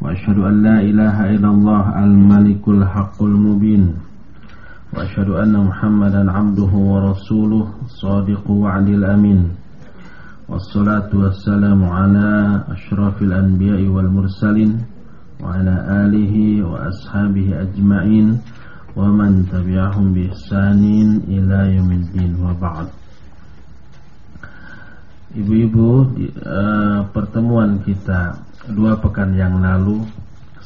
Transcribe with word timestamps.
وأشهد 0.00 0.38
أن 0.38 0.62
لا 0.62 0.80
إله 0.80 1.16
إلا 1.36 1.48
الله 1.48 1.84
الملك 2.04 2.64
الحق 2.68 3.22
المبين 3.22 3.84
وأشهد 4.96 5.28
أن 5.28 5.54
محمدا 5.68 6.22
عبده 6.32 6.72
ورسوله 6.92 7.66
صادق 7.86 8.50
وعد 8.50 8.88
الأمين 8.88 9.40
والصلاة 10.48 11.10
والسلام 11.14 11.84
على 11.84 12.28
أشرف 12.68 13.22
الأنبياء 13.22 13.82
والمرسلين 13.86 14.72
وعلى 15.42 15.74
آله 16.04 16.34
وأصحابه 16.66 17.46
أجمعين 17.62 18.26
ومن 18.96 19.46
تبعهم 19.52 20.06
بإحسان 20.14 20.82
إلى 21.28 21.58
يوم 21.76 21.90
الدين 21.92 22.32
وبعد. 22.40 22.88
Ibu-ibu, 25.30 26.10
uh, 26.42 27.06
pertemuan 27.14 27.78
kita 27.86 28.49
dua 28.70 28.98
pekan 29.02 29.34
yang 29.34 29.58
lalu 29.58 30.06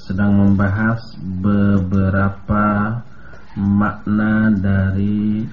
sedang 0.05 0.37
membahas 0.37 1.01
beberapa 1.41 3.01
makna 3.57 4.53
dari 4.53 5.49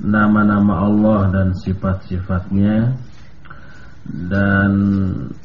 nama-nama 0.00 0.86
Allah 0.86 1.20
dan 1.28 1.48
sifat-sifatnya. 1.52 2.96
Dan 4.06 4.72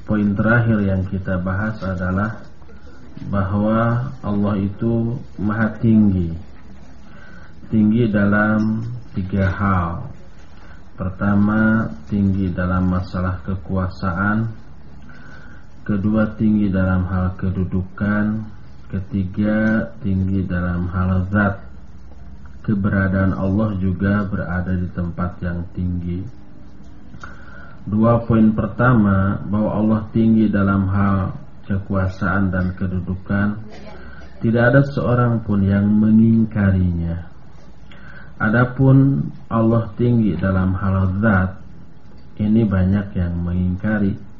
poin 0.05 0.37
terakhir 0.37 0.85
yang 0.85 1.01
kita 1.09 1.41
bahas 1.41 1.81
adalah 1.81 2.45
bahwa 3.27 4.13
Allah 4.21 4.55
itu 4.61 5.17
maha 5.41 5.73
tinggi. 5.81 6.29
Tinggi 7.73 8.05
dalam 8.07 8.85
tiga 9.17 9.49
hal. 9.49 9.89
Pertama, 10.93 11.89
tinggi 12.05 12.53
dalam 12.53 12.85
masalah 12.85 13.41
kekuasaan 13.41 14.60
Kedua, 15.91 16.23
tinggi 16.39 16.71
dalam 16.71 17.03
hal 17.03 17.35
kedudukan 17.35 18.47
Ketiga, 18.87 19.91
tinggi 19.99 20.39
dalam 20.47 20.87
hal 20.87 21.27
zat. 21.27 21.67
Keberadaan 22.63 23.35
Allah 23.35 23.75
juga 23.75 24.23
berada 24.23 24.71
di 24.71 24.87
tempat 24.95 25.43
yang 25.43 25.67
tinggi. 25.75 26.23
Dua 27.83 28.23
poin 28.23 28.55
pertama 28.55 29.43
Bahwa 29.43 29.83
Allah 29.83 30.01
tinggi 30.15 30.47
dalam 30.47 30.87
hal 30.87 31.35
kekuasaan 31.67 32.55
dan 32.55 32.71
kedudukan. 32.71 33.59
Tidak 34.39 34.63
ada 34.63 34.87
seorang 34.87 35.43
pun 35.43 35.59
yang 35.59 35.91
mengingkarinya. 35.91 37.27
Adapun 38.39 39.27
Allah 39.51 39.91
tinggi 39.99 40.39
dalam 40.39 40.71
hal 40.71 41.19
zat 41.19 41.59
Ini 42.39 42.63
banyak 42.63 43.11
yang 43.11 43.43
mengingkari 43.43 44.30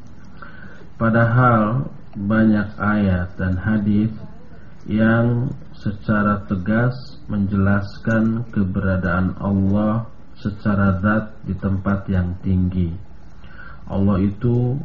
Padahal 1.01 1.89
banyak 2.13 2.77
ayat 2.77 3.33
dan 3.33 3.57
hadis 3.57 4.13
Yang 4.85 5.57
secara 5.73 6.45
tegas 6.45 6.93
menjelaskan 7.25 8.45
keberadaan 8.53 9.33
Allah 9.41 10.05
secara 10.37 11.01
zat 11.01 11.41
di 11.45 11.57
tempat 11.57 12.05
yang 12.05 12.37
tinggi. 12.45 12.93
Allah 13.89 14.21
itu 14.21 14.77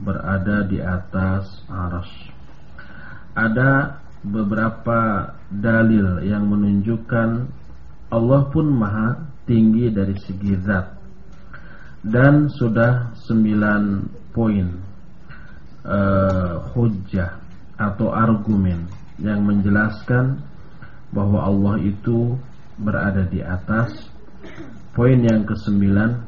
berada 0.00 0.68
di 0.68 0.84
atas 0.84 1.48
aras 1.68 2.08
Ada 3.32 4.04
beberapa 4.20 5.32
dalil 5.48 6.24
yang 6.28 6.44
menunjukkan 6.44 7.30
Allah 8.12 8.42
pun 8.52 8.68
maha 8.68 9.16
tinggi 9.48 9.88
dari 9.88 10.16
segi 10.28 10.60
zat. 10.60 10.92
Dan 12.04 12.52
sudah 12.52 13.16
sembilan 13.16 13.82
poin 14.32 14.92
uh, 15.84 16.64
hujah 16.72 17.40
atau 17.78 18.10
argumen 18.10 18.88
yang 19.20 19.44
menjelaskan 19.44 20.42
bahwa 21.14 21.46
Allah 21.46 21.76
itu 21.84 22.34
berada 22.80 23.22
di 23.30 23.38
atas 23.38 23.94
poin 24.96 25.22
yang 25.22 25.46
kesembilan 25.46 26.18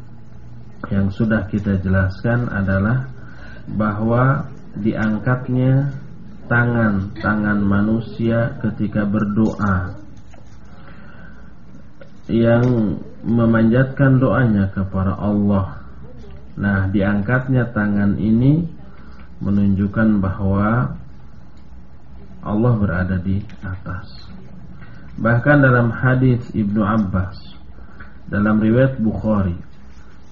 yang 0.93 1.11
sudah 1.11 1.51
kita 1.51 1.83
jelaskan 1.83 2.47
adalah 2.53 3.11
bahwa 3.67 4.47
diangkatnya 4.79 5.91
tangan-tangan 6.47 7.59
manusia 7.59 8.55
ketika 8.63 9.03
berdoa 9.03 9.99
yang 12.31 12.99
memanjatkan 13.27 14.23
doanya 14.23 14.71
kepada 14.71 15.19
Allah. 15.19 15.83
Nah, 16.55 16.87
diangkatnya 16.91 17.75
tangan 17.75 18.15
ini 18.19 18.76
menunjukkan 19.41 20.21
bahwa 20.21 20.97
Allah 22.47 22.73
berada 22.79 23.17
di 23.19 23.43
atas. 23.61 24.07
Bahkan 25.17 25.57
dalam 25.65 25.91
hadis 25.91 26.45
Ibnu 26.53 26.85
Abbas 26.85 27.37
dalam 28.29 28.59
riwayat 28.59 28.99
Bukhari 29.01 29.57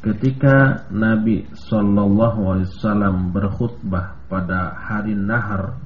ketika 0.04 0.84
Nabi 0.92 1.48
sallallahu 1.56 2.40
alaihi 2.52 2.68
wasallam 2.68 3.32
berkhutbah 3.32 4.20
pada 4.28 4.76
hari 4.76 5.16
Nahar 5.16 5.80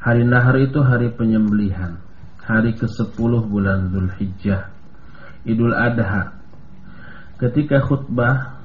Hari 0.00 0.24
Nahar 0.24 0.56
itu 0.56 0.80
hari 0.80 1.12
penyembelihan 1.12 1.98
hari 2.40 2.72
ke-10 2.78 3.32
bulan 3.50 3.90
Zulhijjah 3.90 4.70
Idul 5.44 5.74
Adha 5.74 6.36
ketika 7.40 7.82
khutbah 7.82 8.60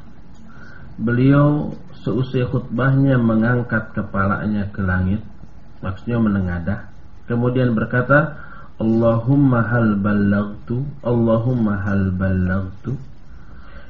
beliau 0.99 1.73
seusai 2.05 2.45
khutbahnya 2.53 3.17
mengangkat 3.17 3.89
kepalanya 3.97 4.69
ke 4.69 4.85
langit 4.85 5.25
maksudnya 5.81 6.21
menengadah 6.21 6.79
kemudian 7.25 7.73
berkata 7.73 8.45
Allahumma 8.75 9.63
hal 9.71 9.95
ballagtu 10.03 10.83
Allahumma 10.99 11.79
hal 11.79 12.11
ballagtu. 12.11 12.99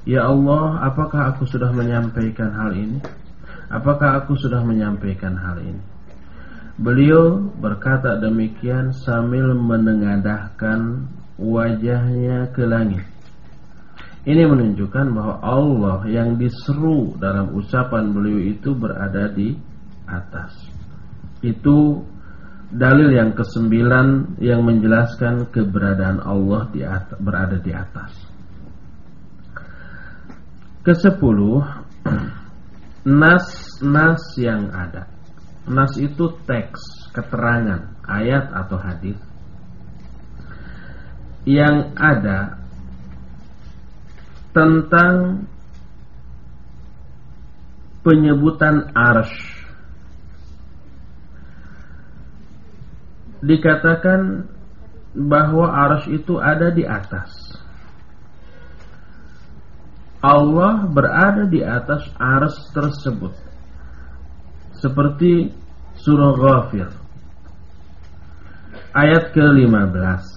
Ya 0.06 0.30
Allah 0.30 0.86
apakah 0.86 1.34
aku 1.34 1.50
sudah 1.50 1.74
menyampaikan 1.74 2.54
hal 2.54 2.70
ini? 2.78 3.02
Apakah 3.74 4.22
aku 4.22 4.38
sudah 4.38 4.62
menyampaikan 4.62 5.34
hal 5.34 5.58
ini? 5.58 5.82
Beliau 6.78 7.42
berkata 7.58 8.22
demikian 8.22 8.94
sambil 8.94 9.58
menengadahkan 9.58 11.10
wajahnya 11.42 12.54
ke 12.54 12.62
langit. 12.70 13.15
Ini 14.26 14.42
menunjukkan 14.50 15.06
bahwa 15.14 15.36
Allah 15.38 16.00
yang 16.10 16.42
diseru 16.42 17.14
dalam 17.22 17.54
ucapan 17.54 18.10
beliau 18.10 18.42
itu 18.42 18.74
berada 18.74 19.30
di 19.30 19.54
atas. 20.10 20.50
Itu 21.46 22.02
dalil 22.74 23.14
yang 23.14 23.38
kesembilan 23.38 24.42
yang 24.42 24.66
menjelaskan 24.66 25.54
keberadaan 25.54 26.26
Allah 26.26 26.66
di 26.74 26.82
atas, 26.82 27.18
berada 27.22 27.62
di 27.62 27.70
atas. 27.70 28.12
Kesepuluh, 30.82 31.62
nas-nas 33.22 34.24
yang 34.42 34.74
ada. 34.74 35.06
Nas 35.70 35.94
itu 36.02 36.34
teks, 36.50 37.14
keterangan, 37.14 37.94
ayat 38.10 38.50
atau 38.54 38.78
hadis 38.82 39.18
yang 41.46 41.94
ada 41.94 42.65
tentang 44.56 45.44
penyebutan 48.08 48.96
arsh. 48.96 49.36
Dikatakan 53.44 54.48
bahwa 55.12 55.68
arsh 55.68 56.08
itu 56.08 56.40
ada 56.40 56.72
di 56.72 56.88
atas. 56.88 57.36
Allah 60.24 60.88
berada 60.88 61.44
di 61.52 61.60
atas 61.60 62.08
arsh 62.16 62.72
tersebut. 62.72 63.36
Seperti 64.80 65.52
surah 66.00 66.34
Ghafir. 66.40 66.90
Ayat 68.96 69.36
ke-15 69.36 70.35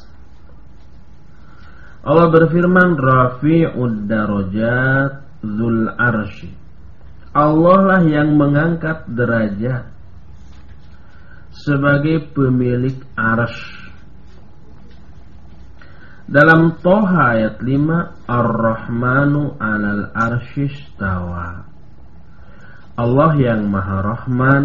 Allah 2.08 2.32
berfirman 2.32 2.96
Rafi'ud 2.96 4.08
darajat 4.08 5.28
Zul 5.44 5.92
arshi. 5.92 6.48
Allah 7.36 7.78
lah 7.84 8.02
yang 8.08 8.32
mengangkat 8.32 9.04
derajat 9.12 9.92
Sebagai 11.52 12.32
pemilik 12.32 12.96
arsh. 13.12 13.92
Dalam 16.24 16.80
Toha 16.80 17.36
ayat 17.36 17.60
5 17.60 18.24
Ar-Rahmanu 18.24 19.56
alal 19.60 20.12
arshistawa 20.12 21.64
Allah 23.00 23.32
yang 23.36 23.64
maha 23.68 24.04
rahman 24.04 24.64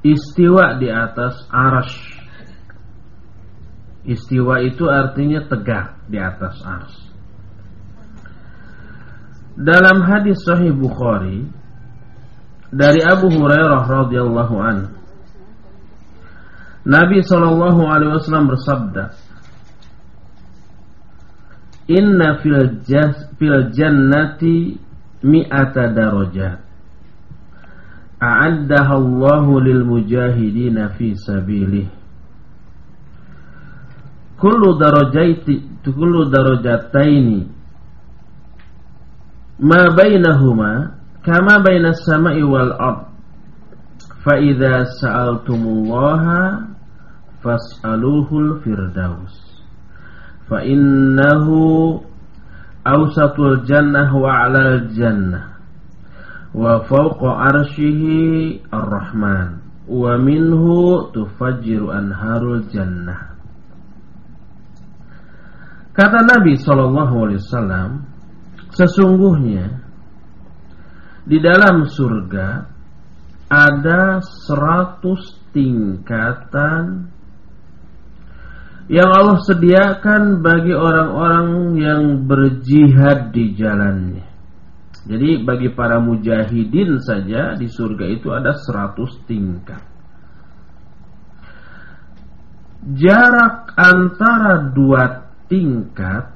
Istiwa 0.00 0.80
di 0.80 0.88
atas 0.88 1.44
arash 1.52 2.19
Istiwa 4.00 4.64
itu 4.64 4.88
artinya 4.88 5.44
tegak 5.44 6.00
di 6.08 6.16
atas 6.16 6.56
ars. 6.64 6.94
Dalam 9.60 10.08
hadis 10.08 10.40
sahih 10.40 10.72
Bukhari 10.72 11.44
dari 12.72 13.04
Abu 13.04 13.28
Hurairah 13.28 13.84
radhiyallahu 13.84 14.56
an 14.56 14.78
Nabi 16.86 17.20
sallallahu 17.20 17.84
alaihi 17.84 18.16
wasallam 18.16 18.48
bersabda 18.48 19.04
Inna 21.90 22.40
fil, 22.40 22.80
jas, 22.88 23.26
fil 23.36 23.68
jannati 23.74 24.80
mi'ata 25.20 25.92
darajat 25.92 26.62
A'addaha 28.16 28.94
Allahu 28.96 29.60
lil 29.60 29.84
mujahidina 29.84 30.96
fi 30.96 31.12
sabilih 31.18 31.99
Kullu 34.40 34.80
darajaiti 34.80 35.84
kullu 35.84 36.32
darajataini 36.32 37.44
ma 39.60 39.92
bainahuma 39.92 40.96
kama 41.20 41.60
bainas 41.60 42.00
sama'i 42.08 42.40
wal 42.40 42.72
ard. 42.72 43.12
Fa 44.24 44.40
idza 44.40 44.88
sa'altumullaha 45.00 46.72
fas'aluhul 47.44 48.64
firdaus. 48.64 49.36
Fa 50.48 50.64
innahu 50.64 52.00
awsatul 52.84 53.64
jannah 53.68 54.08
wa 54.12 54.48
'alal 54.48 54.88
jannah 54.96 55.60
wa 56.56 56.80
fawqa 56.88 57.52
arsyihi 57.54 58.64
ar-rahman 58.72 59.62
wa 59.86 60.16
minhu 60.18 61.12
tufajjiru 61.14 61.92
anharul 61.94 62.64
jannah 62.72 63.30
kata 65.96 66.18
Nabi 66.26 66.54
sallallahu 66.58 67.14
alaihi 67.26 67.40
wasallam 67.42 67.90
sesungguhnya 68.74 69.80
di 71.26 71.38
dalam 71.38 71.86
surga 71.86 72.48
ada 73.50 74.22
seratus 74.22 75.38
tingkatan 75.50 77.10
yang 78.90 79.06
Allah 79.06 79.38
sediakan 79.46 80.42
bagi 80.42 80.74
orang-orang 80.74 81.78
yang 81.78 82.02
berjihad 82.26 83.30
di 83.30 83.54
jalannya. 83.54 84.26
Jadi 85.06 85.46
bagi 85.46 85.70
para 85.70 86.02
mujahidin 86.02 86.98
saja 86.98 87.54
di 87.54 87.70
surga 87.70 88.04
itu 88.10 88.34
ada 88.34 88.50
100 88.50 89.30
tingkat. 89.30 89.82
Jarak 92.98 93.78
antara 93.78 94.74
dua 94.74 95.29
tingkat, 95.50 96.30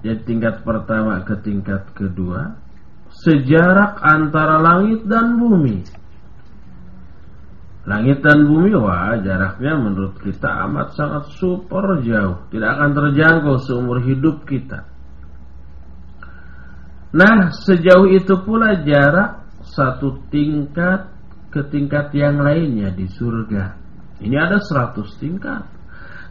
jadi 0.00 0.18
tingkat 0.24 0.64
pertama 0.64 1.20
ke 1.28 1.36
tingkat 1.44 1.92
kedua, 1.92 2.56
sejarak 3.12 4.00
antara 4.00 4.56
langit 4.58 5.04
dan 5.04 5.36
bumi. 5.36 5.84
Langit 7.86 8.18
dan 8.18 8.50
bumi 8.50 8.74
wah 8.74 9.14
jaraknya 9.22 9.78
menurut 9.78 10.18
kita 10.18 10.66
amat 10.66 10.98
sangat 10.98 11.30
super 11.38 12.02
jauh. 12.02 12.50
Tidak 12.50 12.66
akan 12.66 12.90
terjangkau 12.90 13.62
seumur 13.62 14.02
hidup 14.02 14.42
kita. 14.42 14.90
Nah 17.14 17.54
sejauh 17.54 18.10
itu 18.10 18.42
pula 18.42 18.82
jarak 18.82 19.46
satu 19.62 20.18
tingkat 20.34 21.14
ke 21.54 21.62
tingkat 21.70 22.10
yang 22.10 22.42
lainnya 22.42 22.90
di 22.90 23.06
surga. 23.06 23.78
Ini 24.18 24.34
ada 24.34 24.58
seratus 24.58 25.14
tingkat 25.22 25.75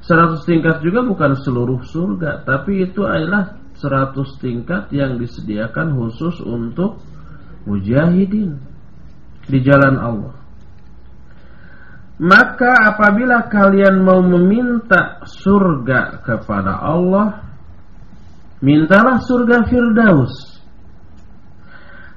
Seratus 0.05 0.45
tingkat 0.45 0.85
juga 0.85 1.01
bukan 1.01 1.33
seluruh 1.41 1.81
surga 1.81 2.45
Tapi 2.45 2.85
itu 2.85 3.01
adalah 3.09 3.57
seratus 3.73 4.37
tingkat 4.37 4.93
yang 4.93 5.17
disediakan 5.17 5.97
khusus 5.97 6.45
untuk 6.45 7.01
mujahidin 7.65 8.61
Di 9.49 9.59
jalan 9.65 9.97
Allah. 9.97 10.35
Maka 12.21 12.95
apabila 12.95 13.49
kalian 13.49 14.05
mau 14.05 14.21
meminta 14.21 15.25
surga 15.25 16.21
kepada 16.21 16.85
Allah 16.85 17.45
Mintalah 18.63 19.19
surga 19.19 19.67
Firdaus. 19.67 20.33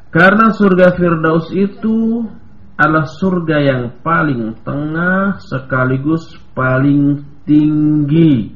Karena 0.08 0.55
surga 0.55 0.96
Firdaus 0.96 1.52
itu 1.52 2.25
adalah 2.79 3.11
surga 3.11 3.57
yang 3.59 3.83
paling 4.07 4.55
tengah 4.63 5.43
sekaligus 5.43 6.39
paling 6.55 7.27
tinggi. 7.43 8.55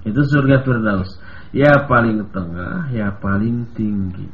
Itu 0.00 0.24
surga 0.24 0.64
Firdaus. 0.64 1.20
Ya 1.52 1.84
paling 1.84 2.24
tengah, 2.32 2.88
ya 2.88 3.12
paling 3.20 3.68
tinggi. 3.76 4.24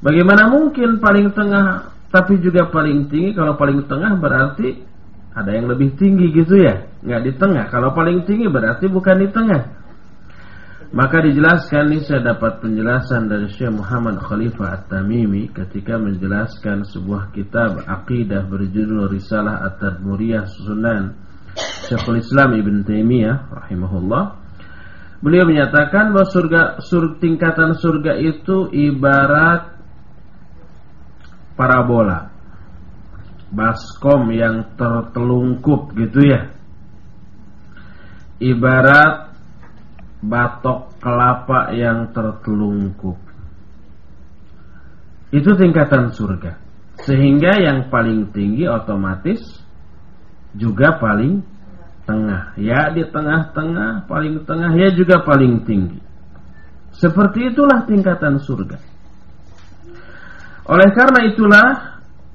Bagaimana 0.00 0.48
mungkin 0.48 0.98
paling 1.04 1.36
tengah 1.36 1.92
tapi 2.08 2.40
juga 2.40 2.64
paling 2.72 3.12
tinggi? 3.12 3.36
Kalau 3.36 3.60
paling 3.60 3.84
tengah 3.84 4.16
berarti 4.16 4.80
ada 5.36 5.52
yang 5.52 5.68
lebih 5.68 5.92
tinggi 6.00 6.32
gitu 6.32 6.64
ya? 6.64 6.88
Nggak 7.04 7.22
di 7.28 7.32
tengah. 7.36 7.64
Kalau 7.68 7.92
paling 7.92 8.24
tinggi 8.24 8.48
berarti 8.48 8.88
bukan 8.88 9.20
di 9.20 9.28
tengah 9.28 9.81
maka 10.92 11.24
dijelaskan 11.24 11.88
ini 11.88 12.04
saya 12.04 12.20
dapat 12.20 12.60
penjelasan 12.60 13.24
dari 13.24 13.48
Syekh 13.48 13.72
Muhammad 13.72 14.20
Khalifah 14.20 14.76
At-Tamimi 14.76 15.48
ketika 15.48 15.96
menjelaskan 15.96 16.84
sebuah 16.84 17.32
kitab 17.32 17.80
akidah 17.88 18.44
berjudul 18.44 19.08
Risalah 19.08 19.64
At-Tadmuriyah 19.72 20.44
Sunan 20.52 21.16
Syekhul 21.88 22.20
Islam 22.20 22.60
Ibn 22.60 22.74
Taimiyah 22.84 23.36
rahimahullah. 23.52 24.24
Beliau 25.24 25.48
menyatakan 25.48 26.12
bahwa 26.12 26.28
surga 26.28 26.62
sur, 26.84 27.16
tingkatan 27.16 27.72
surga 27.72 28.18
itu 28.20 28.68
ibarat 28.74 29.72
parabola 31.56 32.32
baskom 33.48 34.28
yang 34.32 34.76
tertelungkup 34.76 35.92
gitu 35.96 36.20
ya. 36.20 36.52
Ibarat 38.42 39.31
batok 40.22 40.94
kelapa 41.02 41.74
yang 41.74 42.14
tertelungkup. 42.14 43.18
Itu 45.34 45.50
tingkatan 45.58 46.14
surga. 46.14 46.62
Sehingga 47.02 47.58
yang 47.58 47.90
paling 47.90 48.30
tinggi 48.30 48.68
otomatis 48.70 49.42
juga 50.54 51.02
paling 51.02 51.42
tengah. 52.06 52.54
Ya 52.60 52.92
di 52.94 53.02
tengah-tengah 53.02 54.06
paling 54.06 54.46
tengah 54.46 54.72
ya 54.78 54.94
juga 54.94 55.26
paling 55.26 55.66
tinggi. 55.66 55.98
Seperti 56.92 57.50
itulah 57.50 57.82
tingkatan 57.88 58.38
surga. 58.38 58.78
Oleh 60.68 60.88
karena 60.94 61.20
itulah 61.26 61.91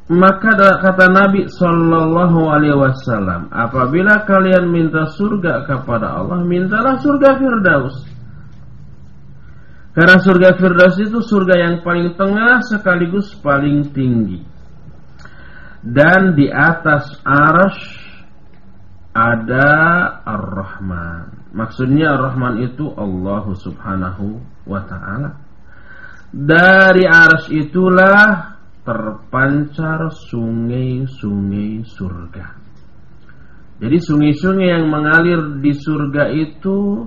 maka 0.08 0.80
kata 0.80 1.12
Nabi 1.12 1.52
Shallallahu 1.52 2.40
Alaihi 2.48 2.80
Wasallam, 2.80 3.52
apabila 3.52 4.24
kalian 4.24 4.72
minta 4.72 5.04
surga 5.12 5.68
kepada 5.68 6.16
Allah, 6.16 6.48
mintalah 6.48 6.96
surga 7.04 7.36
Firdaus. 7.36 7.96
Karena 9.92 10.16
surga 10.24 10.56
Firdaus 10.56 10.96
itu 11.04 11.20
surga 11.20 11.56
yang 11.60 11.76
paling 11.84 12.16
tengah 12.16 12.64
sekaligus 12.64 13.36
paling 13.44 13.92
tinggi. 13.92 14.40
Dan 15.84 16.40
di 16.40 16.48
atas 16.48 17.20
arash 17.28 17.84
ada 19.12 19.70
Ar-Rahman. 20.24 21.52
Maksudnya 21.52 22.16
Ar-Rahman 22.16 22.64
itu 22.64 22.96
Allah 22.96 23.44
Subhanahu 23.60 24.40
wa 24.70 24.82
taala. 24.88 25.36
Dari 26.32 27.04
aras 27.04 27.52
itulah 27.52 28.57
terpancar 28.88 30.08
sungai-sungai 30.32 31.84
surga. 31.84 32.48
Jadi 33.84 33.98
sungai-sungai 34.00 34.68
yang 34.80 34.88
mengalir 34.88 35.60
di 35.60 35.76
surga 35.76 36.32
itu 36.32 37.04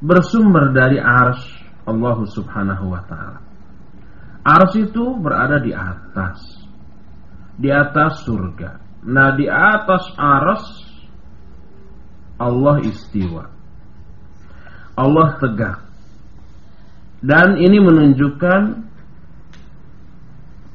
bersumber 0.00 0.72
dari 0.72 0.96
ars 0.96 1.44
Allah 1.84 2.16
Subhanahu 2.32 2.96
wa 2.96 3.04
taala. 3.04 3.44
Ars 4.40 4.72
itu 4.80 5.04
berada 5.20 5.60
di 5.60 5.76
atas. 5.76 6.64
Di 7.60 7.68
atas 7.68 8.24
surga. 8.24 9.04
Nah, 9.04 9.36
di 9.36 9.44
atas 9.52 10.16
ars 10.16 10.64
Allah 12.40 12.80
istiwa. 12.80 13.44
Allah 14.96 15.28
tegak. 15.44 15.78
Dan 17.20 17.60
ini 17.60 17.84
menunjukkan 17.84 18.85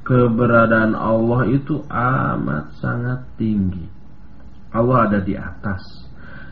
keberadaan 0.06 0.98
Allah 0.98 1.50
itu 1.50 1.82
amat 1.90 2.74
sangat 2.82 3.20
tinggi. 3.38 3.86
Allah 4.72 5.10
ada 5.10 5.20
di 5.20 5.36
atas. 5.36 5.84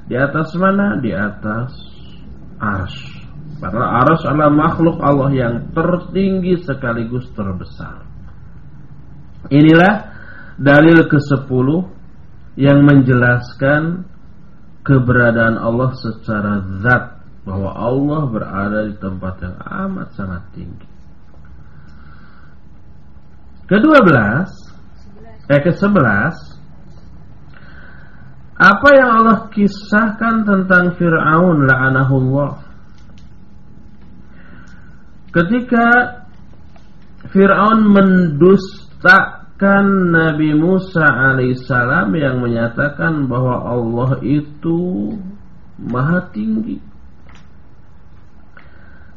Di 0.10 0.16
atas 0.18 0.52
mana? 0.60 1.00
Di 1.00 1.12
atas 1.14 1.72
ars. 2.60 2.98
Padahal 3.60 4.08
ars 4.08 4.22
adalah 4.28 4.52
makhluk 4.52 4.98
Allah 5.00 5.30
yang 5.32 5.56
tertinggi 5.72 6.60
sekaligus 6.64 7.28
terbesar. 7.36 8.08
Inilah 9.48 9.94
dalil 10.60 11.08
ke-10 11.08 11.68
yang 12.60 12.84
menjelaskan 12.84 14.04
keberadaan 14.84 15.56
Allah 15.56 15.96
secara 15.96 16.60
zat 16.84 17.04
bahwa 17.48 17.72
Allah 17.72 18.22
berada 18.28 18.80
di 18.90 18.96
tempat 19.00 19.36
yang 19.40 19.56
amat 19.64 20.08
sangat 20.18 20.44
tinggi. 20.52 20.89
Kedua 23.70 24.02
belas, 24.02 24.50
eh 25.46 25.62
ke 25.62 25.70
sebelas, 25.78 26.34
apa 28.58 28.90
yang 28.98 29.10
Allah 29.22 29.46
kisahkan 29.54 30.42
tentang 30.42 30.98
Fir'aun 30.98 31.70
la'anahullah? 31.70 32.66
Ketika 35.30 35.86
Fir'aun 37.30 37.94
mendustakan 37.94 39.86
Nabi 40.18 40.58
Musa 40.58 41.06
alaihissalam 41.06 42.10
yang 42.18 42.42
menyatakan 42.42 43.30
bahwa 43.30 43.70
Allah 43.70 44.18
itu 44.26 45.14
maha 45.78 46.26
tinggi. 46.34 46.82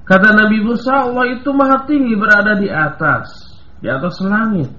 Kata 0.04 0.28
Nabi 0.36 0.60
Musa 0.60 1.08
Allah 1.08 1.40
itu 1.40 1.48
maha 1.56 1.88
tinggi 1.88 2.12
berada 2.20 2.52
di 2.60 2.68
atas 2.68 3.51
di 3.82 3.90
atas 3.90 4.22
langit. 4.22 4.70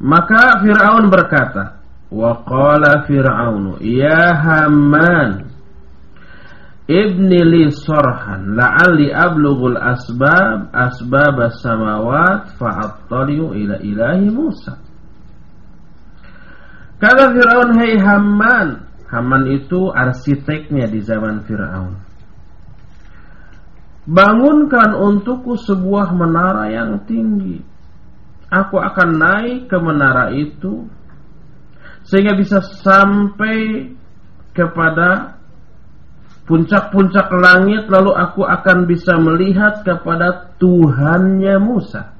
Maka 0.00 0.60
Fir'aun 0.60 1.08
berkata, 1.08 1.80
Wa 2.12 2.44
qala 2.44 3.08
Fir'aun, 3.08 3.80
Ya 3.80 4.36
Haman, 4.36 5.48
Ibni 6.90 7.38
li 7.46 7.64
sorhan, 7.70 8.58
la'alli 8.58 9.14
ablughul 9.14 9.78
asbab, 9.78 10.74
asbab 10.74 11.36
as-samawat, 11.38 12.58
fa'attaliu 12.58 13.54
ila 13.54 13.78
ilahi 13.78 14.26
Musa. 14.28 14.74
Kata 16.98 17.30
Fir'aun, 17.30 17.78
Hei 17.78 17.94
Haman, 17.96 18.68
Haman 19.06 19.42
itu 19.54 19.88
arsiteknya 19.88 20.90
di 20.90 21.00
zaman 21.00 21.46
Fir'aun. 21.46 22.09
Bangunkan 24.08 24.96
untukku 24.96 25.60
sebuah 25.60 26.16
menara 26.16 26.72
yang 26.72 27.04
tinggi. 27.04 27.60
Aku 28.50 28.80
akan 28.80 29.08
naik 29.20 29.70
ke 29.70 29.78
menara 29.78 30.34
itu 30.34 30.88
sehingga 32.02 32.34
bisa 32.34 32.58
sampai 32.64 33.86
kepada 34.50 35.38
puncak-puncak 36.50 37.30
langit 37.30 37.86
lalu 37.86 38.10
aku 38.10 38.42
akan 38.42 38.90
bisa 38.90 39.14
melihat 39.22 39.86
kepada 39.86 40.50
Tuhannya 40.58 41.62
Musa, 41.62 42.10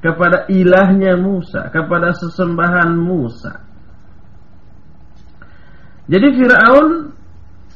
kepada 0.00 0.48
ilahnya 0.48 1.20
Musa, 1.20 1.68
kepada 1.68 2.16
sesembahan 2.16 2.96
Musa. 2.96 3.60
Jadi 6.08 6.28
Firaun 6.40 7.12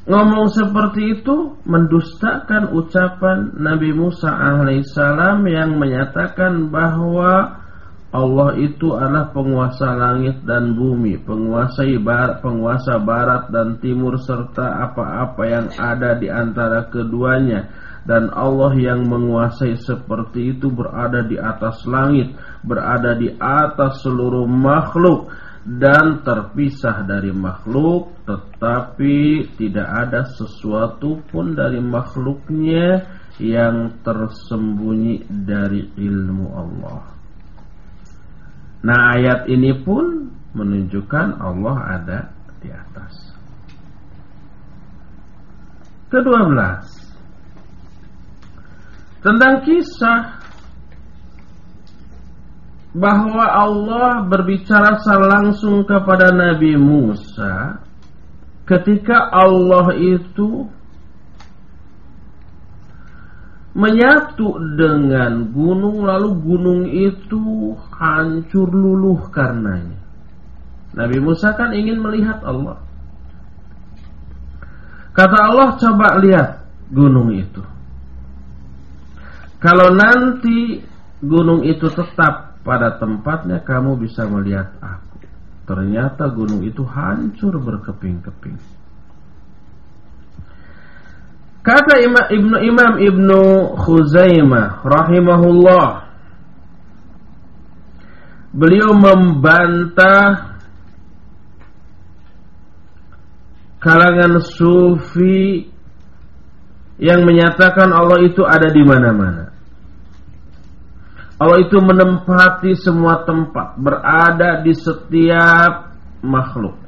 ngomong 0.02 0.50
seperti 0.50 1.20
itu 1.20 1.58
mendustakan 1.62 2.74
ucapan 2.74 3.54
Nabi 3.54 3.94
Musa 3.94 4.30
alaihissalam 4.30 5.46
yang 5.46 5.78
menyatakan 5.78 6.70
bahwa 6.70 7.62
Allah 8.12 8.60
itu 8.60 8.92
adalah 8.92 9.32
penguasa 9.32 9.96
langit 9.96 10.44
dan 10.44 10.76
bumi, 10.76 11.16
penguasa 11.24 11.88
barat, 11.96 12.44
penguasa 12.44 13.00
barat 13.00 13.48
dan 13.48 13.80
timur 13.80 14.20
serta 14.20 14.84
apa-apa 14.84 15.42
yang 15.48 15.66
ada 15.80 16.20
di 16.20 16.28
antara 16.28 16.92
keduanya. 16.92 17.72
Dan 18.04 18.28
Allah 18.34 18.76
yang 18.76 19.08
menguasai 19.08 19.80
seperti 19.80 20.58
itu 20.58 20.68
berada 20.68 21.24
di 21.24 21.40
atas 21.40 21.88
langit, 21.88 22.36
berada 22.60 23.16
di 23.16 23.32
atas 23.40 24.04
seluruh 24.04 24.44
makhluk 24.44 25.32
dan 25.62 26.26
terpisah 26.26 27.06
dari 27.06 27.30
makhluk 27.30 28.26
tetapi 28.26 29.46
tidak 29.54 29.86
ada 29.86 30.26
sesuatu 30.26 31.22
pun 31.30 31.54
dari 31.54 31.78
makhluknya 31.78 33.06
yang 33.38 34.02
tersembunyi 34.02 35.30
dari 35.30 35.86
ilmu 35.94 36.46
Allah. 36.50 37.02
Nah 38.82 39.00
ayat 39.14 39.46
ini 39.46 39.70
pun 39.86 40.34
menunjukkan 40.52 41.38
Allah 41.38 41.76
ada 42.02 42.20
di 42.58 42.68
atas. 42.68 43.14
Kedua 46.10 46.44
belas 46.50 46.86
tentang 49.22 49.62
kisah 49.62 50.41
bahwa 52.92 53.48
Allah 53.48 54.20
berbicara 54.28 55.00
langsung 55.16 55.88
kepada 55.88 56.28
Nabi 56.28 56.76
Musa 56.76 57.80
ketika 58.68 59.32
Allah 59.32 59.96
itu 59.96 60.68
menyatu 63.72 64.60
dengan 64.76 65.48
gunung 65.48 66.04
lalu 66.04 66.30
gunung 66.44 66.82
itu 66.84 67.72
hancur 67.96 68.68
luluh 68.68 69.32
karenanya. 69.32 69.96
Nabi 70.92 71.16
Musa 71.24 71.56
kan 71.56 71.72
ingin 71.72 71.96
melihat 71.96 72.44
Allah. 72.44 72.76
Kata 75.16 75.38
Allah 75.48 75.68
coba 75.80 76.20
lihat 76.20 76.68
gunung 76.92 77.32
itu. 77.32 77.64
Kalau 79.56 79.88
nanti 79.96 80.84
gunung 81.24 81.64
itu 81.64 81.88
tetap 81.88 82.51
pada 82.62 82.98
tempatnya 82.98 83.62
kamu 83.62 83.98
bisa 83.98 84.26
melihat 84.26 84.74
aku. 84.78 85.18
Ternyata 85.62 86.30
gunung 86.30 86.66
itu 86.66 86.82
hancur 86.82 87.58
berkeping-keping. 87.58 88.58
Kata 91.62 91.94
Ibnu 92.02 92.56
Imam 92.66 92.98
Ibnu 92.98 93.40
Khuzaimah 93.78 94.82
rahimahullah 94.82 96.02
Beliau 98.52 98.92
membantah 98.92 100.60
kalangan 103.80 104.44
sufi 104.44 105.72
yang 107.00 107.24
menyatakan 107.24 107.88
Allah 107.96 108.20
itu 108.28 108.44
ada 108.44 108.68
di 108.68 108.84
mana-mana. 108.84 109.56
Allah 111.42 111.58
itu 111.58 111.74
menempati 111.82 112.78
semua 112.78 113.26
tempat, 113.26 113.74
berada 113.74 114.62
di 114.62 114.70
setiap 114.78 115.90
makhluk. 116.22 116.78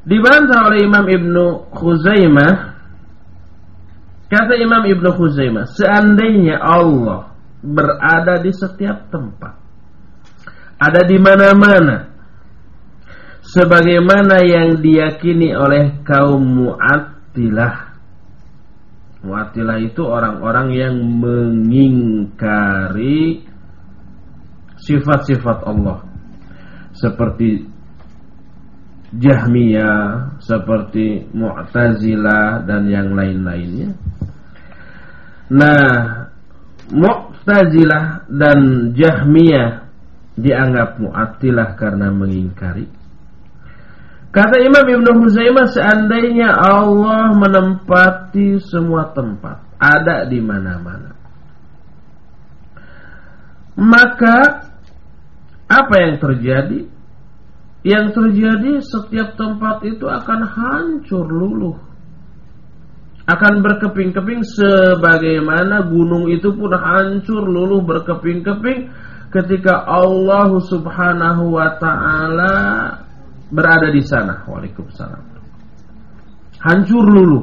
Dibantah 0.00 0.72
oleh 0.72 0.88
Imam 0.88 1.04
Ibnu 1.04 1.76
Khuzaimah 1.76 2.52
Kata 4.32 4.56
Imam 4.56 4.88
Ibnu 4.88 5.12
Khuzaimah 5.12 5.68
Seandainya 5.76 6.56
Allah 6.56 7.36
berada 7.60 8.40
di 8.40 8.48
setiap 8.48 9.12
tempat 9.12 9.60
Ada 10.80 11.04
di 11.04 11.20
mana-mana 11.20 12.16
Sebagaimana 13.44 14.40
yang 14.40 14.80
diyakini 14.80 15.52
oleh 15.52 16.00
kaum 16.00 16.48
Mu'attilah 16.48 17.89
Mu'attilah 19.20 19.76
itu 19.84 20.00
orang-orang 20.00 20.68
yang 20.72 20.96
mengingkari 21.20 22.32
sifat-sifat 24.80 25.60
Allah 25.68 26.00
seperti 26.96 27.68
Jahmiyah, 29.10 30.38
seperti 30.40 31.26
Mu'tazilah 31.36 32.64
dan 32.64 32.88
yang 32.88 33.12
lain-lainnya. 33.12 33.92
Nah, 35.50 36.30
Mu'tazilah 36.94 38.30
dan 38.30 38.90
Jahmiyah 38.96 39.84
dianggap 40.38 40.96
Mu'attilah 41.02 41.76
karena 41.76 42.08
mengingkari 42.08 42.99
Kata 44.30 44.62
Imam 44.62 44.86
Ibn 44.86 45.06
Huzaimah 45.26 45.66
seandainya 45.74 46.54
Allah 46.54 47.34
menempati 47.34 48.62
semua 48.62 49.10
tempat, 49.10 49.58
ada 49.74 50.22
di 50.30 50.38
mana-mana. 50.38 51.18
Maka 53.74 54.70
apa 55.66 55.94
yang 55.98 56.22
terjadi? 56.22 56.86
Yang 57.82 58.06
terjadi 58.14 58.72
setiap 58.86 59.34
tempat 59.34 59.82
itu 59.82 60.06
akan 60.06 60.40
hancur 60.46 61.26
luluh. 61.26 61.78
Akan 63.26 63.66
berkeping-keping 63.66 64.46
sebagaimana 64.46 65.90
gunung 65.90 66.30
itu 66.30 66.54
pun 66.54 66.70
hancur 66.70 67.42
luluh 67.50 67.82
berkeping-keping 67.82 68.90
ketika 69.34 69.86
Allah 69.86 70.54
Subhanahu 70.70 71.54
wa 71.54 71.78
taala 71.78 72.58
berada 73.50 73.90
di 73.90 74.02
sana. 74.06 74.46
Waalaikumsalam. 74.46 75.22
Hancur 76.62 77.04
lulu. 77.04 77.40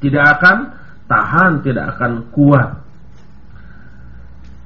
Tidak 0.00 0.24
akan 0.24 0.56
tahan, 1.10 1.52
tidak 1.66 1.98
akan 1.98 2.12
kuat. 2.32 2.70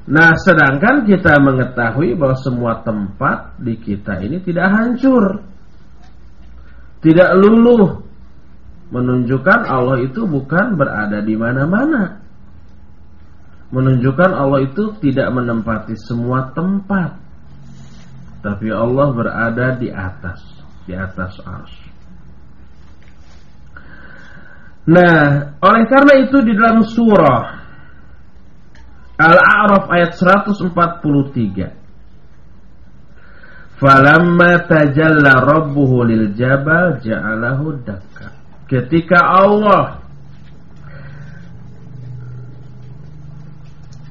Nah, 0.09 0.33
sedangkan 0.41 1.05
kita 1.05 1.37
mengetahui 1.37 2.17
bahwa 2.17 2.37
semua 2.41 2.81
tempat 2.81 3.61
di 3.61 3.77
kita 3.77 4.25
ini 4.25 4.41
tidak 4.41 4.73
hancur. 4.73 5.45
Tidak 7.05 7.31
luluh. 7.37 8.09
Menunjukkan 8.89 9.69
Allah 9.69 10.01
itu 10.01 10.25
bukan 10.25 10.81
berada 10.81 11.21
di 11.21 11.37
mana-mana. 11.37 12.25
menunjukkan 13.69 14.33
Allah 14.33 14.65
itu 14.65 14.97
tidak 15.05 15.29
menempati 15.29 15.93
semua 15.93 16.57
tempat 16.57 17.28
tapi 18.41 18.71
Allah 18.71 19.11
berada 19.13 19.75
di 19.79 19.91
atas 19.91 20.41
di 20.89 20.97
atas 20.97 21.37
ars. 21.45 21.75
Nah, 24.89 25.53
oleh 25.61 25.85
karena 25.85 26.15
itu 26.25 26.41
di 26.41 26.57
dalam 26.57 26.81
surah 26.81 27.61
Al-A'raf 29.21 29.93
ayat 29.93 30.17
143 30.17 31.77
Falamma 33.79 34.65
tajalla 34.67 35.45
rabbuhu 35.45 36.03
lil 36.09 36.35
jabal 36.35 36.99
ja'alahu 37.05 37.85
dakka. 37.87 38.33
Ketika 38.67 39.23
Allah 39.23 40.08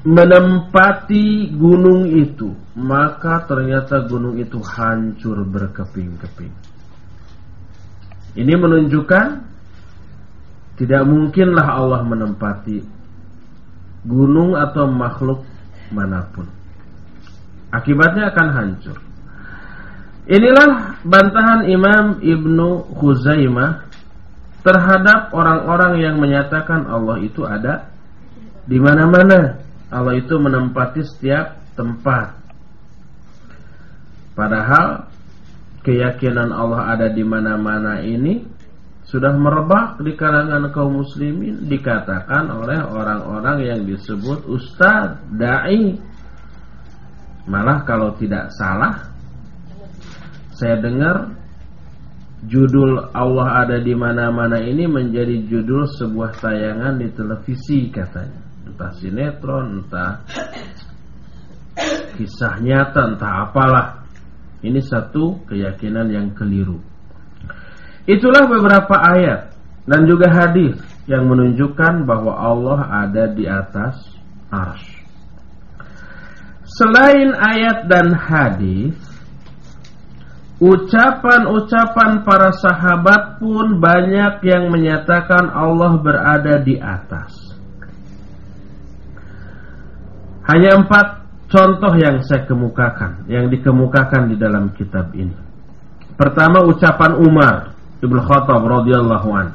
menempati 0.08 1.52
gunung 1.52 2.08
itu, 2.08 2.56
maka 2.80 3.44
ternyata 3.44 4.08
gunung 4.08 4.40
itu 4.40 4.56
hancur 4.64 5.44
berkeping-keping. 5.44 6.54
Ini 8.40 8.54
menunjukkan 8.56 9.28
tidak 10.80 11.04
mungkinlah 11.04 11.68
Allah 11.68 12.08
menempati 12.08 12.80
gunung 14.08 14.56
atau 14.56 14.88
makhluk 14.88 15.44
mana 15.92 16.24
pun. 16.32 16.48
Akibatnya 17.76 18.32
akan 18.32 18.48
hancur. 18.56 18.98
Inilah 20.28 21.04
bantahan 21.04 21.68
Imam 21.68 22.24
Ibnu 22.24 22.96
Khuzaimah 22.96 23.84
terhadap 24.64 25.36
orang-orang 25.36 26.00
yang 26.00 26.16
menyatakan 26.16 26.88
Allah 26.88 27.20
itu 27.20 27.44
ada 27.44 27.92
di 28.64 28.80
mana-mana. 28.80 29.67
Allah 29.88 30.20
itu 30.20 30.36
menempati 30.36 31.02
setiap 31.04 31.64
tempat. 31.80 32.36
Padahal 34.36 35.08
keyakinan 35.82 36.52
Allah 36.52 36.94
ada 36.94 37.08
di 37.08 37.24
mana-mana 37.24 38.04
ini 38.04 38.44
sudah 39.08 39.32
merebak 39.32 40.04
di 40.04 40.20
kalangan 40.20 40.68
kaum 40.76 41.00
muslimin 41.00 41.64
dikatakan 41.72 42.52
oleh 42.52 42.84
orang-orang 42.84 43.58
yang 43.64 43.82
disebut 43.88 44.44
ustaz, 44.52 45.16
dai. 45.32 45.96
Malah 47.48 47.88
kalau 47.88 48.12
tidak 48.20 48.52
salah 48.52 49.08
saya 50.52 50.84
dengar 50.84 51.32
judul 52.44 53.08
Allah 53.16 53.64
ada 53.64 53.78
di 53.80 53.96
mana-mana 53.96 54.60
ini 54.60 54.84
menjadi 54.84 55.48
judul 55.48 55.88
sebuah 55.96 56.44
tayangan 56.44 57.00
di 57.00 57.08
televisi 57.16 57.88
katanya 57.88 58.47
entah 58.78 58.94
sinetron, 59.02 59.82
entah 59.82 60.22
kisah 62.14 62.62
nyata, 62.62 63.18
entah 63.18 63.50
apalah. 63.50 64.06
Ini 64.62 64.78
satu 64.86 65.42
keyakinan 65.50 66.14
yang 66.14 66.38
keliru. 66.38 66.78
Itulah 68.06 68.46
beberapa 68.46 68.94
ayat 69.02 69.58
dan 69.90 70.06
juga 70.06 70.30
hadis 70.30 70.78
yang 71.10 71.26
menunjukkan 71.26 72.06
bahwa 72.06 72.38
Allah 72.38 73.10
ada 73.10 73.34
di 73.34 73.50
atas 73.50 73.98
arsy. 74.54 75.02
Selain 76.70 77.34
ayat 77.34 77.90
dan 77.90 78.14
hadis, 78.14 78.94
ucapan-ucapan 80.62 82.22
para 82.22 82.54
sahabat 82.54 83.42
pun 83.42 83.82
banyak 83.82 84.46
yang 84.46 84.70
menyatakan 84.70 85.50
Allah 85.50 85.98
berada 85.98 86.62
di 86.62 86.78
atas. 86.78 87.47
Hanya 90.48 90.80
empat 90.80 91.28
contoh 91.52 91.94
yang 92.00 92.24
saya 92.24 92.48
kemukakan, 92.48 93.28
yang 93.28 93.52
dikemukakan 93.52 94.32
di 94.32 94.36
dalam 94.40 94.72
kitab 94.76 95.12
ini. 95.12 95.36
Pertama 96.16 96.64
ucapan 96.64 97.14
Umar 97.20 97.56
Ibnu 98.00 98.20
Khattab 98.24 98.62
radhiyallahu 98.64 99.30
an. 99.36 99.48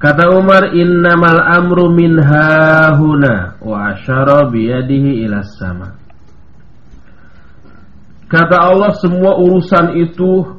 Kata 0.00 0.32
Umar, 0.32 0.72
"Innamal 0.72 1.44
amru 1.44 1.92
min 1.92 2.16
hahuna 2.16 3.60
wa 3.60 3.92
asyara 3.92 4.48
biyadihi 4.48 5.28
ila 5.28 5.44
sama." 5.44 5.92
Kata 8.32 8.56
Allah, 8.64 8.96
semua 8.96 9.36
urusan 9.36 9.92
itu 10.00 10.56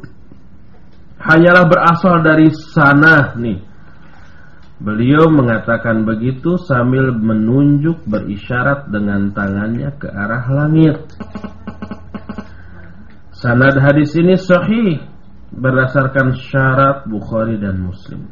hanyalah 1.18 1.66
berasal 1.66 2.22
dari 2.22 2.54
sana 2.54 3.34
nih 3.38 3.71
Beliau 4.82 5.30
mengatakan 5.30 6.10
begitu 6.10 6.58
sambil 6.58 7.14
menunjuk 7.14 8.02
berisyarat 8.10 8.90
dengan 8.90 9.30
tangannya 9.30 9.94
ke 9.94 10.10
arah 10.10 10.50
langit. 10.50 10.98
Sanad 13.30 13.78
hadis 13.78 14.18
ini 14.18 14.34
sahih 14.42 15.06
berdasarkan 15.54 16.34
syarat 16.34 17.06
Bukhari 17.06 17.62
dan 17.62 17.78
Muslim. 17.78 18.26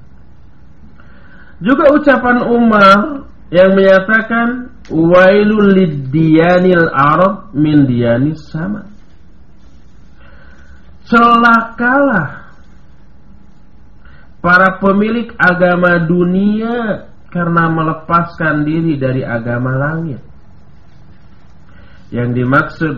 Juga 1.62 1.94
ucapan 1.94 2.42
Umar 2.50 2.98
yang 3.54 3.78
menyatakan 3.78 4.74
wailul 4.90 5.70
liddiyanil 5.70 6.90
arab 6.90 7.54
min 7.54 7.86
diyanis 7.86 8.42
sama. 8.50 8.90
Celakalah 11.06 12.39
para 14.40 14.80
pemilik 14.80 15.32
agama 15.36 16.00
dunia 16.04 17.08
karena 17.30 17.70
melepaskan 17.70 18.66
diri 18.66 18.98
dari 18.98 19.22
agama 19.22 19.78
langit. 19.78 20.22
Yang 22.10 22.30
dimaksud 22.42 22.96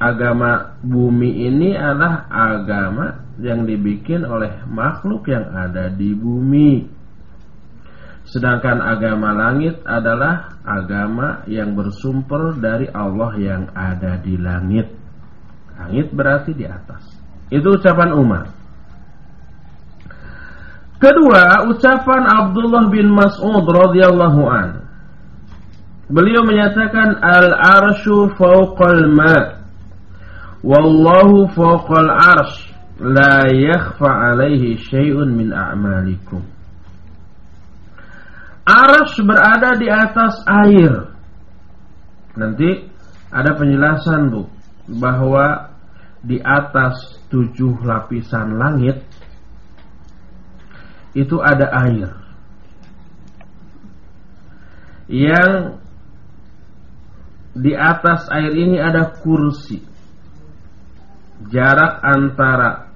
agama 0.00 0.80
bumi 0.80 1.46
ini 1.46 1.76
adalah 1.76 2.26
agama 2.32 3.28
yang 3.38 3.68
dibikin 3.68 4.24
oleh 4.24 4.64
makhluk 4.70 5.28
yang 5.28 5.52
ada 5.52 5.92
di 5.92 6.16
bumi. 6.16 6.72
Sedangkan 8.24 8.80
agama 8.80 9.36
langit 9.36 9.84
adalah 9.84 10.56
agama 10.64 11.44
yang 11.44 11.76
bersumber 11.76 12.56
dari 12.56 12.88
Allah 12.88 13.32
yang 13.36 13.62
ada 13.76 14.16
di 14.16 14.40
langit. 14.40 14.88
Langit 15.76 16.08
berarti 16.08 16.56
di 16.56 16.64
atas. 16.64 17.04
Itu 17.52 17.76
ucapan 17.76 18.16
Umar. 18.16 18.63
Kedua, 21.04 21.68
ucapan 21.68 22.24
Abdullah 22.24 22.88
bin 22.88 23.12
Mas'ud 23.12 23.68
radhiyallahu 23.68 24.42
an. 24.48 24.88
Beliau 26.08 26.48
menyatakan 26.48 27.20
al-arsyu 27.20 28.32
fawqal 28.40 29.12
ma. 29.12 29.60
Wallahu 30.64 31.52
fawqal 31.52 32.08
arsh. 32.08 32.72
La 33.04 33.44
yakhfa 33.52 34.32
alaihi 34.32 34.80
syai'un 34.80 35.28
min 35.28 35.52
a'malikum. 35.52 36.40
Arsh 38.64 39.20
berada 39.28 39.76
di 39.76 39.92
atas 39.92 40.40
air. 40.48 41.12
Nanti 42.32 42.80
ada 43.28 43.52
penjelasan 43.60 44.32
Bu 44.32 44.48
bahwa 44.88 45.68
di 46.24 46.40
atas 46.40 47.20
tujuh 47.28 47.84
lapisan 47.84 48.56
langit 48.56 49.04
itu 51.14 51.38
ada 51.38 51.70
air. 51.86 52.10
Yang 55.06 55.78
di 57.54 57.72
atas 57.78 58.26
air 58.34 58.50
ini 58.50 58.82
ada 58.82 59.14
kursi. 59.22 59.78
Jarak 61.54 62.02
antara 62.02 62.90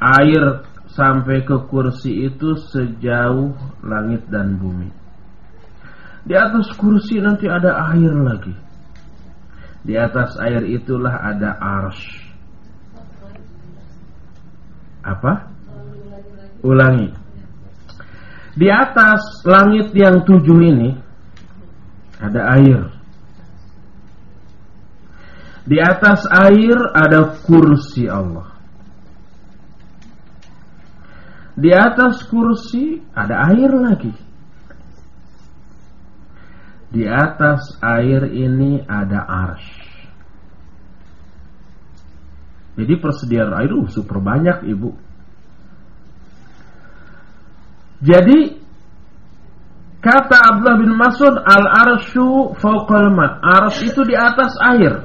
air 0.00 0.64
sampai 0.88 1.44
ke 1.44 1.56
kursi 1.68 2.32
itu 2.32 2.56
sejauh 2.56 3.52
langit 3.84 4.24
dan 4.32 4.56
bumi. 4.56 4.88
Di 6.24 6.32
atas 6.32 6.72
kursi 6.80 7.20
nanti 7.20 7.44
ada 7.46 7.92
air 7.92 8.14
lagi. 8.16 8.56
Di 9.84 9.94
atas 9.94 10.34
air 10.40 10.64
itulah 10.64 11.22
ada 11.22 11.60
arsh. 11.60 12.24
Apa 15.06 15.55
Ulangi. 16.64 17.10
Di 18.56 18.68
atas 18.72 19.44
langit 19.44 19.92
yang 19.92 20.24
tujuh 20.24 20.58
ini 20.64 20.90
ada 22.16 22.56
air. 22.56 22.80
Di 25.66 25.76
atas 25.82 26.24
air 26.30 26.78
ada 26.94 27.36
kursi 27.44 28.06
Allah. 28.06 28.54
Di 31.56 31.72
atas 31.72 32.24
kursi 32.28 33.00
ada 33.12 33.50
air 33.52 33.72
lagi. 33.72 34.14
Di 36.92 37.04
atas 37.04 37.76
air 37.82 38.30
ini 38.30 38.80
ada 38.86 39.26
arsh. 39.26 39.86
Jadi 42.76 42.94
persediaan 43.00 43.56
air 43.56 43.72
uh, 43.72 43.88
super 43.88 44.20
banyak 44.20 44.68
ibu. 44.68 45.05
Jadi 48.04 48.66
Kata 50.06 50.38
Abdullah 50.38 50.78
bin 50.78 50.94
Mas'ud, 50.94 51.34
al-arsyu 51.34 52.54
fauqal 52.62 53.10
ma. 53.10 53.42
Itu 53.74 54.06
di 54.06 54.14
atas 54.14 54.54
air. 54.62 55.02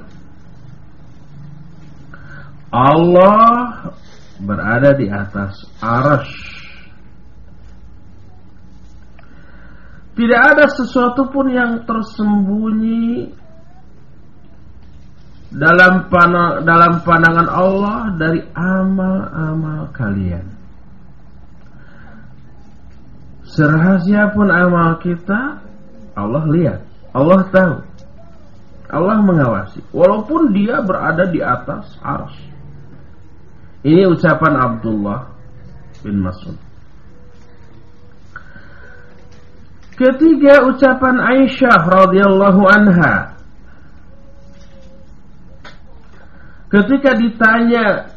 Allah 2.69 3.89
berada 4.37 4.93
di 4.93 5.09
atas 5.09 5.57
arsy. 5.81 6.53
Tidak 10.13 10.41
ada 10.53 10.69
sesuatu 10.69 11.33
pun 11.33 11.49
yang 11.49 11.81
tersembunyi 11.81 13.33
dalam 15.49 16.13
pana, 16.13 16.61
dalam 16.61 17.01
pandangan 17.01 17.49
Allah 17.49 17.99
dari 18.21 18.45
amal-amal 18.53 19.89
kalian. 19.97 20.60
Serahasia 23.51 24.31
pun 24.31 24.47
amal 24.47 24.95
kita 25.03 25.59
Allah 26.15 26.43
lihat, 26.47 26.79
Allah 27.11 27.41
tahu. 27.51 27.75
Allah 28.91 29.23
mengawasi 29.23 29.79
walaupun 29.95 30.51
dia 30.51 30.83
berada 30.83 31.23
di 31.31 31.39
atas 31.39 31.95
ars. 32.03 32.35
Ini 33.87 34.03
ucapan 34.03 34.53
Abdullah 34.59 35.31
bin 36.03 36.19
Mas'ud. 36.19 36.59
Ketiga 39.95 40.67
ucapan 40.67 41.23
Aisyah 41.23 41.79
radhiyallahu 41.87 42.61
anha 42.67 43.39
ketika 46.67 47.15
ditanya 47.15 48.10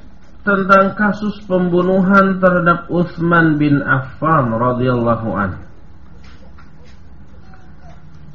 tentang 0.45 0.93
kasus 0.93 1.41
pembunuhan 1.49 2.37
terhadap 2.37 2.85
Utsman 2.93 3.57
bin 3.57 3.81
Affan 3.81 4.53
radhiyallahu 4.53 5.29
an. 5.33 5.51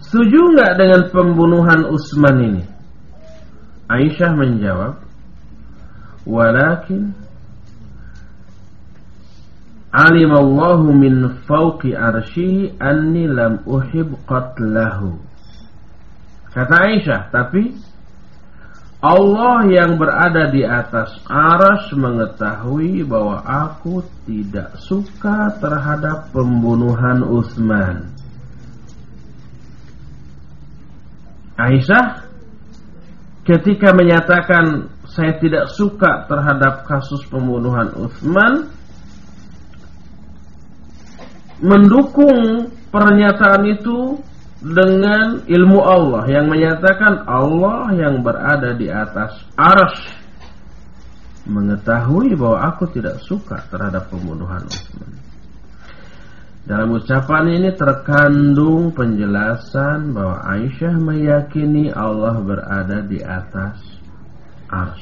Setuju 0.01 0.57
nggak 0.57 0.73
dengan 0.73 1.01
pembunuhan 1.13 1.85
Utsman 1.85 2.37
ini? 2.41 2.63
Aisyah 3.93 4.33
menjawab, 4.33 5.05
"Walakin 6.25 7.13
alim 9.93 10.31
Allah 10.33 10.81
min 10.81 11.13
fawqi 11.45 11.93
arsyihi 11.93 12.81
anni 12.81 13.29
lam 13.29 13.61
uhib 13.69 14.17
qatlahu." 14.25 15.13
Kata 16.57 16.73
Aisyah, 16.89 17.29
tapi 17.29 17.77
Allah 18.99 19.63
yang 19.71 19.95
berada 19.95 20.51
di 20.51 20.59
atas 20.67 21.23
aras 21.23 21.87
mengetahui 21.95 23.07
bahwa 23.07 23.39
aku 23.47 24.03
tidak 24.27 24.75
suka 24.75 25.55
terhadap 25.63 26.35
pembunuhan 26.35 27.23
Utsman. 27.23 28.11
Aisyah 31.55 32.27
ketika 33.47 33.95
menyatakan 33.95 34.91
saya 35.07 35.39
tidak 35.39 35.71
suka 35.71 36.27
terhadap 36.27 36.83
kasus 36.83 37.23
pembunuhan 37.31 37.95
Utsman 37.95 38.67
mendukung 41.63 42.67
pernyataan 42.91 43.63
itu 43.79 44.19
dengan 44.59 45.47
ilmu 45.47 45.79
Allah 45.79 46.23
yang 46.27 46.51
menyatakan 46.51 47.23
Allah 47.23 47.95
yang 47.95 48.19
berada 48.19 48.75
di 48.75 48.91
atas 48.91 49.39
aras 49.55 49.95
mengetahui 51.47 52.35
bahwa 52.35 52.67
aku 52.67 52.91
tidak 52.91 53.23
suka 53.23 53.63
terhadap 53.71 54.11
pembunuhan 54.11 54.61
Utsman. 54.67 55.15
Dalam 56.67 56.93
ucapan 56.93 57.49
ini 57.49 57.73
terkandung 57.73 58.93
penjelasan 58.93 60.13
bahwa 60.13 60.43
Aisyah 60.45 60.95
meyakini 61.01 61.89
Allah 61.89 62.37
berada 62.43 63.01
di 63.01 63.17
atas 63.25 63.79
ars. 64.69 65.01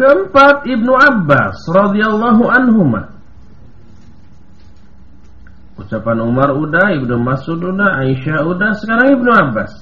Keempat 0.00 0.64
Ibnu 0.64 0.92
Abbas 0.96 1.60
radhiyallahu 1.68 2.44
anhumah 2.48 3.15
Ucapan 5.86 6.18
Umar 6.18 6.50
udah, 6.50 6.98
Ibnu 6.98 7.14
Mas'ud 7.22 7.62
udah, 7.62 8.02
Aisyah 8.02 8.42
udah, 8.42 8.74
sekarang 8.74 9.14
Ibnu 9.14 9.30
Abbas. 9.30 9.72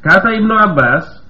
Kata 0.00 0.32
Ibnu 0.32 0.54
Abbas, 0.56 1.24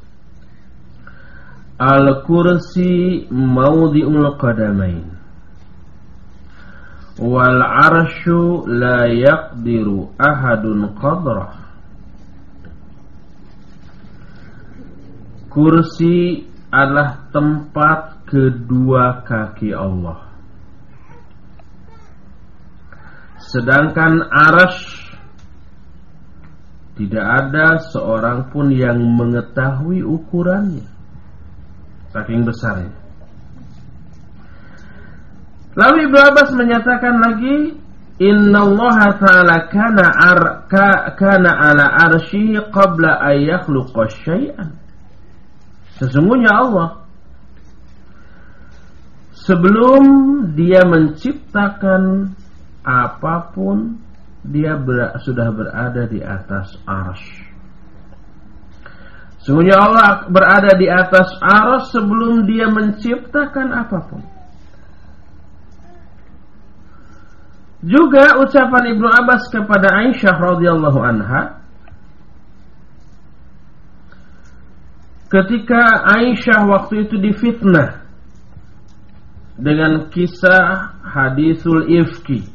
Al-kursi 1.75 3.27
maudhi'ul 3.35 4.39
qadamain. 4.39 5.11
Wal 7.19 7.63
arsyu 7.63 8.63
la 8.71 9.11
yaqdiru 9.11 10.15
ahadun 10.15 10.95
qadrah. 10.95 11.51
Kursi 15.51 16.47
adalah 16.71 17.27
tempat 17.31 18.27
kedua 18.27 19.23
kaki 19.27 19.71
Allah. 19.75 20.34
Sedangkan 23.45 24.25
aras 24.33 24.77
tidak 26.95 27.27
ada 27.27 27.83
seorang 27.91 28.55
pun 28.55 28.71
yang 28.71 28.97
mengetahui 29.19 30.07
ukurannya. 30.07 30.87
Saking 32.15 32.47
besarnya. 32.47 32.95
Lalu 35.75 36.07
Ibnu 36.07 36.19
Abbas 36.23 36.55
menyatakan 36.55 37.15
lagi, 37.19 37.75
Inna 38.23 38.63
Allah 38.63 38.99
Ta'ala 39.19 39.57
kana, 39.67 40.07
ar, 40.07 40.41
ka, 40.71 41.19
kana 41.19 41.51
ala 41.51 41.87
arsy 42.07 42.55
qabla 42.71 43.19
an 43.19 43.35
yakhluqa 43.43 44.07
syai'an. 44.07 44.79
Sesungguhnya 45.99 46.51
Allah 46.55 46.89
sebelum 49.35 50.03
dia 50.55 50.87
menciptakan 50.87 52.33
apa 52.85 53.51
pun 53.57 53.97
dia 54.45 54.77
ber, 54.77 55.17
sudah 55.25 55.49
berada 55.51 56.05
di 56.05 56.21
atas 56.21 56.77
arsh. 56.85 57.49
Sungguhnya 59.41 59.77
Allah 59.77 60.29
berada 60.29 60.77
di 60.77 60.89
atas 60.89 61.33
arsh 61.41 61.97
sebelum 61.97 62.45
dia 62.45 62.69
menciptakan 62.69 63.69
apa 63.73 63.99
pun. 64.05 64.23
Juga 67.85 68.41
ucapan 68.41 68.97
Ibnu 68.97 69.09
Abbas 69.09 69.53
kepada 69.53 69.93
Aisyah 70.01 70.37
radhiyallahu 70.41 71.01
anha 71.05 71.61
ketika 75.29 76.09
Aisyah 76.17 76.65
waktu 76.65 77.05
itu 77.05 77.21
difitnah 77.21 78.09
dengan 79.61 80.09
kisah 80.09 80.97
hadisul 81.05 81.93
ifki 81.93 82.54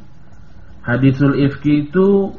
Hadisul 0.89 1.37
ifki 1.45 1.85
itu 1.85 2.33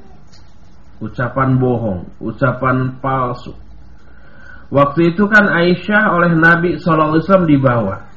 ucapan 0.99 1.55
bohong, 1.55 2.19
ucapan 2.19 2.99
palsu. 2.99 3.55
Waktu 4.75 5.15
itu 5.15 5.31
kan 5.31 5.47
Aisyah 5.47 6.19
oleh 6.19 6.35
Nabi 6.35 6.75
SAW 6.83 7.47
dibawa 7.47 8.11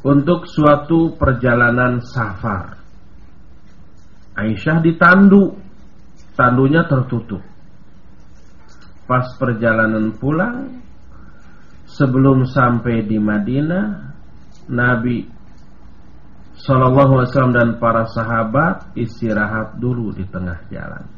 untuk 0.00 0.48
suatu 0.48 1.20
perjalanan 1.20 2.00
safar. 2.00 2.80
Aisyah 4.40 4.80
ditandu, 4.80 5.60
tandunya 6.32 6.88
tertutup. 6.88 7.44
Pas 9.04 9.28
perjalanan 9.36 10.16
pulang, 10.16 10.80
sebelum 11.84 12.48
sampai 12.48 13.04
di 13.04 13.20
Madinah, 13.20 13.86
Nabi 14.72 15.39
Sallallahu 16.60 17.16
Alaihi 17.16 17.28
Wasallam 17.32 17.56
dan 17.56 17.68
para 17.80 18.04
sahabat 18.04 18.92
istirahat 18.92 19.80
dulu 19.80 20.12
di 20.12 20.28
tengah 20.28 20.60
jalan. 20.68 21.08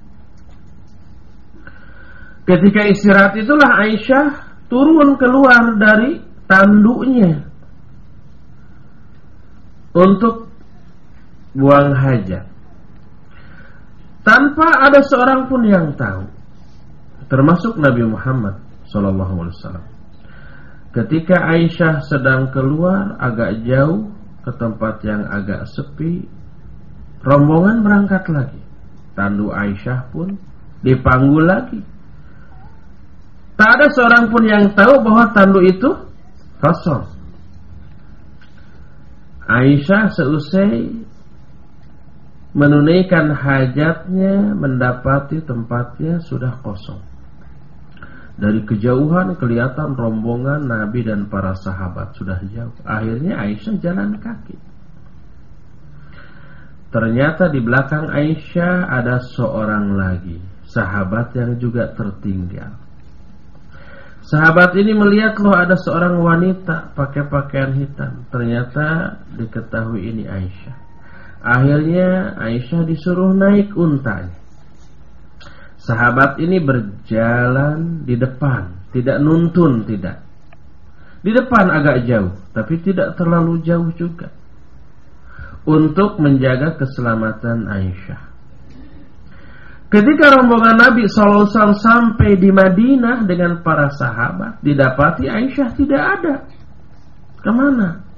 Ketika 2.46 2.86
istirahat 2.86 3.34
itulah 3.34 3.82
Aisyah 3.82 4.26
turun 4.70 5.18
keluar 5.18 5.78
dari 5.78 6.22
tanduknya 6.46 7.42
untuk 9.94 10.46
buang 11.58 11.90
hajat. 11.90 12.46
Tanpa 14.22 14.66
ada 14.86 15.02
seorang 15.02 15.50
pun 15.50 15.66
yang 15.66 15.90
tahu, 15.98 16.22
termasuk 17.26 17.74
Nabi 17.82 18.06
Muhammad 18.06 18.62
Sallallahu 18.86 19.34
Alaihi 19.42 19.56
Wasallam. 19.58 19.86
Ketika 20.94 21.36
Aisyah 21.50 22.04
sedang 22.06 22.54
keluar 22.54 23.18
agak 23.18 23.66
jauh 23.66 24.21
ke 24.42 24.50
tempat 24.58 25.02
yang 25.06 25.22
agak 25.30 25.66
sepi. 25.70 26.26
Rombongan 27.22 27.86
berangkat 27.86 28.26
lagi. 28.30 28.62
Tandu 29.14 29.54
Aisyah 29.54 30.10
pun 30.10 30.34
dipanggul 30.82 31.46
lagi. 31.46 31.80
Tak 33.54 33.70
ada 33.78 33.86
seorang 33.94 34.24
pun 34.32 34.42
yang 34.42 34.74
tahu 34.74 34.98
bahwa 35.06 35.30
tandu 35.30 35.62
itu 35.62 35.90
kosong. 36.58 37.06
Aisyah 39.46 40.10
seusai 40.10 40.90
menunaikan 42.52 43.32
hajatnya 43.32 44.56
mendapati 44.56 45.44
tempatnya 45.46 46.18
sudah 46.26 46.58
kosong. 46.64 47.11
Dari 48.32 48.64
kejauhan 48.64 49.36
kelihatan 49.36 49.92
rombongan 49.92 50.64
Nabi 50.64 51.04
dan 51.04 51.28
para 51.28 51.52
sahabat 51.52 52.16
sudah 52.16 52.40
jauh. 52.48 52.72
Akhirnya 52.82 53.36
Aisyah 53.44 53.76
jalan 53.76 54.16
kaki. 54.16 54.56
Ternyata 56.92 57.48
di 57.48 57.60
belakang 57.60 58.08
Aisyah 58.12 58.88
ada 58.88 59.20
seorang 59.20 59.96
lagi, 59.96 60.36
sahabat 60.68 61.32
yang 61.36 61.56
juga 61.56 61.92
tertinggal. 61.96 62.76
Sahabat 64.22 64.76
ini 64.76 64.92
melihat 64.96 65.40
loh 65.40 65.56
ada 65.56 65.76
seorang 65.76 66.20
wanita 66.20 66.92
pakai 66.96 67.26
pakaian 67.32 67.72
hitam. 67.74 68.28
Ternyata 68.28 69.18
diketahui 69.34 70.08
ini 70.08 70.24
Aisyah. 70.28 70.76
Akhirnya 71.42 72.38
Aisyah 72.38 72.86
disuruh 72.86 73.34
naik 73.34 73.74
untanya. 73.74 74.41
Sahabat 75.82 76.38
ini 76.38 76.62
berjalan 76.62 78.06
di 78.06 78.14
depan, 78.14 78.94
tidak 78.94 79.18
nuntun, 79.18 79.82
tidak. 79.82 80.22
Di 81.22 81.34
depan 81.34 81.74
agak 81.74 82.06
jauh, 82.06 82.30
tapi 82.54 82.78
tidak 82.86 83.18
terlalu 83.18 83.58
jauh 83.66 83.90
juga. 83.98 84.30
Untuk 85.66 86.22
menjaga 86.22 86.78
keselamatan 86.78 87.66
Aisyah. 87.66 88.22
Ketika 89.90 90.38
rombongan 90.38 90.78
Nabi 90.78 91.04
SAW 91.04 91.50
sampai 91.76 92.38
di 92.38 92.48
Madinah 92.48 93.26
dengan 93.26 93.60
para 93.62 93.90
sahabat, 93.90 94.62
didapati 94.62 95.26
Aisyah 95.26 95.68
tidak 95.74 96.02
ada. 96.18 96.34
Ke 97.42 97.50
mana? 97.50 98.11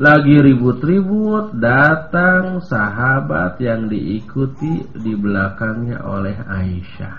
Lagi 0.00 0.40
ribut-ribut 0.40 1.60
datang 1.60 2.64
sahabat 2.64 3.60
yang 3.60 3.92
diikuti 3.92 4.88
di 4.96 5.12
belakangnya 5.12 6.00
oleh 6.08 6.32
Aisyah. 6.32 7.16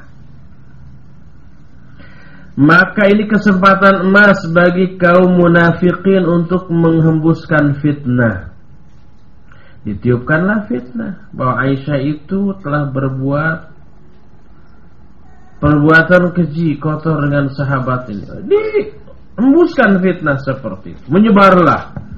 Maka 2.54 3.10
ini 3.10 3.30
kesempatan 3.30 4.10
emas 4.10 4.46
bagi 4.50 4.98
kaum 4.98 5.38
munafikin 5.38 6.26
untuk 6.26 6.70
menghembuskan 6.70 7.78
fitnah. 7.82 8.54
Ditiupkanlah 9.86 10.66
fitnah 10.70 11.30
bahwa 11.34 11.66
Aisyah 11.66 12.00
itu 12.02 12.58
telah 12.62 12.90
berbuat 12.90 13.58
perbuatan 15.62 16.24
keji 16.34 16.82
kotor 16.82 17.22
dengan 17.26 17.54
sahabat 17.54 18.10
ini. 18.10 18.26
Dihembuskan 18.50 19.98
fitnah 20.02 20.38
seperti 20.42 20.94
itu. 20.98 21.06
Menyebarlah 21.10 22.13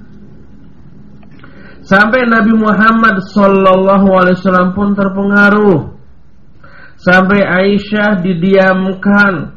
Sampai 1.85 2.25
Nabi 2.25 2.49
Muhammad 2.57 3.21
Sallallahu 3.29 4.07
Alaihi 4.09 4.41
Wasallam 4.41 4.73
pun 4.73 4.97
terpengaruh. 4.97 5.93
Sampai 6.97 7.45
Aisyah 7.45 8.25
didiamkan. 8.25 9.53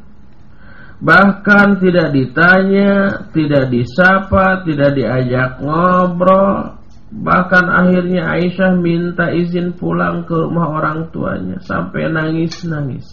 Bahkan 1.00 1.80
tidak 1.80 2.12
ditanya, 2.12 3.24
tidak 3.32 3.72
disapa, 3.72 4.60
tidak 4.68 4.92
diajak 4.92 5.56
ngobrol. 5.64 6.76
Bahkan 7.08 7.64
akhirnya 7.64 8.36
Aisyah 8.36 8.76
minta 8.76 9.32
izin 9.32 9.72
pulang 9.80 10.28
ke 10.28 10.36
rumah 10.36 10.68
orang 10.68 11.08
tuanya 11.08 11.56
sampai 11.64 12.12
nangis-nangis. 12.12 13.08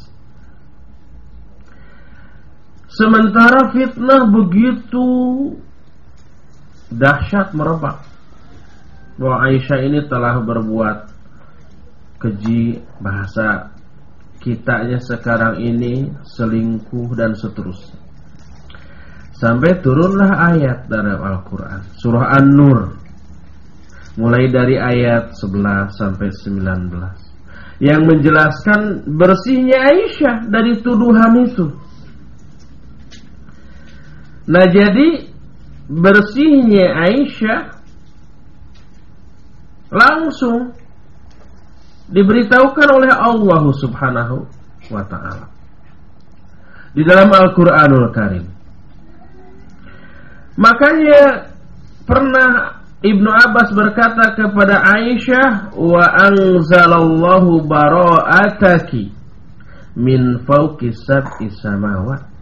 Sementara 2.91 3.71
fitnah 3.71 4.27
begitu 4.27 5.07
dahsyat 6.91 7.55
merebak 7.55 8.14
bahwa 9.15 9.47
Aisyah 9.47 9.79
ini 9.87 9.99
telah 10.11 10.35
berbuat 10.43 10.97
keji 12.19 12.83
bahasa 12.99 13.71
kitanya 14.43 14.99
sekarang 15.01 15.57
ini 15.63 16.11
selingkuh 16.35 17.15
dan 17.15 17.33
seterusnya. 17.33 17.97
Sampai 19.35 19.83
turunlah 19.83 20.31
ayat 20.55 20.87
dalam 20.87 21.19
Al-Quran 21.19 21.83
Surah 21.99 22.39
An-Nur. 22.39 23.03
Mulai 24.15 24.47
dari 24.47 24.79
ayat 24.79 25.35
11 25.35 25.91
sampai 25.91 26.31
19 26.31 27.83
Yang 27.83 28.01
menjelaskan 28.07 29.03
bersihnya 29.11 29.75
Aisyah 29.91 30.47
dari 30.47 30.79
tuduhan 30.79 31.35
itu. 31.43 31.67
Nah 34.47 34.65
jadi 34.71 35.27
bersihnya 35.91 36.95
Aisyah 37.11 37.74
langsung 39.89 40.73
diberitahukan 42.09 42.89
oleh 42.93 43.11
Allah 43.13 43.63
Subhanahu 43.73 44.45
wa 44.93 45.03
taala. 45.09 45.47
Di 46.95 47.03
dalam 47.03 47.27
Al-Qur'anul 47.27 48.09
Karim. 48.13 48.45
Makanya 50.55 51.51
pernah 52.07 52.79
Ibnu 53.03 53.27
Abbas 53.27 53.75
berkata 53.75 54.33
kepada 54.33 54.81
Aisyah 54.95 55.75
wa 55.75 56.05
anzalallahu 56.15 57.67
bara'ataki 57.67 59.11
min 59.99 60.41
fawqi 60.47 60.95
sab'i 60.95 61.51
samawat 61.51 62.34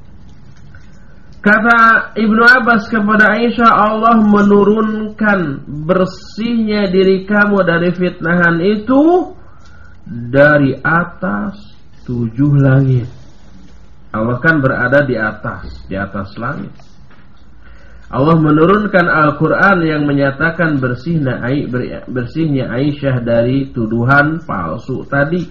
Kata 1.44 2.16
Ibnu 2.16 2.40
Abbas 2.40 2.88
kepada 2.88 3.36
Aisyah 3.36 3.68
Allah 3.68 4.16
menurunkan 4.16 5.68
bersihnya 5.84 6.88
diri 6.88 7.28
kamu 7.28 7.68
dari 7.68 7.92
fitnahan 7.92 8.64
itu 8.64 9.36
dari 10.08 10.72
atas 10.80 11.60
tujuh 12.08 12.64
langit. 12.64 13.12
Allah 14.16 14.40
kan 14.40 14.64
berada 14.64 15.04
di 15.04 15.20
atas, 15.20 15.84
di 15.92 16.00
atas 16.00 16.32
langit. 16.40 16.72
Allah 18.14 18.40
menurunkan 18.40 19.04
Al-Quran 19.04 19.84
yang 19.84 20.08
menyatakan 20.08 20.80
bersihnya, 20.80 22.72
Aisyah 22.72 23.20
dari 23.20 23.74
tuduhan 23.74 24.40
palsu 24.48 25.04
tadi. 25.12 25.44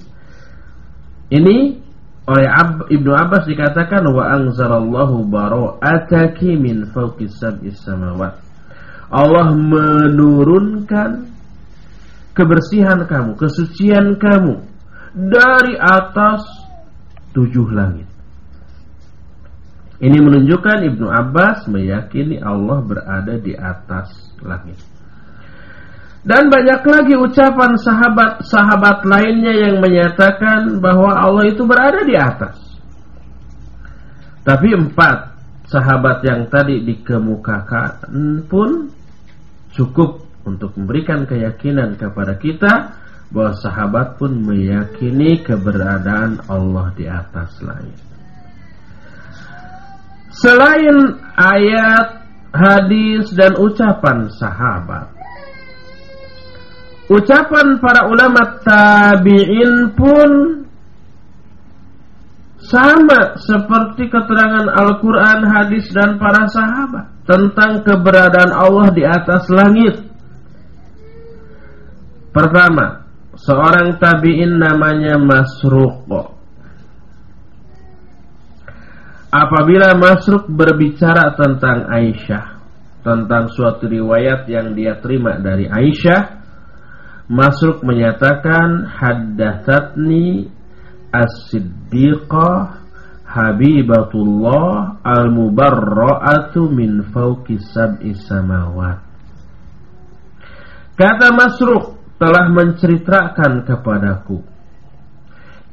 Ini 1.26 1.81
oleh 2.32 2.48
Ab, 2.48 2.88
Ibnu 2.88 3.12
Abbas 3.12 3.44
dikatakan 3.44 4.08
wa 4.08 4.24
anzalallahu 4.32 5.28
bara'ataki 5.28 6.56
min 6.56 6.88
fawqi 6.88 7.28
sab'is 7.28 7.76
samawat. 7.84 8.40
Allah 9.12 9.52
menurunkan 9.52 11.28
kebersihan 12.32 13.04
kamu, 13.04 13.36
kesucian 13.36 14.16
kamu 14.16 14.64
dari 15.12 15.76
atas 15.76 16.40
tujuh 17.36 17.68
langit. 17.72 18.08
Ini 20.02 20.18
menunjukkan 20.18 20.78
Ibnu 20.82 21.06
Abbas 21.06 21.70
meyakini 21.70 22.42
Allah 22.42 22.82
berada 22.82 23.38
di 23.38 23.54
atas 23.54 24.34
langit. 24.42 24.91
Dan 26.22 26.46
banyak 26.54 26.86
lagi 26.86 27.14
ucapan 27.18 27.74
sahabat-sahabat 27.82 29.02
lainnya 29.10 29.54
yang 29.66 29.82
menyatakan 29.82 30.78
bahwa 30.78 31.18
Allah 31.18 31.50
itu 31.50 31.66
berada 31.66 32.06
di 32.06 32.14
atas. 32.14 32.62
Tapi 34.46 34.70
empat 34.70 35.18
sahabat 35.66 36.22
yang 36.22 36.46
tadi 36.46 36.82
dikemukakan 36.86 38.46
pun 38.46 38.90
cukup 39.74 40.22
untuk 40.46 40.78
memberikan 40.78 41.26
keyakinan 41.26 41.98
kepada 41.98 42.38
kita 42.38 43.02
bahwa 43.32 43.56
sahabat 43.58 44.20
pun 44.20 44.46
meyakini 44.46 45.40
keberadaan 45.40 46.44
Allah 46.46 46.92
di 46.94 47.08
atas 47.08 47.50
langit. 47.64 47.98
Selain 50.32 50.96
ayat, 51.38 52.24
hadis 52.52 53.32
dan 53.32 53.56
ucapan 53.56 54.28
sahabat, 54.36 55.21
Ucapan 57.12 57.76
para 57.76 58.08
ulama 58.08 58.56
tabi'in 58.64 59.92
pun 59.92 60.64
sama 62.62 63.36
seperti 63.36 64.08
keterangan 64.08 64.64
Al-Quran, 64.72 65.44
hadis 65.44 65.92
dan 65.92 66.16
para 66.16 66.48
sahabat 66.48 67.12
tentang 67.28 67.84
keberadaan 67.84 68.52
Allah 68.54 68.88
di 68.96 69.04
atas 69.04 69.44
langit. 69.52 70.08
Pertama, 72.32 73.04
seorang 73.36 74.00
tabi'in 74.00 74.56
namanya 74.56 75.20
Masruq. 75.20 76.08
Apabila 79.28 79.92
Masruq 80.00 80.48
berbicara 80.48 81.36
tentang 81.36 81.92
Aisyah, 81.92 82.46
tentang 83.04 83.52
suatu 83.52 83.84
riwayat 83.84 84.48
yang 84.48 84.72
dia 84.72 84.96
terima 84.96 85.36
dari 85.36 85.68
Aisyah, 85.68 86.41
Masruk 87.30 87.86
menyatakan 87.86 88.86
haddatsatni 88.86 90.50
as-siddiqah 91.12 92.82
habibatullah 93.26 95.02
al-mubarra'atu 95.06 96.66
min 96.72 97.06
fawqi 97.14 97.62
sab'i 97.62 98.12
samawat. 98.16 99.12
Kata 100.92 101.32
Masruq 101.32 101.96
telah 102.20 102.52
menceritakan 102.52 103.66
kepadaku 103.66 104.38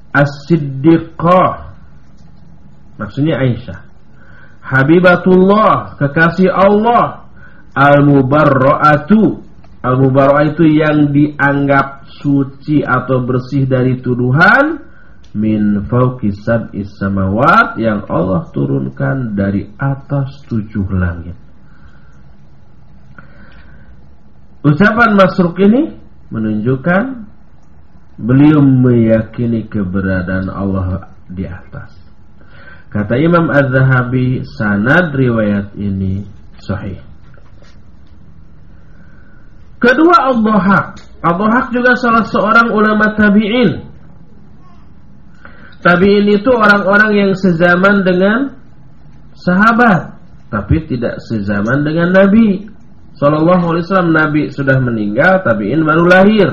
As-Siddiqah 0.09 1.75
Maksudnya 2.97 3.43
Aisyah 3.43 3.79
Habibatullah 4.63 5.99
Kekasih 5.99 6.49
Allah 6.49 7.29
Al-Mubarra'atu 7.77 9.48
Al-Mubarra'ah 9.79 10.51
itu 10.51 10.65
yang 10.67 11.15
dianggap 11.15 12.07
suci 12.19 12.83
atau 12.83 13.23
bersih 13.23 13.63
dari 13.63 14.03
tuduhan 14.03 14.87
Min 15.29 15.85
fauqis 15.87 16.41
sab'is 16.43 16.99
samawat 16.99 17.79
Yang 17.79 18.09
Allah 18.11 18.49
turunkan 18.51 19.37
dari 19.39 19.71
atas 19.79 20.43
tujuh 20.51 20.83
langit 20.91 21.37
Ucapan 24.59 25.15
Masruk 25.15 25.55
ini 25.63 25.95
menunjukkan 26.27 27.03
beliau 28.19 28.59
meyakini 28.59 29.71
keberadaan 29.71 30.51
Allah 30.51 31.15
di 31.31 31.47
atas. 31.47 31.95
Kata 32.91 33.15
Imam 33.15 33.47
Az-Zahabi, 33.47 34.43
sanad 34.43 35.15
riwayat 35.15 35.77
ini 35.79 36.27
sahih. 36.59 36.99
Kedua 39.79 40.15
Al-Dhahak. 40.35 40.87
Al-Dhahak 41.23 41.65
juga 41.71 41.95
salah 41.95 42.27
seorang 42.27 42.67
ulama 42.75 43.15
tabi'in. 43.15 43.87
Tabi'in 45.79 46.27
itu 46.27 46.51
orang-orang 46.51 47.11
yang 47.15 47.31
sezaman 47.31 48.03
dengan 48.03 48.59
sahabat, 49.39 50.19
tapi 50.51 50.83
tidak 50.83 51.23
sezaman 51.23 51.87
dengan 51.87 52.11
Nabi. 52.11 52.67
Sallallahu 53.15 53.75
alaihi 53.75 53.83
wasallam 53.87 54.11
Nabi 54.15 54.41
sudah 54.51 54.77
meninggal, 54.83 55.43
tabi'in 55.47 55.83
baru 55.87 56.03
lahir. 56.07 56.49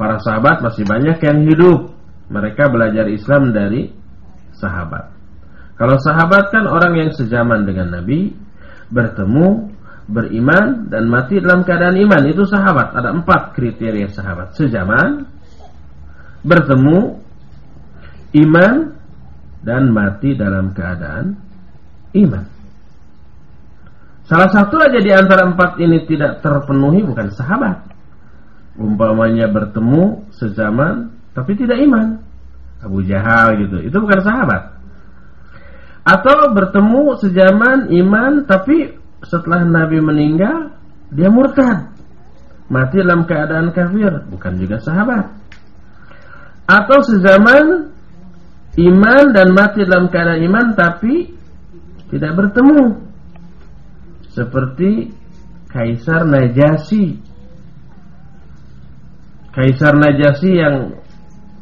Para 0.00 0.16
sahabat 0.20 0.64
masih 0.64 0.88
banyak 0.88 1.20
yang 1.20 1.38
hidup. 1.44 1.92
Mereka 2.32 2.72
belajar 2.72 3.12
Islam 3.12 3.52
dari 3.52 3.92
sahabat. 4.56 5.12
Kalau 5.76 5.96
sahabat 6.00 6.48
kan 6.48 6.64
orang 6.64 6.96
yang 6.96 7.10
sejaman 7.12 7.68
dengan 7.68 8.00
Nabi, 8.00 8.32
bertemu, 8.88 9.71
beriman 10.06 10.90
dan 10.90 11.06
mati 11.06 11.38
dalam 11.38 11.62
keadaan 11.62 11.96
iman. 11.98 12.22
Itu 12.26 12.46
sahabat. 12.46 12.94
Ada 12.96 13.14
empat 13.14 13.54
kriteria 13.54 14.08
sahabat. 14.10 14.54
Sejaman, 14.58 15.26
bertemu, 16.42 17.22
iman 18.46 18.74
dan 19.62 19.82
mati 19.94 20.34
dalam 20.34 20.74
keadaan 20.74 21.38
iman. 22.18 22.44
Salah 24.26 24.50
satu 24.50 24.78
aja 24.80 24.98
di 25.02 25.12
antara 25.12 25.44
empat 25.50 25.76
ini 25.82 26.06
tidak 26.06 26.40
terpenuhi 26.40 27.04
bukan 27.04 27.28
sahabat. 27.34 27.90
Umpamanya 28.80 29.52
bertemu 29.52 30.32
sezaman 30.32 31.12
tapi 31.36 31.52
tidak 31.58 31.78
iman. 31.84 32.16
Abu 32.82 33.04
Jahal 33.06 33.60
gitu. 33.60 33.78
Itu 33.84 34.02
bukan 34.02 34.20
sahabat. 34.24 34.62
Atau 36.02 36.50
bertemu 36.50 37.14
sezaman 37.20 37.92
iman 37.94 38.42
tapi 38.48 39.01
setelah 39.26 39.62
Nabi 39.66 39.98
meninggal 40.02 40.74
dia 41.12 41.28
murtad. 41.28 41.92
Mati 42.72 43.04
dalam 43.04 43.28
keadaan 43.28 43.68
kafir, 43.76 44.24
bukan 44.32 44.52
juga 44.56 44.80
sahabat. 44.80 45.28
Atau 46.64 47.04
sezaman 47.04 47.92
iman 48.80 49.24
dan 49.36 49.52
mati 49.52 49.84
dalam 49.84 50.08
keadaan 50.08 50.40
iman 50.48 50.66
tapi 50.72 51.28
tidak 52.08 52.32
bertemu 52.32 53.12
seperti 54.32 55.12
Kaisar 55.68 56.24
Najasi. 56.24 57.16
Kaisar 59.52 59.96
Najasi 59.96 60.50
yang 60.56 60.96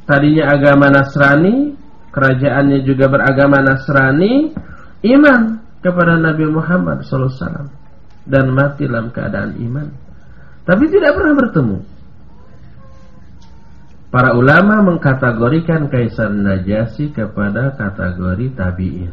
tadinya 0.06 0.54
agama 0.54 0.90
Nasrani, 0.90 1.74
kerajaannya 2.14 2.86
juga 2.86 3.10
beragama 3.10 3.62
Nasrani, 3.62 4.54
iman 5.10 5.69
kepada 5.80 6.20
Nabi 6.20 6.44
Muhammad 6.48 7.04
SAW 7.04 7.68
dan 8.28 8.52
mati 8.52 8.84
dalam 8.84 9.08
keadaan 9.12 9.56
iman. 9.58 9.88
Tapi 10.64 10.84
tidak 10.92 11.16
pernah 11.16 11.34
bertemu. 11.34 11.78
Para 14.10 14.34
ulama 14.34 14.82
mengkategorikan 14.82 15.86
Kaisar 15.86 16.34
Najasi 16.34 17.14
kepada 17.14 17.78
kategori 17.78 18.46
tabi'in. 18.58 19.12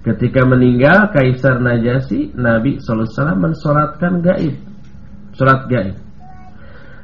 Ketika 0.00 0.44
meninggal 0.48 1.12
Kaisar 1.12 1.60
Najasi, 1.60 2.36
Nabi 2.36 2.80
SAW 2.80 3.36
mensolatkan 3.36 4.20
gaib. 4.20 4.56
Solat 5.36 5.68
gaib. 5.68 5.96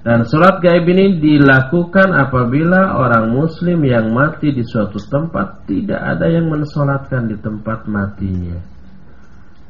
Dan 0.07 0.23
solat 0.23 0.63
gaib 0.63 0.87
ini 0.87 1.19
dilakukan 1.19 2.15
apabila 2.15 2.95
orang 2.95 3.35
muslim 3.35 3.83
yang 3.83 4.15
mati 4.15 4.55
di 4.55 4.63
suatu 4.63 5.03
tempat 5.03 5.67
tidak 5.67 5.99
ada 5.99 6.31
yang 6.31 6.47
mensolatkan 6.47 7.27
di 7.27 7.35
tempat 7.43 7.91
matinya. 7.91 8.55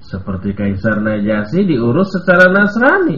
Seperti 0.04 0.52
Kaisar 0.52 1.00
Najasi 1.00 1.64
diurus 1.64 2.12
secara 2.12 2.52
Nasrani 2.52 3.16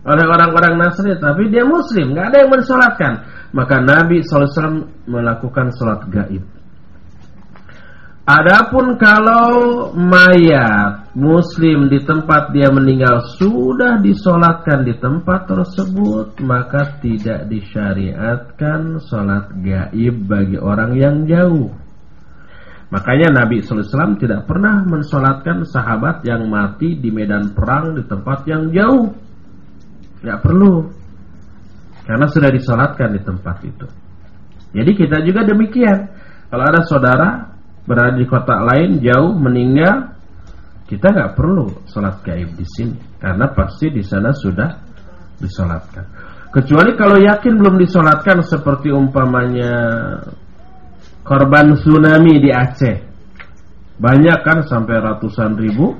oleh 0.00 0.24
orang-orang 0.24 0.80
Nasrani, 0.80 1.20
tapi 1.20 1.52
dia 1.52 1.60
muslim, 1.62 2.16
nggak 2.16 2.26
ada 2.32 2.36
yang 2.40 2.50
mensolatkan. 2.50 3.12
Maka 3.52 3.76
Nabi 3.84 4.24
SAW 4.24 4.88
melakukan 5.04 5.70
solat 5.76 6.08
gaib. 6.08 6.40
Adapun 8.24 8.96
kalau 8.96 9.46
mayat 9.92 10.99
muslim 11.16 11.90
di 11.90 12.06
tempat 12.06 12.54
dia 12.54 12.70
meninggal 12.70 13.22
sudah 13.34 13.98
disolatkan 13.98 14.86
di 14.86 14.94
tempat 14.94 15.50
tersebut 15.50 16.38
maka 16.46 17.02
tidak 17.02 17.50
disyariatkan 17.50 19.02
solat 19.02 19.50
gaib 19.58 20.30
bagi 20.30 20.58
orang 20.58 20.94
yang 20.94 21.16
jauh. 21.26 21.74
Makanya 22.90 23.42
Nabi 23.42 23.62
SAW 23.62 24.18
tidak 24.18 24.50
pernah 24.50 24.82
mensolatkan 24.82 25.62
sahabat 25.62 26.26
yang 26.26 26.50
mati 26.50 26.98
di 26.98 27.14
medan 27.14 27.54
perang 27.54 27.94
di 27.94 28.02
tempat 28.02 28.42
yang 28.50 28.74
jauh. 28.74 29.14
Tidak 30.18 30.38
perlu. 30.42 30.90
Karena 32.02 32.26
sudah 32.26 32.50
disolatkan 32.50 33.14
di 33.14 33.22
tempat 33.22 33.56
itu. 33.62 33.86
Jadi 34.74 34.90
kita 34.98 35.22
juga 35.22 35.46
demikian. 35.46 35.98
Kalau 36.50 36.64
ada 36.66 36.82
saudara 36.82 37.30
berada 37.86 38.18
di 38.18 38.26
kota 38.26 38.58
lain 38.58 38.98
jauh 38.98 39.38
meninggal, 39.38 40.19
kita 40.90 41.06
nggak 41.14 41.38
perlu 41.38 41.86
sholat 41.86 42.18
gaib 42.26 42.50
di 42.58 42.66
sini 42.66 42.98
karena 43.22 43.46
pasti 43.54 43.94
di 43.94 44.02
sana 44.02 44.34
sudah 44.34 44.74
disolatkan. 45.38 46.02
Kecuali 46.50 46.98
kalau 46.98 47.14
yakin 47.14 47.54
belum 47.54 47.78
disolatkan 47.78 48.42
seperti 48.42 48.90
umpamanya 48.90 49.70
korban 51.22 51.78
tsunami 51.78 52.42
di 52.42 52.50
Aceh, 52.50 52.96
banyak 54.02 54.38
kan 54.42 54.66
sampai 54.66 54.98
ratusan 54.98 55.54
ribu, 55.54 55.94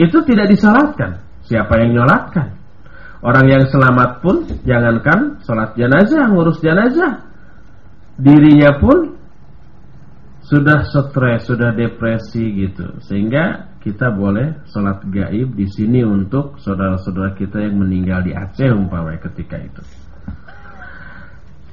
itu 0.00 0.18
tidak 0.24 0.48
disolatkan. 0.48 1.20
Siapa 1.44 1.76
yang 1.84 2.00
nyolatkan? 2.00 2.56
Orang 3.20 3.52
yang 3.52 3.68
selamat 3.68 4.24
pun 4.24 4.48
jangankan 4.64 5.44
sholat 5.44 5.76
jenazah, 5.76 6.24
ngurus 6.32 6.56
jenazah, 6.64 7.20
dirinya 8.16 8.80
pun 8.80 9.13
sudah 10.54 10.86
stres, 10.86 11.50
sudah 11.50 11.74
depresi 11.74 12.54
gitu. 12.54 13.02
Sehingga 13.02 13.74
kita 13.82 14.14
boleh 14.14 14.62
sholat 14.70 15.02
gaib 15.10 15.58
di 15.58 15.66
sini 15.66 16.06
untuk 16.06 16.62
saudara-saudara 16.62 17.34
kita 17.34 17.58
yang 17.58 17.82
meninggal 17.82 18.22
di 18.22 18.30
Aceh 18.30 18.70
umpamanya 18.70 19.18
ketika 19.26 19.58
itu. 19.58 19.82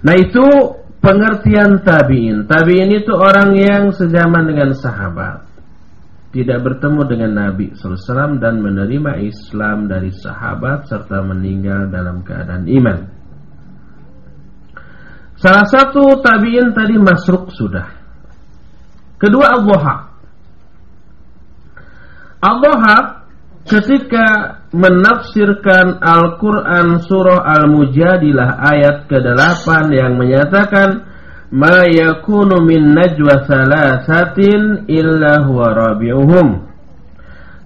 Nah 0.01 0.17
itu 0.17 0.45
pengertian 0.97 1.85
tabiin. 1.85 2.49
Tabiin 2.49 2.89
itu 2.89 3.13
orang 3.13 3.53
yang 3.53 3.93
sejaman 3.93 4.49
dengan 4.49 4.73
sahabat. 4.73 5.45
Tidak 6.31 6.63
bertemu 6.63 7.01
dengan 7.05 7.31
Nabi 7.37 7.75
SAW 7.75 8.39
dan 8.39 8.63
menerima 8.63 9.19
Islam 9.21 9.91
dari 9.91 10.09
sahabat 10.15 10.87
serta 10.87 11.21
meninggal 11.21 11.91
dalam 11.91 12.23
keadaan 12.23 12.65
iman. 12.71 12.99
Salah 15.37 15.67
satu 15.67 16.23
tabiin 16.23 16.71
tadi 16.71 16.95
masruk 16.97 17.51
sudah. 17.51 18.00
Kedua 19.21 19.45
Al-Dhuha. 19.53 19.95
Ketika 23.61 24.57
menafsirkan 24.73 26.01
Al-Quran 26.01 27.05
surah 27.05 27.45
Al-Mujadilah 27.45 28.57
ayat 28.57 29.05
ke-8 29.05 29.93
yang 29.93 30.17
menyatakan 30.17 31.05
ma 31.51 31.83
yakunu 31.85 32.63
min 32.63 32.95
najwa 32.95 33.43
salasatin 33.43 34.87
illa 34.87 35.43
huwa 35.43 35.75
rabi'uhum 35.75 36.47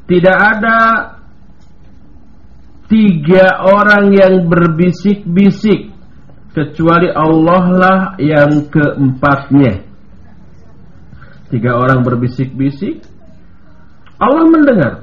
tidak 0.10 0.38
ada 0.38 0.78
tiga 2.90 3.62
orang 3.62 4.10
yang 4.14 4.50
berbisik-bisik 4.50 5.94
kecuali 6.58 7.14
Allah 7.14 7.64
lah 7.70 8.00
yang 8.18 8.66
keempatnya 8.74 9.85
Tiga 11.54 11.78
orang 11.78 12.02
berbisik-bisik. 12.02 13.06
Allah 14.18 14.46
mendengar. 14.50 14.94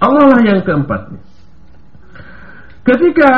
Allah 0.00 0.24
lah 0.36 0.40
yang 0.46 0.60
keempatnya. 0.62 1.20
Ketika 2.86 3.32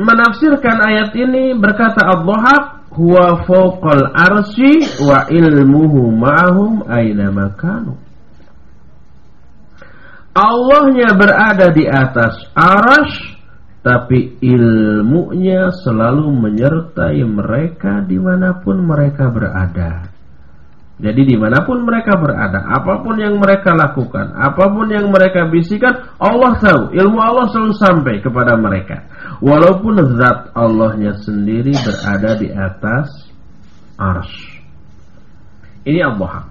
menafsirkan 0.00 0.76
ayat 0.80 1.10
ini 1.16 1.52
berkata 1.56 2.04
Al-Dhahab 2.04 2.92
huwa 2.96 3.44
fawqal 3.44 4.08
arsy 4.16 5.04
wa 5.04 5.28
ilmuhu 5.28 6.16
ma'hum 6.16 6.84
aina 6.88 7.28
makanu. 7.28 8.00
Allahnya 10.36 11.16
berada 11.16 11.72
di 11.72 11.88
atas 11.88 12.36
arash 12.52 13.36
tapi 13.80 14.36
ilmunya 14.42 15.70
selalu 15.70 16.28
menyertai 16.28 17.22
mereka 17.24 18.02
di 18.04 18.18
mana 18.20 18.58
pun 18.60 18.82
mereka 18.84 19.30
berada. 19.30 20.15
Jadi 20.96 21.28
di 21.28 21.36
mana 21.36 21.60
pun 21.68 21.84
mereka 21.84 22.16
berada, 22.16 22.72
apa 22.72 23.04
pun 23.04 23.20
yang 23.20 23.36
mereka 23.36 23.76
lakukan, 23.76 24.32
apa 24.32 24.64
pun 24.72 24.88
yang 24.88 25.12
mereka 25.12 25.44
bisikan, 25.44 25.92
Allah 26.16 26.56
tahu. 26.56 26.88
Ilmu 26.96 27.18
Allah 27.20 27.52
selalu 27.52 27.74
sampai 27.76 28.14
kepada 28.24 28.56
mereka. 28.56 29.04
Walaupun 29.44 30.16
zat 30.16 30.56
Allahnya 30.56 31.12
sendiri 31.20 31.76
berada 31.84 32.40
di 32.40 32.48
atas 32.48 33.28
ars. 34.00 34.32
Ini 35.84 36.00
Allah. 36.00 36.48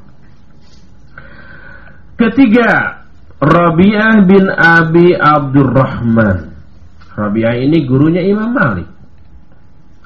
Ketiga, 2.16 3.02
Rabi'ah 3.42 4.30
bin 4.30 4.46
Abi 4.46 5.10
Abdurrahman. 5.18 6.54
Rabi'ah 7.18 7.58
ini 7.66 7.82
gurunya 7.90 8.22
Imam 8.22 8.54
Malik. 8.54 8.88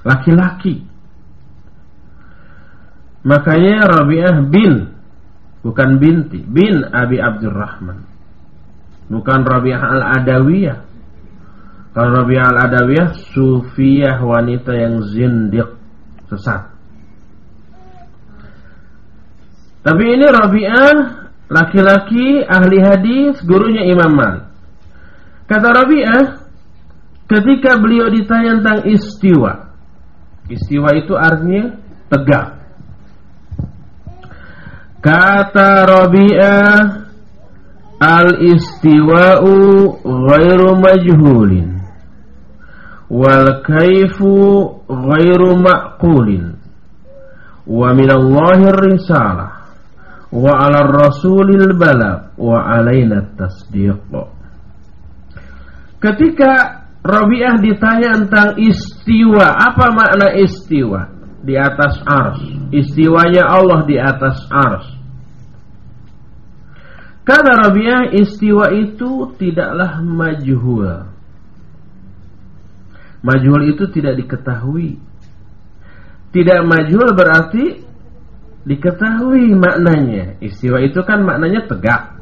Laki-laki 0.07 0.88
Makanya 3.29 3.85
Rabi'ah 3.85 4.41
bin 4.49 4.89
bukan 5.61 6.01
binti, 6.01 6.41
bin 6.41 6.81
Abi 6.81 7.21
Abdurrahman. 7.21 8.01
Bukan 9.05 9.39
Rabi'ah 9.45 9.83
Al-Adawiyah. 9.85 10.77
Kalau 11.93 12.25
Rabi'ah 12.25 12.45
Al-Adawiyah 12.49 13.13
sufiyah 13.29 14.17
wanita 14.17 14.73
yang 14.73 15.05
zindiq, 15.05 15.69
sesat. 16.25 16.73
Tapi 19.85 20.03
ini 20.09 20.25
Rabi'ah 20.25 20.93
laki-laki 21.53 22.41
ahli 22.41 22.77
hadis, 22.81 23.45
gurunya 23.45 23.85
Imam 23.85 24.09
Malik. 24.09 24.45
Kata 25.45 25.69
Rabi'ah, 25.69 26.25
ketika 27.29 27.77
beliau 27.77 28.09
ditanya 28.09 28.57
tentang 28.57 28.79
istiwa. 28.89 29.69
Istiwa 30.49 30.97
itu 30.97 31.13
artinya 31.13 31.77
tegak 32.09 32.58
Kata 34.99 35.87
Rabi'ah 35.87 37.07
Al-istiwa'u 37.99 39.55
ghairu 40.03 40.75
majhulin 40.75 41.79
Wal 43.07 43.63
kaifu 43.63 44.35
ghairu 44.91 45.55
ma'qulin 45.55 46.51
Wa 47.63 47.95
minallahir 47.95 48.75
risalah 48.75 49.71
Wa 50.35 50.67
ala 50.67 50.83
rasulil 50.91 51.79
balak 51.79 52.35
Wa 52.35 52.59
alaina 52.67 53.23
tasdiq 53.39 54.03
Ketika 56.03 56.51
Rabi'ah 57.07 57.55
ditanya 57.63 58.19
tentang 58.19 58.59
istiwa 58.59 59.47
Apa 59.47 59.95
makna 59.95 60.35
istiwa? 60.35 61.18
Di 61.43 61.55
atas 61.55 62.03
ars. 62.03 62.41
Istiwanya 62.69 63.47
Allah 63.47 63.87
di 63.87 63.95
atas 63.95 64.37
ars. 64.51 64.87
Kata 67.23 67.69
Rabi'ah 67.69 68.09
istiwa 68.17 68.73
itu 68.73 69.37
tidaklah 69.37 70.01
majhul. 70.01 71.05
Majhul 73.21 73.61
itu 73.69 73.85
tidak 73.93 74.17
diketahui. 74.17 74.97
Tidak 76.33 76.59
majhul 76.65 77.09
berarti 77.13 77.85
diketahui 78.65 79.53
maknanya. 79.53 80.41
Istiwa 80.41 80.81
itu 80.81 81.05
kan 81.05 81.21
maknanya 81.21 81.69
tegak. 81.69 82.17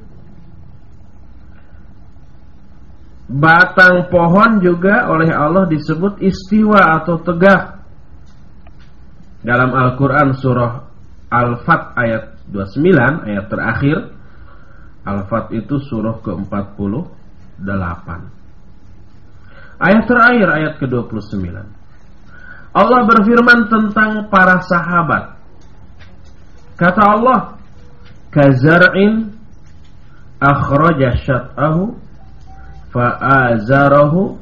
Batang 3.28 4.08
pohon 4.08 4.64
juga 4.64 5.12
oleh 5.12 5.32
Allah 5.36 5.68
disebut 5.68 6.24
istiwa 6.24 7.00
atau 7.00 7.20
tegak 7.20 7.77
dalam 9.48 9.72
Al-Quran 9.72 10.36
surah 10.36 10.84
Al-Fat 11.32 11.96
ayat 11.96 12.36
29 12.52 13.32
ayat 13.32 13.46
terakhir 13.48 13.98
Al-Fat 15.08 15.56
itu 15.56 15.80
surah 15.80 16.20
ke-48 16.20 18.08
ayat 19.80 20.04
terakhir 20.04 20.48
ayat 20.52 20.74
ke-29 20.84 21.48
Allah 22.78 23.10
berfirman 23.10 23.74
tentang 23.74 24.30
para 24.30 24.62
sahabat. 24.62 25.34
Kata 26.78 27.02
Allah 27.18 27.58
kazar'in 28.30 29.34
akhraja 30.38 31.18
syat'ahu 31.26 31.98
fa'azarahu 32.94 34.38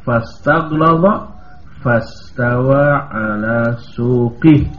fastagladha 0.00 1.33
fastawa 1.84 3.12
ala 3.12 3.76
suqih. 3.92 4.72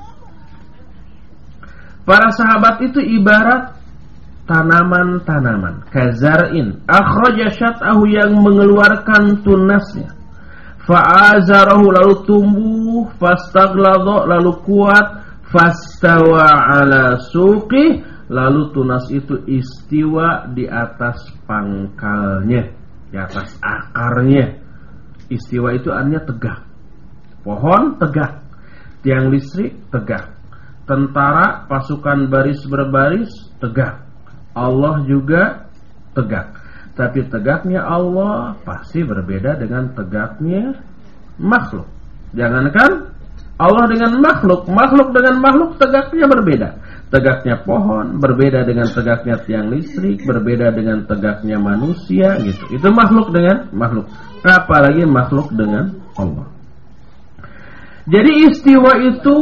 Para 2.01 2.33
sahabat 2.33 2.81
itu 2.81 2.97
ibarat 2.97 3.77
tanaman-tanaman 4.49 5.85
kazar'in. 5.93 6.81
Akhraja 6.89 7.53
syat'ahu 7.53 8.09
yang 8.09 8.33
mengeluarkan 8.41 9.45
tunasnya. 9.45 10.13
Fa'azarahu 10.85 11.85
lalu 11.93 12.13
tumbuh. 12.25 13.09
Fastagladha 13.21 14.25
lalu 14.25 14.53
kuat. 14.65 15.07
Fastawa 15.49 16.77
ala 16.81 17.21
suqih. 17.29 18.01
Lalu 18.25 18.73
tunas 18.73 19.05
itu 19.13 19.45
istiwa 19.45 20.49
di 20.49 20.65
atas 20.65 21.29
pangkalnya 21.45 22.73
di 23.13 23.17
atas 23.21 23.53
akarnya. 23.61 24.61
Istiwa 25.29 25.73
itu 25.77 25.93
artinya 25.93 26.21
tegak 26.25 26.74
Pohon 27.45 28.01
tegak, 28.01 28.41
tiang 29.05 29.29
listrik 29.29 29.77
tegak, 29.93 30.33
tentara 30.89 31.69
pasukan 31.69 32.25
baris 32.25 32.65
berbaris 32.65 33.29
tegak, 33.61 34.01
Allah 34.57 35.05
juga 35.05 35.69
tegak. 36.17 36.57
Tapi 36.95 37.27
tegaknya 37.27 37.85
Allah 37.85 38.57
pasti 38.65 39.03
berbeda 39.05 39.61
dengan 39.61 39.93
tegaknya 39.93 40.73
makhluk. 41.37 41.85
Jangankan 42.33 43.13
Allah 43.55 43.85
dengan 43.87 44.19
makhluk, 44.19 44.67
makhluk 44.71 45.11
dengan 45.11 45.35
makhluk 45.43 45.77
tegaknya 45.77 46.25
berbeda. 46.27 46.69
Tegaknya 47.11 47.61
pohon 47.61 48.17
berbeda 48.17 48.63
dengan 48.63 48.87
tegaknya 48.89 49.37
tiang 49.43 49.69
listrik, 49.69 50.23
berbeda 50.23 50.71
dengan 50.73 51.03
tegaknya 51.03 51.59
manusia 51.59 52.35
gitu. 52.41 52.63
Itu 52.73 52.89
makhluk 52.91 53.31
dengan 53.31 53.69
makhluk. 53.75 54.07
Apalagi 54.43 55.03
makhluk 55.03 55.51
dengan 55.51 55.93
Allah. 56.15 56.54
Jadi 58.05 58.31
istiwa 58.53 58.93
itu 59.01 59.39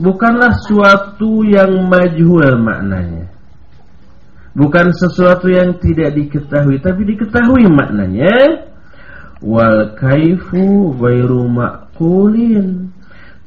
bukanlah 0.00 0.56
suatu 0.64 1.44
yang 1.44 1.84
majhul 1.84 2.56
maknanya. 2.56 3.28
Bukan 4.56 4.96
sesuatu 4.96 5.52
yang 5.52 5.76
tidak 5.76 6.16
diketahui, 6.16 6.80
tapi 6.80 7.04
diketahui 7.14 7.68
maknanya. 7.68 8.64
Wal 9.44 9.92
kaifu 9.94 10.96
ghairu 10.96 11.46
ma'kulin. 11.46 12.90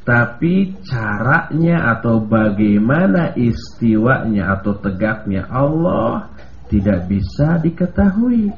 Tapi 0.02 0.78
caranya 0.86 1.98
atau 1.98 2.22
bagaimana 2.22 3.34
istiwanya 3.38 4.58
atau 4.62 4.78
tegaknya 4.78 5.46
Allah 5.50 6.32
tidak 6.70 7.06
bisa 7.06 7.62
diketahui. 7.62 8.50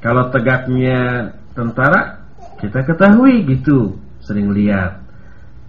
Kalau 0.00 0.28
tegaknya 0.32 1.32
tentara 1.52 2.23
kita 2.64 2.80
ketahui 2.88 3.44
gitu, 3.44 4.00
sering 4.24 4.48
lihat. 4.56 5.04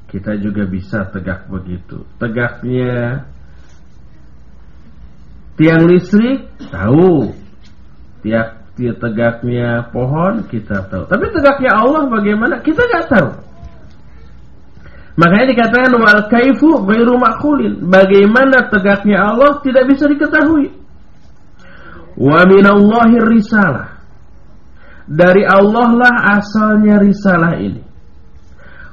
Kita 0.08 0.40
juga 0.40 0.64
bisa 0.64 1.12
tegak 1.12 1.52
begitu. 1.52 2.08
Tegaknya 2.16 3.28
tiang 5.60 5.84
listrik 5.92 6.48
tahu. 6.72 7.36
Tiap 8.24 8.64
tegaknya 8.80 9.92
pohon 9.92 10.48
kita 10.48 10.88
tahu. 10.88 11.04
Tapi 11.12 11.26
tegaknya 11.36 11.72
Allah 11.76 12.08
bagaimana? 12.08 12.64
Kita 12.64 12.80
nggak 12.80 13.08
tahu. 13.12 13.30
Makanya 15.16 15.46
dikatakan 15.52 15.92
wal 15.96 16.24
kaifu 16.32 16.80
ghairu 16.88 17.16
ma'qulin. 17.20 17.88
Bagaimana 17.88 18.72
tegaknya 18.72 19.20
Allah 19.20 19.60
tidak 19.64 19.84
bisa 19.92 20.08
diketahui. 20.12 20.72
Wa 22.16 22.48
minallahir 22.48 23.28
risalah 23.28 23.95
dari 25.06 25.46
Allah 25.46 25.90
lah 25.94 26.16
asalnya 26.42 26.98
risalah 26.98 27.54
ini. 27.62 27.82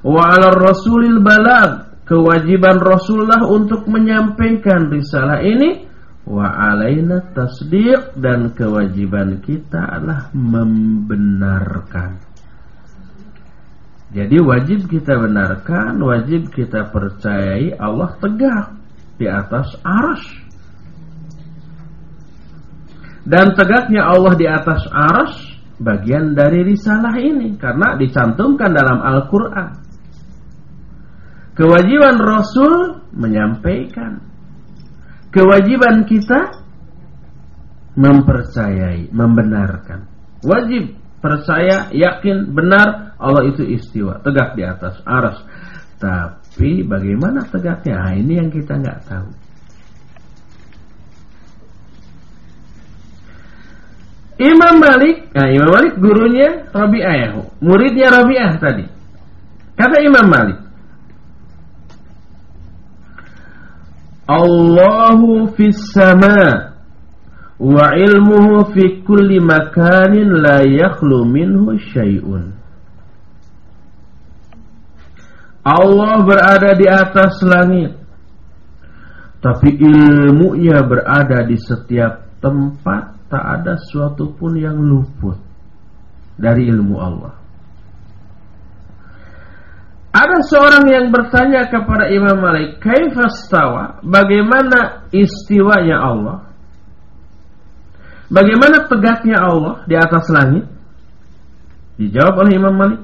Wa 0.04 0.22
'ala 0.36 0.52
rasulil 0.52 1.24
balag, 1.24 2.04
kewajiban 2.04 2.76
Rasulullah 2.82 3.48
untuk 3.48 3.88
menyampaikan 3.88 4.92
risalah 4.92 5.40
ini 5.40 5.88
wa 6.22 6.46
alaina 6.46 7.18
tasdiq 7.34 8.14
dan 8.20 8.54
kewajiban 8.54 9.42
kita 9.42 9.98
adalah 9.98 10.30
membenarkan. 10.36 12.20
Jadi 14.12 14.36
wajib 14.44 14.92
kita 14.92 15.16
benarkan, 15.16 15.96
wajib 16.04 16.52
kita 16.52 16.92
percayai 16.92 17.72
Allah 17.80 18.12
tegak 18.20 18.76
di 19.16 19.24
atas 19.24 19.72
aras. 19.80 20.22
Dan 23.24 23.56
tegaknya 23.56 24.04
Allah 24.04 24.34
di 24.36 24.44
atas 24.44 24.82
aras 24.92 25.51
bagian 25.82 26.38
dari 26.38 26.62
risalah 26.62 27.18
ini 27.18 27.58
karena 27.58 27.98
dicantumkan 27.98 28.70
dalam 28.70 29.02
Al-Quran. 29.02 29.70
Kewajiban 31.52 32.16
Rasul 32.16 33.04
menyampaikan 33.12 34.32
Kewajiban 35.32 36.04
kita 36.04 36.60
mempercayai, 37.96 39.08
membenarkan. 39.08 40.04
Wajib 40.44 40.92
percaya, 41.24 41.88
yakin, 41.88 42.52
benar 42.52 43.16
Allah 43.16 43.48
itu 43.48 43.64
istiwa, 43.64 44.20
tegak 44.20 44.52
di 44.60 44.62
atas 44.68 45.00
aras. 45.08 45.40
Tapi 45.96 46.84
bagaimana 46.84 47.48
tegaknya? 47.48 47.96
Nah, 47.96 48.12
ini 48.12 48.44
yang 48.44 48.52
kita 48.52 48.76
nggak 48.76 49.08
tahu. 49.08 49.28
Imam 54.42 54.82
Malik, 54.82 55.30
nah 55.30 55.46
Imam 55.46 55.70
Malik 55.70 55.94
gurunya 56.02 56.66
Rabi'ah 56.74 57.14
ya, 57.14 57.28
muridnya 57.62 58.10
Rabi'ah 58.10 58.52
tadi. 58.58 58.84
Kata 59.78 59.96
Imam 60.02 60.26
Malik, 60.26 60.58
Allahu 64.26 65.54
fis 65.54 65.78
sama 65.94 66.74
wa 67.62 67.86
ilmuhu 67.94 68.74
fi 68.74 69.02
kulli 69.06 69.38
makanin 69.38 70.42
la 70.42 70.66
yakhlu 70.66 71.22
minhu 71.22 71.78
syai'un. 71.94 72.58
Allah 75.62 76.26
berada 76.26 76.74
di 76.74 76.90
atas 76.90 77.38
langit 77.46 78.02
tapi 79.42 79.74
ilmunya 79.74 80.86
berada 80.86 81.42
di 81.42 81.58
setiap 81.58 82.38
tempat 82.38 83.21
tak 83.32 83.64
ada 83.64 83.80
suatu 83.80 84.36
pun 84.36 84.52
yang 84.60 84.76
luput 84.76 85.40
dari 86.36 86.68
ilmu 86.68 86.96
Allah. 87.00 87.32
Ada 90.12 90.44
seorang 90.44 90.84
yang 90.92 91.08
bertanya 91.08 91.72
kepada 91.72 92.12
Imam 92.12 92.36
Malik, 92.36 92.84
"Kaifastawa? 92.84 94.04
Bagaimana 94.04 95.08
istiwanya 95.08 95.96
Allah? 95.96 96.38
Bagaimana 98.28 98.84
tegaknya 98.92 99.40
Allah 99.40 99.80
di 99.88 99.96
atas 99.96 100.28
langit?" 100.28 100.68
Dijawab 101.96 102.44
oleh 102.44 102.52
Imam 102.60 102.76
Malik, 102.76 103.00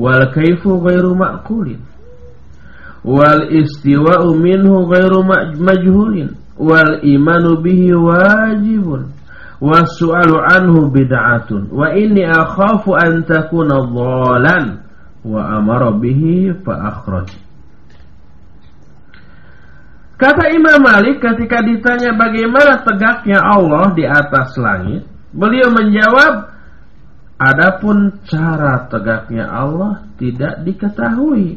"Wal 0.00 0.32
kaifu 0.32 0.80
ghairu 0.80 1.12
ma'qulin." 1.12 1.84
Wal 3.04 3.52
istiwa'u 3.52 4.40
minhu 4.40 4.88
ghairu 4.88 5.20
majhulin 5.60 6.39
wal 6.60 7.00
imanu 7.00 7.56
bihi 7.64 7.96
wajibun 7.96 9.16
wasu'alu 9.64 10.36
anhu 10.44 10.92
bid'atun 10.92 11.72
wa 11.72 11.88
inni 11.96 12.28
akhafu 12.28 12.92
an 12.96 13.24
takuna 13.24 13.80
dhalan 13.88 14.84
wa 15.24 15.40
amara 15.56 15.92
bihi 15.96 16.52
fa 16.60 16.92
akhraj. 16.92 17.28
Kata 20.20 20.52
Imam 20.52 20.84
Malik 20.84 21.24
ketika 21.24 21.64
ditanya 21.64 22.12
bagaimana 22.12 22.84
tegaknya 22.84 23.40
Allah 23.40 23.96
di 23.96 24.04
atas 24.04 24.52
langit, 24.60 25.08
beliau 25.32 25.72
menjawab, 25.72 26.44
adapun 27.40 28.20
cara 28.28 28.84
tegaknya 28.92 29.48
Allah 29.48 30.04
tidak 30.20 30.60
diketahui. 30.60 31.56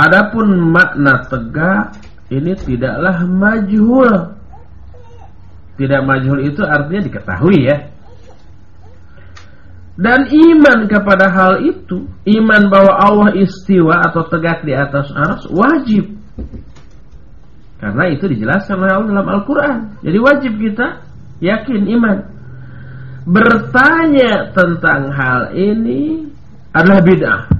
Adapun 0.00 0.48
makna 0.72 1.28
tegak 1.28 1.92
ini 2.30 2.54
tidaklah 2.54 3.26
majhul. 3.26 4.38
Tidak 5.74 6.00
majhul 6.06 6.46
itu 6.46 6.62
artinya 6.62 7.02
diketahui 7.02 7.58
ya. 7.66 7.76
Dan 10.00 10.32
iman 10.32 10.88
kepada 10.88 11.28
hal 11.28 11.52
itu, 11.60 12.08
iman 12.40 12.62
bahwa 12.72 12.92
Allah 12.96 13.28
istiwa 13.36 14.00
atau 14.00 14.24
tegak 14.32 14.64
di 14.64 14.72
atas 14.72 15.12
aras 15.12 15.44
wajib. 15.50 16.16
Karena 17.76 18.08
itu 18.08 18.24
dijelaskan 18.28 18.80
oleh 18.80 18.92
Allah 18.96 19.08
dalam 19.12 19.28
Al-Quran. 19.28 19.78
Jadi 20.00 20.18
wajib 20.20 20.52
kita 20.56 21.04
yakin 21.44 21.82
iman. 22.00 22.18
Bertanya 23.28 24.52
tentang 24.56 25.12
hal 25.12 25.52
ini 25.52 26.28
adalah 26.72 27.00
bid'ah. 27.04 27.59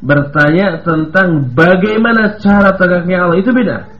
Bertanya 0.00 0.84
tentang 0.84 1.52
bagaimana 1.56 2.36
cara 2.36 2.76
tegaknya 2.76 3.26
Allah 3.26 3.38
itu 3.40 3.50
bid'ah. 3.50 3.96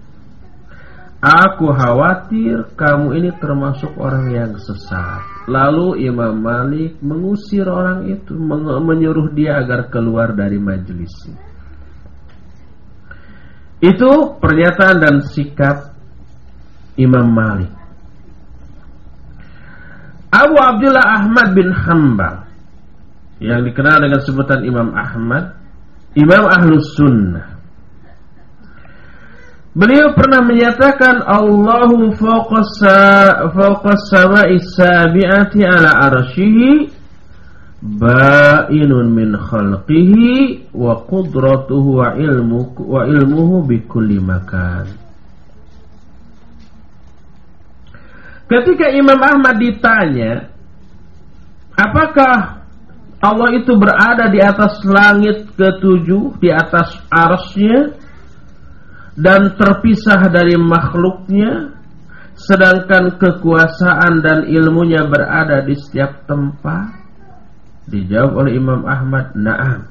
Aku 1.27 1.73
khawatir 1.73 2.77
kamu 2.77 3.17
ini 3.19 3.31
termasuk 3.41 3.97
orang 3.97 4.31
yang 4.31 4.53
sesat. 4.61 5.49
Lalu 5.49 6.07
Imam 6.07 6.39
Malik 6.39 7.01
mengusir 7.01 7.65
orang 7.67 8.07
itu, 8.07 8.37
menyuruh 8.37 9.33
dia 9.33 9.59
agar 9.59 9.89
keluar 9.89 10.37
dari 10.37 10.61
majelis. 10.61 11.11
Itu 13.81 14.37
pernyataan 14.39 14.97
dan 15.01 15.15
sikap 15.25 15.97
Imam 17.01 17.27
Malik. 17.33 17.73
Abu 20.33 20.57
Abdullah 20.61 21.07
Ahmad 21.23 21.49
bin 21.57 21.73
Hambal 21.73 22.45
yang 23.41 23.65
dikenal 23.65 24.05
dengan 24.05 24.21
sebutan 24.21 24.65
Imam 24.65 24.93
Ahmad, 24.93 25.57
Imam 26.17 26.49
Ahlus 26.49 26.97
Sunnah 26.97 27.57
Beliau 29.77 30.17
pernah 30.17 30.41
menyatakan 30.41 31.21
Allahu 31.21 32.17
fawqas 32.17 32.81
sama'i 34.09 34.57
sabi'ati 34.57 35.61
ala 35.69 36.09
arsyihi 36.09 36.89
ba'inun 37.85 39.13
min 39.13 39.37
khalqihi 39.37 40.73
wa 40.73 40.97
qudratuhu 41.05 42.01
wa 42.01 42.17
ilmuhu 42.17 42.89
wa 42.89 43.05
ilmuhu 43.05 43.69
bi 43.69 43.85
kulli 43.85 44.17
makan. 44.17 44.89
Ketika 48.49 48.97
Imam 48.97 49.21
Ahmad 49.21 49.61
ditanya, 49.61 50.49
apakah 51.77 52.56
Allah 53.27 53.51
itu 53.59 53.75
berada 53.75 54.31
di 54.31 54.39
atas 54.39 54.79
langit 54.87 55.51
ketujuh, 55.59 56.39
di 56.39 56.51
atas 56.55 56.95
arsnya? 57.11 58.07
dan 59.17 59.57
terpisah 59.57 60.29
dari 60.29 60.61
makhluknya 60.61 61.73
sedangkan 62.37 63.17
kekuasaan 63.17 64.21
dan 64.21 64.45
ilmunya 64.45 65.09
berada 65.09 65.65
di 65.65 65.73
setiap 65.73 66.29
tempat 66.29 66.93
dijawab 67.89 68.45
oleh 68.45 68.61
Imam 68.61 68.85
Ahmad 68.85 69.33
na'am 69.33 69.89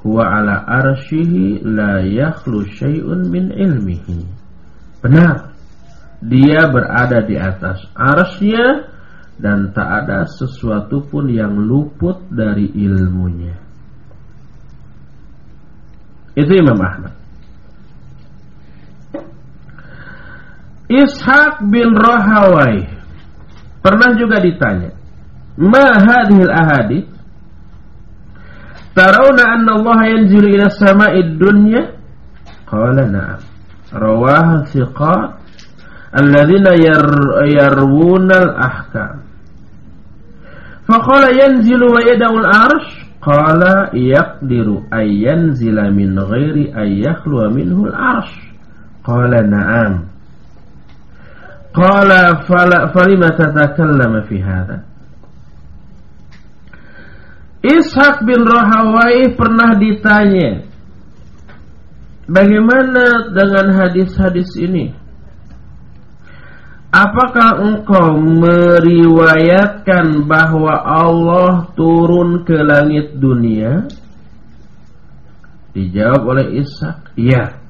huwa 0.00 0.24
ala 0.32 0.64
arsyihi 0.64 1.60
la 1.60 2.00
yakhlu 2.00 2.64
syai'un 2.72 3.28
min 3.28 3.52
ilmihi 3.52 4.24
benar 5.04 5.52
dia 6.24 6.72
berada 6.72 7.20
di 7.20 7.36
atas 7.36 7.84
arsnya 7.92 8.91
dan 9.42 9.74
tak 9.74 10.06
ada 10.06 10.22
sesuatu 10.30 11.02
pun 11.10 11.26
yang 11.26 11.58
luput 11.58 12.30
dari 12.30 12.70
ilmunya 12.70 13.58
itu 16.38 16.52
Imam 16.54 16.78
Ahmad 16.78 17.22
Ishaq 20.92 21.72
bin 21.72 21.96
Rahawai 21.96 22.84
pernah 23.80 24.12
juga 24.12 24.36
ditanya, 24.44 24.92
"Ma 25.56 25.88
hadhil 25.96 26.52
ahadith?" 26.52 27.08
Tarawna 28.92 29.56
anna 29.56 29.80
Allah 29.80 29.98
yanzilu 30.04 30.52
ila 30.52 30.68
sama'id 30.68 31.40
dunya? 31.40 31.96
Qala 32.68 33.08
na'am. 33.08 33.40
Rawaha 33.88 34.68
thiqat 34.68 35.30
alladhina 36.12 36.76
yar, 36.76 37.08
yarwuna 37.48 38.36
al-ahkam. 38.36 39.31
Faqala 40.92 41.32
yanzilu 41.32 41.88
wa 41.88 42.04
yada'u 42.04 42.36
al-arsh? 42.44 42.90
Qala 43.24 43.88
yaqdiru 43.96 44.84
ay 44.92 45.24
yanzila 45.24 45.88
min 45.88 46.20
ghairi 46.20 46.68
ay 46.76 47.00
yakhluwa 47.00 47.48
minhu 47.48 47.88
al-arsh. 47.88 48.36
Qala 49.00 49.40
na'am. 49.40 50.12
Qala 51.72 52.44
falima 52.92 53.32
tatakallama 53.32 54.28
fi 54.28 54.36
hadha 54.36 54.84
Ishaq 57.62 58.26
bin 58.26 58.42
Rahawai 58.42 59.38
pernah 59.38 59.78
ditanya 59.78 60.66
bagaimana 62.26 63.30
dengan 63.30 63.66
hadis-hadis 63.78 64.50
ini? 64.58 64.90
Apakah 66.92 67.56
engkau 67.56 68.20
meriwayatkan 68.20 70.28
bahwa 70.28 70.76
Allah 70.76 71.72
turun 71.72 72.44
ke 72.44 72.60
langit 72.60 73.16
dunia? 73.16 73.88
Dijawab 75.72 76.36
oleh 76.36 76.60
Ishak, 76.60 77.16
iya. 77.16 77.64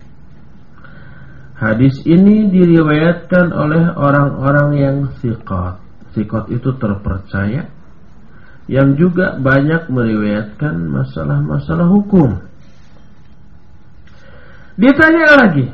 Hadis 1.55 2.03
ini 2.03 2.51
diriwayatkan 2.51 3.55
oleh 3.55 3.95
orang-orang 3.95 4.71
yang 4.75 4.97
sikot. 5.23 5.79
Sikot 6.19 6.51
itu 6.51 6.75
terpercaya. 6.75 7.71
Yang 8.67 8.89
juga 8.99 9.39
banyak 9.39 9.87
meriwayatkan 9.87 10.75
masalah-masalah 10.91 11.87
hukum. 11.87 12.43
Ditanya 14.75 15.47
lagi, 15.47 15.71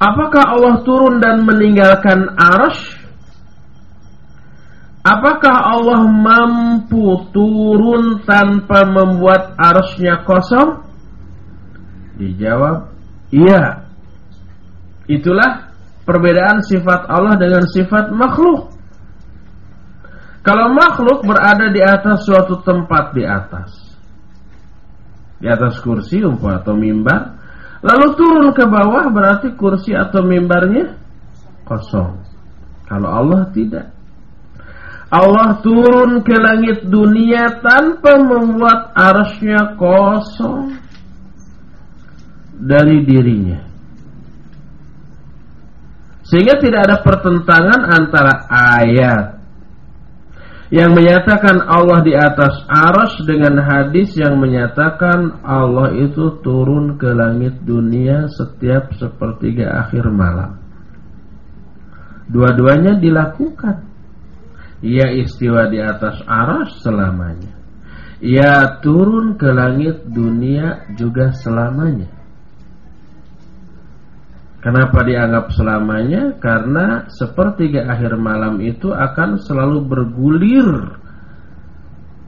apakah 0.00 0.44
Allah 0.56 0.80
turun 0.82 1.20
dan 1.20 1.44
meninggalkan 1.44 2.32
arash? 2.34 2.98
Apakah 5.00 5.80
Allah 5.80 6.04
mampu 6.04 7.24
turun 7.32 8.20
tanpa 8.28 8.84
membuat 8.84 9.56
arusnya 9.56 10.24
kosong? 10.28 10.84
Dijawab, 12.20 12.92
iya. 13.32 13.88
Itulah 15.08 15.72
perbedaan 16.04 16.60
sifat 16.60 17.08
Allah 17.08 17.40
dengan 17.40 17.64
sifat 17.64 18.12
makhluk. 18.12 18.76
Kalau 20.44 20.72
makhluk 20.72 21.24
berada 21.24 21.72
di 21.72 21.80
atas 21.80 22.28
suatu 22.28 22.60
tempat 22.60 23.16
di 23.16 23.24
atas. 23.24 23.70
Di 25.40 25.48
atas 25.48 25.80
kursi 25.80 26.20
umpah 26.20 26.60
atau 26.60 26.76
mimbar. 26.76 27.39
Lalu 27.80 28.06
turun 28.12 28.48
ke 28.52 28.64
bawah 28.68 29.08
berarti 29.08 29.56
kursi 29.56 29.96
atau 29.96 30.20
mimbarnya 30.20 31.00
kosong. 31.64 32.20
Kalau 32.84 33.08
Allah 33.08 33.48
tidak. 33.56 33.88
Allah 35.10 35.58
turun 35.64 36.22
ke 36.22 36.36
langit 36.38 36.86
dunia 36.86 37.58
tanpa 37.58 38.20
membuat 38.20 38.94
arasnya 38.94 39.74
kosong 39.74 40.76
dari 42.54 43.02
dirinya. 43.02 43.58
Sehingga 46.30 46.62
tidak 46.62 46.80
ada 46.86 46.96
pertentangan 47.02 47.80
antara 47.90 48.46
ayat 48.46 49.39
yang 50.70 50.94
menyatakan 50.94 51.66
Allah 51.66 51.98
di 52.06 52.14
atas 52.14 52.62
aras 52.70 53.18
dengan 53.26 53.58
hadis 53.58 54.14
yang 54.14 54.38
menyatakan 54.38 55.42
Allah 55.42 55.90
itu 55.98 56.38
turun 56.46 56.94
ke 56.94 57.10
langit 57.10 57.58
dunia 57.66 58.30
setiap 58.30 58.94
sepertiga 58.94 59.82
akhir 59.82 60.06
malam. 60.14 60.62
Dua-duanya 62.30 63.02
dilakukan 63.02 63.90
ia 64.80 65.10
istiwa 65.12 65.68
di 65.68 65.82
atas 65.82 66.22
aras 66.24 66.80
selamanya. 66.80 67.52
Ia 68.20 68.80
turun 68.84 69.36
ke 69.36 69.48
langit 69.48 70.06
dunia 70.08 70.92
juga 70.96 71.32
selamanya. 71.36 72.19
Kenapa 74.60 75.08
dianggap 75.08 75.56
selamanya? 75.56 76.36
Karena 76.36 77.08
sepertiga 77.08 77.88
akhir 77.88 78.20
malam 78.20 78.60
itu 78.60 78.92
akan 78.92 79.40
selalu 79.40 79.88
bergulir 79.88 80.68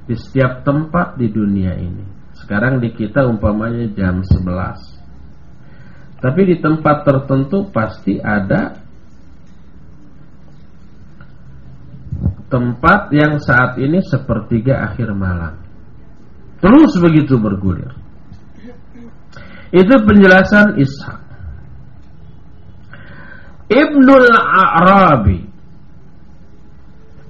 di 0.08 0.16
setiap 0.16 0.64
tempat 0.64 1.20
di 1.20 1.28
dunia 1.28 1.76
ini. 1.76 2.08
Sekarang 2.32 2.80
di 2.80 2.88
kita 2.96 3.28
umpamanya 3.28 3.84
jam 3.92 4.24
11. 4.24 6.24
Tapi 6.24 6.40
di 6.48 6.56
tempat 6.56 7.04
tertentu 7.04 7.68
pasti 7.68 8.16
ada 8.16 8.80
tempat 12.48 13.12
yang 13.12 13.36
saat 13.40 13.76
ini 13.76 14.00
sepertiga 14.00 14.88
akhir 14.88 15.12
malam. 15.12 15.60
Terus 16.64 16.96
begitu 16.96 17.36
bergulir. 17.36 17.92
Itu 19.72 20.04
penjelasan 20.04 20.76
Ishak. 20.80 21.21
Ibnul 23.72 24.28
Arabi 24.52 25.40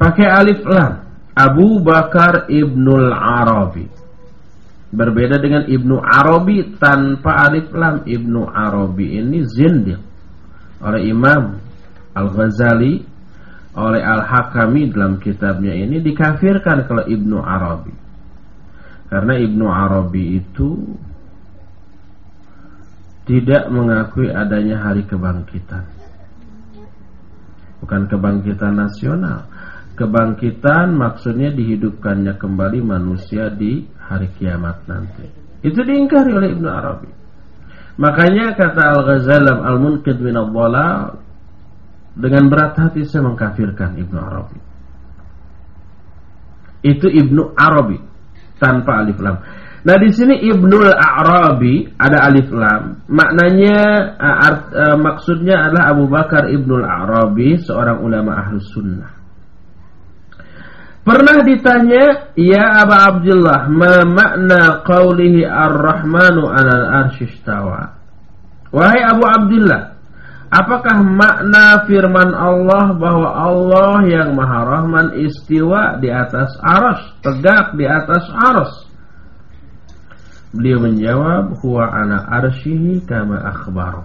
pakai 0.03 0.27
alif 0.27 0.67
lam. 0.67 0.93
Abu 1.33 1.79
Bakar 1.81 2.51
Ibnul 2.51 3.15
Arabi. 3.15 3.87
Berbeda 4.93 5.41
dengan 5.41 5.65
Ibnu 5.65 5.97
Arabi 6.03 6.77
tanpa 6.77 7.49
alif 7.49 7.71
lam. 7.73 8.05
Ibnu 8.05 8.51
Arabi 8.51 9.23
ini 9.23 9.41
zindiq 9.47 10.03
oleh 10.83 11.03
Imam 11.09 11.63
Al-Ghazali 12.13 13.01
oleh 13.73 14.03
Al-Hakami 14.05 14.93
dalam 14.93 15.17
kitabnya 15.17 15.73
ini 15.73 16.03
dikafirkan 16.05 16.85
kalau 16.85 17.09
Ibnu 17.09 17.39
Arabi. 17.41 17.95
Karena 19.09 19.35
Ibnu 19.41 19.65
Arabi 19.65 20.25
itu 20.43 20.69
tidak 23.25 23.71
mengakui 23.73 24.29
adanya 24.29 24.83
hari 24.83 25.07
kebangkitan. 25.09 26.02
Bukan 27.83 28.07
kebangkitan 28.07 28.79
nasional. 28.79 29.51
Kebangkitan 29.99 30.95
maksudnya 30.95 31.53
dihidupkannya 31.53 32.39
kembali 32.39 32.79
manusia 32.81 33.51
di 33.53 33.85
hari 33.99 34.31
kiamat 34.39 34.87
nanti. 34.89 35.27
Itu 35.67 35.83
diingkari 35.83 36.31
oleh 36.33 36.49
Ibnu 36.55 36.69
Arabi. 36.71 37.11
Makanya 38.01 38.57
kata 38.57 38.83
Al-Ghazali 38.99 39.53
Al-Munqidh 39.53 40.23
min 40.23 40.39
dengan 42.13 42.45
berat 42.49 42.77
hati 42.77 43.05
saya 43.05 43.29
mengkafirkan 43.29 44.01
Ibnu 44.01 44.19
Arabi. 44.21 44.59
Itu 46.83 47.07
Ibnu 47.07 47.53
Arabi 47.55 47.99
tanpa 48.59 49.03
alif 49.03 49.19
lam. 49.23 49.39
Nah 49.83 49.97
di 49.99 50.15
sini 50.15 50.39
Ibnul 50.47 50.95
Arabi 50.95 51.91
ada 51.99 52.31
alif 52.31 52.47
lam. 52.55 53.03
Maknanya 53.11 53.79
art, 54.19 54.71
uh, 54.71 54.95
maksudnya 54.95 55.67
adalah 55.67 55.91
Abu 55.91 56.05
Bakar 56.07 56.47
Ibnul 56.47 56.87
Arabi 56.87 57.59
seorang 57.59 57.99
ulama 57.99 58.47
ahlus 58.47 58.71
sunnah. 58.71 59.11
Pernah 61.03 61.43
ditanya, 61.43 62.31
Ya 62.39 62.79
Aba 62.87 63.11
Abdullah, 63.11 63.67
ma 63.67 64.07
makna 64.07 64.87
qawlihi 64.87 65.43
ar-Rahmanu 65.43 66.47
alal 66.47 66.87
arsyistawa. 67.03 67.99
Wahai 68.71 69.03
Abu 69.03 69.27
Abdullah, 69.27 69.93
Apakah 70.53 71.01
makna 71.01 71.89
firman 71.89 72.29
Allah 72.37 72.93
bahwa 72.93 73.25
Allah 73.25 74.05
yang 74.05 74.37
maha 74.37 74.69
rahman 74.69 75.17
istiwa 75.17 75.97
di 75.97 76.13
atas 76.13 76.53
aras, 76.61 77.01
tegak 77.25 77.73
di 77.73 77.89
atas 77.89 78.29
aras? 78.37 78.92
Beliau 80.53 80.85
menjawab, 80.85 81.59
huwa 81.65 81.89
ana 81.89 82.29
arsyihi 82.29 83.09
kama 83.09 83.41
akhbar. 83.41 84.05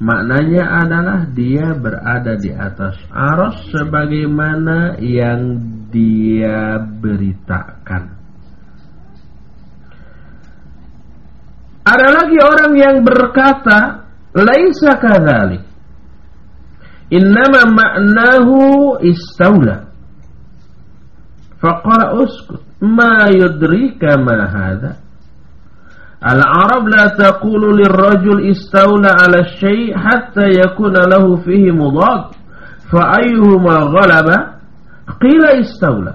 Maknanya 0.00 0.64
adalah 0.82 1.28
dia 1.30 1.76
berada 1.76 2.34
di 2.34 2.50
atas 2.50 2.98
aras 3.14 3.62
sebagaimana 3.70 4.98
yang 4.98 5.60
dia 5.92 6.82
beritakan. 6.82 8.16
Ada 11.84 12.08
lagi 12.10 12.38
orang 12.38 12.72
yang 12.74 12.96
berkata, 13.06 14.10
Laisa 14.30 14.94
kadzalik. 14.94 15.66
Innama 17.10 17.66
ma'nahu 17.66 18.58
istawla. 19.02 19.90
Faqala 21.58 22.14
uskut. 22.22 22.62
Ma 22.80 23.26
yudrika 23.34 24.16
ma 24.22 24.46
hadha. 24.46 25.09
العرب 26.20 26.88
لا 26.88 27.06
تقول 27.06 27.78
للرجل 27.78 28.50
استولى 28.50 29.08
على 29.08 29.40
الشيء 29.40 29.98
حتى 29.98 30.46
يكون 30.66 30.92
له 30.92 31.36
فيه 31.36 31.72
مضاد. 31.72 32.24
فأيهما 32.92 33.74
غلب؟ 33.74 34.28
قيل 35.22 35.44
استولى. 35.60 36.14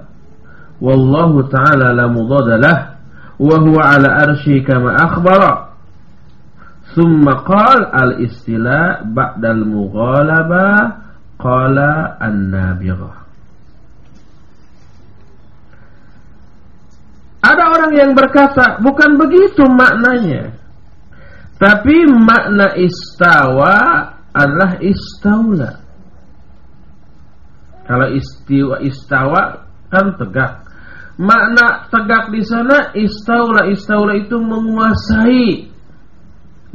والله 0.81 1.49
تعالى 1.49 1.93
لا 1.93 2.07
مضاد 2.07 2.49
له 2.65 2.89
وهو 3.39 3.79
على 3.79 4.07
أرشه 4.23 4.63
كما 4.67 4.95
أخبر. 4.95 5.65
ثم 6.95 7.23
قال 7.25 7.85
الاستلاء 8.03 9.03
بعد 9.13 9.45
المغالبة 9.45 10.91
قال 11.39 11.79
النابغة. 12.21 13.24
Ada 17.45 17.63
orang 17.69 17.93
yang 17.93 18.11
berkata, 18.17 18.81
bukan 18.81 19.21
begitu 19.21 19.69
maknanya. 19.69 20.57
Tapi 21.61 22.09
makna 22.09 22.73
istawa 22.73 23.77
adalah 24.33 24.81
istaula. 24.81 25.71
Kalau 27.85 28.09
istiwa 28.17 28.81
istawa 28.81 29.61
kan 29.93 30.17
tegak. 30.17 30.65
Makna 31.21 31.87
tegak 31.93 32.33
di 32.33 32.41
sana 32.43 32.91
istaula 32.91 33.71
istaula 33.71 34.19
itu 34.19 34.35
menguasai 34.35 35.71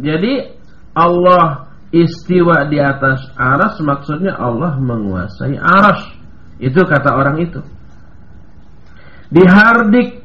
Jadi 0.00 0.34
Allah 0.96 1.68
istiwa 1.92 2.64
di 2.72 2.80
atas 2.80 3.20
aras 3.36 3.76
maksudnya 3.84 4.38
Allah 4.38 4.80
menguasai 4.80 5.60
aras. 5.60 6.00
Itu 6.56 6.86
kata 6.88 7.10
orang 7.12 7.36
itu. 7.42 7.60
Dihardik 9.28 10.19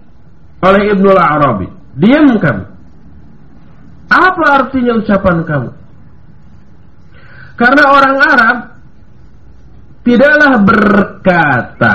oleh 0.65 0.81
Ibnu 0.97 1.09
Arabi. 1.13 1.67
Diamkan. 1.95 2.57
Apa 4.09 4.45
artinya 4.65 4.97
ucapan 4.97 5.37
kamu? 5.45 5.69
Karena 7.55 7.83
orang 7.87 8.17
Arab 8.19 8.57
tidaklah 10.03 10.53
berkata 10.61 11.93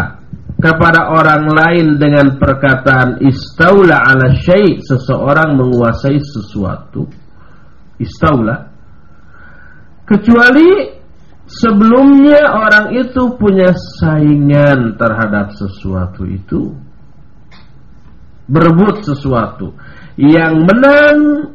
kepada 0.61 1.09
orang 1.15 1.49
lain 1.49 1.87
dengan 1.97 2.37
perkataan 2.37 3.23
istaula 3.25 4.05
ala 4.05 4.35
syai' 4.37 4.83
seseorang 4.85 5.57
menguasai 5.57 6.21
sesuatu 6.21 7.09
istaula 7.97 8.69
kecuali 10.05 11.01
sebelumnya 11.49 12.45
orang 12.53 12.93
itu 12.93 13.41
punya 13.41 13.73
saingan 13.73 15.01
terhadap 15.01 15.57
sesuatu 15.57 16.29
itu 16.29 16.77
berebut 18.51 19.07
sesuatu 19.07 19.79
yang 20.19 20.67
menang 20.67 21.55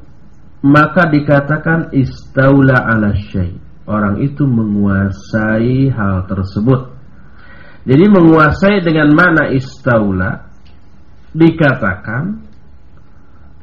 maka 0.64 1.12
dikatakan 1.12 1.92
istaula 1.92 2.80
ala 2.88 3.12
syai' 3.14 3.60
orang 3.86 4.24
itu 4.24 4.48
menguasai 4.48 5.92
hal 5.92 6.26
tersebut 6.26 6.96
jadi 7.86 8.06
menguasai 8.08 8.82
dengan 8.82 9.12
mana 9.14 9.52
istaula 9.52 10.50
dikatakan 11.36 12.48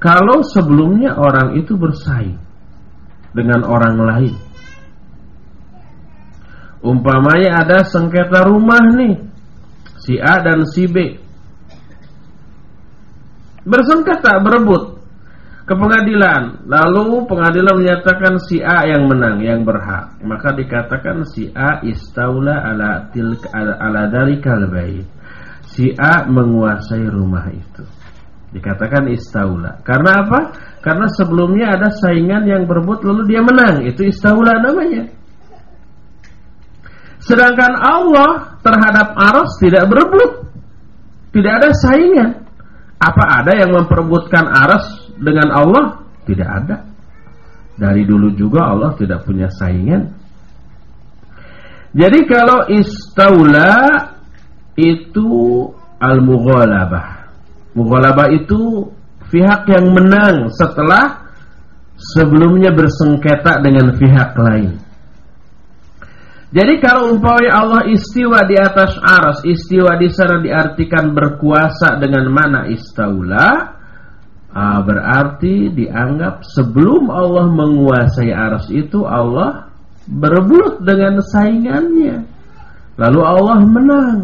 kalau 0.02 0.42
sebelumnya 0.42 1.14
orang 1.14 1.54
itu 1.54 1.78
bersaing 1.78 2.34
dengan 3.30 3.62
orang 3.62 3.96
lain. 4.02 4.34
Umpamanya 6.82 7.62
ada 7.62 7.86
sengketa 7.86 8.42
rumah 8.42 8.82
nih, 8.98 9.22
si 10.02 10.18
A 10.18 10.42
dan 10.42 10.66
si 10.66 10.90
B. 10.90 11.21
Bersengketa, 13.62 14.42
berebut 14.42 15.02
ke 15.62 15.74
pengadilan. 15.78 16.66
Lalu 16.66 17.24
pengadilan 17.30 17.74
menyatakan 17.78 18.34
si 18.42 18.58
A 18.60 18.84
yang 18.86 19.06
menang, 19.06 19.38
yang 19.40 19.62
berhak. 19.62 20.18
Maka 20.22 20.54
dikatakan 20.58 21.22
si 21.26 21.48
A 21.54 21.80
istaula 21.86 22.66
ala 22.66 23.08
tilka 23.14 23.48
ala 23.54 24.10
dalikal 24.10 24.66
bait. 24.68 25.06
Si 25.72 25.94
A 25.96 26.26
menguasai 26.26 27.06
rumah 27.08 27.48
itu. 27.48 27.84
Dikatakan 28.52 29.08
istaula. 29.08 29.80
Karena 29.80 30.26
apa? 30.26 30.40
Karena 30.84 31.08
sebelumnya 31.08 31.72
ada 31.72 31.88
saingan 31.88 32.44
yang 32.44 32.68
berebut 32.68 33.00
lalu 33.00 33.32
dia 33.32 33.40
menang. 33.40 33.80
Itu 33.86 34.04
istaula 34.04 34.60
namanya. 34.60 35.08
Sedangkan 37.22 37.72
Allah 37.78 38.58
terhadap 38.60 39.14
aras 39.14 39.56
tidak 39.62 39.88
berebut. 39.88 40.52
Tidak 41.32 41.52
ada 41.64 41.70
saingan. 41.72 42.44
Apa 43.02 43.42
ada 43.42 43.52
yang 43.58 43.74
memperebutkan 43.74 44.46
aras 44.46 45.10
dengan 45.18 45.50
Allah? 45.50 45.84
Tidak 46.22 46.46
ada. 46.46 46.86
Dari 47.74 48.06
dulu 48.06 48.30
juga 48.38 48.70
Allah 48.70 48.94
tidak 48.94 49.26
punya 49.26 49.50
saingan. 49.50 50.06
Jadi 51.92 52.20
kalau 52.30 52.70
istaula 52.70 53.74
itu 54.78 55.28
al-mughalabah. 55.98 57.26
Mughalabah 57.74 58.28
itu 58.38 58.86
pihak 59.34 59.66
yang 59.66 59.90
menang 59.90 60.46
setelah 60.54 61.26
sebelumnya 62.14 62.70
bersengketa 62.70 63.60
dengan 63.60 63.98
pihak 63.98 64.30
lain. 64.38 64.78
Jadi 66.52 66.84
kalau 66.84 67.16
umpamanya 67.16 67.64
Allah 67.64 67.82
istiwa 67.88 68.44
di 68.44 68.60
atas 68.60 69.00
aras, 69.00 69.40
istiwa 69.40 69.96
di 69.96 70.12
sana 70.12 70.36
diartikan 70.36 71.16
berkuasa 71.16 71.96
dengan 71.96 72.28
mana 72.28 72.68
istaula, 72.68 73.72
ah, 74.52 74.78
berarti 74.84 75.72
dianggap 75.72 76.44
sebelum 76.44 77.08
Allah 77.08 77.48
menguasai 77.48 78.28
aras 78.36 78.68
itu 78.68 79.00
Allah 79.08 79.72
berebut 80.04 80.84
dengan 80.84 81.24
saingannya. 81.24 82.28
Lalu 83.00 83.20
Allah 83.24 83.58
menang. 83.64 84.20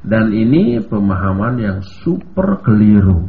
Dan 0.00 0.32
ini 0.32 0.80
pemahaman 0.80 1.60
yang 1.60 1.78
super 1.84 2.64
keliru. 2.64 3.28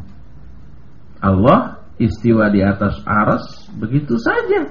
Allah 1.19 1.83
istiwa 1.99 2.47
di 2.47 2.63
atas 2.63 3.01
aras 3.03 3.67
begitu 3.75 4.15
saja 4.21 4.69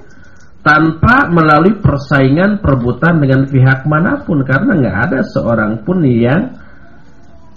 tanpa 0.67 1.31
melalui 1.31 1.79
persaingan 1.79 2.59
perebutan 2.59 3.23
dengan 3.23 3.47
pihak 3.47 3.87
mana 3.87 4.27
pun 4.27 4.43
karena 4.43 4.75
nggak 4.75 4.97
ada 5.07 5.21
seorang 5.23 5.87
pun 5.87 6.03
yang 6.03 6.59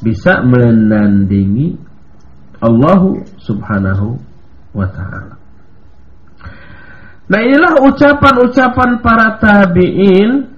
bisa 0.05 0.45
menandingi 0.45 1.73
Allah 2.61 3.01
subhanahu 3.41 4.13
wa 4.77 4.85
ta'ala. 4.93 5.39
Nah 7.29 7.39
inilah 7.45 7.81
ucapan-ucapan 7.85 9.05
para 9.05 9.37
tabi'in 9.37 10.49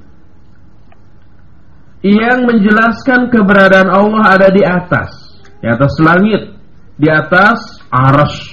Yang 1.99 2.39
menjelaskan 2.47 3.28
keberadaan 3.28 3.91
Allah 3.91 4.39
ada 4.39 4.47
di 4.47 4.64
atas 4.64 5.12
Di 5.60 5.68
atas 5.68 5.99
langit 5.99 6.56
Di 6.95 7.12
atas 7.12 7.76
arash 7.91 8.51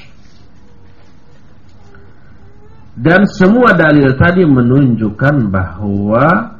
dan 2.99 3.31
semua 3.31 3.79
dalil 3.79 4.11
tadi 4.19 4.43
menunjukkan 4.43 5.55
bahwa 5.55 6.59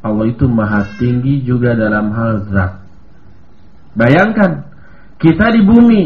Allah 0.00 0.24
itu 0.24 0.48
maha 0.48 0.88
tinggi 0.96 1.44
juga 1.44 1.76
dalam 1.76 2.08
hal 2.16 2.48
zat. 2.48 2.72
Bayangkan, 3.92 4.64
kita 5.20 5.52
di 5.52 5.60
bumi, 5.60 6.04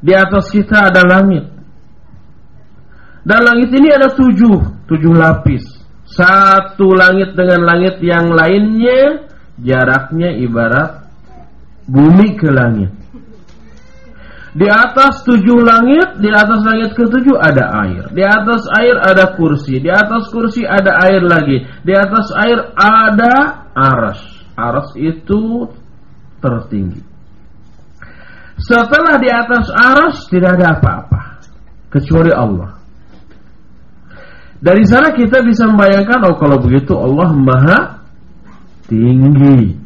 di 0.00 0.12
atas 0.16 0.48
kita 0.48 0.88
ada 0.88 1.04
langit. 1.04 1.44
Dan 3.26 3.40
langit 3.44 3.74
ini 3.76 3.92
ada 3.92 4.08
tujuh, 4.16 4.88
tujuh 4.88 5.12
lapis. 5.12 5.66
Satu 6.06 6.96
langit 6.96 7.36
dengan 7.36 7.60
langit 7.66 8.00
yang 8.00 8.32
lainnya, 8.32 9.28
jaraknya 9.60 10.32
ibarat 10.32 11.10
bumi 11.84 12.38
ke 12.40 12.48
langit. 12.48 12.94
Di 14.56 14.64
atas 14.72 15.20
tujuh 15.28 15.60
langit, 15.60 16.16
di 16.16 16.32
atas 16.32 16.64
langit 16.64 16.96
ketujuh 16.96 17.36
ada 17.36 17.76
air. 17.84 18.08
Di 18.08 18.24
atas 18.24 18.64
air 18.72 18.96
ada 19.04 19.36
kursi. 19.36 19.76
Di 19.84 19.92
atas 19.92 20.32
kursi 20.32 20.64
ada 20.64 20.96
air 21.04 21.20
lagi. 21.20 21.60
Di 21.84 21.92
atas 21.92 22.32
air 22.32 22.72
ada 22.72 23.68
aras. 23.76 24.24
Aras 24.56 24.96
itu 24.96 25.68
tertinggi. 26.40 27.04
Setelah 28.56 29.20
di 29.20 29.28
atas 29.28 29.68
aras 29.68 30.24
tidak 30.32 30.56
ada 30.56 30.80
apa-apa. 30.80 31.20
Kecuali 31.92 32.32
Allah. 32.32 32.80
Dari 34.56 34.88
sana 34.88 35.12
kita 35.12 35.44
bisa 35.44 35.68
membayangkan, 35.68 36.32
oh 36.32 36.36
kalau 36.40 36.56
begitu 36.64 36.96
Allah 36.96 37.28
maha 37.28 37.78
tinggi. 38.88 39.76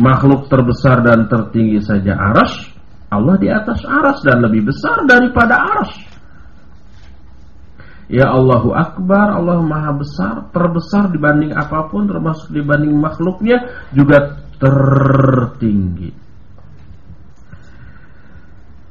Makhluk 0.00 0.48
terbesar 0.48 1.04
dan 1.04 1.28
tertinggi 1.28 1.84
saja 1.84 2.16
aras 2.16 2.75
Allah 3.06 3.38
di 3.38 3.46
atas 3.46 3.86
aras 3.86 4.18
dan 4.26 4.42
lebih 4.42 4.66
besar 4.66 5.06
daripada 5.06 5.54
aras. 5.62 5.92
Ya 8.06 8.30
Allahu 8.30 8.70
Akbar, 8.70 9.34
Allah 9.34 9.58
Maha 9.62 9.92
Besar, 9.98 10.34
terbesar 10.54 11.10
dibanding 11.10 11.50
apa 11.54 11.90
pun, 11.90 12.06
termasuk 12.06 12.54
dibanding 12.54 12.94
makhluknya, 12.94 13.86
juga 13.90 14.46
tertinggi. 14.62 16.25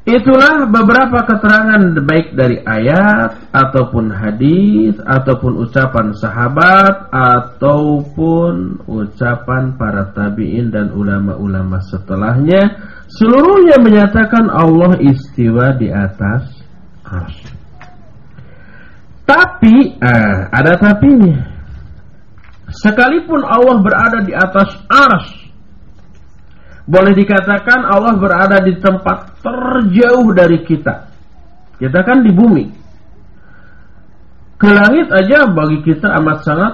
Itulah 0.06 0.70
beberapa 0.70 1.26
keterangan 1.26 1.82
baik 2.06 2.38
dari 2.38 2.62
ayat 2.62 3.49
ataupun 3.49 4.14
hadis 4.14 4.93
ataupun 5.01 5.66
ucapan 5.66 6.14
sahabat 6.14 7.10
ataupun 7.10 8.86
ucapan 8.86 9.74
para 9.74 10.14
tabi'in 10.14 10.70
dan 10.70 10.93
ulama-ulama 10.93 11.82
setelahnya 11.82 12.78
seluruhnya 13.10 13.82
menyatakan 13.82 14.45
Allah 14.45 14.93
istiwa 15.01 15.74
di 15.74 15.89
atas 15.89 16.53
arsy. 17.01 17.49
Tapi 19.26 19.89
eh, 19.89 20.38
ada 20.53 20.78
tapinya. 20.78 21.49
Sekalipun 22.78 23.41
Allah 23.41 23.82
berada 23.82 24.22
di 24.22 24.38
atas 24.38 24.70
arsy 24.86 25.35
boleh 26.86 27.14
dikatakan 27.18 27.82
Allah 27.90 28.14
berada 28.22 28.62
di 28.62 28.78
tempat 28.78 29.42
terjauh 29.42 30.30
dari 30.38 30.62
kita. 30.62 31.10
Kita 31.82 32.00
kan 32.06 32.22
di 32.22 32.32
bumi. 32.32 32.66
Ke 34.56 34.70
langit 34.72 35.12
aja 35.12 35.50
bagi 35.52 35.84
kita 35.84 36.14
amat 36.22 36.38
sangat 36.46 36.74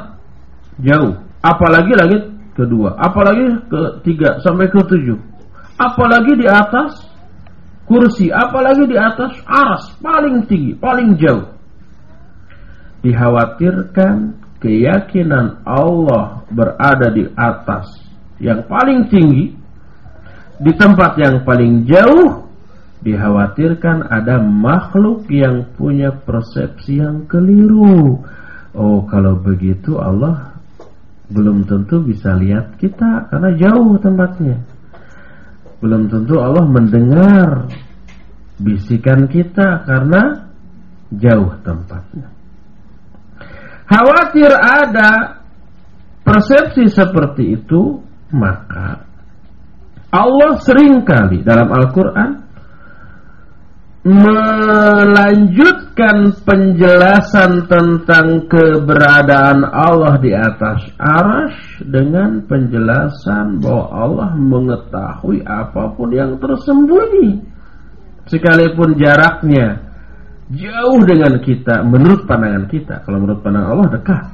jauh. 0.84 1.18
Apalagi 1.42 1.92
langit 1.98 2.24
kedua, 2.54 2.94
apalagi 3.00 3.66
ketiga 3.66 4.38
sampai 4.46 4.70
ke 4.70 4.78
tujuh. 4.86 5.18
Apalagi 5.82 6.38
di 6.38 6.46
atas 6.46 7.02
kursi, 7.90 8.30
apalagi 8.30 8.86
di 8.86 8.94
atas 9.00 9.34
aras, 9.50 9.98
paling 9.98 10.46
tinggi, 10.46 10.78
paling 10.78 11.18
jauh. 11.18 11.50
Dikhawatirkan 13.02 14.38
keyakinan 14.62 15.66
Allah 15.66 16.46
berada 16.54 17.10
di 17.10 17.26
atas 17.34 17.90
yang 18.38 18.62
paling 18.70 19.10
tinggi, 19.10 19.58
di 20.62 20.72
tempat 20.78 21.18
yang 21.18 21.42
paling 21.42 21.90
jauh, 21.90 22.46
dikhawatirkan 23.02 24.06
ada 24.14 24.38
makhluk 24.38 25.26
yang 25.34 25.66
punya 25.74 26.14
persepsi 26.14 27.02
yang 27.02 27.26
keliru. 27.26 28.22
Oh, 28.78 29.04
kalau 29.10 29.42
begitu 29.42 29.98
Allah 29.98 30.54
belum 31.34 31.66
tentu 31.66 32.04
bisa 32.06 32.38
lihat 32.38 32.78
kita 32.78 33.32
karena 33.34 33.50
jauh 33.58 33.98
tempatnya. 33.98 34.62
Belum 35.82 36.06
tentu 36.06 36.38
Allah 36.38 36.66
mendengar 36.70 37.66
bisikan 38.62 39.26
kita 39.26 39.82
karena 39.90 40.46
jauh 41.10 41.58
tempatnya. 41.66 42.30
Khawatir 43.90 44.52
ada 44.56 45.42
persepsi 46.22 46.86
seperti 46.88 47.60
itu, 47.60 48.00
maka 48.32 49.11
Allah 50.12 50.60
sering 50.60 51.08
kali 51.08 51.40
dalam 51.48 51.72
Al-Quran 51.72 52.44
melanjutkan 54.02 55.78
penjelasan 56.42 57.70
tentang 57.70 58.50
keberadaan 58.50 59.62
Allah 59.62 60.18
di 60.18 60.34
atas 60.34 60.90
arash 60.98 61.86
dengan 61.86 62.42
penjelasan 62.50 63.62
bahwa 63.62 63.86
Allah 63.94 64.34
mengetahui 64.36 65.46
apa 65.46 65.94
pun 65.94 66.10
yang 66.10 66.42
tersembunyi 66.42 67.46
sekalipun 68.26 68.98
jaraknya 68.98 69.86
jauh 70.52 71.00
dengan 71.08 71.40
kita 71.40 71.86
menurut 71.86 72.28
pandangan 72.28 72.68
kita. 72.68 73.06
Kalau 73.08 73.22
menurut 73.22 73.40
pandangan 73.46 73.70
Allah 73.70 73.90
dekat. 73.96 74.26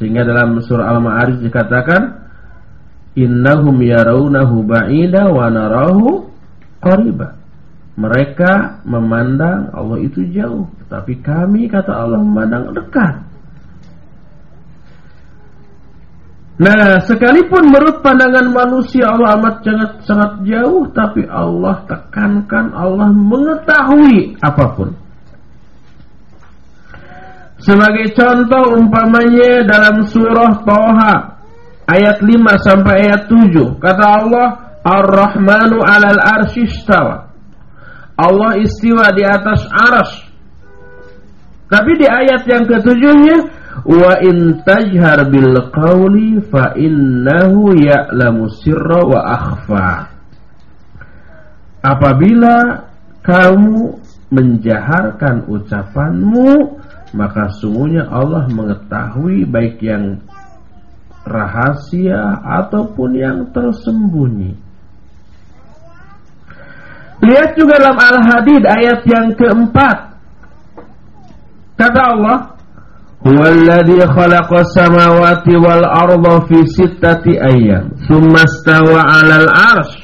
Sehingga 0.00 0.24
dalam 0.24 0.56
surah 0.64 0.96
Al-Ma'arij 0.96 1.44
dikatakan 1.44 2.29
innahum 3.18 3.78
yarawnahu 3.82 4.66
ba'ida 4.66 5.30
wa 5.30 5.50
narahu 5.50 6.30
qariba 6.82 7.40
mereka 8.00 8.80
memandang 8.88 9.76
Allah 9.76 10.00
itu 10.00 10.24
jauh, 10.32 10.64
tapi 10.88 11.20
kami 11.20 11.68
kata 11.68 11.92
Allah 11.92 12.16
memandang 12.16 12.72
dekat. 12.72 13.28
Nah, 16.60 17.00
sekalipun 17.08 17.72
menurut 17.72 18.04
pandangan 18.04 18.52
manusia 18.52 19.08
Allah 19.08 19.36
amat 19.40 19.64
sangat 19.64 19.90
sangat 20.04 20.32
jauh, 20.48 20.88
tapi 20.92 21.24
Allah 21.28 21.84
tekankan 21.88 22.72
Allah 22.72 23.08
mengetahui 23.12 24.36
apa 24.44 24.64
pun. 24.76 24.92
Sebagai 27.60 28.16
contoh 28.16 28.80
umpamanya 28.80 29.64
dalam 29.68 30.08
surah 30.08 30.64
Toha 30.64 31.39
ayat 31.90 32.22
5 32.22 32.66
sampai 32.66 32.94
ayat 33.10 33.22
7 33.26 33.82
kata 33.82 34.04
Allah 34.06 34.48
Ar-Rahmanu 34.80 35.82
'alal 35.82 36.20
arsy 36.22 36.64
istawa 36.64 37.30
Allah 38.20 38.60
istiwa 38.60 39.08
di 39.16 39.24
atas 39.24 39.64
aras. 39.72 40.10
Tapi 41.72 41.90
di 41.96 42.04
ayat 42.04 42.44
yang 42.44 42.68
ketujuhnya 42.68 43.36
wa 43.86 44.12
in 44.20 44.60
tajhar 44.66 45.24
bil 45.32 45.56
qawli 45.72 46.42
fa 46.52 46.76
innahu 46.76 47.72
ya'lamu 47.80 48.50
sirra 48.60 49.00
wa 49.06 49.20
akhfa. 49.24 49.90
Apabila 51.80 52.84
kamu 53.24 53.96
menjaharkan 54.28 55.48
ucapanmu 55.48 56.76
maka 57.16 57.50
sungguhnya 57.58 58.06
Allah 58.06 58.46
mengetahui 58.52 59.48
baik 59.48 59.80
yang 59.82 60.22
rahasia 61.24 62.40
ataupun 62.64 63.10
yang 63.16 63.38
tersembunyi. 63.52 64.56
Lihat 67.20 67.50
juga 67.52 67.76
dalam 67.76 68.00
Al-Hadid 68.00 68.64
ayat 68.64 69.04
yang 69.04 69.36
keempat. 69.36 70.16
Kata 71.76 72.00
Allah, 72.16 72.38
"Huwallazi 73.20 74.00
khalaqa 74.08 74.64
samawati 74.72 75.52
wal 75.60 75.84
arda 75.84 76.48
fi 76.48 76.64
sittati 76.64 77.36
ayyam, 77.36 77.92
tsumma 78.08 78.48
stawa 78.48 79.04
'alal 79.04 79.48
'arsy, 79.52 80.00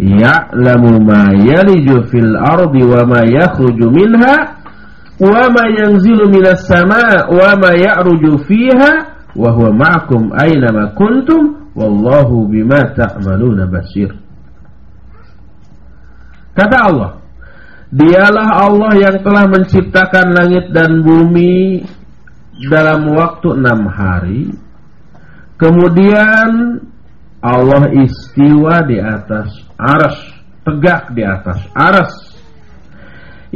ya'lamu 0.00 1.04
ma 1.04 1.36
yaliju 1.36 2.08
fil 2.08 2.32
ardi 2.32 2.80
wa 2.80 3.04
ma 3.04 3.20
yakhruju 3.28 3.92
minha, 3.92 4.36
wa 5.20 5.44
ma 5.52 5.64
yanzilu 5.68 6.32
minas 6.32 6.64
sama' 6.64 7.28
wa 7.28 7.60
ma 7.60 7.76
ya'ruju 7.76 8.40
fiha, 8.48 9.17
wa 9.38 9.54
huwa 9.54 9.70
ma'akum 9.70 10.34
aina 10.34 10.74
ma 10.74 10.84
kuntum, 10.98 11.70
wallahu 11.78 12.50
bima 12.50 12.90
ta'maluna 12.98 13.70
basir." 13.70 14.10
Kata 16.58 16.90
Allah, 16.90 17.18
Dialah 17.88 18.68
Allah 18.68 18.92
yang 19.00 19.16
telah 19.24 19.48
menciptakan 19.48 20.36
langit 20.36 20.68
dan 20.76 21.00
bumi 21.00 21.80
dalam 22.68 23.16
waktu 23.16 23.56
enam 23.56 23.88
hari. 23.88 24.52
Kemudian 25.56 26.84
Allah 27.40 27.88
istiwa 27.96 28.84
di 28.84 29.00
atas 29.00 29.48
aras, 29.80 30.20
tegak 30.68 31.16
di 31.16 31.24
atas 31.24 31.64
aras. 31.72 32.12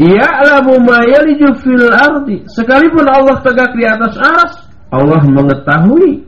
Ya'lamu 0.01 0.81
ma 0.81 1.05
yaliju 1.05 1.53
fil 1.61 1.93
ardi. 1.93 2.49
Sekalipun 2.49 3.05
Allah 3.05 3.37
tegak 3.45 3.77
di 3.77 3.85
atas 3.85 4.17
aras, 4.17 4.55
Allah 4.93 5.25
mengetahui 5.25 6.21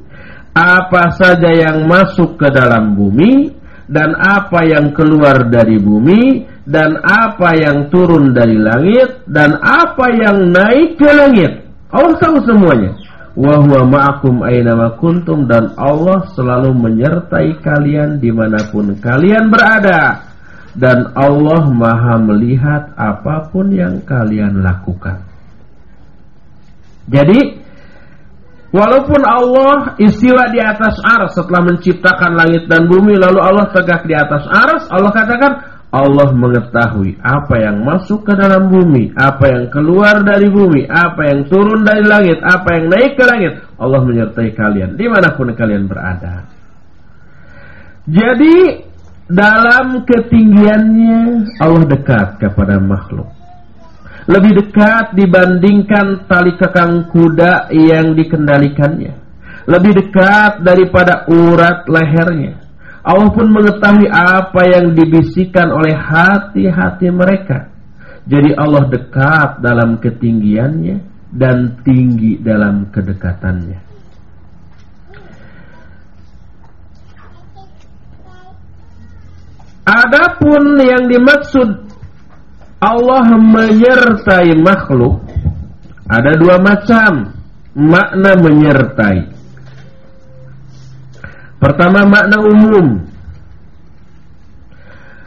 apa 0.56 1.12
saja 1.20 1.52
yang 1.52 1.84
masuk 1.84 2.40
ke 2.40 2.48
dalam 2.48 2.96
bumi 2.96 3.52
dan 3.84 4.16
apa 4.16 4.64
yang 4.64 4.96
keluar 4.96 5.44
dari 5.52 5.76
bumi 5.76 6.48
dan 6.64 6.96
apa 7.04 7.52
yang 7.60 7.92
turun 7.92 8.32
dari 8.32 8.56
langit 8.56 9.28
dan 9.28 9.60
apa 9.60 10.08
yang 10.16 10.48
naik 10.48 10.96
ke 10.96 11.10
langit. 11.12 11.52
Allah 11.92 12.16
tahu 12.16 12.40
semuanya. 12.48 12.96
Wa 13.34 13.58
huwa 13.58 13.82
ma'akum 13.90 14.46
aynama 14.46 14.94
kuntum 14.96 15.50
dan 15.50 15.74
Allah 15.74 16.22
selalu 16.38 16.70
menyertai 16.70 17.58
kalian 17.60 18.22
di 18.22 18.30
mana 18.30 18.62
pun 18.70 18.94
kalian 18.96 19.50
berada. 19.50 20.22
Dan 20.74 21.14
Allah 21.14 21.70
maha 21.70 22.18
melihat 22.18 22.94
apa 22.98 23.46
pun 23.50 23.70
yang 23.70 24.02
kalian 24.02 24.58
lakukan. 24.58 25.22
Jadi, 27.06 27.62
Walaupun 28.74 29.22
Allah 29.22 29.94
istiwa 30.02 30.50
di 30.50 30.58
atas 30.58 30.98
ars 31.06 31.38
setelah 31.38 31.62
menciptakan 31.62 32.34
langit 32.34 32.66
dan 32.66 32.90
bumi, 32.90 33.14
lalu 33.14 33.38
Allah 33.38 33.70
tegak 33.70 34.02
di 34.02 34.18
atas 34.18 34.50
ars, 34.50 34.90
Allah 34.90 35.14
katakan, 35.14 35.52
Allah 35.94 36.34
mengetahui 36.34 37.22
apa 37.22 37.54
yang 37.54 37.86
masuk 37.86 38.26
ke 38.26 38.34
dalam 38.34 38.66
bumi, 38.66 39.14
apa 39.14 39.46
yang 39.46 39.64
keluar 39.70 40.26
dari 40.26 40.50
bumi, 40.50 40.90
apa 40.90 41.22
yang 41.22 41.46
turun 41.46 41.86
dari 41.86 42.02
langit, 42.02 42.42
apa 42.42 42.66
yang 42.74 42.84
naik 42.90 43.14
ke 43.14 43.22
langit. 43.22 43.62
Allah 43.78 44.02
menyertai 44.02 44.50
kalian 44.58 44.98
di 44.98 45.06
mana 45.06 45.38
pun 45.38 45.54
kalian 45.54 45.86
berada. 45.86 46.50
Jadi 48.10 48.82
dalam 49.30 50.02
ketinggiannya 50.02 51.46
Allah 51.62 51.84
dekat 51.86 52.42
kepada 52.42 52.82
makhluk. 52.82 53.43
Lebih 54.24 54.52
dekat 54.56 55.12
dibandingkan 55.12 56.24
tali 56.24 56.56
kekang 56.56 57.12
kuda 57.12 57.68
yang 57.72 58.16
dikendalikannya. 58.16 59.12
Lebih 59.68 59.92
dekat 60.00 60.64
daripada 60.64 61.28
urat 61.28 61.88
lehernya 61.88 62.64
Allah 63.04 63.28
pun 63.36 63.52
mengetahui 63.52 64.08
apa 64.08 64.64
yang 64.64 64.96
dibisikkan 64.96 65.68
oleh 65.68 65.92
hati-hati 65.92 67.12
mereka. 67.12 67.68
Jadi 68.24 68.56
Allah 68.56 68.88
dekat 68.88 69.60
dalam 69.60 70.00
ketinggiannya 70.00 71.04
dan 71.28 71.84
tinggi 71.84 72.40
dalam 72.40 72.88
kedekatannya. 72.88 73.84
Adapun 79.84 80.80
yang 80.80 81.04
dimaksud 81.04 81.93
Allah 82.84 83.24
menyertai 83.32 84.52
makhluk 84.60 85.24
ada 86.04 86.36
dua 86.36 86.60
macam 86.60 87.32
makna 87.72 88.32
menyertai. 88.36 89.18
Pertama 91.56 92.04
makna 92.04 92.38
umum 92.44 92.86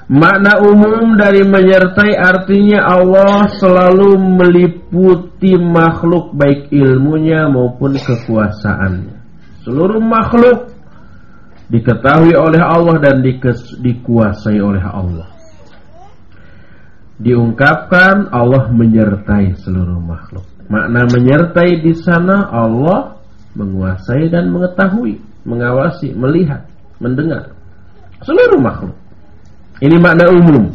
Makna 0.08 0.64
umum 0.64 1.20
dari 1.20 1.44
menyertai 1.44 2.16
artinya 2.16 2.96
Allah 2.96 3.52
selalu 3.60 4.16
meliputi 4.16 5.60
makhluk 5.60 6.32
baik 6.32 6.72
ilmunya 6.72 7.52
maupun 7.52 8.00
kekuasaannya. 8.00 9.20
Seluruh 9.68 10.00
makhluk 10.00 10.72
diketahui 11.68 12.40
oleh 12.40 12.64
Allah 12.64 13.04
dan 13.04 13.20
dikuasai 13.84 14.64
oleh 14.64 14.80
Allah. 14.80 15.37
Diungkapkan 17.18 18.30
Allah 18.30 18.70
menyertai 18.70 19.58
seluruh 19.62 19.98
makhluk. 20.02 20.46
Makna 20.68 21.08
menyertai 21.08 21.82
di 21.82 21.96
sana 21.96 22.52
Allah 22.52 23.18
menguasai 23.58 24.30
dan 24.30 24.54
mengetahui, 24.54 25.18
mengawasi, 25.48 26.14
melihat, 26.14 26.68
mendengar 27.02 27.58
seluruh 28.26 28.62
makhluk. 28.62 28.98
Ini 29.78 29.98
makna 30.02 30.26
umum. 30.34 30.74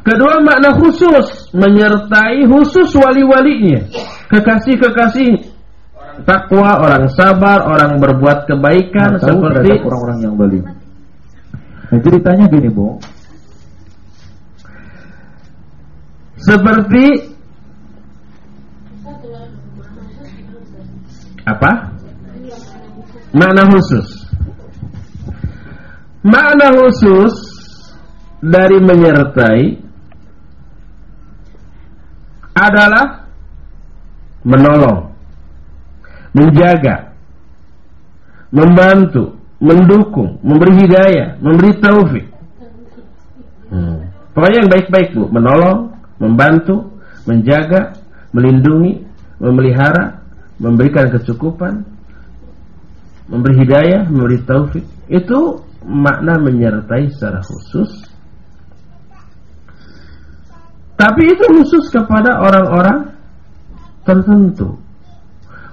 Kedua 0.00 0.40
makna 0.42 0.74
khusus 0.80 1.52
menyertai 1.52 2.46
khusus 2.48 2.88
wali-walinya, 2.96 3.84
kekasih-kekasih 4.32 5.50
takwa, 6.24 6.80
orang 6.82 7.06
sabar, 7.12 7.68
orang 7.68 8.00
berbuat 8.00 8.48
kebaikan 8.48 9.20
seperti 9.20 9.82
orang-orang 9.84 10.18
yang 10.24 10.34
bali. 10.34 10.60
Nah, 11.90 11.98
ceritanya 12.00 12.46
gini, 12.48 12.70
Bu. 12.70 12.96
Seperti 16.40 17.04
apa? 21.44 21.72
Makna 23.30 23.62
khusus. 23.68 24.08
Makna 26.24 26.68
khusus 26.76 27.34
dari 28.40 28.80
menyertai 28.80 29.62
adalah 32.56 33.24
menolong, 34.44 35.12
menjaga, 36.32 37.12
membantu, 38.52 39.36
mendukung, 39.60 40.40
memberi 40.40 40.72
hidayah, 40.84 41.36
memberi 41.40 41.72
taufik. 41.78 42.26
Hmm. 43.70 44.08
Pokoknya 44.34 44.66
yang 44.66 44.70
baik-baik 44.72 45.08
bu, 45.14 45.24
menolong, 45.30 45.89
membantu, 46.20 47.00
menjaga, 47.24 47.96
melindungi, 48.36 49.02
memelihara, 49.40 50.20
memberikan 50.60 51.08
kecukupan, 51.08 51.82
memberi 53.32 53.64
hidayah, 53.64 54.04
memberi 54.06 54.38
taufik. 54.44 54.84
Itu 55.08 55.64
makna 55.82 56.36
menyertai 56.36 57.08
secara 57.08 57.40
khusus. 57.40 57.88
Tapi 61.00 61.22
itu 61.32 61.44
khusus 61.56 61.88
kepada 61.88 62.44
orang-orang 62.44 63.16
tertentu. 64.04 64.76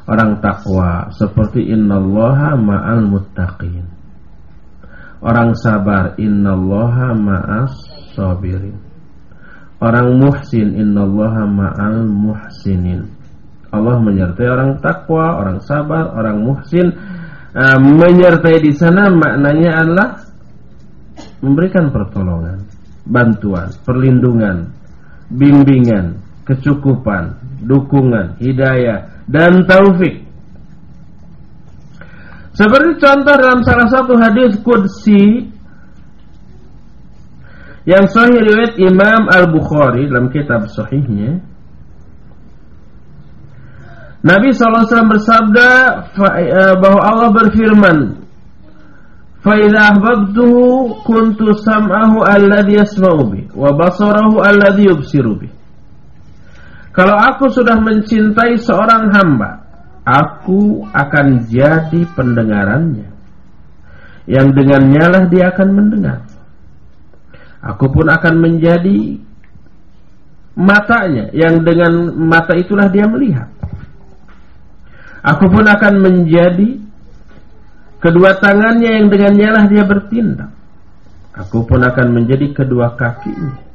Orang 0.07 0.39
takwa 0.39 1.11
seperti 1.11 1.67
innallaha 1.67 2.55
ma'al 2.55 3.03
muttaqin. 3.03 3.83
Orang 5.19 5.51
sabar 5.59 6.15
innallaha 6.15 7.11
ma'as 7.11 7.75
sabirin. 8.15 8.86
Orang 9.77 10.17
muhsin 10.17 10.73
innallaha 10.73 11.45
ma'al 11.45 12.09
muhsinin. 12.09 13.13
Allah 13.69 14.01
menyertai 14.01 14.47
orang 14.49 14.71
takwa, 14.81 15.37
orang 15.37 15.61
sabar, 15.61 16.17
orang 16.17 16.41
muhsin. 16.41 16.97
Uh, 17.57 17.77
menyertai 17.81 18.61
di 18.61 18.73
sana 18.73 19.09
maknanya 19.09 19.81
adalah 19.81 20.09
memberikan 21.41 21.89
pertolongan, 21.89 22.65
bantuan, 23.05 23.69
perlindungan, 23.81 24.69
bimbingan, 25.29 26.21
kecukupan, 26.45 27.37
dukungan, 27.65 28.37
hidayah 28.41 29.25
dan 29.25 29.65
taufik. 29.65 30.25
Seperti 32.57 32.97
contoh 32.97 33.35
dalam 33.37 33.61
salah 33.61 33.89
satu 33.89 34.17
hadis 34.17 34.57
qudsi 34.65 35.45
yang 37.86 38.06
sahih 38.06 38.38
riwayat 38.38 38.78
Imam 38.78 39.26
Al-Bukhari 39.26 40.06
dalam 40.06 40.30
kitab 40.30 40.70
sahihnya 40.70 41.42
Nabi 44.22 44.54
SAW 44.54 44.86
bersabda 44.86 45.68
eh, 46.38 46.74
bahwa 46.78 47.00
Allah 47.02 47.30
berfirman 47.34 48.22
فَإِذَا 49.42 49.80
أَحْبَبْتُهُ 49.90 50.54
كُنْتُ 51.02 51.40
سَمْعَهُ 51.66 52.12
الَّذِي 52.14 52.74
يَسْمَعُ 52.78 53.14
بِهِ 53.26 53.44
وَبَصَرَهُ 53.58 54.32
الَّذِي 54.38 54.84
يُبْصِرُ 54.86 55.26
بِهِ 55.42 55.50
Kalau 56.94 57.18
aku 57.18 57.50
sudah 57.50 57.74
mencintai 57.82 58.54
seorang 58.62 59.10
hamba 59.10 59.66
Aku 60.06 60.86
akan 60.94 61.50
jadi 61.50 62.06
pendengarannya 62.14 63.10
Yang 64.30 64.46
dengannya 64.62 65.04
lah 65.10 65.22
dia 65.26 65.50
akan 65.50 65.68
mendengar 65.74 66.22
Aku 67.63 67.89
pun 67.89 68.05
akan 68.05 68.35
menjadi 68.37 69.17
matanya 70.57 71.29
yang 71.33 71.61
dengan 71.65 72.13
mata 72.17 72.53
itulah 72.57 72.89
dia 72.89 73.05
melihat. 73.09 73.49
Aku 75.25 75.49
pun 75.49 75.65
akan 75.65 75.93
menjadi 76.01 76.77
kedua 77.97 78.37
tangannya 78.37 79.01
yang 79.01 79.05
dengannya 79.09 79.49
lah 79.49 79.63
dia 79.65 79.83
bertindak. 79.83 80.51
Aku 81.37 81.65
pun 81.65 81.81
akan 81.81 82.07
menjadi 82.13 82.53
kedua 82.53 82.97
kakinya 82.97 83.67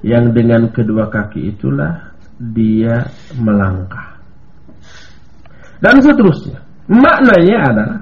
yang 0.00 0.32
dengan 0.32 0.72
kedua 0.72 1.12
kaki 1.12 1.52
itulah 1.52 2.12
dia 2.40 3.04
melangkah. 3.36 4.16
Dan 5.80 6.00
seterusnya. 6.00 6.60
Maknanya 6.90 7.56
adalah 7.70 8.00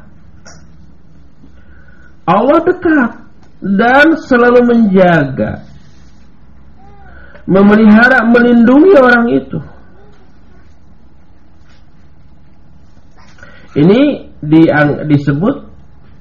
Allah 2.28 2.58
dekat 2.64 3.12
dan 3.59 4.14
selalu 4.22 4.61
menjaga, 4.66 5.66
memelihara, 7.48 8.22
melindungi 8.30 8.92
orang 8.98 9.26
itu. 9.34 9.59
Ini 13.78 14.00
disebut 15.06 15.56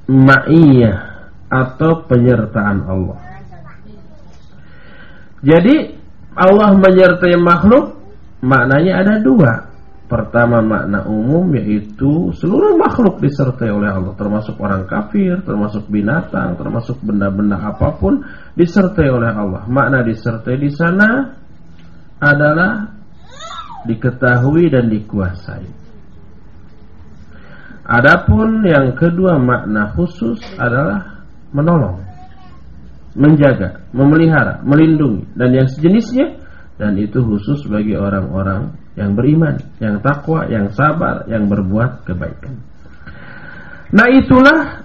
ma'iyah 0.10 0.98
atau 1.48 2.04
penyertaan 2.06 2.80
Allah. 2.86 3.20
Jadi 5.46 5.96
Allah 6.38 6.70
menyertai 6.76 7.38
makhluk 7.40 7.98
maknanya 8.42 9.06
ada 9.06 9.16
dua. 9.22 9.67
Pertama 10.08 10.64
makna 10.64 11.04
umum 11.04 11.52
yaitu 11.60 12.32
seluruh 12.32 12.80
makhluk 12.80 13.20
disertai 13.20 13.68
oleh 13.68 13.92
Allah 13.92 14.16
termasuk 14.16 14.56
orang 14.56 14.88
kafir, 14.88 15.44
termasuk 15.44 15.84
binatang, 15.92 16.56
termasuk 16.56 16.96
benda-benda 17.04 17.60
apa 17.60 17.92
pun 18.00 18.24
disertai 18.56 19.12
oleh 19.12 19.28
Allah. 19.28 19.68
Makna 19.68 20.08
disertai 20.08 20.56
di 20.56 20.72
sana 20.72 21.36
adalah 22.24 22.88
diketahui 23.84 24.72
dan 24.72 24.88
dikuasai. 24.88 25.68
Adapun 27.88 28.64
yang 28.64 28.96
kedua 28.96 29.36
makna 29.36 29.92
khusus 29.92 30.40
adalah 30.56 31.28
menolong, 31.52 32.00
menjaga, 33.12 33.84
memelihara, 33.92 34.64
melindungi 34.64 35.28
dan 35.36 35.52
yang 35.52 35.68
sejenisnya 35.68 36.40
dan 36.80 36.96
itu 36.96 37.20
khusus 37.20 37.68
bagi 37.68 37.96
orang-orang 37.96 38.87
yang 38.98 39.14
beriman, 39.14 39.56
yang 39.78 40.02
takwa, 40.02 40.50
yang 40.50 40.74
sabar, 40.74 41.30
yang 41.30 41.46
berbuat 41.46 42.02
kebaikan. 42.04 42.58
Nah 43.94 44.10
itulah 44.10 44.82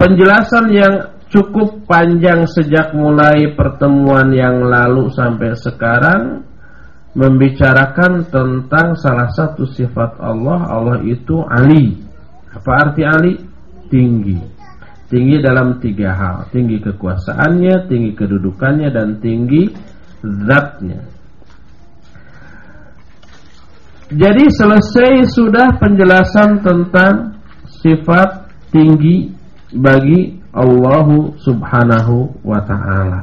penjelasan 0.00 0.66
yang 0.72 0.94
cukup 1.30 1.84
panjang 1.84 2.48
sejak 2.48 2.96
mulai 2.96 3.52
pertemuan 3.54 4.32
yang 4.32 4.66
lalu 4.66 5.12
sampai 5.12 5.54
sekarang 5.54 6.48
membicarakan 7.14 8.26
tentang 8.32 8.96
salah 8.96 9.28
satu 9.30 9.68
sifat 9.68 10.18
Allah, 10.18 10.64
Allah 10.66 10.98
itu 11.04 11.44
Ali. 11.44 12.00
Apa 12.50 12.70
arti 12.88 13.02
Ali? 13.04 13.34
Tinggi. 13.92 14.38
Tinggi 15.10 15.42
dalam 15.42 15.82
tiga 15.82 16.14
hal, 16.14 16.36
tinggi 16.54 16.78
kekuasaannya, 16.78 17.90
tinggi 17.90 18.14
kedudukannya, 18.14 18.94
dan 18.94 19.18
tinggi 19.18 19.66
zatnya. 20.22 21.19
Jadi 24.10 24.44
selesai 24.50 25.22
sudah 25.30 25.78
penjelasan 25.78 26.66
tentang 26.66 27.38
sifat 27.78 28.50
tinggi 28.74 29.30
bagi 29.70 30.34
Allah 30.50 31.30
Subhanahu 31.38 32.42
wa 32.42 32.58
taala. 32.66 33.22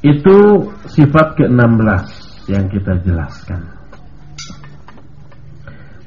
Itu 0.00 0.66
sifat 0.88 1.36
ke-16 1.36 2.04
yang 2.50 2.66
kita 2.72 2.96
jelaskan. 3.04 3.60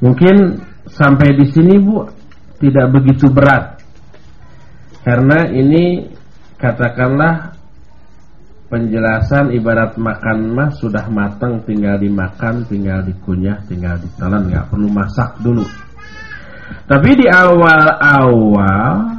Mungkin 0.03 0.59
sampai 0.89 1.37
di 1.39 1.45
sini 1.53 1.79
Bu 1.79 2.03
tidak 2.59 2.91
begitu 2.91 3.31
berat. 3.31 3.79
Karena 5.05 5.47
ini 5.53 6.11
katakanlah 6.59 7.54
penjelasan 8.75 9.55
ibarat 9.55 9.95
makan 9.95 10.51
mah 10.51 10.69
sudah 10.75 11.07
matang 11.07 11.63
tinggal 11.63 11.95
dimakan, 11.95 12.67
tinggal 12.67 12.99
dikunyah, 13.07 13.63
tinggal 13.71 13.95
ditelan, 14.03 14.51
nggak 14.51 14.67
perlu 14.67 14.91
masak 14.91 15.39
dulu. 15.39 15.63
Tapi 16.83 17.09
di 17.15 17.25
awal-awal 17.31 19.15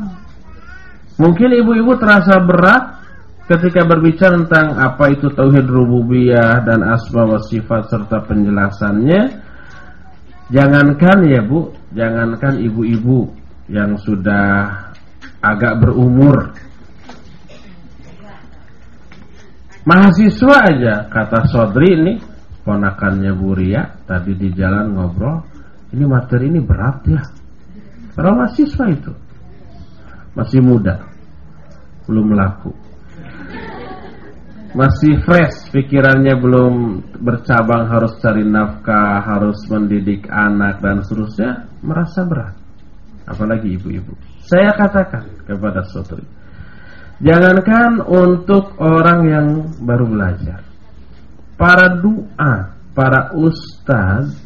Mungkin 1.16 1.48
ibu-ibu 1.48 1.96
terasa 1.96 2.36
berat 2.44 3.00
ketika 3.48 3.88
berbicara 3.88 4.36
tentang 4.44 4.76
apa 4.76 5.16
itu 5.16 5.32
tauhid 5.32 5.64
rububiyah 5.64 6.60
dan 6.60 6.84
asma 6.84 7.24
wa 7.24 7.40
sifat 7.40 7.88
serta 7.88 8.20
penjelasannya. 8.28 9.48
Jangankan 10.52 11.18
ya 11.26 11.40
Bu, 11.42 11.72
jangankan 11.96 12.60
ibu-ibu 12.60 13.32
yang 13.72 13.96
sudah 13.96 14.70
agak 15.40 15.80
berumur. 15.80 16.52
Mahasiswa 19.86 20.56
aja 20.66 21.06
kata 21.06 21.46
Sodri 21.46 21.94
ini 21.94 22.18
ponakannya 22.66 23.30
Bu 23.38 23.54
Ria 23.54 23.86
tadi 24.02 24.34
di 24.34 24.50
jalan 24.50 24.98
ngobrol, 24.98 25.46
ini 25.94 26.02
materi 26.02 26.50
ini 26.50 26.58
berat 26.58 27.06
ya. 27.06 27.22
Para 28.10 28.34
mahasiswa 28.34 28.84
itu 28.90 29.14
masih 30.34 30.58
muda, 30.58 31.06
belum 32.10 32.34
laku. 32.34 32.74
Masih 34.74 35.22
fresh, 35.22 35.70
pikirannya 35.72 36.34
belum 36.36 36.74
bercabang 37.22 37.86
harus 37.86 38.18
cari 38.18 38.42
nafkah, 38.42 39.22
harus 39.24 39.56
mendidik 39.70 40.26
anak 40.28 40.82
dan 40.82 41.00
seterusnya, 41.00 41.64
merasa 41.80 42.26
berat. 42.26 42.58
Apalagi 43.24 43.78
ibu-ibu. 43.78 44.12
Saya 44.44 44.76
katakan 44.76 45.46
kepada 45.48 45.80
saudari, 45.88 46.26
jangankan 47.22 48.04
untuk 48.04 48.76
orang 48.80 49.20
yang 49.28 49.46
baru 49.80 50.06
belajar, 50.08 50.60
para 51.56 51.96
doa, 51.96 52.76
para 52.92 53.32
ustaz 53.36 54.36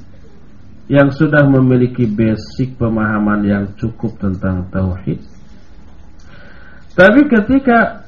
yang 0.90 1.10
sudah 1.14 1.46
memiliki 1.46 2.06
basic 2.06 2.74
pemahaman 2.78 3.46
yang 3.46 3.64
cukup 3.78 4.14
tentang 4.18 4.66
tauhid, 4.74 5.22
tapi 6.94 7.26
ketika 7.30 8.06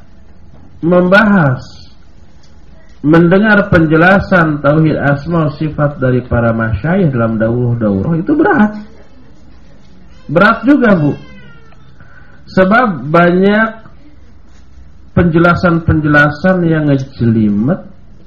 membahas 0.82 1.62
mendengar 3.02 3.66
penjelasan 3.66 4.62
tauhid 4.62 4.94
asma 4.94 5.50
sifat 5.58 5.98
dari 5.98 6.22
para 6.26 6.54
masyayikh 6.54 7.10
dalam 7.10 7.34
daurah-daurah 7.34 8.14
itu 8.14 8.32
berat. 8.34 8.72
Berat 10.30 10.58
juga, 10.62 10.94
Bu. 10.94 11.12
Sebab 12.46 13.10
banyak 13.10 13.81
penjelasan-penjelasan 15.12 16.64
yang 16.64 16.88
ngejelimet 16.88 17.80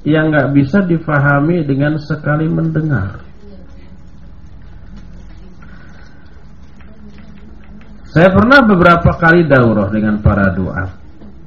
yang 0.06 0.30
nggak 0.30 0.54
bisa 0.54 0.86
difahami 0.86 1.66
dengan 1.66 1.98
sekali 1.98 2.46
mendengar. 2.46 3.26
Saya 8.16 8.32
pernah 8.32 8.64
beberapa 8.64 9.12
kali 9.18 9.44
daurah 9.44 9.92
dengan 9.92 10.24
para 10.24 10.48
doa. 10.56 10.88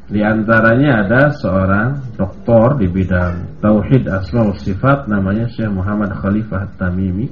Di 0.09 0.21
antaranya 0.21 1.05
ada 1.05 1.33
seorang 1.33 2.17
doktor 2.17 2.77
di 2.77 2.89
bidang 2.89 3.61
tauhid 3.61 4.09
asma 4.09 4.53
sifat 4.57 5.09
namanya 5.09 5.49
Syekh 5.49 5.73
Muhammad 5.73 6.13
Khalifah 6.17 6.69
Tamimi. 6.77 7.29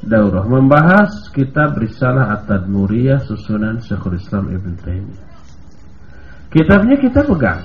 Daurah 0.00 0.46
membahas 0.46 1.26
kitab 1.34 1.76
Risalah 1.78 2.38
At-Tadmuriyah 2.38 3.22
susunan 3.26 3.82
Syekhul 3.82 4.18
Islam 4.18 4.48
Ibn 4.50 4.72
Taimiyah. 4.78 5.29
Kitabnya 6.50 6.98
kita 6.98 7.22
pegang. 7.26 7.62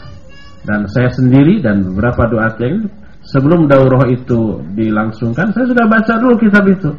Dan 0.66 0.90
saya 0.90 1.10
sendiri 1.14 1.62
dan 1.62 1.86
beberapa 1.94 2.26
doa 2.26 2.50
yang 2.58 2.90
sebelum 3.22 3.70
daurah 3.70 4.10
itu 4.10 4.62
dilangsungkan 4.74 5.54
saya 5.54 5.66
sudah 5.70 5.86
baca 5.86 6.14
dulu 6.18 6.36
kitab 6.42 6.66
itu. 6.70 6.90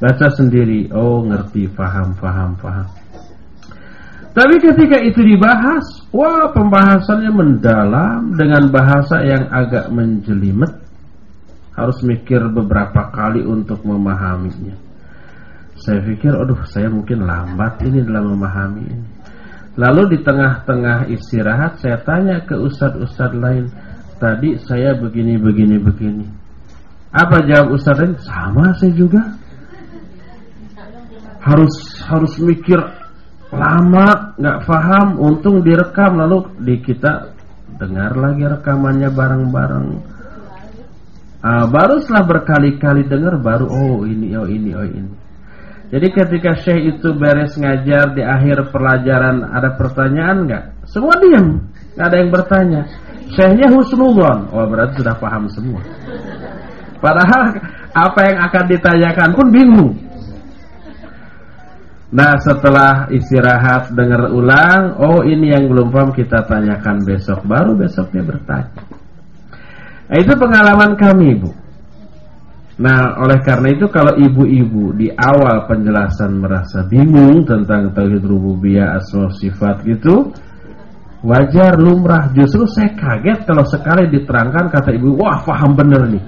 Baca 0.00 0.28
sendiri. 0.32 0.88
Oh 0.92 1.24
ngerti 1.24 1.68
paham 1.72 2.16
paham 2.16 2.56
paham 2.56 2.88
tapi 4.36 4.60
ketika 4.60 5.00
itu 5.00 5.24
dibahas 5.24 6.04
wah 6.12 6.52
pembahasannya 6.52 7.32
mendalam 7.32 8.36
dengan 8.36 8.68
bahasa 8.68 9.24
yang 9.24 9.48
agak 9.48 9.88
menjelimet. 9.88 10.68
Harus 11.72 12.04
mikir 12.04 12.44
beberapa 12.52 13.08
kali 13.12 13.40
untuk 13.44 13.80
memahaminya. 13.84 14.76
Saya 15.80 16.04
pikir 16.04 16.36
aduh 16.36 16.60
saya 16.68 16.92
mungkin 16.92 17.24
lambat 17.24 17.80
ini 17.84 18.04
dalam 18.04 18.36
memahami 18.36 18.84
ini 18.84 19.15
lalu 19.76 20.16
di 20.16 20.18
tengah-tengah 20.24 21.08
istirahat 21.12 21.78
saya 21.78 22.00
tanya 22.00 22.42
ke 22.44 22.56
ustadz-ustadz 22.56 23.36
lain 23.36 23.64
tadi 24.16 24.56
saya 24.64 24.96
begini 24.96 25.36
begini. 25.36 25.76
Begini 25.76 26.26
apa 27.16 27.36
jawab 27.48 27.72
ustadz 27.72 28.00
lain? 28.04 28.14
Sama 28.20 28.76
saya 28.76 28.92
juga. 28.92 29.22
Harus 31.40 31.74
harus 32.04 32.34
mikir 32.42 32.76
lama 33.54 34.36
nggak 34.36 34.58
paham 34.68 35.16
untung 35.16 35.64
direkam. 35.64 36.20
Lalu 36.20 36.38
di 36.60 36.76
kita 36.84 37.32
dengar 37.80 38.12
lagi 38.20 38.44
rekamannya 38.44 39.08
bareng-bareng. 39.08 39.88
Uh, 41.46 41.64
baru 41.70 42.02
setelah 42.02 42.24
berkali-kali 42.26 43.06
dengar 43.06 43.38
baru 43.38 43.70
oh 43.70 44.02
ini 44.02 44.34
oh 44.34 44.50
ini 44.50 44.74
oh 44.74 44.82
ini 44.82 45.25
jadi 45.86 46.06
ketika 46.10 46.58
Syekh 46.58 46.98
itu 46.98 47.14
beres 47.14 47.54
ngajar 47.54 48.10
di 48.10 48.22
akhir 48.26 48.74
pelajaran 48.74 49.46
ada 49.54 49.78
pertanyaan 49.78 50.36
nggak? 50.50 50.64
Semua 50.90 51.14
diam 51.22 51.62
nggak 51.94 52.06
ada 52.10 52.16
yang 52.18 52.30
bertanya. 52.34 52.82
Syekhnya 53.30 53.70
husnudon 53.70 54.50
oh 54.50 54.66
berarti 54.66 54.98
sudah 54.98 55.14
paham 55.14 55.46
semua. 55.46 55.78
Padahal 56.98 57.54
apa 57.94 58.20
yang 58.26 58.38
akan 58.50 58.64
ditanyakan 58.66 59.30
pun 59.30 59.46
bingung. 59.54 59.92
Nah 62.10 62.34
setelah 62.38 63.10
istirahat 63.10 63.90
dengar 63.90 64.30
ulang 64.30 64.94
Oh 64.94 65.26
ini 65.26 65.50
yang 65.50 65.66
belum 65.66 65.90
paham 65.90 66.10
kita 66.10 66.46
tanyakan 66.50 67.06
besok. 67.06 67.46
Baru 67.46 67.78
besoknya 67.78 68.26
bertanya. 68.26 68.74
Nah, 70.06 70.18
Itu 70.18 70.34
pengalaman 70.34 70.98
kami 70.98 71.34
Bu 71.38 71.65
Nah 72.76 73.16
oleh 73.24 73.40
karena 73.40 73.72
itu 73.72 73.88
kalau 73.88 74.12
ibu-ibu 74.20 74.92
di 74.92 75.08
awal 75.08 75.64
penjelasan 75.64 76.44
merasa 76.44 76.84
bingung 76.84 77.48
Tentang 77.48 77.96
Tauhid 77.96 78.20
Rububiyah 78.20 79.00
Asma 79.00 79.32
Sifat 79.32 79.80
gitu 79.88 80.28
Wajar 81.24 81.80
lumrah. 81.80 82.28
Justru 82.36 82.68
saya 82.68 82.92
kaget 82.92 83.48
kalau 83.48 83.64
sekali 83.64 84.06
diterangkan 84.12 84.68
kata 84.68 84.92
ibu 84.94 85.16
Wah 85.16 85.40
paham 85.42 85.72
bener 85.74 86.04
nih. 86.06 86.22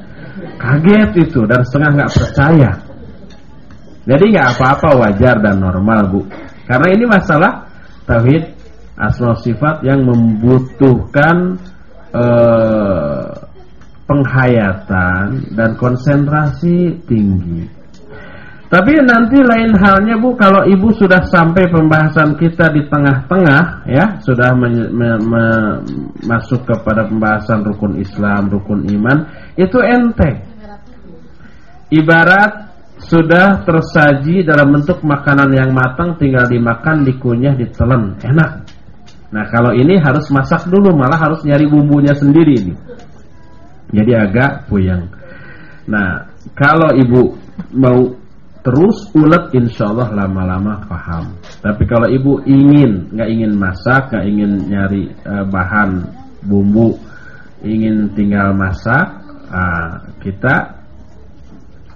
Kaget 0.59 1.11
itu 1.29 1.45
dan 1.45 1.63
setengah 1.63 1.91
nggak 2.03 2.13
percaya. 2.17 2.71
Jadi 4.09 4.25
nggak 4.33 4.49
apa-apa 4.57 4.89
wajar 5.05 5.37
dan 5.45 5.61
normal 5.61 6.01
bu. 6.09 6.21
Karena 6.65 6.89
ini 6.97 7.05
masalah 7.05 7.69
tauhid 8.09 8.57
asma 8.97 9.37
sifat 9.39 9.85
yang 9.85 10.03
membutuhkan 10.03 11.61
eh, 12.17 13.29
penghayatan 14.09 15.53
dan 15.53 15.77
konsentrasi 15.77 16.97
tinggi. 17.05 17.79
Tapi 18.69 19.01
nanti 19.01 19.41
lain 19.41 19.73
halnya 19.81 20.21
bu, 20.21 20.37
kalau 20.37 20.61
ibu 20.69 20.93
sudah 20.93 21.25
sampai 21.25 21.73
pembahasan 21.73 22.37
kita 22.37 22.69
di 22.69 22.85
tengah-tengah, 22.85 23.89
ya 23.89 24.21
sudah 24.21 24.53
me, 24.53 24.69
me, 24.93 25.09
me, 25.25 25.45
masuk 26.29 26.69
kepada 26.69 27.09
pembahasan 27.09 27.65
rukun 27.65 27.97
Islam, 27.97 28.53
rukun 28.53 28.85
iman, 28.93 29.25
itu 29.57 29.81
ente. 29.81 30.45
Ibarat 31.89 32.69
sudah 33.01 33.65
tersaji 33.65 34.45
dalam 34.45 34.77
bentuk 34.77 35.01
makanan 35.01 35.49
yang 35.57 35.73
matang 35.73 36.21
tinggal 36.21 36.45
dimakan, 36.45 37.09
dikunyah, 37.09 37.57
ditelan, 37.57 38.21
enak. 38.21 38.69
Nah, 39.33 39.49
kalau 39.49 39.73
ini 39.73 39.97
harus 39.97 40.29
masak 40.29 40.69
dulu, 40.69 40.93
malah 40.93 41.17
harus 41.17 41.41
nyari 41.41 41.65
bumbunya 41.65 42.13
sendiri 42.13 42.53
ini. 42.53 42.75
Jadi 43.89 44.13
agak 44.13 44.69
puyeng. 44.69 45.09
Nah, 45.89 46.29
kalau 46.53 46.93
ibu 46.93 47.33
mau 47.73 48.13
terus 48.61 49.09
ulet 49.17 49.49
insya 49.57 49.89
Allah 49.89 50.13
lama-lama 50.13 50.85
paham. 50.85 51.33
Tapi 51.65 51.83
kalau 51.89 52.09
ibu 52.13 52.45
ingin, 52.45 53.09
nggak 53.17 53.29
ingin 53.33 53.53
masak, 53.57 54.13
nggak 54.13 54.27
ingin 54.29 54.53
nyari 54.69 55.03
uh, 55.25 55.45
bahan 55.49 56.05
bumbu, 56.45 57.01
ingin 57.65 58.13
tinggal 58.13 58.53
masak, 58.53 59.25
uh, 59.49 60.05
kita 60.21 60.79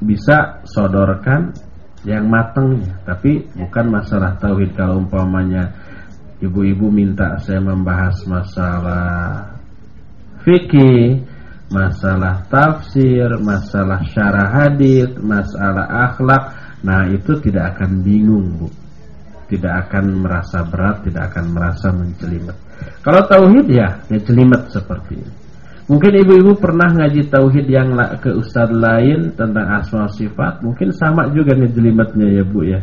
bisa 0.02 0.64
sodorkan 0.66 1.54
yang 2.02 2.26
matang 2.26 2.82
tapi 3.06 3.46
bukan 3.54 3.86
masalah 3.86 4.34
tauhid 4.42 4.74
kalau 4.74 4.98
umpamanya 4.98 5.70
ibu-ibu 6.42 6.90
minta 6.90 7.38
saya 7.38 7.62
membahas 7.62 8.18
masalah 8.26 9.54
fikih 10.42 11.22
masalah 11.72 12.44
tafsir 12.52 13.26
masalah 13.40 14.04
syarah 14.12 14.48
hadith 14.52 15.16
masalah 15.18 16.12
akhlak. 16.12 16.60
Nah 16.84 17.08
itu 17.08 17.38
tidak 17.40 17.78
akan 17.78 18.04
bingung 18.04 18.60
Bu. 18.60 18.68
Tidak 19.48 19.72
akan 19.88 20.24
merasa 20.24 20.64
berat 20.64 21.04
tidak 21.08 21.32
akan 21.32 21.44
merasa 21.52 21.88
mencelimet 21.92 22.56
kalau 23.04 23.22
tauhid 23.28 23.66
ya 23.68 24.00
ya 24.08 24.18
seperti 24.70 25.14
ini 25.18 25.42
Mungkin 25.82 26.14
ibu-ibu 26.14 26.56
pernah 26.62 26.88
ngaji 26.94 27.26
tauhid 27.26 27.66
yang 27.66 27.92
ke 28.22 28.30
ustadz 28.32 28.70
lain 28.70 29.34
tentang 29.34 29.66
asma 29.82 30.06
sifat, 30.14 30.62
mungkin 30.62 30.94
sama 30.94 31.26
juga 31.34 31.58
ngejelimetnya 31.58 32.38
ya 32.38 32.44
Bu 32.46 32.62
ya. 32.62 32.80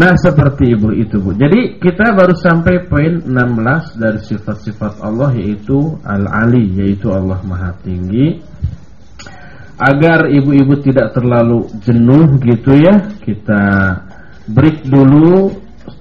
Nah 0.00 0.16
seperti 0.16 0.72
ibu 0.72 0.96
itu 0.96 1.20
bu. 1.20 1.36
Jadi 1.36 1.76
kita 1.76 2.16
baru 2.16 2.32
sampai 2.32 2.88
poin 2.88 3.20
16 3.20 4.00
dari 4.00 4.16
sifat-sifat 4.24 5.04
Allah 5.04 5.28
yaitu 5.36 6.00
Al-Ali 6.00 6.72
Yaitu 6.72 7.12
Allah 7.12 7.36
Maha 7.44 7.76
Tinggi. 7.84 8.40
Agar 9.76 10.24
ibu-ibu 10.32 10.80
tidak 10.80 11.16
terlalu 11.16 11.64
jenuh 11.80 12.36
gitu 12.44 12.76
ya 12.76 13.00
Kita 13.24 13.64
break 14.48 14.84
dulu 14.88 15.52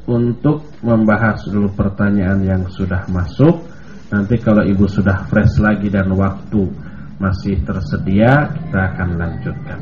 untuk 0.07 0.67
membahas 0.83 1.47
dulu 1.47 1.67
pertanyaan 1.75 2.39
yang 2.47 2.63
sudah 2.71 3.03
masuk. 3.11 3.67
Nanti 4.15 4.39
kalau 4.39 4.63
ibu 4.63 4.87
sudah 4.87 5.27
fresh 5.27 5.59
lagi 5.59 5.91
dan 5.91 6.07
waktu 6.15 6.71
masih 7.19 7.59
tersedia 7.67 8.47
Kita 8.47 8.79
akan 8.95 9.09
lanjutkan 9.19 9.79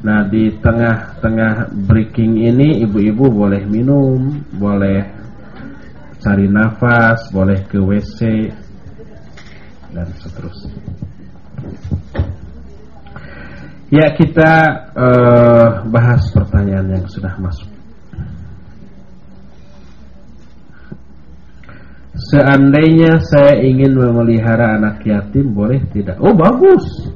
Nah 0.00 0.24
di 0.32 0.48
tengah-tengah 0.64 1.76
breaking 1.84 2.40
ini 2.40 2.80
ibu-ibu 2.88 3.28
boleh 3.28 3.60
minum, 3.68 4.40
boleh 4.56 5.04
cari 6.20 6.48
nafas, 6.48 7.28
boleh 7.28 7.60
ke 7.68 7.76
WC 7.76 8.48
dan 9.92 10.08
seterusnya. 10.16 10.80
Ya 13.90 14.06
kita 14.14 14.52
uh, 14.94 15.68
bahas 15.90 16.22
pertanyaan 16.30 16.94
yang 16.96 17.06
sudah 17.10 17.34
masuk. 17.42 17.68
Seandainya 22.30 23.18
saya 23.26 23.58
ingin 23.58 23.98
memelihara 23.98 24.78
anak 24.78 25.02
yatim 25.02 25.50
boleh 25.50 25.82
tidak? 25.90 26.22
Oh 26.22 26.30
bagus, 26.30 27.10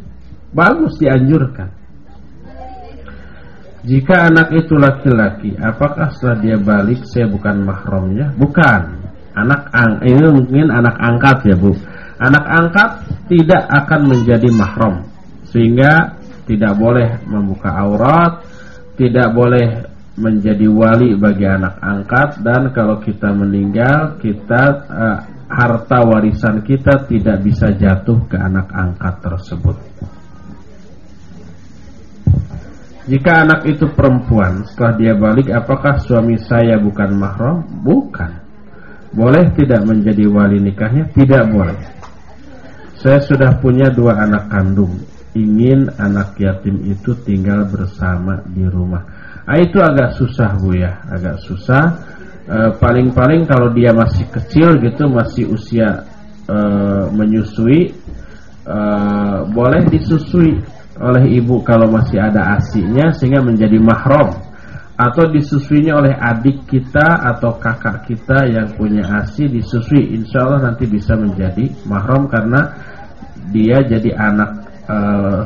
bagus 0.50 0.98
dianjurkan. 0.98 1.83
Jika 3.84 4.32
anak 4.32 4.48
itu 4.56 4.80
laki-laki, 4.80 5.52
apakah 5.60 6.08
setelah 6.16 6.40
dia 6.40 6.56
balik 6.56 7.04
saya 7.04 7.28
bukan 7.28 7.68
mahramnya? 7.68 8.32
Bukan. 8.32 8.80
Anak 9.36 9.68
ang 9.76 10.00
ini 10.00 10.24
mungkin 10.24 10.72
anak 10.72 10.96
angkat 10.96 11.52
ya, 11.52 11.56
Bu. 11.58 11.76
Anak 12.16 12.44
angkat 12.48 12.90
tidak 13.28 13.68
akan 13.68 14.00
menjadi 14.08 14.48
mahram. 14.56 15.04
Sehingga 15.52 16.16
tidak 16.48 16.80
boleh 16.80 17.20
membuka 17.28 17.76
aurat, 17.76 18.40
tidak 18.96 19.36
boleh 19.36 19.84
menjadi 20.14 20.64
wali 20.70 21.18
bagi 21.18 21.44
anak 21.44 21.76
angkat 21.82 22.40
dan 22.40 22.70
kalau 22.70 23.02
kita 23.02 23.34
meninggal, 23.34 24.16
kita 24.22 24.62
uh, 24.86 25.18
harta 25.50 26.06
warisan 26.06 26.62
kita 26.62 27.04
tidak 27.10 27.42
bisa 27.42 27.74
jatuh 27.74 28.22
ke 28.30 28.38
anak 28.38 28.70
angkat 28.70 29.18
tersebut. 29.20 29.76
Jika 33.04 33.44
anak 33.44 33.68
itu 33.68 33.84
perempuan 33.92 34.64
Setelah 34.64 34.94
dia 34.96 35.12
balik 35.12 35.52
Apakah 35.52 36.00
suami 36.00 36.40
saya 36.40 36.80
bukan 36.80 37.10
mahram? 37.20 37.60
Bukan. 37.84 38.44
Boleh 39.14 39.46
tidak 39.54 39.86
menjadi 39.86 40.26
wali 40.26 40.58
nikahnya? 40.58 41.06
Tidak 41.14 41.44
boleh. 41.54 41.78
Saya 42.98 43.22
sudah 43.22 43.54
punya 43.62 43.86
dua 43.94 44.18
anak 44.26 44.50
kandung. 44.50 44.90
Ingin 45.38 45.86
anak 46.02 46.34
yatim 46.34 46.82
itu 46.82 47.14
tinggal 47.22 47.62
bersama 47.70 48.42
di 48.50 48.66
rumah. 48.66 49.06
Ah, 49.46 49.62
Itu 49.62 49.78
agak 49.78 50.18
susah 50.18 50.58
bu 50.58 50.74
ya. 50.74 50.98
Agak 51.06 51.38
susah. 51.46 51.94
E, 52.42 52.74
Paling-paling 52.74 53.46
e, 53.46 53.48
kalau 53.48 53.70
dia 53.70 53.94
masih 53.94 54.26
kecil 54.28 54.76
gitu 54.82 55.08
Masih 55.08 55.48
usia 55.48 56.04
e, 56.44 56.58
menyusui 57.14 57.94
e, 58.66 58.78
Boleh 59.54 59.80
disusui 59.88 60.58
oleh 61.00 61.26
ibu 61.42 61.58
kalau 61.66 61.90
masih 61.90 62.22
ada 62.22 62.54
asinya 62.58 63.10
sehingga 63.10 63.42
menjadi 63.42 63.78
mahram 63.82 64.30
atau 64.94 65.26
disusuinya 65.26 65.98
oleh 65.98 66.14
adik 66.14 66.70
kita 66.70 67.34
atau 67.34 67.58
kakak 67.58 68.06
kita 68.06 68.46
yang 68.46 68.70
punya 68.78 69.02
asi 69.26 69.50
disusui 69.50 70.14
insya 70.14 70.46
Allah 70.46 70.70
nanti 70.70 70.86
bisa 70.86 71.18
menjadi 71.18 71.66
mahram 71.82 72.30
karena 72.30 72.70
dia 73.50 73.82
jadi 73.82 74.14
anak 74.14 74.50
e, 74.86 74.96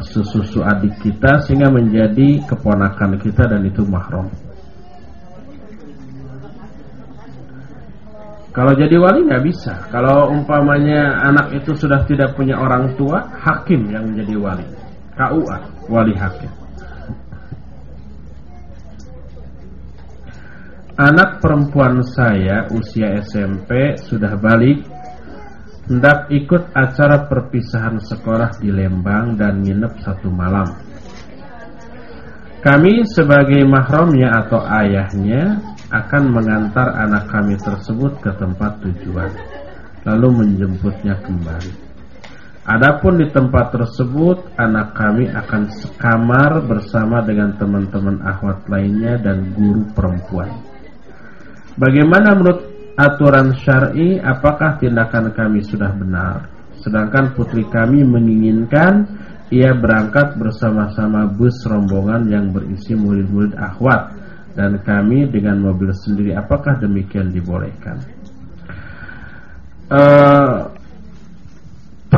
susu 0.04 0.60
adik 0.60 1.00
kita 1.00 1.40
sehingga 1.48 1.72
menjadi 1.72 2.44
keponakan 2.44 3.16
kita 3.16 3.48
dan 3.48 3.64
itu 3.64 3.80
mahram 3.88 4.28
Kalau 8.48 8.74
jadi 8.74 8.98
wali 8.98 9.22
nggak 9.22 9.44
bisa. 9.46 9.70
Kalau 9.86 10.34
umpamanya 10.34 11.22
anak 11.30 11.62
itu 11.62 11.78
sudah 11.78 12.02
tidak 12.10 12.34
punya 12.34 12.58
orang 12.58 12.90
tua, 12.98 13.22
hakim 13.38 13.86
yang 13.86 14.10
menjadi 14.10 14.34
wali. 14.34 14.66
KUA 15.18 15.56
wali 15.90 16.14
hakim. 16.14 16.52
Anak 20.98 21.42
perempuan 21.42 22.02
saya 22.06 22.70
usia 22.70 23.18
SMP 23.22 23.98
sudah 23.98 24.38
balik 24.38 24.82
hendak 25.90 26.30
ikut 26.30 26.70
acara 26.74 27.26
perpisahan 27.26 27.98
sekolah 27.98 28.62
di 28.62 28.70
Lembang 28.70 29.34
dan 29.34 29.62
nginep 29.62 29.94
satu 30.02 30.30
malam. 30.30 30.70
Kami 32.58 33.06
sebagai 33.06 33.62
mahramnya 33.66 34.42
atau 34.42 34.58
ayahnya 34.58 35.62
akan 35.94 36.22
mengantar 36.34 36.94
anak 36.94 37.30
kami 37.30 37.54
tersebut 37.58 38.18
ke 38.18 38.30
tempat 38.38 38.82
tujuan 38.82 39.30
lalu 40.02 40.28
menjemputnya 40.44 41.14
kembali. 41.22 41.87
Adapun 42.68 43.16
di 43.16 43.32
tempat 43.32 43.72
tersebut 43.72 44.52
anak 44.60 44.92
kami 44.92 45.24
akan 45.32 45.72
sekamar 45.72 46.60
bersama 46.68 47.24
dengan 47.24 47.56
teman-teman 47.56 48.20
akhwat 48.20 48.68
lainnya 48.68 49.16
dan 49.16 49.56
guru 49.56 49.88
perempuan. 49.96 50.52
Bagaimana 51.80 52.36
menurut 52.36 52.60
aturan 52.92 53.56
syar'i 53.56 54.20
apakah 54.20 54.76
tindakan 54.76 55.32
kami 55.32 55.64
sudah 55.64 55.96
benar? 55.96 56.44
Sedangkan 56.84 57.32
putri 57.32 57.64
kami 57.64 58.04
menginginkan 58.04 59.16
ia 59.48 59.72
berangkat 59.72 60.36
bersama-sama 60.36 61.24
bus 61.24 61.64
rombongan 61.64 62.28
yang 62.28 62.52
berisi 62.52 62.92
murid-murid 62.92 63.56
akhwat 63.56 64.12
dan 64.52 64.76
kami 64.84 65.24
dengan 65.24 65.56
mobil 65.64 65.88
sendiri. 65.96 66.36
Apakah 66.36 66.76
demikian 66.76 67.32
dibolehkan? 67.32 67.96
Uh, 69.88 70.68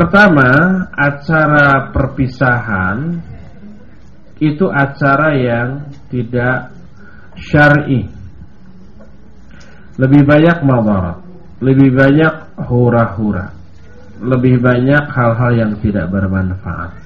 Pertama, 0.00 0.48
acara 0.96 1.92
perpisahan 1.92 3.20
itu 4.40 4.64
acara 4.72 5.36
yang 5.36 5.92
tidak 6.08 6.72
syar'i. 7.36 8.08
Lebih 10.00 10.24
banyak 10.24 10.64
madarat, 10.64 11.20
lebih 11.60 11.92
banyak 11.92 12.32
hura-hura, 12.64 13.52
lebih 14.24 14.64
banyak 14.64 15.04
hal-hal 15.04 15.52
yang 15.52 15.72
tidak 15.84 16.08
bermanfaat. 16.08 16.96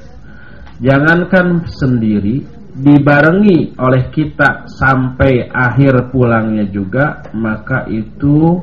Jangankan 0.79 1.67
sendiri, 1.67 2.47
dibarengi 2.79 3.75
oleh 3.75 4.07
kita 4.15 4.71
sampai 4.71 5.51
akhir 5.51 6.15
pulangnya 6.15 6.71
juga, 6.71 7.27
maka 7.35 7.91
itu 7.91 8.63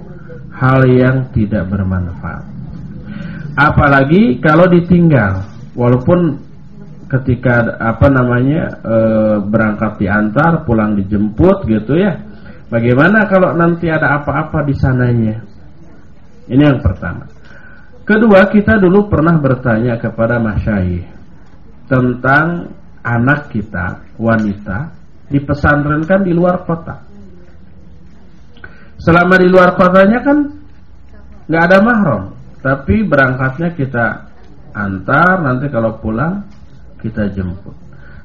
hal 0.56 0.88
yang 0.88 1.28
tidak 1.36 1.68
bermanfaat. 1.68 2.61
Apalagi 3.56 4.40
kalau 4.40 4.68
ditinggal, 4.72 5.44
walaupun 5.76 6.40
ketika 7.11 7.76
apa 7.76 8.07
namanya 8.07 8.72
e, 8.80 8.98
berangkat 9.44 9.99
diantar, 9.99 10.64
pulang 10.64 10.95
dijemput 10.95 11.68
gitu 11.68 11.99
ya. 11.99 12.15
Bagaimana 12.72 13.28
kalau 13.28 13.52
nanti 13.52 13.91
ada 13.91 14.23
apa-apa 14.23 14.64
di 14.64 14.72
sananya? 14.72 15.44
Ini 16.48 16.64
yang 16.64 16.80
pertama. 16.80 17.28
Kedua, 18.07 18.48
kita 18.48 18.80
dulu 18.80 19.11
pernah 19.11 19.36
bertanya 19.36 19.99
kepada 19.99 20.40
masyayikh 20.40 21.03
tentang 21.91 22.72
anak 23.03 23.52
kita 23.52 23.99
wanita 24.15 24.95
dipesantrenkan 25.28 26.23
di 26.23 26.32
luar 26.32 26.64
kota. 26.64 26.95
Selama 28.95 29.36
di 29.36 29.48
luar 29.52 29.76
kotanya 29.76 30.19
kan 30.23 30.38
nggak 31.52 31.64
ada 31.68 31.78
mahram. 31.84 32.23
Tapi 32.62 32.96
berangkatnya 33.06 33.74
kita 33.74 34.06
antar, 34.78 35.42
nanti 35.42 35.66
kalau 35.74 35.98
pulang 35.98 36.46
kita 37.02 37.30
jemput. 37.34 37.74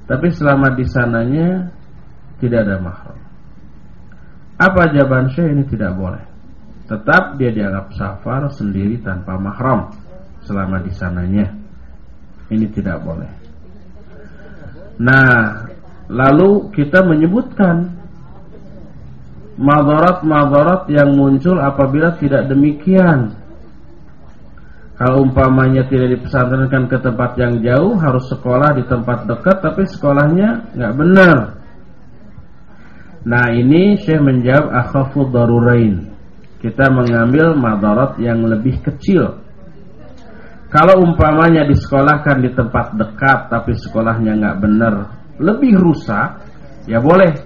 Tapi 0.06 0.28
selama 0.30 0.76
di 0.76 0.84
sananya 0.86 1.72
tidak 2.38 2.68
ada 2.68 2.76
mahram. 2.78 3.18
Apa 4.56 4.92
jawaban 4.92 5.32
Syekh 5.32 5.52
ini 5.52 5.64
tidak 5.68 5.92
boleh. 5.96 6.24
Tetap 6.86 7.34
dia 7.36 7.50
dianggap 7.50 7.92
safar 7.98 8.46
sendiri 8.52 9.02
tanpa 9.02 9.36
mahram 9.36 9.90
selama 10.46 10.80
di 10.80 10.92
sananya. 10.94 11.50
Ini 12.46 12.66
tidak 12.70 13.02
boleh. 13.02 13.32
Nah, 15.02 15.66
lalu 16.08 16.70
kita 16.72 17.02
menyebutkan 17.02 17.90
madarat-madarat 19.58 20.88
yang 20.92 21.16
muncul 21.16 21.58
apabila 21.58 22.14
tidak 22.16 22.46
demikian. 22.46 23.34
Kalau 24.96 25.28
umpamanya 25.28 25.84
tidak 25.92 26.16
dipesantrenkan 26.16 26.88
ke 26.88 26.96
tempat 27.04 27.36
yang 27.36 27.60
jauh, 27.60 28.00
harus 28.00 28.32
sekolah 28.32 28.80
di 28.80 28.84
tempat 28.88 29.28
dekat, 29.28 29.60
tapi 29.60 29.84
sekolahnya 29.84 30.72
nggak 30.72 30.94
benar. 30.96 31.36
Nah 33.28 33.52
ini 33.52 34.00
Syekh 34.00 34.24
menjawab 34.24 34.72
akhafu 34.72 35.28
darurain. 35.28 36.16
Kita 36.64 36.88
mengambil 36.88 37.52
madarat 37.52 38.16
yang 38.16 38.40
lebih 38.48 38.80
kecil. 38.80 39.36
Kalau 40.72 41.04
umpamanya 41.04 41.68
disekolahkan 41.68 42.40
di 42.40 42.50
tempat 42.56 42.96
dekat 42.96 43.52
tapi 43.52 43.76
sekolahnya 43.76 44.32
nggak 44.32 44.56
benar, 44.64 44.94
lebih 45.36 45.76
rusak, 45.76 46.40
ya 46.88 47.04
boleh 47.04 47.36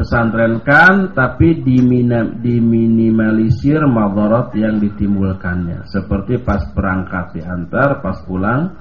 pesantrenkan 0.00 1.12
tapi 1.12 1.60
diminimalisir 2.40 3.84
madarat 3.84 4.56
yang 4.56 4.80
ditimbulkannya. 4.80 5.84
Seperti 5.92 6.40
pas 6.40 6.64
berangkat 6.72 7.36
diantar, 7.36 8.00
pas 8.00 8.16
pulang 8.24 8.72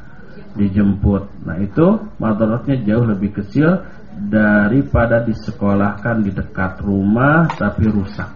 dijemput. 0.56 1.44
Nah 1.44 1.60
itu 1.60 2.00
madaratnya 2.24 2.80
jauh 2.88 3.04
lebih 3.04 3.36
kecil 3.36 3.84
daripada 4.32 5.20
disekolahkan 5.28 6.24
di 6.24 6.32
dekat 6.32 6.80
rumah 6.80 7.52
tapi 7.52 7.92
rusak. 7.92 8.32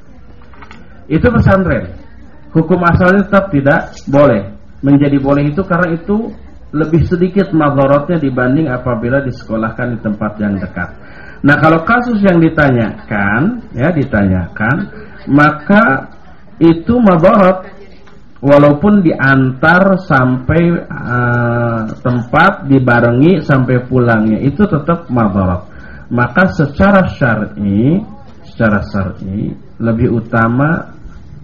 Itu 1.07 1.31
pesantren. 1.31 1.87
Hukum 2.51 2.83
asalnya 2.83 3.31
tetap 3.31 3.47
tidak 3.55 3.95
boleh. 4.11 4.51
Menjadi 4.83 5.15
boleh 5.23 5.47
itu 5.47 5.63
karena 5.63 5.95
itu 5.95 6.35
lebih 6.75 7.07
sedikit 7.07 7.55
madorotnya 7.55 8.19
dibanding 8.19 8.67
apabila 8.67 9.23
disekolahkan 9.23 9.95
di 9.95 9.99
tempat 10.03 10.31
yang 10.43 10.59
dekat. 10.59 10.89
Nah 11.43 11.59
kalau 11.59 11.83
kasus 11.83 12.23
yang 12.23 12.39
ditanyakan, 12.39 13.67
ya 13.75 13.91
ditanyakan, 13.91 14.75
maka 15.27 16.07
itu 16.63 16.95
madorot 17.03 17.67
walaupun 18.43 18.99
diantar 18.99 19.95
sampai 20.03 20.63
uh, 20.83 21.87
tempat 22.03 22.67
dibarengi 22.67 23.39
sampai 23.39 23.87
pulangnya 23.87 24.43
itu 24.43 24.67
tetap 24.67 25.07
madorot 25.07 25.71
maka 26.11 26.51
secara 26.51 27.07
syar'i 27.07 28.03
secara 28.43 28.83
syar'i 28.83 29.55
lebih 29.79 30.11
utama 30.11 30.91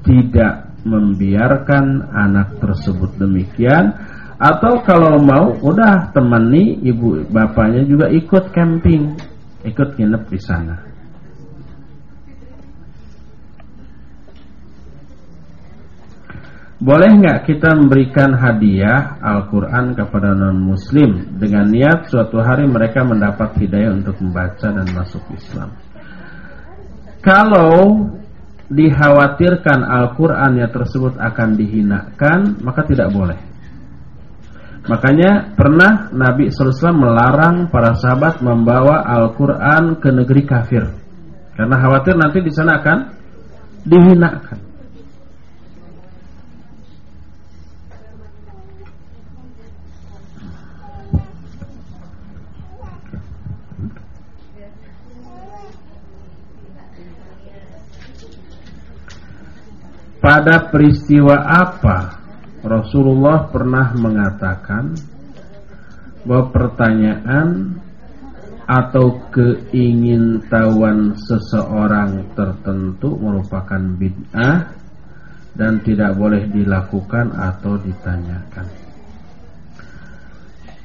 tidak 0.03 0.75
membiarkan 0.83 2.11
anak 2.11 2.59
tersebut 2.59 3.15
demikian 3.15 3.95
atau 4.39 4.83
kalau 4.83 5.19
mau 5.19 5.55
udah 5.59 6.11
temani 6.15 6.79
ibu 6.83 7.23
bapaknya 7.31 7.83
juga 7.87 8.07
ikut 8.11 8.51
camping 8.55 9.15
ikut 9.67 9.99
nginep 9.99 10.23
di 10.31 10.39
sana. 10.39 10.75
Boleh 16.79 17.11
nggak 17.11 17.43
kita 17.43 17.75
memberikan 17.75 18.39
hadiah 18.39 19.19
Al-Quran 19.19 19.99
kepada 19.99 20.31
non-muslim 20.31 21.35
Dengan 21.35 21.67
niat 21.67 22.07
suatu 22.07 22.39
hari 22.39 22.71
mereka 22.71 23.03
mendapat 23.03 23.51
hidayah 23.59 23.99
untuk 23.99 24.15
membaca 24.23 24.71
dan 24.71 24.87
masuk 24.95 25.19
Islam? 25.35 25.75
Kalau 27.19 28.07
dikhawatirkan 28.71 29.83
Al-Qurannya 29.83 30.71
tersebut 30.71 31.19
akan 31.19 31.59
dihinakan 31.59 32.63
Maka 32.63 32.87
tidak 32.87 33.11
boleh 33.11 33.48
Makanya 34.89 35.53
pernah 35.53 36.09
Nabi 36.09 36.49
SAW 36.49 36.97
melarang 36.97 37.69
para 37.69 37.93
sahabat 37.93 38.41
membawa 38.41 39.05
Al-Quran 39.05 40.01
ke 40.01 40.09
negeri 40.09 40.41
kafir. 40.49 40.81
Karena 41.53 41.77
khawatir 41.77 42.17
nanti 42.17 42.41
di 42.41 42.49
sana 42.49 42.81
akan 42.81 42.97
dihinakan. 43.85 44.59
Pada 60.19 60.67
peristiwa 60.73 61.41
apa 61.47 62.18
Rasulullah 62.59 63.47
pernah 63.47 63.95
mengatakan 63.95 64.91
bahwa 66.27 66.51
pertanyaan 66.51 67.79
atau 68.69 69.17
keingintahuan 69.33 71.17
seseorang 71.17 72.35
tertentu 72.37 73.17
merupakan 73.17 73.81
bid'ah 73.97 74.77
dan 75.57 75.81
tidak 75.81 76.13
boleh 76.13 76.45
dilakukan 76.53 77.33
atau 77.33 77.81
ditanyakan. 77.81 78.67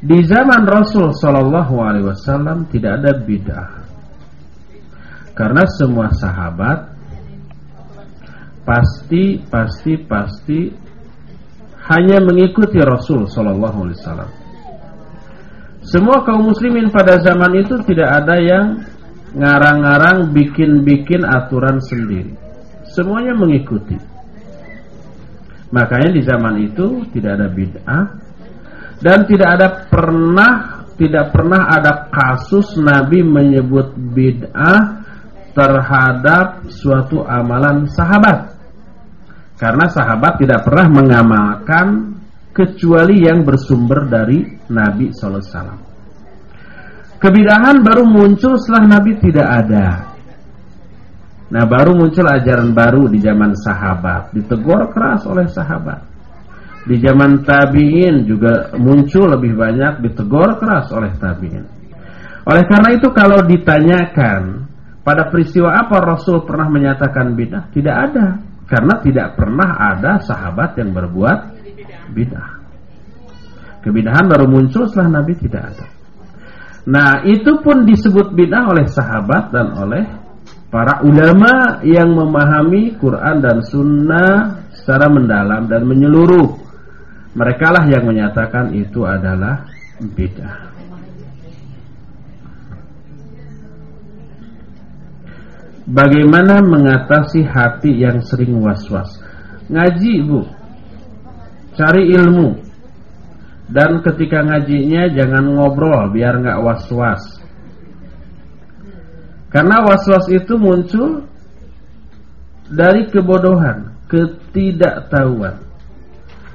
Di 0.04 0.20
zaman 0.24 0.64
Rasul 0.64 1.12
Shallallahu 1.12 1.74
Alaihi 1.80 2.08
Wasallam 2.08 2.68
tidak 2.72 3.04
ada 3.04 3.12
bid'ah, 3.20 3.70
karena 5.36 5.64
semua 5.76 6.08
sahabat 6.12 6.92
pasti 8.64 9.44
pasti 9.44 9.92
pasti 10.00 10.60
hanya 11.84 12.16
mengikuti 12.24 12.80
Rasul 12.80 13.28
Sallallahu 13.28 13.78
Alaihi 13.84 13.98
Wasallam. 14.00 14.30
Semua 15.84 16.24
kaum 16.24 16.48
muslimin 16.48 16.88
pada 16.88 17.20
zaman 17.20 17.60
itu 17.60 17.76
tidak 17.84 18.24
ada 18.24 18.36
yang 18.40 18.66
ngarang-ngarang 19.36 20.32
bikin-bikin 20.32 21.28
aturan 21.28 21.76
sendiri. 21.84 22.32
Semuanya 22.88 23.36
mengikuti. 23.36 24.00
Makanya 25.74 26.10
di 26.14 26.22
zaman 26.24 26.54
itu 26.64 27.04
tidak 27.12 27.36
ada 27.36 27.48
bid'ah 27.50 28.04
dan 29.02 29.18
tidak 29.26 29.48
ada 29.58 29.68
pernah 29.90 30.52
tidak 30.94 31.34
pernah 31.34 31.66
ada 31.74 32.06
kasus 32.14 32.78
Nabi 32.78 33.26
menyebut 33.26 33.90
bid'ah 34.14 35.02
terhadap 35.50 36.70
suatu 36.70 37.26
amalan 37.26 37.90
sahabat. 37.90 38.53
Karena 39.54 39.86
sahabat 39.86 40.42
tidak 40.42 40.66
pernah 40.66 40.90
mengamalkan 40.90 41.86
kecuali 42.54 43.22
yang 43.22 43.46
bersumber 43.46 44.06
dari 44.06 44.42
Nabi 44.70 45.10
SAW. 45.14 45.94
Kebidahan 47.18 47.80
baru 47.80 48.04
muncul 48.06 48.58
setelah 48.58 48.98
Nabi 48.98 49.16
tidak 49.22 49.48
ada. 49.48 49.86
Nah 51.54 51.64
baru 51.70 51.94
muncul 51.94 52.26
ajaran 52.26 52.74
baru 52.74 53.06
di 53.08 53.22
zaman 53.22 53.54
sahabat. 53.54 54.34
Ditegur 54.34 54.90
keras 54.90 55.22
oleh 55.24 55.46
sahabat. 55.46 56.02
Di 56.84 57.00
zaman 57.00 57.40
tabi'in 57.46 58.28
juga 58.28 58.76
muncul 58.76 59.32
lebih 59.32 59.56
banyak 59.56 60.04
ditegur 60.04 60.60
keras 60.60 60.92
oleh 60.92 61.16
tabi'in. 61.16 61.64
Oleh 62.44 62.64
karena 62.68 62.92
itu 62.92 63.08
kalau 63.16 63.40
ditanyakan 63.40 64.68
pada 65.00 65.32
peristiwa 65.32 65.80
apa 65.80 65.96
Rasul 66.04 66.44
pernah 66.44 66.68
menyatakan 66.68 67.32
bidah? 67.32 67.72
Tidak 67.72 67.96
ada. 67.96 68.26
Karena 68.64 69.00
tidak 69.04 69.36
pernah 69.36 69.76
ada 69.76 70.20
sahabat 70.24 70.80
yang 70.80 70.96
berbuat 70.96 71.38
bid'ah. 72.16 72.50
Kebidahan 73.84 74.24
baru 74.24 74.48
muncul 74.48 74.88
setelah 74.88 75.20
Nabi 75.20 75.36
tidak 75.36 75.62
ada. 75.76 75.86
Nah, 76.84 77.24
itu 77.24 77.60
pun 77.60 77.84
disebut 77.84 78.32
bid'ah 78.32 78.64
oleh 78.72 78.88
sahabat 78.88 79.52
dan 79.52 79.72
oleh 79.76 80.04
para 80.72 81.04
ulama 81.04 81.84
yang 81.84 82.12
memahami 82.12 82.96
Quran 82.96 83.40
dan 83.44 83.60
Sunnah 83.64 84.64
secara 84.72 85.08
mendalam 85.12 85.68
dan 85.68 85.84
menyeluruh. 85.84 86.60
Mereka 87.34 87.66
lah 87.72 87.84
yang 87.88 88.08
menyatakan 88.08 88.72
itu 88.72 89.04
adalah 89.04 89.68
bid'ah. 90.00 90.73
Bagaimana 95.84 96.64
mengatasi 96.64 97.44
hati 97.44 97.92
yang 98.00 98.24
sering 98.24 98.56
was-was? 98.64 99.20
Ngaji, 99.68 100.14
Bu. 100.24 100.40
Cari 101.76 102.08
ilmu. 102.16 102.56
Dan 103.68 104.00
ketika 104.00 104.44
ngajinya 104.44 105.12
jangan 105.12 105.44
ngobrol 105.44 106.08
biar 106.12 106.40
nggak 106.40 106.60
was-was. 106.64 107.20
Karena 109.52 109.84
was-was 109.84 110.24
itu 110.32 110.56
muncul 110.56 111.28
dari 112.72 113.04
kebodohan, 113.12 113.92
ketidaktahuan. 114.08 115.60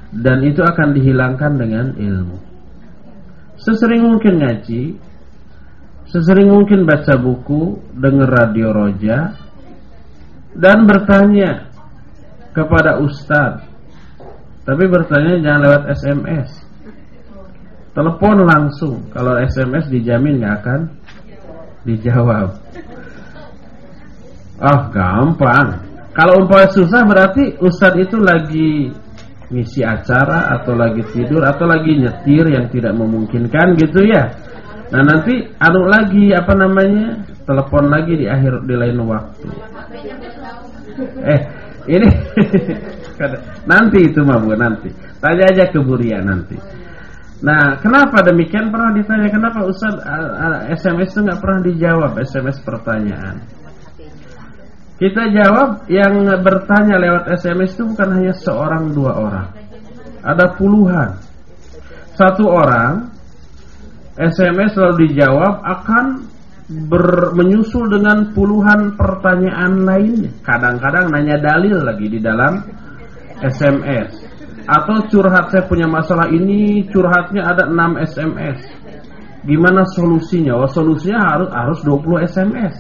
Dan 0.10 0.42
itu 0.42 0.66
akan 0.66 0.98
dihilangkan 0.98 1.54
dengan 1.54 1.94
ilmu. 1.94 2.38
Sesering 3.62 4.10
mungkin 4.10 4.42
ngaji, 4.42 4.98
Sesering 6.10 6.50
mungkin 6.50 6.90
baca 6.90 7.22
buku, 7.22 7.78
dengar 7.94 8.34
radio 8.34 8.74
roja, 8.74 9.38
dan 10.58 10.90
bertanya 10.90 11.70
kepada 12.50 12.98
ustadz. 12.98 13.62
Tapi 14.66 14.84
bertanya 14.90 15.38
jangan 15.38 15.62
lewat 15.66 15.84
SMS. 15.94 16.50
Telepon 17.94 18.38
langsung. 18.46 19.06
Kalau 19.14 19.38
SMS 19.38 19.86
dijamin 19.90 20.42
nggak 20.42 20.56
akan 20.62 20.80
dijawab. 21.86 22.58
Oh 24.60 24.82
gampang. 24.90 25.68
Kalau 26.14 26.42
umpamanya 26.42 26.74
susah 26.74 27.02
berarti 27.06 27.54
ustadz 27.62 28.02
itu 28.02 28.18
lagi 28.18 28.90
ngisi 29.50 29.82
acara 29.82 30.58
atau 30.58 30.74
lagi 30.78 31.02
tidur 31.10 31.42
atau 31.42 31.66
lagi 31.66 31.98
nyetir 32.02 32.46
yang 32.50 32.66
tidak 32.70 32.94
memungkinkan 32.98 33.78
gitu 33.78 34.06
ya. 34.06 34.49
Nah 34.90 35.02
nanti 35.06 35.46
anu 35.62 35.86
lagi 35.86 36.34
apa 36.34 36.54
namanya 36.58 37.22
telepon 37.46 37.94
lagi 37.94 38.14
di 38.18 38.26
akhir 38.26 38.66
di 38.66 38.76
lain 38.76 38.98
waktu. 39.06 39.48
Eh, 41.30 41.42
ini 41.90 42.10
nanti 43.72 43.98
itu 44.10 44.20
mah 44.26 44.42
bu 44.42 44.58
nanti. 44.58 44.90
Tanya 45.22 45.46
aja 45.52 45.70
ke 45.70 45.80
Buria 45.84 46.20
nanti. 46.26 46.80
Nah, 47.40 47.80
kenapa 47.80 48.20
demikian 48.20 48.68
pernah 48.68 48.92
ditanya 48.92 49.32
kenapa 49.32 49.64
Ustaz 49.64 49.96
SMS 50.76 51.16
itu 51.16 51.20
nggak 51.24 51.40
pernah 51.40 51.60
dijawab 51.64 52.12
SMS 52.20 52.60
pertanyaan? 52.68 53.40
Kita 55.00 55.32
jawab 55.32 55.88
yang 55.88 56.28
bertanya 56.44 57.00
lewat 57.00 57.32
SMS 57.40 57.80
itu 57.80 57.88
bukan 57.88 58.20
hanya 58.20 58.36
seorang 58.36 58.92
dua 58.92 59.16
orang. 59.16 59.48
Ada 60.20 60.60
puluhan. 60.60 61.16
Satu 62.20 62.52
orang 62.52 63.08
SMS 64.20 64.76
lalu 64.76 65.08
dijawab 65.08 65.64
akan 65.64 66.06
ber, 66.92 67.32
menyusul 67.40 67.88
dengan 67.88 68.36
puluhan 68.36 69.00
pertanyaan 69.00 69.88
lainnya. 69.88 70.32
Kadang-kadang 70.44 71.08
nanya 71.08 71.40
dalil 71.40 71.80
lagi 71.80 72.12
di 72.12 72.20
dalam 72.20 72.60
SMS 73.40 74.28
atau 74.68 75.08
curhat 75.08 75.50
saya 75.50 75.64
punya 75.66 75.88
masalah 75.88 76.28
ini 76.30 76.86
curhatnya 76.92 77.42
ada 77.42 77.66
6 77.66 78.06
SMS 78.12 78.60
gimana 79.48 79.88
solusinya? 79.96 80.60
Oh 80.60 80.70
solusinya 80.70 81.18
harus 81.18 81.50
harus 81.50 81.80
20 81.88 82.28
SMS 82.28 82.76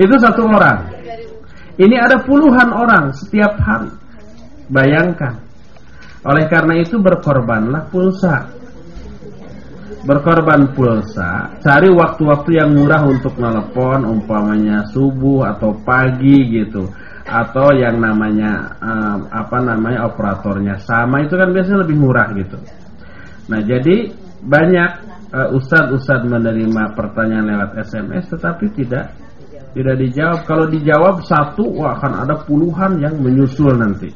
itu 0.00 0.14
satu 0.16 0.48
orang. 0.48 0.88
Ini 1.76 1.96
ada 2.00 2.20
puluhan 2.24 2.68
orang 2.72 3.12
setiap 3.16 3.56
hari. 3.60 3.92
Bayangkan. 4.72 5.40
Oleh 6.22 6.46
karena 6.46 6.78
itu 6.78 7.02
berkorbanlah 7.02 7.90
pulsa 7.90 8.46
berkorban 10.02 10.74
pulsa 10.74 11.54
cari 11.62 11.86
waktu-waktu 11.90 12.50
yang 12.58 12.74
murah 12.74 13.06
untuk 13.06 13.38
telepon 13.38 14.02
umpamanya 14.02 14.82
subuh 14.90 15.46
atau 15.54 15.78
pagi 15.86 16.50
gitu 16.50 16.90
atau 17.22 17.70
yang 17.70 18.02
namanya 18.02 18.74
um, 18.82 19.30
apa 19.30 19.62
namanya 19.62 20.10
operatornya 20.10 20.74
sama 20.82 21.22
itu 21.22 21.38
kan 21.38 21.54
biasanya 21.54 21.86
lebih 21.86 21.96
murah 22.02 22.28
gitu. 22.34 22.58
Nah 23.46 23.62
jadi 23.62 24.10
banyak 24.42 24.90
uh, 25.30 25.48
ustadz-ustadz 25.54 26.26
menerima 26.26 26.98
pertanyaan 26.98 27.46
lewat 27.46 27.70
SMS 27.86 28.26
tetapi 28.26 28.74
tidak 28.74 29.14
tidak 29.72 29.96
dijawab. 30.02 30.40
Kalau 30.44 30.66
dijawab 30.66 31.16
satu 31.22 31.64
wah 31.78 31.94
akan 31.94 32.26
ada 32.26 32.34
puluhan 32.42 32.98
yang 32.98 33.14
menyusul 33.22 33.70
nanti. 33.78 34.10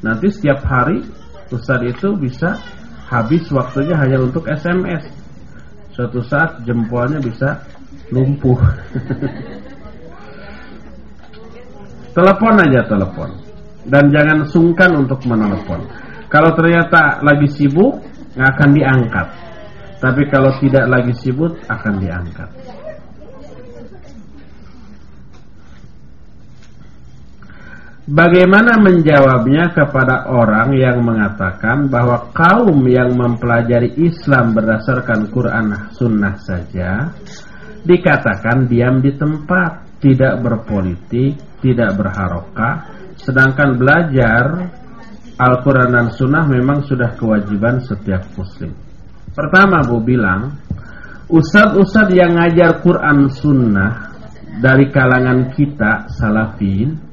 Nanti 0.00 0.26
setiap 0.30 0.62
hari 0.64 1.02
ustadz 1.50 1.98
itu 1.98 2.14
bisa 2.14 2.56
habis 3.10 3.42
waktunya 3.50 3.98
hanya 3.98 4.22
untuk 4.22 4.46
SMS. 4.46 5.02
Suatu 5.90 6.22
saat 6.22 6.62
jempolnya 6.62 7.18
bisa 7.18 7.66
lumpuh. 8.14 8.56
Telepon 12.16 12.54
aja 12.58 12.82
telepon. 12.90 13.30
Dan 13.86 14.10
jangan 14.10 14.42
sungkan 14.50 14.90
untuk 14.98 15.22
menelepon. 15.26 15.82
Kalau 16.26 16.50
ternyata 16.58 17.22
lagi 17.22 17.46
sibuk, 17.50 18.02
akan 18.34 18.68
diangkat. 18.74 19.26
Tapi 20.02 20.22
kalau 20.30 20.50
tidak 20.58 20.90
lagi 20.90 21.14
sibuk, 21.14 21.54
akan 21.70 22.02
diangkat. 22.02 22.50
Bagaimana 28.10 28.74
menjawabnya 28.82 29.70
kepada 29.70 30.26
orang 30.26 30.74
yang 30.74 30.98
mengatakan 30.98 31.86
bahwa 31.86 32.34
kaum 32.34 32.82
yang 32.90 33.14
mempelajari 33.14 33.94
Islam 34.02 34.50
berdasarkan 34.50 35.30
Quran 35.30 35.94
Sunnah 35.94 36.34
saja 36.42 37.14
dikatakan 37.86 38.66
diam 38.66 38.98
di 38.98 39.14
tempat, 39.14 40.02
tidak 40.02 40.42
berpolitik, 40.42 41.38
tidak 41.62 41.94
berharokah 41.94 42.74
sedangkan 43.14 43.78
belajar 43.78 44.74
Al-Quran 45.38 45.94
dan 45.94 46.10
Sunnah 46.10 46.50
memang 46.50 46.82
sudah 46.82 47.14
kewajiban 47.14 47.78
setiap 47.78 48.26
muslim. 48.34 48.74
Pertama 49.30 49.86
Bu 49.86 50.02
bilang 50.02 50.58
Ustadz-ustadz 51.30 52.10
yang 52.10 52.34
ngajar 52.34 52.82
Quran 52.82 53.30
Sunnah 53.30 54.18
dari 54.58 54.90
kalangan 54.90 55.54
kita 55.54 56.10
salafin 56.10 57.09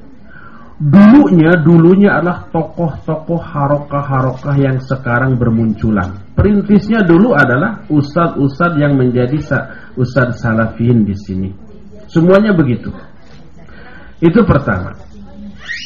dulunya 0.77 1.57
dulunya 1.65 2.21
adalah 2.21 2.45
tokoh-tokoh 2.53 3.41
harokah-harokah 3.41 4.55
yang 4.61 4.77
sekarang 4.77 5.35
bermunculan 5.35 6.21
perintisnya 6.37 7.01
dulu 7.01 7.33
adalah 7.33 7.81
ustadz-ustadz 7.89 8.77
yang 8.77 8.93
menjadi 8.93 9.41
ustadz 9.97 10.37
salafin 10.37 11.01
di 11.01 11.17
sini 11.17 11.49
semuanya 12.05 12.53
begitu 12.53 12.93
itu 14.17 14.39
pertama. 14.49 14.97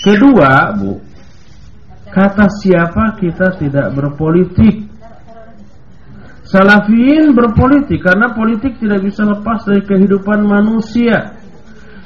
Kedua, 0.08 0.72
Bu, 0.80 1.04
kata 2.10 2.48
siapa 2.64 3.20
kita 3.20 3.60
tidak 3.60 3.92
berpolitik? 3.92 4.88
Salafiyin 6.48 7.32
berpolitik 7.32 8.04
karena 8.04 8.32
politik 8.36 8.76
tidak 8.80 9.04
bisa 9.08 9.24
lepas 9.24 9.64
dari 9.68 9.84
kehidupan 9.84 10.48
manusia. 10.48 11.41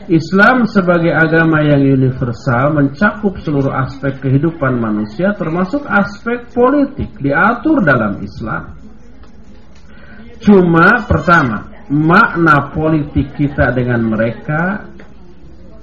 Islam 0.06 0.69
sebagai 0.69 1.10
agama 1.10 1.65
yang 1.65 1.82
universal 1.82 2.77
mencakup 2.77 3.41
seluruh 3.41 3.73
aspek 3.73 4.22
kehidupan 4.22 4.77
manusia 4.77 5.34
termasuk 5.34 5.82
aspek 5.90 6.45
politik 6.53 7.10
diatur 7.18 7.82
dalam 7.82 8.22
Islam. 8.22 8.77
Cuma 10.45 11.02
pertama, 11.10 11.73
makna 11.90 12.69
politik 12.69 13.34
kita 13.34 13.73
dengan 13.73 14.06
mereka 14.06 14.86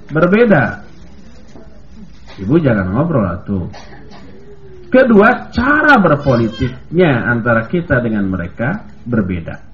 berbeda. 0.07 0.87
Ibu 2.39 2.55
jangan 2.63 2.95
ngobrol 2.95 3.27
tuh. 3.43 3.67
Kedua, 4.87 5.51
cara 5.51 5.99
berpolitiknya 5.99 7.27
antara 7.27 7.65
kita 7.65 7.99
dengan 7.99 8.29
mereka 8.29 8.87
berbeda. 9.03 9.72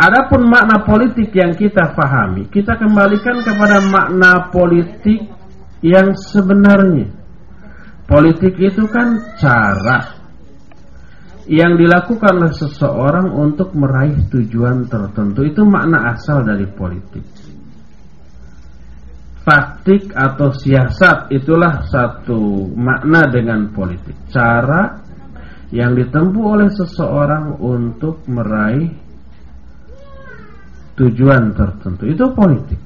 Adapun 0.00 0.48
makna 0.48 0.80
politik 0.88 1.28
yang 1.36 1.52
kita 1.52 1.92
fahami, 1.92 2.48
kita 2.48 2.80
kembalikan 2.80 3.44
kepada 3.44 3.84
makna 3.84 4.48
politik 4.48 5.28
yang 5.84 6.16
sebenarnya. 6.16 7.12
Politik 8.08 8.56
itu 8.56 8.88
kan 8.88 9.36
cara 9.36 10.18
yang 11.44 11.76
dilakukan 11.76 12.32
oleh 12.40 12.54
seseorang 12.56 13.28
untuk 13.28 13.76
meraih 13.76 14.24
tujuan 14.32 14.88
tertentu. 14.88 15.44
Itu 15.44 15.68
makna 15.68 16.16
asal 16.16 16.48
dari 16.48 16.64
politik 16.64 17.50
taktik 19.40 20.14
atau 20.14 20.52
siasat 20.54 21.32
itulah 21.34 21.82
satu 21.88 22.70
makna 22.76 23.26
dengan 23.26 23.72
politik. 23.72 24.14
Cara 24.30 25.00
yang 25.74 25.98
ditempuh 25.98 26.44
oleh 26.44 26.70
seseorang 26.70 27.58
untuk 27.58 28.22
meraih 28.30 29.09
tujuan 31.00 31.56
tertentu 31.56 32.04
itu 32.04 32.28
politik. 32.36 32.80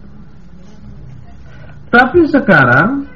Tapi 1.90 2.20
sekarang 2.30 3.10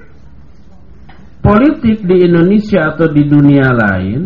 politik 1.39 2.03
di 2.03 2.27
Indonesia 2.27 2.91
atau 2.95 3.07
di 3.07 3.23
dunia 3.27 3.70
lain 3.70 4.20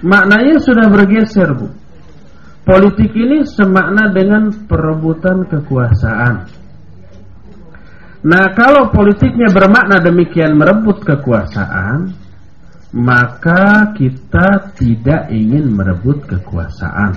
maknanya 0.00 0.56
sudah 0.56 0.88
bergeser, 0.88 1.52
Bu. 1.52 1.68
Politik 2.60 3.12
ini 3.16 3.44
semakna 3.44 4.12
dengan 4.12 4.52
perebutan 4.68 5.48
kekuasaan 5.48 6.60
Nah 8.20 8.52
kalau 8.52 8.92
politiknya 8.92 9.48
bermakna 9.48 9.96
demikian 10.04 10.54
merebut 10.60 11.00
kekuasaan 11.00 12.12
Maka 12.92 13.96
kita 13.96 14.76
tidak 14.76 15.32
ingin 15.32 15.72
merebut 15.72 16.28
kekuasaan 16.28 17.16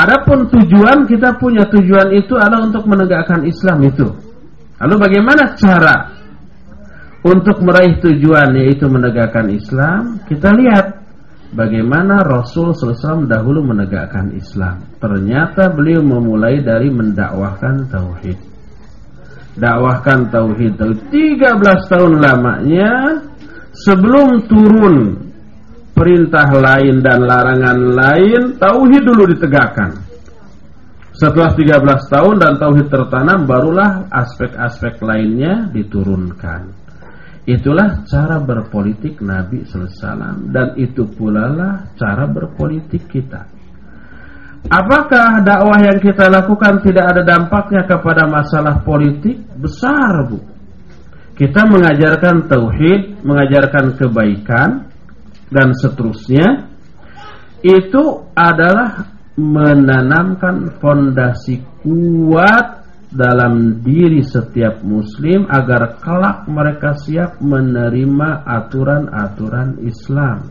Adapun 0.00 0.48
tujuan 0.48 1.04
kita 1.04 1.36
punya 1.36 1.68
tujuan 1.68 2.08
itu 2.16 2.32
adalah 2.40 2.64
untuk 2.64 2.88
menegakkan 2.88 3.44
Islam 3.44 3.84
itu. 3.84 4.08
Lalu 4.80 4.96
bagaimana 4.96 5.52
cara 5.60 5.96
untuk 7.20 7.60
meraih 7.60 8.00
tujuan 8.00 8.56
yaitu 8.56 8.88
menegakkan 8.88 9.52
Islam? 9.52 10.24
Kita 10.24 10.56
lihat 10.56 11.04
bagaimana 11.52 12.24
Rasul 12.24 12.72
SAW 12.72 13.28
dahulu 13.28 13.60
menegakkan 13.60 14.32
Islam. 14.32 14.80
Ternyata 14.96 15.68
beliau 15.68 16.00
memulai 16.00 16.64
dari 16.64 16.88
mendakwahkan 16.88 17.92
Tauhid. 17.92 18.48
Dakwahkan 19.60 20.32
tauhid 20.32 20.78
tauhid 20.78 21.10
13 21.10 21.92
tahun 21.92 22.12
lamanya 22.22 23.20
sebelum 23.74 24.48
turun 24.48 25.29
perintah 26.00 26.48
lain 26.48 27.04
dan 27.04 27.28
larangan 27.28 27.76
lain 27.92 28.56
tauhid 28.56 29.04
dulu 29.04 29.28
ditegakkan 29.36 30.00
setelah 31.12 31.52
13 31.52 31.76
tahun 32.08 32.34
dan 32.40 32.52
tauhid 32.56 32.88
tertanam 32.88 33.44
barulah 33.44 34.08
aspek-aspek 34.08 35.04
lainnya 35.04 35.68
diturunkan 35.68 36.72
itulah 37.44 38.00
cara 38.08 38.40
berpolitik 38.40 39.20
Nabi 39.20 39.68
SAW 39.68 40.48
dan 40.48 40.72
itu 40.80 41.04
pula 41.04 41.52
lah 41.52 41.92
cara 42.00 42.24
berpolitik 42.24 43.04
kita 43.04 43.44
apakah 44.72 45.44
dakwah 45.44 45.84
yang 45.84 46.00
kita 46.00 46.32
lakukan 46.32 46.80
tidak 46.80 47.12
ada 47.12 47.22
dampaknya 47.28 47.84
kepada 47.84 48.28
masalah 48.28 48.84
politik? 48.84 49.40
Besar, 49.56 50.28
Bu. 50.28 50.36
Kita 51.32 51.64
mengajarkan 51.64 52.52
tauhid, 52.52 53.24
mengajarkan 53.24 53.96
kebaikan 53.96 54.89
dan 55.50 55.74
seterusnya. 55.76 56.70
Itu 57.60 58.32
adalah 58.32 59.04
menanamkan 59.36 60.80
fondasi 60.80 61.60
kuat 61.84 62.80
dalam 63.10 63.82
diri 63.82 64.22
setiap 64.22 64.80
muslim 64.86 65.44
agar 65.50 65.98
kelak 65.98 66.46
mereka 66.46 66.94
siap 66.96 67.42
menerima 67.42 68.46
aturan-aturan 68.46 69.82
Islam. 69.82 70.46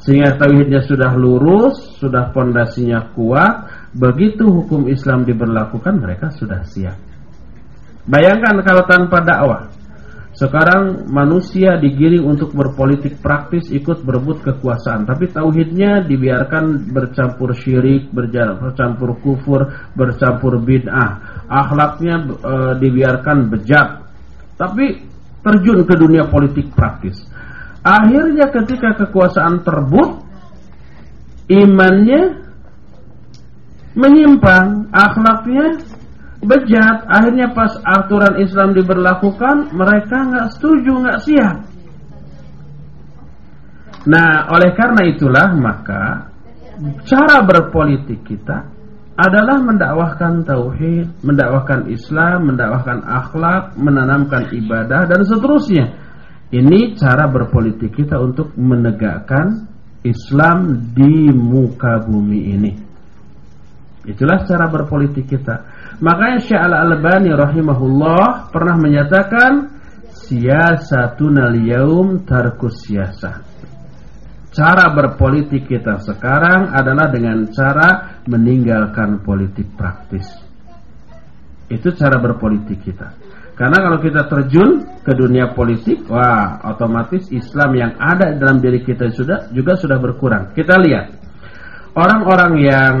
Sehingga 0.00 0.40
tauhidnya 0.40 0.80
sudah 0.84 1.12
lurus, 1.12 2.00
sudah 2.00 2.32
fondasinya 2.34 3.12
kuat, 3.14 3.68
begitu 3.94 4.48
hukum 4.48 4.88
Islam 4.88 5.28
diberlakukan 5.28 6.00
mereka 6.00 6.32
sudah 6.32 6.64
siap. 6.64 6.96
Bayangkan 8.08 8.64
kalau 8.64 8.84
tanpa 8.88 9.20
dakwah, 9.22 9.68
sekarang 10.40 11.12
manusia 11.12 11.76
digiring 11.76 12.24
untuk 12.24 12.56
berpolitik 12.56 13.20
praktis 13.20 13.68
ikut 13.68 14.00
berebut 14.00 14.40
kekuasaan. 14.40 15.04
Tapi 15.04 15.28
tauhidnya 15.28 16.00
dibiarkan 16.08 16.88
bercampur 16.88 17.52
syirik, 17.52 18.08
bercampur 18.08 19.20
kufur, 19.20 19.68
bercampur 19.92 20.64
bid'ah. 20.64 21.44
Akhlaknya 21.44 22.24
e, 22.24 22.54
dibiarkan 22.80 23.52
bejat. 23.52 24.08
Tapi 24.56 25.04
terjun 25.44 25.84
ke 25.84 25.94
dunia 26.00 26.24
politik 26.32 26.72
praktis. 26.72 27.20
Akhirnya 27.84 28.48
ketika 28.48 28.96
kekuasaan 28.96 29.60
terbut 29.60 30.24
Imannya 31.52 32.48
menyimpang 33.92 34.88
Akhlaknya 34.88 35.84
bejat 36.40 37.04
akhirnya 37.04 37.52
pas 37.52 37.76
aturan 37.84 38.40
Islam 38.40 38.72
diberlakukan 38.72 39.76
mereka 39.76 40.16
nggak 40.24 40.48
setuju 40.56 40.92
nggak 41.04 41.20
siap. 41.24 41.56
Nah 44.08 44.48
oleh 44.48 44.72
karena 44.72 45.02
itulah 45.04 45.48
maka 45.52 46.32
cara 47.04 47.44
berpolitik 47.44 48.24
kita 48.24 48.64
adalah 49.20 49.60
mendakwahkan 49.60 50.48
tauhid 50.48 51.20
mendakwahkan 51.20 51.92
Islam 51.92 52.48
mendakwahkan 52.48 53.04
akhlak 53.04 53.76
menanamkan 53.76 54.48
ibadah 54.56 55.04
dan 55.04 55.20
seterusnya. 55.28 55.86
Ini 56.50 56.98
cara 56.98 57.30
berpolitik 57.30 57.94
kita 57.94 58.18
untuk 58.18 58.56
menegakkan 58.56 59.70
Islam 60.02 60.90
di 60.96 61.30
muka 61.30 62.02
bumi 62.02 62.40
ini. 62.56 62.72
Itulah 64.08 64.48
cara 64.48 64.66
berpolitik 64.72 65.28
kita 65.28 65.60
Makanya 66.00 66.38
Syekh 66.40 66.56
Al-Albani 66.56 67.30
rahimahullah 67.36 68.48
pernah 68.48 68.76
menyatakan 68.80 69.52
siyasatun 70.16 71.36
al-yaum 71.36 72.24
tarkus 72.24 72.88
siyasah. 72.88 73.44
Cara 74.50 74.90
berpolitik 74.96 75.68
kita 75.68 76.00
sekarang 76.02 76.72
adalah 76.72 77.12
dengan 77.12 77.46
cara 77.52 78.18
meninggalkan 78.26 79.22
politik 79.22 79.76
praktis. 79.76 80.26
Itu 81.70 81.94
cara 81.94 82.18
berpolitik 82.18 82.82
kita. 82.82 83.14
Karena 83.54 83.78
kalau 83.78 83.98
kita 84.00 84.24
terjun 84.24 84.82
ke 85.04 85.12
dunia 85.12 85.52
politik, 85.52 86.08
wah, 86.08 86.64
otomatis 86.64 87.28
Islam 87.28 87.70
yang 87.76 87.92
ada 88.00 88.32
dalam 88.34 88.58
diri 88.58 88.80
kita 88.80 89.12
sudah 89.12 89.52
juga 89.52 89.76
sudah 89.76 90.00
berkurang. 90.00 90.56
Kita 90.56 90.80
lihat 90.80 91.12
orang-orang 91.92 92.52
yang 92.58 92.94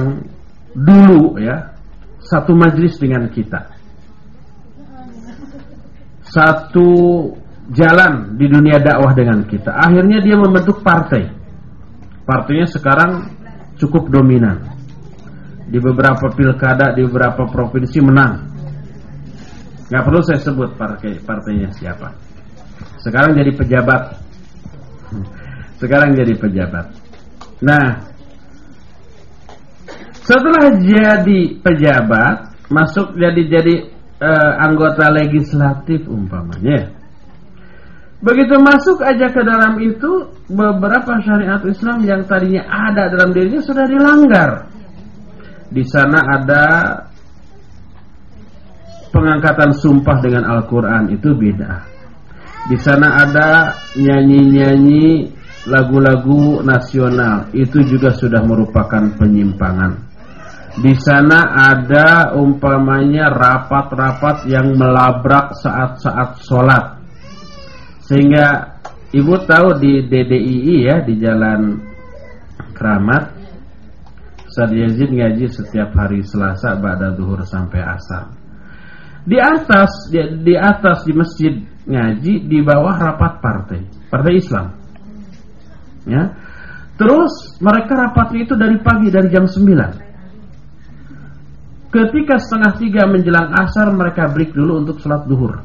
dulu 0.76 1.40
ya 1.40 1.69
satu 2.30 2.54
majlis 2.54 2.94
dengan 3.02 3.26
kita. 3.26 3.74
Satu 6.22 6.86
jalan 7.74 8.38
di 8.38 8.46
dunia 8.46 8.78
dakwah 8.78 9.10
dengan 9.10 9.42
kita. 9.42 9.74
Akhirnya 9.74 10.22
dia 10.22 10.38
membentuk 10.38 10.78
partai. 10.86 11.26
Partainya 12.22 12.70
sekarang 12.70 13.26
cukup 13.74 14.06
dominan. 14.14 14.62
Di 15.66 15.82
beberapa 15.82 16.30
pilkada, 16.30 16.94
di 16.94 17.02
beberapa 17.02 17.50
provinsi 17.50 17.98
menang. 17.98 18.46
Gak 19.90 20.06
perlu 20.06 20.22
saya 20.22 20.38
sebut 20.38 20.78
partai 20.78 21.18
partainya 21.18 21.74
siapa. 21.74 22.14
Sekarang 23.02 23.34
jadi 23.34 23.50
pejabat. 23.50 24.22
Sekarang 25.82 26.14
jadi 26.14 26.38
pejabat. 26.38 26.86
Nah, 27.66 28.09
setelah 30.30 30.70
jadi 30.78 31.58
pejabat, 31.58 32.54
masuk 32.70 33.18
jadi 33.18 33.42
jadi 33.50 33.74
uh, 34.22 34.52
anggota 34.62 35.10
legislatif 35.10 36.06
umpamanya. 36.06 36.94
Begitu 38.22 38.54
masuk 38.62 39.02
aja 39.02 39.26
ke 39.32 39.42
dalam 39.42 39.80
itu, 39.82 40.28
beberapa 40.46 41.18
syariat 41.24 41.58
Islam 41.66 42.04
yang 42.06 42.22
tadinya 42.30 42.62
ada 42.68 43.10
dalam 43.10 43.34
dirinya 43.34 43.58
sudah 43.58 43.84
dilanggar. 43.90 44.70
Di 45.72 45.82
sana 45.88 46.20
ada 46.22 46.64
pengangkatan 49.10 49.74
sumpah 49.74 50.20
dengan 50.22 50.46
Al-Quran 50.46 51.10
itu 51.10 51.34
beda. 51.34 51.80
Di 52.70 52.76
sana 52.78 53.24
ada 53.24 53.72
nyanyi-nyanyi 53.98 55.32
lagu-lagu 55.64 56.60
nasional 56.60 57.48
itu 57.56 57.82
juga 57.88 58.12
sudah 58.12 58.44
merupakan 58.44 59.00
penyimpangan. 59.16 60.09
Di 60.78 60.94
sana 60.94 61.50
ada 61.74 62.30
umpamanya 62.38 63.26
rapat-rapat 63.26 64.46
yang 64.46 64.78
melabrak 64.78 65.58
saat-saat 65.58 66.46
sholat. 66.46 67.02
Sehingga 68.06 68.78
ibu 69.10 69.34
tahu 69.50 69.82
di 69.82 70.06
DDII 70.06 70.76
ya 70.86 71.02
di 71.02 71.18
Jalan 71.18 71.74
Keramat, 72.70 73.34
Ustaz 74.46 74.70
Yazid 74.70 75.10
ngaji 75.10 75.50
setiap 75.50 75.90
hari 75.98 76.22
Selasa 76.22 76.78
pada 76.78 77.18
duhur 77.18 77.42
sampai 77.42 77.82
asar. 77.82 78.30
Di 79.26 79.42
atas 79.42 80.06
di, 80.06 80.22
di 80.46 80.54
atas 80.54 81.02
di 81.02 81.12
masjid 81.12 81.54
ngaji 81.82 82.46
di 82.46 82.58
bawah 82.62 82.94
rapat 82.94 83.42
partai, 83.42 83.80
partai 84.06 84.32
Islam. 84.38 84.66
Ya. 86.06 86.30
Terus 86.94 87.58
mereka 87.58 88.06
rapatnya 88.06 88.46
itu 88.46 88.54
dari 88.54 88.78
pagi 88.78 89.10
dari 89.10 89.28
jam 89.34 89.50
9 89.50 90.09
Ketika 91.90 92.38
setengah 92.38 92.78
tiga 92.78 93.02
menjelang 93.10 93.50
asar 93.50 93.90
mereka 93.90 94.30
break 94.30 94.54
dulu 94.54 94.86
untuk 94.86 95.02
sholat 95.02 95.26
duhur. 95.26 95.58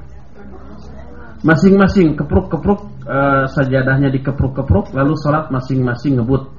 Masing-masing 1.46 2.18
kepruk-kepruk 2.18 3.06
uh, 3.06 3.46
sajadahnya 3.46 4.10
dikepruk-kepruk 4.10 4.90
lalu 4.98 5.14
sholat 5.22 5.54
masing-masing 5.54 6.18
ngebut. 6.18 6.50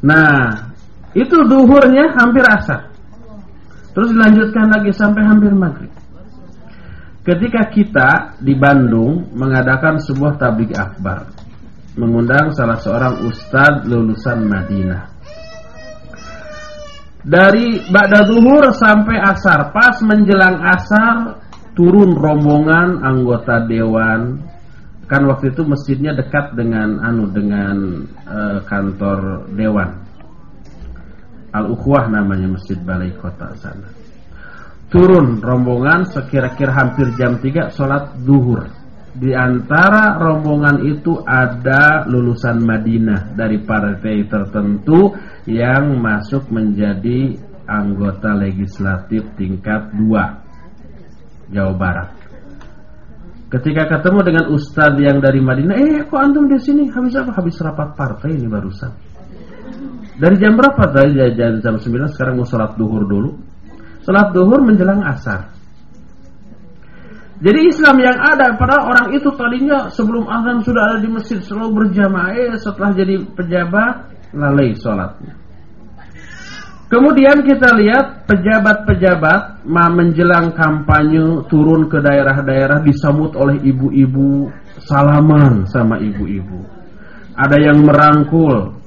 Nah 0.00 0.72
itu 1.12 1.36
duhurnya 1.44 2.16
hampir 2.16 2.48
asar. 2.48 2.88
Terus 3.92 4.16
dilanjutkan 4.16 4.66
lagi 4.72 4.90
sampai 4.96 5.22
hampir 5.28 5.52
maghrib. 5.52 5.92
Ketika 7.20 7.68
kita 7.68 8.10
di 8.40 8.56
Bandung 8.56 9.28
mengadakan 9.36 10.00
sebuah 10.00 10.40
tablik 10.40 10.72
akbar, 10.72 11.28
mengundang 12.00 12.48
salah 12.56 12.80
seorang 12.80 13.28
ustadz 13.28 13.84
lulusan 13.84 14.44
Madinah 14.48 15.13
dari 17.24 17.80
Ba'da 17.88 18.28
Zuhur 18.28 18.68
sampai 18.76 19.16
Asar. 19.18 19.72
Pas 19.72 19.96
menjelang 20.04 20.60
Asar 20.60 21.16
Turun 21.74 22.14
rombongan 22.14 23.02
anggota 23.02 23.66
Dewan. 23.66 24.38
Kan 25.10 25.26
waktu 25.26 25.50
itu 25.50 25.66
masjidnya 25.66 26.14
dekat 26.14 26.54
dengan 26.54 27.02
anu 27.02 27.26
dengan 27.28 28.06
uh, 28.24 28.62
kantor 28.62 29.50
Dewan. 29.52 29.90
Al-Ukhwah 31.54 32.10
namanya 32.10 32.54
Masjid 32.54 32.78
Balai 32.78 33.14
Kota 33.18 33.50
sana. 33.58 33.90
Turun 34.90 35.42
rombongan 35.42 36.06
sekira-kira 36.06 36.70
hampir 36.70 37.10
jam 37.18 37.42
3 37.42 37.74
Sholat 37.74 38.22
duhur 38.22 38.83
di 39.14 39.30
antara 39.30 40.18
rombongan 40.18 40.82
itu 40.90 41.22
ada 41.22 42.02
lulusan 42.10 42.58
Madinah 42.66 43.38
dari 43.38 43.62
partai 43.62 44.26
tertentu 44.26 45.14
yang 45.46 46.02
masuk 46.02 46.50
menjadi 46.50 47.38
anggota 47.70 48.34
legislatif 48.34 49.22
tingkat 49.38 49.94
2 49.94 51.54
Jawa 51.54 51.74
Barat. 51.78 52.10
Ketika 53.54 53.86
ketemu 53.86 54.18
dengan 54.26 54.44
ustadz 54.50 54.98
yang 54.98 55.22
dari 55.22 55.38
Madinah, 55.38 55.78
eh 55.78 56.02
kok 56.10 56.18
antum 56.18 56.50
di 56.50 56.58
sini 56.58 56.90
habis 56.90 57.14
apa? 57.14 57.38
Habis 57.38 57.62
rapat 57.62 57.94
partai 57.94 58.34
ini 58.34 58.50
barusan. 58.50 58.90
Dari 60.18 60.34
jam 60.42 60.58
berapa 60.58 60.90
tadi? 60.90 61.14
Jam, 61.38 61.62
jam 61.62 61.78
9 61.78 62.14
sekarang 62.18 62.42
mau 62.42 62.46
sholat 62.50 62.74
duhur 62.74 63.06
dulu. 63.06 63.30
Sholat 64.02 64.34
duhur 64.34 64.58
menjelang 64.58 65.06
asar. 65.06 65.53
Jadi 67.42 67.60
Islam 67.66 67.98
yang 67.98 68.14
ada 68.14 68.54
pada 68.54 68.86
orang 68.86 69.10
itu 69.10 69.26
tadinya 69.34 69.90
sebelum 69.90 70.22
azan 70.30 70.62
sudah 70.62 70.82
ada 70.94 70.98
di 71.02 71.10
masjid 71.10 71.42
selalu 71.42 71.82
berjamaah. 71.82 72.30
Eh, 72.30 72.54
setelah 72.62 72.94
jadi 72.94 73.26
pejabat 73.34 73.94
lalai 74.34 74.70
sholatnya. 74.78 75.34
Kemudian 76.94 77.42
kita 77.42 77.74
lihat 77.74 78.28
pejabat-pejabat 78.30 79.66
menjelang 79.66 80.54
kampanye 80.54 81.42
turun 81.50 81.90
ke 81.90 81.98
daerah-daerah 81.98 82.86
disambut 82.86 83.34
oleh 83.34 83.58
ibu-ibu 83.66 84.46
salaman 84.78 85.66
sama 85.66 85.98
ibu-ibu. 85.98 86.62
Ada 87.34 87.56
yang 87.58 87.82
merangkul. 87.82 88.78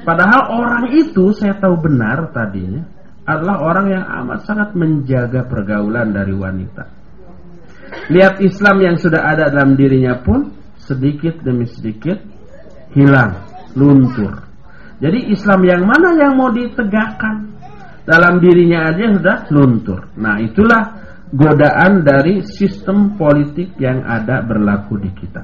Padahal 0.00 0.48
orang 0.48 0.96
itu 0.96 1.34
saya 1.36 1.60
tahu 1.60 1.76
benar 1.76 2.32
tadinya 2.32 2.88
adalah 3.28 3.60
orang 3.68 3.86
yang 4.00 4.04
amat 4.24 4.48
sangat 4.48 4.72
menjaga 4.72 5.44
pergaulan 5.44 6.08
dari 6.08 6.32
wanita. 6.32 7.01
Lihat 8.12 8.40
Islam 8.40 8.76
yang 8.80 8.96
sudah 8.96 9.20
ada 9.20 9.52
dalam 9.52 9.76
dirinya 9.76 10.16
pun 10.20 10.52
sedikit 10.80 11.40
demi 11.44 11.68
sedikit 11.68 12.18
hilang, 12.96 13.44
luntur. 13.76 14.48
Jadi 15.02 15.32
Islam 15.34 15.60
yang 15.66 15.82
mana 15.84 16.14
yang 16.16 16.34
mau 16.38 16.50
ditegakkan? 16.50 17.52
Dalam 18.02 18.42
dirinya 18.42 18.90
aja 18.90 19.14
sudah 19.14 19.36
luntur. 19.54 20.00
Nah 20.18 20.42
itulah 20.42 20.82
godaan 21.30 22.02
dari 22.02 22.42
sistem 22.42 23.14
politik 23.14 23.78
yang 23.78 24.02
ada 24.02 24.42
berlaku 24.42 24.98
di 24.98 25.10
kita. 25.14 25.42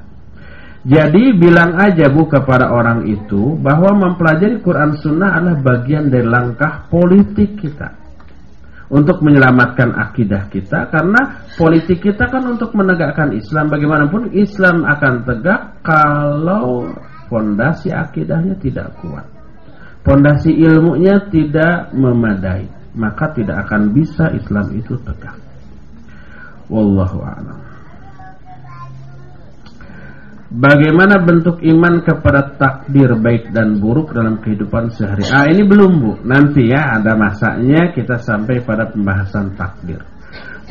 Jadi 0.88 1.34
bilang 1.36 1.74
aja 1.78 2.06
bu 2.10 2.26
kepada 2.30 2.70
orang 2.70 3.06
itu 3.06 3.58
bahwa 3.58 3.98
mempelajari 3.98 4.62
Quran 4.62 4.94
Sunnah 4.98 5.36
adalah 5.36 5.58
bagian 5.58 6.06
dari 6.06 6.26
langkah 6.26 6.86
politik 6.86 7.58
kita 7.58 8.07
untuk 8.88 9.20
menyelamatkan 9.20 9.92
akidah 9.92 10.48
kita 10.48 10.88
karena 10.88 11.44
politik 11.60 12.00
kita 12.00 12.24
kan 12.28 12.44
untuk 12.48 12.72
menegakkan 12.72 13.36
Islam 13.36 13.68
bagaimanapun 13.68 14.32
Islam 14.32 14.84
akan 14.84 15.28
tegak 15.28 15.84
kalau 15.84 16.88
fondasi 17.28 17.92
akidahnya 17.92 18.56
tidak 18.56 18.96
kuat 19.04 19.28
fondasi 20.08 20.56
ilmunya 20.56 21.28
tidak 21.28 21.92
memadai, 21.92 22.64
maka 22.96 23.28
tidak 23.36 23.68
akan 23.68 23.92
bisa 23.92 24.32
Islam 24.32 24.72
itu 24.72 24.96
tegak. 25.04 25.36
Wallahu 26.72 27.20
a'lam. 27.20 27.57
Bagaimana 30.48 31.20
bentuk 31.28 31.60
iman 31.60 32.00
kepada 32.00 32.56
takdir 32.56 33.12
baik 33.20 33.52
dan 33.52 33.84
buruk 33.84 34.16
dalam 34.16 34.40
kehidupan 34.40 34.88
sehari? 34.96 35.28
Ah 35.28 35.44
ini 35.44 35.60
belum 35.60 35.92
bu, 36.00 36.12
nanti 36.24 36.72
ya 36.72 36.96
ada 36.96 37.12
masanya 37.20 37.92
kita 37.92 38.16
sampai 38.16 38.64
pada 38.64 38.88
pembahasan 38.88 39.52
takdir. 39.60 40.00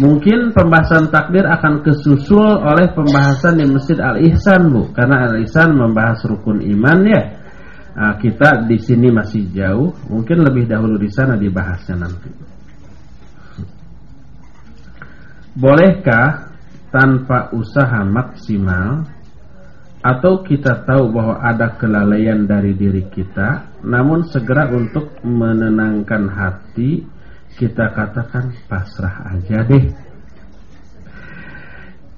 Mungkin 0.02 0.58
pembahasan 0.58 1.14
takdir 1.14 1.46
akan 1.46 1.86
kesusul 1.86 2.58
oleh 2.58 2.90
pembahasan 2.90 3.62
di 3.62 3.70
Masjid 3.70 4.02
Al 4.02 4.18
Ihsan 4.26 4.74
bu, 4.74 4.90
karena 4.98 5.30
Al 5.30 5.46
Ihsan 5.46 5.78
membahas 5.78 6.26
rukun 6.26 6.58
iman 6.58 7.00
ya. 7.06 7.24
Nah, 7.98 8.14
kita 8.18 8.66
di 8.66 8.82
sini 8.82 9.14
masih 9.14 9.46
jauh, 9.54 9.94
mungkin 10.10 10.42
lebih 10.42 10.66
dahulu 10.66 10.98
di 10.98 11.10
sana 11.14 11.38
dibahasnya 11.38 12.02
nanti. 12.02 12.30
Bolehkah 15.54 16.50
tanpa 16.90 17.54
usaha 17.54 18.06
maksimal 18.06 19.17
atau 20.08 20.40
kita 20.40 20.88
tahu 20.88 21.12
bahwa 21.12 21.44
ada 21.44 21.76
kelalaian 21.76 22.48
dari 22.48 22.72
diri 22.72 23.12
kita, 23.12 23.84
namun 23.84 24.24
segera 24.24 24.72
untuk 24.72 25.20
menenangkan 25.20 26.32
hati 26.32 27.04
kita 27.60 27.92
katakan 27.92 28.56
pasrah 28.72 29.36
aja 29.36 29.68
deh. 29.68 29.84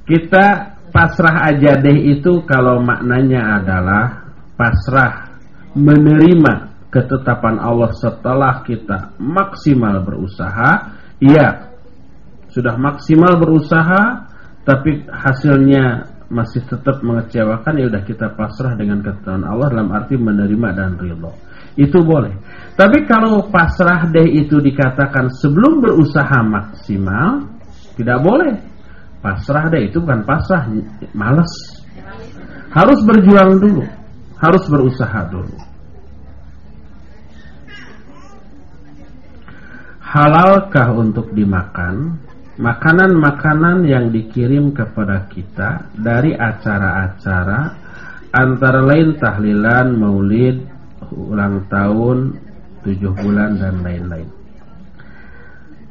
Kita 0.06 0.45
pasrah 0.94 1.49
aja 1.49 1.82
deh 1.82 2.14
itu 2.14 2.45
kalau 2.45 2.78
maknanya 2.86 3.57
adalah 3.57 4.06
pasrah 4.53 5.41
menerima 5.74 6.86
ketetapan 6.94 7.57
Allah 7.57 7.90
setelah 7.98 8.61
kita 8.70 9.18
maksimal 9.18 10.06
berusaha, 10.06 10.94
iya 11.18 11.74
sudah 12.53 12.78
maksimal 12.78 13.38
berusaha 13.41 14.30
tapi 14.61 15.10
hasilnya 15.10 16.19
masih 16.30 16.61
tetap 16.69 17.01
mengecewakan 17.01 17.73
ya 17.77 17.85
udah 17.89 18.03
kita 18.06 18.38
pasrah 18.38 18.77
dengan 18.77 19.01
ketetapan 19.01 19.43
Allah 19.49 19.68
dalam 19.73 19.89
arti 19.89 20.15
menerima 20.15 20.69
dan 20.77 20.95
ridho. 21.01 21.34
Itu 21.73 22.06
boleh. 22.06 22.34
Tapi 22.77 23.06
kalau 23.10 23.49
pasrah 23.49 24.07
deh 24.10 24.30
itu 24.30 24.61
dikatakan 24.61 25.34
sebelum 25.41 25.81
berusaha 25.81 26.39
maksimal, 26.45 27.49
tidak 27.97 28.19
boleh. 28.22 28.53
Pasrah 29.19 29.68
deh 29.73 29.89
itu 29.89 29.97
bukan 29.99 30.22
pasrah, 30.23 30.69
males. 31.11 31.51
Harus 32.69 33.01
berjuang 33.01 33.57
dulu 33.57 33.99
harus 34.39 34.64
berusaha 34.72 35.19
dulu. 35.27 35.57
Halalkah 39.99 40.89
untuk 40.95 41.30
dimakan 41.38 42.18
makanan-makanan 42.60 43.88
yang 43.88 44.11
dikirim 44.11 44.76
kepada 44.76 45.31
kita 45.31 45.88
dari 45.95 46.36
acara-acara 46.36 47.60
antara 48.36 48.84
lain 48.84 49.15
tahlilan, 49.15 49.95
maulid, 49.95 50.68
ulang 51.15 51.64
tahun, 51.72 52.36
tujuh 52.84 53.15
bulan 53.15 53.56
dan 53.57 53.80
lain-lain. 53.80 54.30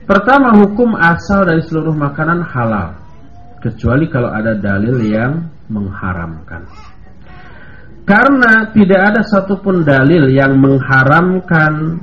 Pertama 0.04 0.56
hukum 0.60 0.96
asal 0.96 1.48
dari 1.48 1.64
seluruh 1.64 1.96
makanan 1.96 2.44
halal 2.52 2.96
kecuali 3.64 4.08
kalau 4.08 4.32
ada 4.32 4.56
dalil 4.56 4.96
yang 5.04 5.48
mengharamkan. 5.68 6.64
Karena 8.08 8.72
tidak 8.72 9.00
ada 9.12 9.20
satupun 9.20 9.84
dalil 9.84 10.32
yang 10.32 10.56
mengharamkan 10.56 12.00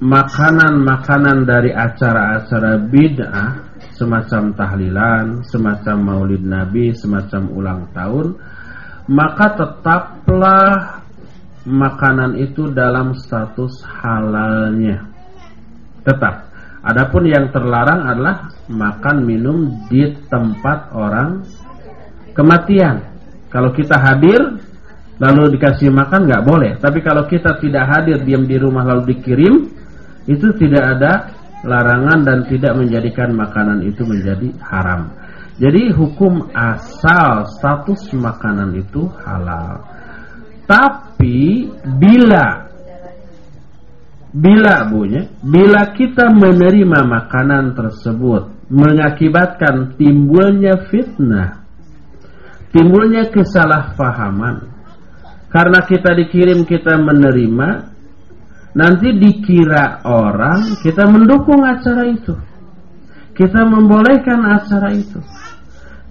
makanan-makanan 0.00 1.48
dari 1.48 1.72
acara-acara 1.72 2.76
bid'ah 2.84 3.50
semacam 3.96 4.52
tahlilan, 4.52 5.24
semacam 5.48 5.96
maulid 5.96 6.44
nabi, 6.44 6.92
semacam 6.92 7.42
ulang 7.48 7.82
tahun, 7.96 8.36
maka 9.08 9.46
tetaplah 9.56 11.00
makanan 11.64 12.36
itu 12.36 12.68
dalam 12.70 13.16
status 13.16 13.80
halalnya. 13.82 15.08
Tetap. 16.04 16.46
Adapun 16.86 17.26
yang 17.26 17.50
terlarang 17.50 18.06
adalah 18.06 18.46
makan 18.70 19.26
minum 19.26 19.74
di 19.90 20.06
tempat 20.30 20.94
orang 20.94 21.42
kematian. 22.30 23.02
Kalau 23.50 23.74
kita 23.74 23.98
hadir 23.98 24.38
lalu 25.18 25.56
dikasih 25.58 25.90
makan 25.90 26.30
nggak 26.30 26.44
boleh. 26.46 26.72
Tapi 26.78 27.02
kalau 27.02 27.26
kita 27.26 27.58
tidak 27.58 27.90
hadir 27.90 28.22
diam 28.22 28.46
di 28.46 28.54
rumah 28.54 28.86
lalu 28.86 29.18
dikirim, 29.18 29.66
itu 30.26 30.50
tidak 30.58 30.84
ada 30.98 31.12
larangan 31.66 32.22
dan 32.22 32.38
tidak 32.46 32.74
menjadikan 32.78 33.34
makanan 33.34 33.82
itu 33.86 34.02
menjadi 34.06 34.48
haram. 34.62 35.10
Jadi 35.56 35.88
hukum 35.94 36.52
asal 36.52 37.48
status 37.48 38.12
makanan 38.12 38.76
itu 38.76 39.08
halal. 39.24 39.80
Tapi 40.68 41.70
bila 41.96 42.66
bila 44.36 44.84
bunyi, 44.84 45.32
bila 45.40 45.96
kita 45.96 46.28
menerima 46.28 47.08
makanan 47.08 47.72
tersebut 47.72 48.68
mengakibatkan 48.68 49.96
timbulnya 49.96 50.90
fitnah, 50.92 51.64
timbulnya 52.68 53.32
kesalahpahaman, 53.32 54.68
karena 55.48 55.80
kita 55.88 56.12
dikirim 56.12 56.68
kita 56.68 57.00
menerima 57.00 57.95
Nanti 58.76 59.08
dikira 59.16 60.04
orang 60.04 60.76
kita 60.84 61.08
mendukung 61.08 61.64
acara 61.64 62.04
itu. 62.12 62.36
Kita 63.32 63.64
membolehkan 63.64 64.40
acara 64.44 64.92
itu. 64.92 65.16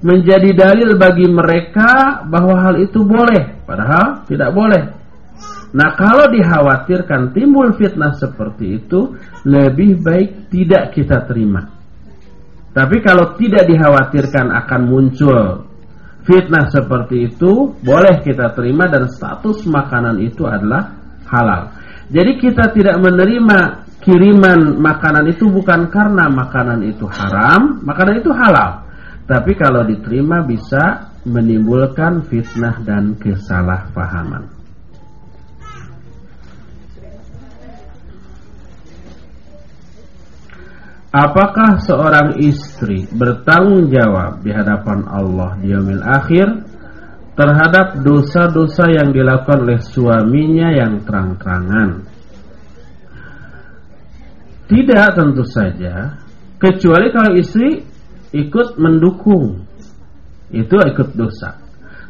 Menjadi 0.01 0.49
dalil 0.53 0.97
bagi 0.97 1.29
mereka 1.29 2.21
bahwa 2.27 2.61
hal 2.61 2.77
itu 2.77 3.01
boleh 3.01 3.55
Padahal 3.65 4.23
tidak 4.29 4.53
boleh. 4.53 4.83
Nah 5.73 5.97
kalau 5.97 6.29
dikhawatirkan 6.29 7.33
timbul 7.33 7.73
fitnah 7.75 8.13
seperti 8.13 8.79
itu 8.79 9.17
Lebih 9.43 9.99
baik 10.05 10.29
tidak 10.53 10.93
kita 10.93 11.25
terima. 11.25 11.65
Tapi 12.75 12.97
kalau 13.01 13.33
tidak 13.39 13.65
dikhawatirkan 13.65 14.51
akan 14.51 14.81
muncul 14.85 15.41
fitnah 16.25 16.67
seperti 16.73 17.29
itu 17.29 17.77
boleh 17.85 18.19
kita 18.25 18.51
terima 18.57 18.89
dan 18.89 19.05
status 19.07 19.63
makanan 19.69 20.17
itu 20.19 20.43
adalah 20.43 20.91
halal. 21.29 21.84
Jadi 22.09 22.31
kita 22.37 22.69
tidak 22.69 23.01
menerima 23.01 23.59
kiriman 24.05 24.77
makanan 24.77 25.25
itu 25.33 25.49
bukan 25.49 25.89
karena 25.89 26.29
makanan 26.29 26.85
itu 26.85 27.09
haram, 27.09 27.81
makanan 27.81 28.21
itu 28.21 28.29
halal. 28.29 28.85
Tapi 29.25 29.57
kalau 29.57 29.81
diterima 29.81 30.45
bisa 30.45 31.09
menimbulkan 31.25 32.21
fitnah 32.29 32.77
dan 32.85 33.17
kesalahpahaman. 33.17 34.53
Apakah 41.15 41.79
seorang 41.79 42.43
istri 42.43 43.07
bertanggung 43.07 43.87
jawab 43.87 44.43
di 44.43 44.51
hadapan 44.51 45.07
Allah 45.07 45.55
di 45.63 45.71
akhir 46.03 46.64
terhadap 47.35 47.99
dosa-dosa 47.99 48.87
yang 48.89 49.11
dilakukan 49.11 49.67
oleh 49.67 49.79
suaminya 49.83 50.71
yang 50.71 51.03
terang-terangan? 51.03 52.07
Tidak 54.65 55.07
tentu 55.13 55.45
saja, 55.45 56.17
kecuali 56.57 57.13
kalau 57.13 57.37
istri 57.37 57.85
ikut 58.33 58.81
mendukung. 58.81 59.61
Itu 60.49 60.79
ikut 60.81 61.13
dosa. 61.13 61.61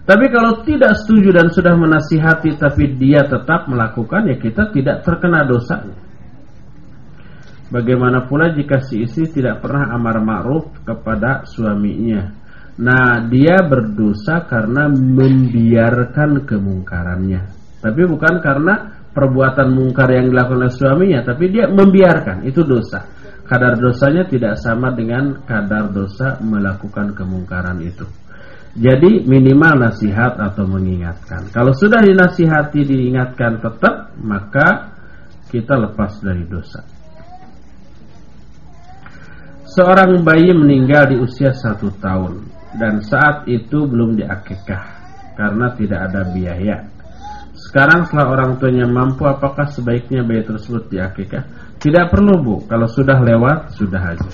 Tapi 0.06 0.30
kalau 0.30 0.62
tidak 0.62 1.02
setuju 1.02 1.34
dan 1.34 1.50
sudah 1.50 1.74
menasihati 1.74 2.62
tapi 2.62 2.94
dia 2.94 3.26
tetap 3.26 3.66
melakukan 3.66 4.30
ya 4.30 4.38
kita 4.38 4.70
tidak 4.70 5.02
terkena 5.02 5.50
dosanya. 5.50 5.98
Bagaimana 7.74 8.30
pula 8.30 8.54
jika 8.54 8.78
si 8.86 9.02
istri 9.02 9.26
tidak 9.26 9.66
pernah 9.66 9.90
amar 9.98 10.22
ma'ruf 10.22 10.70
kepada 10.86 11.50
suaminya? 11.50 12.45
Nah, 12.76 13.24
dia 13.32 13.64
berdosa 13.64 14.44
karena 14.44 14.92
membiarkan 14.92 16.44
kemungkarannya. 16.44 17.42
Tapi 17.80 18.02
bukan 18.04 18.44
karena 18.44 19.00
perbuatan 19.16 19.72
mungkar 19.72 20.12
yang 20.12 20.28
dilakukan 20.28 20.60
oleh 20.60 20.74
suaminya, 20.76 21.20
tapi 21.24 21.56
dia 21.56 21.72
membiarkan. 21.72 22.44
Itu 22.44 22.68
dosa. 22.68 23.08
Kadar 23.48 23.80
dosanya 23.80 24.28
tidak 24.28 24.60
sama 24.60 24.92
dengan 24.92 25.46
kadar 25.48 25.88
dosa 25.94 26.36
melakukan 26.44 27.16
kemungkaran 27.16 27.80
itu. 27.80 28.04
Jadi 28.76 29.24
minimal 29.24 29.88
nasihat 29.88 30.36
atau 30.36 30.68
mengingatkan. 30.68 31.48
Kalau 31.56 31.72
sudah 31.72 32.04
dinasihati 32.04 32.84
diingatkan 32.84 33.64
tetap, 33.64 34.12
maka 34.20 35.00
kita 35.48 35.80
lepas 35.80 36.20
dari 36.20 36.44
dosa. 36.44 36.84
Seorang 39.64 40.20
bayi 40.28 40.52
meninggal 40.52 41.16
di 41.16 41.16
usia 41.24 41.56
satu 41.56 41.88
tahun 42.04 42.55
dan 42.76 43.00
saat 43.04 43.48
itu 43.48 43.88
belum 43.88 44.20
diakikah 44.20 44.84
karena 45.36 45.68
tidak 45.76 46.00
ada 46.12 46.22
biaya. 46.32 46.78
Sekarang 47.56 48.08
setelah 48.08 48.28
orang 48.36 48.52
tuanya 48.60 48.88
mampu, 48.88 49.24
apakah 49.28 49.68
sebaiknya 49.72 50.24
bayi 50.24 50.44
tersebut 50.44 50.92
diakikah? 50.92 51.44
Tidak 51.80 52.12
perlu 52.12 52.40
bu, 52.40 52.56
kalau 52.68 52.88
sudah 52.88 53.20
lewat 53.20 53.76
sudah 53.76 54.16
aja. 54.16 54.32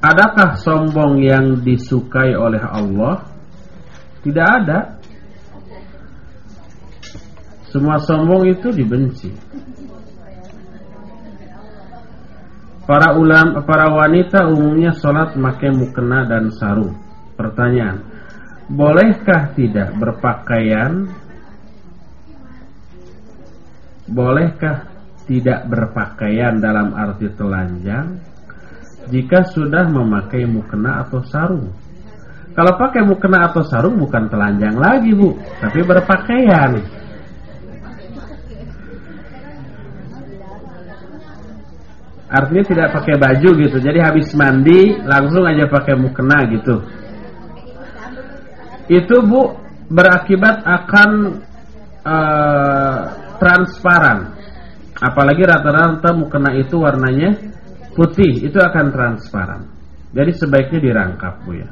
Adakah 0.00 0.56
sombong 0.56 1.20
yang 1.20 1.60
disukai 1.60 2.32
oleh 2.32 2.60
Allah? 2.64 3.20
Tidak 4.24 4.46
ada. 4.48 4.96
Semua 7.68 8.00
sombong 8.00 8.48
itu 8.48 8.72
dibenci. 8.72 9.28
Para 12.90 13.14
ulama, 13.14 13.62
para 13.62 13.86
wanita 13.86 14.50
umumnya 14.50 14.90
sholat 14.98 15.38
memakai 15.38 15.70
mukena 15.70 16.26
dan 16.26 16.50
sarung. 16.50 16.98
Pertanyaan, 17.38 18.02
bolehkah 18.66 19.54
tidak 19.54 19.94
berpakaian? 19.94 21.06
Bolehkah 24.10 24.90
tidak 25.30 25.70
berpakaian 25.70 26.58
dalam 26.58 26.90
arti 26.98 27.30
telanjang? 27.38 28.18
jika 29.10 29.48
sudah 29.50 29.90
memakai 29.90 30.46
mukena 30.46 31.02
atau 31.06 31.20
sarung. 31.26 31.72
Kalau 32.54 32.72
pakai 32.78 33.06
mukena 33.06 33.50
atau 33.50 33.62
sarung 33.66 33.98
bukan 33.98 34.26
telanjang 34.30 34.74
lagi 34.78 35.14
bu, 35.14 35.34
tapi 35.62 35.80
berpakaian. 35.86 36.99
Artinya 42.30 42.62
tidak 42.62 42.88
pakai 42.94 43.18
baju 43.18 43.50
gitu, 43.58 43.76
jadi 43.82 43.98
habis 44.06 44.30
mandi 44.38 44.94
langsung 45.02 45.42
aja 45.42 45.66
pakai 45.66 45.98
mukena 45.98 46.46
gitu. 46.46 46.74
Itu 48.86 49.22
bu 49.26 49.58
berakibat 49.90 50.62
akan 50.62 51.10
uh, 52.06 53.00
transparan. 53.42 54.38
Apalagi 55.00 55.42
rata-rata 55.42 56.14
mukena 56.14 56.54
itu 56.54 56.78
warnanya 56.78 57.34
putih 57.98 58.46
itu 58.46 58.58
akan 58.62 58.86
transparan. 58.94 59.62
Jadi 60.10 60.30
sebaiknya 60.34 60.78
dirangkap 60.82 61.34
Bu 61.46 61.54
ya. 61.54 61.70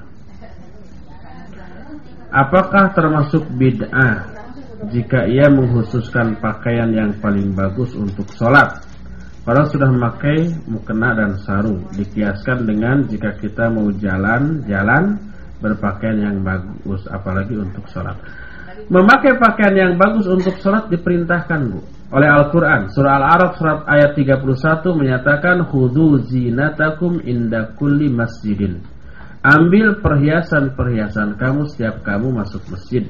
Apakah 2.28 2.92
termasuk 2.92 3.46
bid'ah 3.56 4.30
jika 4.92 5.26
ia 5.26 5.48
menghususkan 5.48 6.36
pakaian 6.38 6.92
yang 6.92 7.10
paling 7.18 7.50
bagus 7.56 7.96
untuk 7.96 8.28
sholat? 8.36 8.84
Padahal 9.48 9.72
sudah 9.72 9.88
memakai 9.88 10.44
mukena 10.68 11.16
dan 11.16 11.40
sarung. 11.40 11.88
Dikiaskan 11.96 12.68
dengan 12.68 13.08
jika 13.08 13.32
kita 13.40 13.72
mau 13.72 13.88
jalan-jalan 13.96 15.16
berpakaian 15.64 16.20
yang 16.20 16.36
bagus, 16.44 17.08
apalagi 17.08 17.56
untuk 17.56 17.88
sholat. 17.88 18.20
Memakai 18.92 19.40
pakaian 19.40 19.72
yang 19.72 19.92
bagus 19.96 20.28
untuk 20.28 20.52
sholat 20.60 20.92
diperintahkan 20.92 21.64
bu 21.64 21.80
oleh 22.08 22.24
Al-Quran 22.24 22.88
Surah 22.88 23.20
Al-Araf 23.20 23.60
surat 23.60 23.84
ayat 23.84 24.16
31 24.16 24.40
menyatakan 24.96 25.60
Hudu 25.68 26.24
zinatakum 26.24 27.20
inda 27.20 27.76
kulli 27.76 28.08
masjidin 28.08 28.80
Ambil 29.44 30.00
perhiasan-perhiasan 30.00 31.36
kamu 31.36 31.68
setiap 31.68 32.00
kamu 32.00 32.32
masuk 32.32 32.64
masjid 32.72 33.04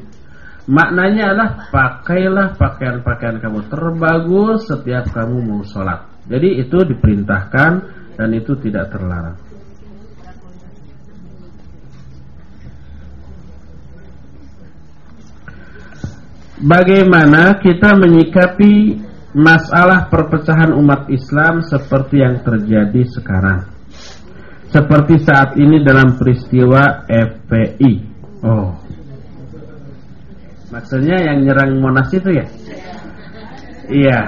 Maknanya 0.66 1.30
adalah 1.30 1.50
pakailah 1.70 2.58
pakaian-pakaian 2.58 3.38
kamu 3.38 3.70
terbagus 3.70 4.66
setiap 4.66 5.14
kamu 5.14 5.46
mau 5.46 5.62
sholat 5.62 6.17
Jadi 6.28 6.60
itu 6.60 6.78
diperintahkan 6.84 7.72
dan 8.20 8.28
itu 8.36 8.52
tidak 8.60 8.92
terlarang 8.92 9.48
bagaimana 16.62 17.58
kita 17.62 17.94
menyikapi 17.94 18.98
masalah 19.34 20.10
perpecahan 20.10 20.74
umat 20.74 21.06
Islam 21.12 21.62
seperti 21.62 22.22
yang 22.22 22.42
terjadi 22.42 23.02
sekarang. 23.06 23.60
Seperti 24.68 25.16
saat 25.24 25.56
ini 25.56 25.80
dalam 25.80 26.20
peristiwa 26.20 27.08
FPI. 27.08 27.92
Oh. 28.44 28.76
Maksudnya 30.68 31.16
yang 31.24 31.48
nyerang 31.48 31.80
Monas 31.80 32.12
itu 32.12 32.28
ya? 32.28 32.46
Iya. 33.88 34.20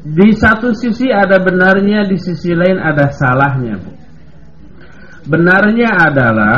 Di 0.00 0.32
satu 0.32 0.72
sisi 0.72 1.12
ada 1.12 1.36
benarnya, 1.36 2.08
di 2.08 2.16
sisi 2.16 2.56
lain 2.56 2.80
ada 2.80 3.12
salahnya, 3.12 3.74
Bu. 3.76 3.92
Benarnya 5.28 5.90
adalah 6.08 6.56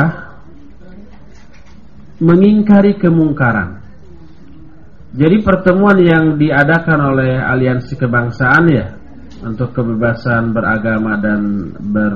mengingkari 2.23 2.95
kemungkaran. 2.95 3.83
Jadi 5.13 5.43
pertemuan 5.43 5.99
yang 5.99 6.39
diadakan 6.39 6.99
oleh 7.13 7.37
aliansi 7.37 7.93
kebangsaan 7.99 8.65
ya 8.71 8.87
untuk 9.45 9.75
kebebasan 9.75 10.55
beragama 10.55 11.19
dan 11.19 11.69
ber, 11.77 12.15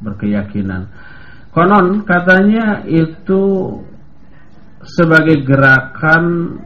berkeyakinan. 0.00 0.88
Konon 1.50 2.06
katanya 2.06 2.86
itu 2.86 3.74
sebagai 4.86 5.42
gerakan 5.44 6.56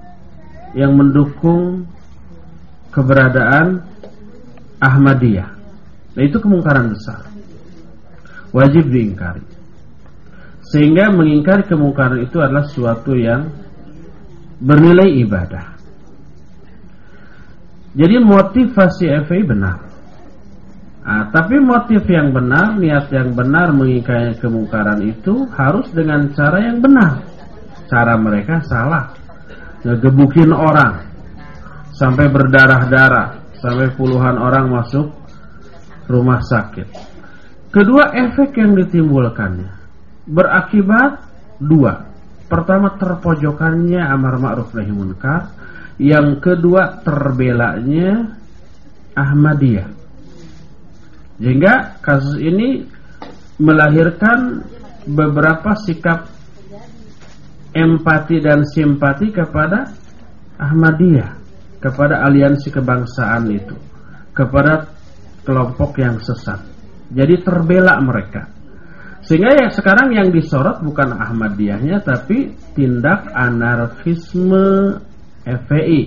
yang 0.77 0.95
mendukung 0.95 1.89
keberadaan 2.95 3.83
Ahmadiyah. 4.79 5.51
Nah 6.15 6.23
itu 6.23 6.39
kemungkaran 6.39 6.95
besar. 6.95 7.27
Wajib 8.55 8.87
diingkari. 8.87 9.43
Sehingga 10.71 11.11
mengingkari 11.11 11.67
kemungkaran 11.67 12.23
itu 12.23 12.39
adalah 12.39 12.65
suatu 12.71 13.19
yang 13.19 13.51
bernilai 14.63 15.11
ibadah. 15.27 15.75
Jadi 17.95 18.17
motivasi 18.23 19.05
FI 19.27 19.43
benar. 19.47 19.79
Nah, 21.05 21.29
tapi 21.31 21.61
motif 21.61 22.01
yang 22.09 22.33
benar, 22.33 22.81
niat 22.81 23.13
yang 23.13 23.37
benar 23.37 23.71
mengingkari 23.77 24.35
kemungkaran 24.41 25.05
itu 25.05 25.47
harus 25.53 25.87
dengan 25.93 26.33
cara 26.33 26.65
yang 26.65 26.81
benar. 26.81 27.21
Cara 27.87 28.17
mereka 28.17 28.65
salah. 28.65 29.13
Ngegebukin 29.85 30.49
orang 30.49 31.14
sampai 31.95 32.27
berdarah-darah, 32.27 33.55
sampai 33.63 33.95
puluhan 33.95 34.37
orang 34.37 34.67
masuk 34.69 35.15
rumah 36.11 36.43
sakit. 36.43 36.91
Kedua 37.71 38.13
efek 38.15 38.55
yang 38.59 38.75
ditimbulkannya 38.75 39.71
berakibat 40.29 41.27
dua. 41.61 42.11
Pertama 42.45 42.95
terpojokannya 43.01 44.05
amar 44.05 44.37
ma'ruf 44.37 44.77
nahi 44.77 44.93
munkar, 44.93 45.49
yang 45.97 46.39
kedua 46.39 47.01
terbelanya 47.01 48.37
Ahmadiyah. 49.17 49.89
Sehingga 51.41 51.99
kasus 51.99 52.39
ini 52.39 52.85
melahirkan 53.59 54.63
beberapa 55.09 55.75
sikap 55.83 56.31
empati 57.75 58.39
dan 58.39 58.63
simpati 58.63 59.35
kepada 59.35 59.91
Ahmadiyah, 60.61 61.44
kepada 61.85 62.25
aliansi 62.25 62.73
kebangsaan 62.73 63.45
itu, 63.53 63.77
kepada 64.33 64.89
kelompok 65.45 66.01
yang 66.01 66.17
sesat. 66.17 66.65
Jadi 67.13 67.45
terbela 67.45 68.01
mereka. 68.01 68.49
Sehingga 69.25 69.53
ya 69.53 69.69
sekarang 69.69 70.17
yang 70.17 70.33
disorot 70.33 70.81
bukan 70.81 71.17
Ahmadiyahnya 71.17 72.01
tapi 72.01 72.57
tindak 72.73 73.29
anarkisme 73.33 75.01
FPI. 75.45 76.03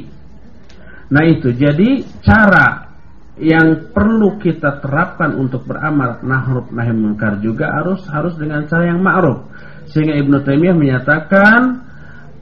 Nah 1.14 1.24
itu 1.26 1.54
jadi 1.54 2.06
cara 2.22 2.90
yang 3.38 3.94
perlu 3.94 4.42
kita 4.42 4.82
terapkan 4.82 5.38
untuk 5.38 5.70
beramal 5.70 6.22
nahruf 6.26 6.74
nahi 6.74 6.94
munkar 6.94 7.38
juga 7.38 7.70
harus 7.70 8.02
harus 8.10 8.34
dengan 8.38 8.66
cara 8.66 8.90
yang 8.90 9.02
ma'ruf. 9.02 9.46
Sehingga 9.94 10.18
Ibnu 10.18 10.42
Taimiyah 10.42 10.78
menyatakan 10.78 11.87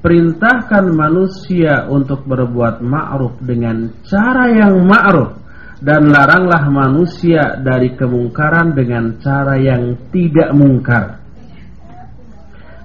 perintahkan 0.05 0.85
manusia 0.93 1.89
untuk 1.89 2.29
berbuat 2.29 2.77
ma'ruf 2.77 3.41
dengan 3.41 3.89
cara 4.05 4.53
yang 4.53 4.85
ma'ruf 4.85 5.33
dan 5.81 6.13
laranglah 6.13 6.61
manusia 6.69 7.57
dari 7.57 7.97
kemungkaran 7.97 8.77
dengan 8.77 9.17
cara 9.17 9.57
yang 9.57 9.97
tidak 10.13 10.53
mungkar. 10.53 11.25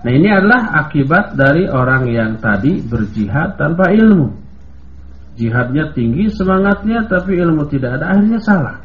Nah 0.01 0.12
ini 0.16 0.32
adalah 0.32 0.80
akibat 0.80 1.36
dari 1.36 1.68
orang 1.68 2.09
yang 2.09 2.40
tadi 2.40 2.80
berjihad 2.80 3.60
tanpa 3.60 3.92
ilmu. 3.92 4.32
Jihadnya 5.36 5.92
tinggi 5.92 6.32
semangatnya 6.32 7.05
tapi 7.05 7.36
ilmu 7.36 7.68
tidak 7.68 8.01
ada 8.01 8.16
akhirnya 8.16 8.40
salah. 8.40 8.80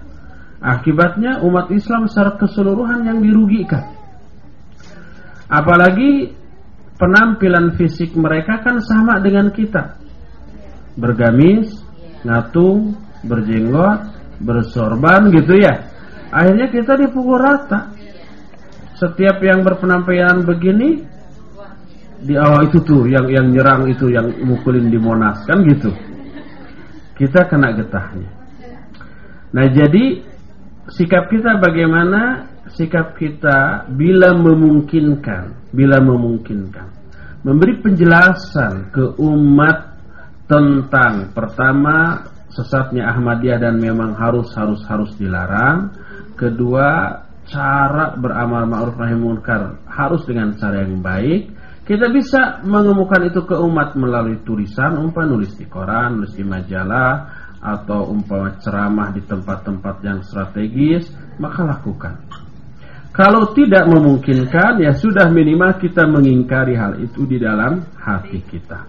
Akibatnya 0.60 1.40
umat 1.40 1.72
Islam 1.72 2.12
secara 2.12 2.36
keseluruhan 2.36 3.07
yang 3.07 3.24
dirugikan. 3.24 3.95
Apalagi 5.48 6.36
penampilan 6.96 7.76
fisik 7.76 8.16
mereka 8.16 8.64
kan 8.64 8.80
sama 8.84 9.20
dengan 9.20 9.52
kita. 9.52 10.00
Bergamis, 10.96 11.84
ngatung, 12.24 12.96
berjenggot, 13.28 14.00
bersorban 14.40 15.32
gitu 15.32 15.60
ya. 15.60 15.92
Akhirnya 16.32 16.68
kita 16.72 17.00
dipukul 17.00 17.40
rata 17.40 17.96
setiap 18.96 19.44
yang 19.44 19.64
berpenampilan 19.64 20.48
begini 20.48 21.04
di 22.26 22.34
awal 22.40 22.64
oh, 22.64 22.68
itu 22.72 22.80
tuh 22.82 23.04
yang 23.12 23.28
yang 23.28 23.52
nyerang 23.52 23.92
itu 23.92 24.08
yang 24.08 24.32
mukulin 24.48 24.88
di 24.88 24.96
Monas 24.96 25.44
kan 25.44 25.62
gitu 25.68 25.92
kita 27.20 27.46
kena 27.52 27.76
getahnya 27.76 28.32
nah 29.52 29.68
jadi 29.68 30.24
sikap 30.96 31.28
kita 31.28 31.60
bagaimana 31.60 32.50
sikap 32.74 33.18
kita 33.18 33.90
bila 33.94 34.34
memungkinkan 34.34 35.66
bila 35.76 36.00
memungkinkan. 36.00 36.88
Memberi 37.46 37.78
penjelasan 37.84 38.90
ke 38.90 39.20
umat 39.22 40.00
tentang 40.50 41.30
pertama 41.36 42.26
sesatnya 42.50 43.12
Ahmadiyah 43.12 43.60
dan 43.60 43.78
memang 43.78 44.16
harus 44.18 44.50
harus 44.56 44.82
harus 44.88 45.14
dilarang. 45.20 45.94
Kedua 46.34 47.22
cara 47.46 48.18
beramal 48.18 48.66
ma'ruf 48.66 48.98
nahi 48.98 49.14
munkar 49.14 49.86
harus 49.86 50.26
dengan 50.26 50.58
cara 50.58 50.82
yang 50.88 51.04
baik. 51.04 51.54
Kita 51.86 52.10
bisa 52.10 52.66
mengemukan 52.66 53.22
itu 53.30 53.46
ke 53.46 53.54
umat 53.62 53.94
melalui 53.94 54.42
tulisan 54.42 54.98
umpama 54.98 55.38
nulis 55.38 55.54
di 55.54 55.70
koran 55.70 56.18
nulis 56.18 56.34
di 56.34 56.42
majalah 56.42 57.30
atau 57.62 58.10
umpama 58.10 58.58
ceramah 58.58 59.14
di 59.14 59.22
tempat-tempat 59.22 59.96
yang 60.02 60.26
strategis 60.26 61.14
maka 61.38 61.62
lakukan 61.62 62.25
kalau 63.16 63.56
tidak 63.56 63.88
memungkinkan 63.88 64.84
ya 64.84 64.92
sudah 64.92 65.32
minimal 65.32 65.80
kita 65.80 66.04
mengingkari 66.04 66.76
hal 66.76 67.00
itu 67.00 67.24
di 67.24 67.40
dalam 67.40 67.80
hati 67.96 68.44
kita 68.44 68.84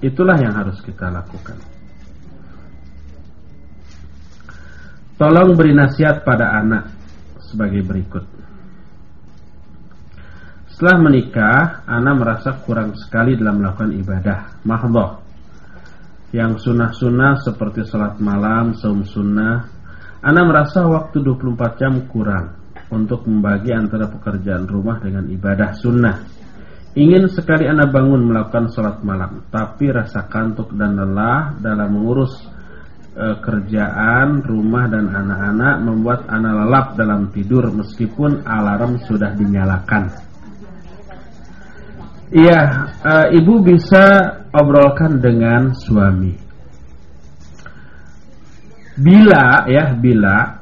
itulah 0.00 0.40
yang 0.40 0.56
harus 0.56 0.80
kita 0.80 1.12
lakukan 1.12 1.60
tolong 5.20 5.52
beri 5.52 5.76
nasihat 5.76 6.24
pada 6.24 6.56
anak 6.62 6.98
sebagai 7.48 7.80
berikut. 7.80 8.24
Setelah 10.68 11.10
menikah, 11.10 11.82
Ana 11.88 12.14
merasa 12.14 12.54
kurang 12.62 12.94
sekali 12.94 13.34
dalam 13.34 13.58
melakukan 13.58 13.90
ibadah 13.98 14.62
mahdoh. 14.62 15.18
Yang 16.30 16.70
sunnah-sunnah 16.70 17.40
seperti 17.40 17.88
sholat 17.88 18.20
malam, 18.20 18.76
saum 18.76 19.02
sunnah. 19.02 19.64
Ana 20.22 20.44
merasa 20.44 20.86
waktu 20.86 21.24
24 21.24 21.80
jam 21.80 21.94
kurang 22.06 22.57
untuk 22.88 23.28
membagi 23.28 23.72
antara 23.72 24.08
pekerjaan 24.08 24.64
rumah 24.64 25.00
dengan 25.00 25.28
ibadah 25.28 25.76
sunnah. 25.76 26.16
Ingin 26.96 27.28
sekali 27.30 27.68
Ana 27.68 27.86
bangun 27.86 28.26
melakukan 28.26 28.72
sholat 28.72 29.04
malam, 29.04 29.46
tapi 29.52 29.92
rasa 29.92 30.26
kantuk 30.26 30.72
dan 30.74 30.96
lelah 30.96 31.54
dalam 31.60 31.94
mengurus 31.94 32.32
e, 33.12 33.26
kerjaan, 33.44 34.42
rumah 34.42 34.88
dan 34.88 35.06
anak-anak 35.12 35.74
membuat 35.84 36.20
anak 36.26 36.52
lelap 36.64 36.86
dalam 36.96 37.20
tidur 37.30 37.70
meskipun 37.70 38.42
alarm 38.42 38.98
sudah 39.04 39.30
dinyalakan. 39.36 40.10
Iya, 42.34 42.60
e, 43.04 43.12
ibu 43.36 43.62
bisa 43.62 44.04
obrolkan 44.50 45.20
dengan 45.20 45.76
suami. 45.76 46.34
Bila 48.98 49.70
ya, 49.70 49.94
bila 49.94 50.58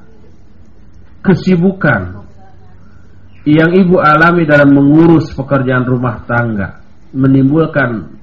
kesibukan 1.25 2.16
yang 3.47 3.71
ibu 3.79 4.03
alami 4.03 4.43
dalam 4.43 4.75
mengurus 4.75 5.31
pekerjaan 5.31 5.87
rumah 5.87 6.27
tangga 6.27 6.83
menimbulkan 7.15 8.19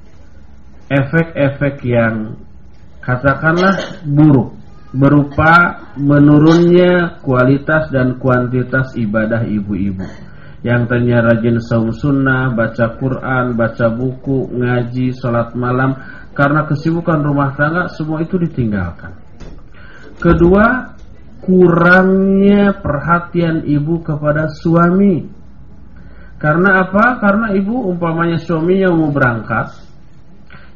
efek-efek 0.92 1.80
yang 1.88 2.36
katakanlah 3.00 4.04
buruk 4.04 4.60
berupa 4.92 5.88
menurunnya 5.96 7.24
kualitas 7.24 7.88
dan 7.90 8.20
kuantitas 8.20 8.94
ibadah 9.00 9.48
ibu-ibu 9.48 10.06
yang 10.64 10.88
tanya 10.88 11.20
rajin 11.20 11.60
saum 11.60 11.92
sunnah, 11.92 12.56
baca 12.56 12.96
Quran, 12.96 13.60
baca 13.60 13.92
buku, 13.92 14.48
ngaji, 14.48 15.12
sholat 15.12 15.52
malam 15.60 15.92
karena 16.32 16.64
kesibukan 16.64 17.20
rumah 17.20 17.52
tangga 17.60 17.92
semua 17.92 18.24
itu 18.24 18.40
ditinggalkan. 18.40 19.12
Kedua, 20.24 20.93
kurangnya 21.44 22.80
perhatian 22.80 23.68
ibu 23.68 24.00
kepada 24.00 24.48
suami. 24.50 25.28
Karena 26.40 26.84
apa? 26.88 27.20
Karena 27.20 27.52
ibu 27.56 27.88
umpamanya 27.88 28.36
suaminya 28.40 28.92
mau 28.92 29.12
berangkat, 29.12 29.84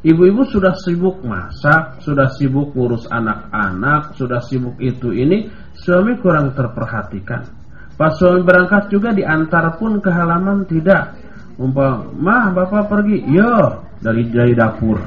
Ibu-ibu 0.07 0.45
sudah 0.47 0.77
sibuk 0.77 1.25
masak, 1.25 1.99
sudah 2.05 2.31
sibuk 2.37 2.71
ngurus 2.77 3.09
anak-anak, 3.11 4.13
sudah 4.13 4.39
sibuk 4.39 4.79
itu 4.79 5.09
ini, 5.11 5.51
suami 5.73 6.15
kurang 6.21 6.55
terperhatikan. 6.55 7.43
Pas 7.97 8.15
suami 8.15 8.45
berangkat 8.45 8.87
juga 8.87 9.11
diantar 9.11 9.75
pun 9.75 9.97
ke 9.97 10.07
halaman 10.07 10.63
tidak. 10.69 11.17
Umpam, 11.59 12.13
mah 12.23 12.53
bapak 12.55 12.87
pergi, 12.87 13.25
yo 13.25 13.83
dari 13.99 14.29
dari 14.31 14.53
dapur. 14.55 15.01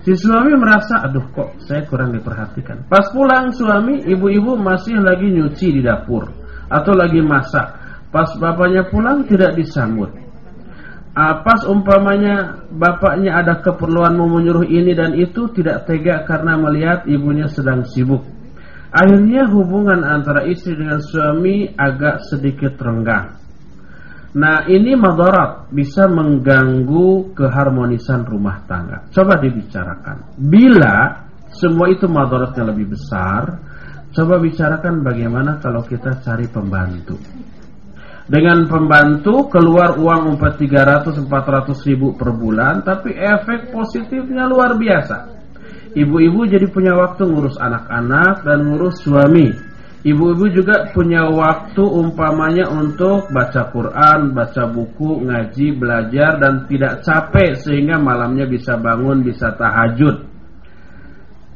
Si 0.00 0.16
suami 0.16 0.56
merasa, 0.56 1.04
aduh 1.04 1.28
kok 1.32 1.60
saya 1.64 1.84
kurang 1.84 2.16
diperhatikan. 2.16 2.88
Pas 2.88 3.04
pulang 3.12 3.52
suami, 3.52 4.00
ibu-ibu 4.08 4.56
masih 4.56 4.96
lagi 4.96 5.28
nyuci 5.28 5.76
di 5.76 5.80
dapur 5.84 6.24
atau 6.72 6.92
lagi 6.96 7.20
masak. 7.20 7.68
Pas 8.08 8.32
bapaknya 8.40 8.88
pulang 8.88 9.28
tidak 9.28 9.54
disambut 9.54 10.10
uh, 11.14 11.34
pas 11.42 11.60
umpamanya 11.66 12.66
bapaknya 12.70 13.40
ada 13.40 13.58
keperluan 13.62 14.14
mau 14.14 14.28
menyuruh 14.30 14.66
ini 14.66 14.92
dan 14.94 15.16
itu 15.16 15.50
tidak 15.54 15.88
tega 15.88 16.22
karena 16.26 16.58
melihat 16.58 17.06
ibunya 17.08 17.50
sedang 17.50 17.82
sibuk. 17.86 18.22
Akhirnya 18.90 19.46
hubungan 19.46 20.02
antara 20.02 20.50
istri 20.50 20.74
dengan 20.74 20.98
suami 20.98 21.70
agak 21.78 22.26
sedikit 22.26 22.74
renggang. 22.82 23.38
Nah 24.30 24.62
ini 24.70 24.94
madarat 24.94 25.74
bisa 25.74 26.06
mengganggu 26.06 27.34
keharmonisan 27.34 28.22
rumah 28.22 28.62
tangga. 28.70 29.10
Coba 29.10 29.42
dibicarakan. 29.42 30.38
Bila 30.38 31.26
semua 31.50 31.90
itu 31.90 32.06
madaratnya 32.06 32.70
lebih 32.70 32.94
besar, 32.94 33.58
coba 34.14 34.38
bicarakan 34.38 35.02
bagaimana 35.02 35.58
kalau 35.58 35.82
kita 35.82 36.22
cari 36.22 36.46
pembantu 36.46 37.18
dengan 38.30 38.70
pembantu 38.70 39.50
keluar 39.50 39.98
uang 39.98 40.38
300 40.38 41.26
400 41.26 41.88
ribu 41.90 42.14
per 42.14 42.30
bulan 42.30 42.86
tapi 42.86 43.10
efek 43.10 43.74
positifnya 43.74 44.46
luar 44.46 44.78
biasa 44.78 45.16
ibu-ibu 45.98 46.46
jadi 46.46 46.70
punya 46.70 46.94
waktu 46.94 47.26
ngurus 47.26 47.58
anak-anak 47.58 48.46
dan 48.46 48.70
ngurus 48.70 49.02
suami 49.02 49.50
ibu-ibu 50.00 50.46
juga 50.52 50.88
punya 50.96 51.28
waktu 51.28 51.84
umpamanya 51.84 52.72
untuk 52.72 53.28
baca 53.28 53.68
Quran 53.68 54.32
baca 54.32 54.64
buku 54.68 55.24
ngaji 55.28 55.76
belajar 55.76 56.40
dan 56.40 56.64
tidak 56.64 57.04
capek 57.04 57.56
sehingga 57.60 58.00
malamnya 58.00 58.48
bisa 58.48 58.80
bangun 58.80 59.20
bisa 59.20 59.52
tahajud. 59.56 60.30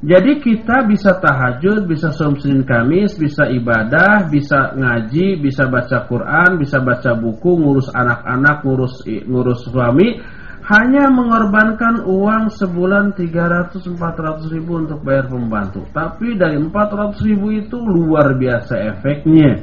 Jadi 0.05 0.37
kita 0.37 0.85
bisa 0.85 1.17
tahajud, 1.17 1.89
bisa 1.89 2.13
som 2.13 2.37
Senin 2.37 2.69
Kamis, 2.69 3.17
bisa 3.17 3.49
ibadah, 3.49 4.29
bisa 4.29 4.77
ngaji, 4.77 5.41
bisa 5.41 5.65
baca 5.65 6.05
Quran, 6.05 6.61
bisa 6.61 6.77
baca 6.85 7.17
buku, 7.17 7.57
ngurus 7.57 7.89
anak-anak, 7.89 8.61
ngurus 8.69 9.01
ngurus 9.25 9.65
suami, 9.65 10.21
hanya 10.65 11.13
mengorbankan 11.13 12.09
uang 12.09 12.49
sebulan 12.57 13.13
300-400 13.13 14.49
ribu 14.49 14.81
untuk 14.81 15.05
bayar 15.05 15.29
pembantu. 15.29 15.85
Tapi 15.93 16.41
dari 16.41 16.57
400 16.57 17.21
ribu 17.21 17.53
itu 17.53 17.77
luar 17.77 18.33
biasa 18.33 18.97
efeknya. 18.97 19.61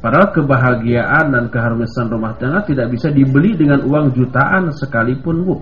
Padahal 0.00 0.32
kebahagiaan 0.32 1.36
dan 1.36 1.44
keharmonisan 1.52 2.08
rumah 2.08 2.32
tangga 2.40 2.64
tidak 2.64 2.96
bisa 2.96 3.12
dibeli 3.12 3.60
dengan 3.60 3.84
uang 3.84 4.16
jutaan 4.16 4.72
sekalipun, 4.72 5.36
Bu. 5.44 5.56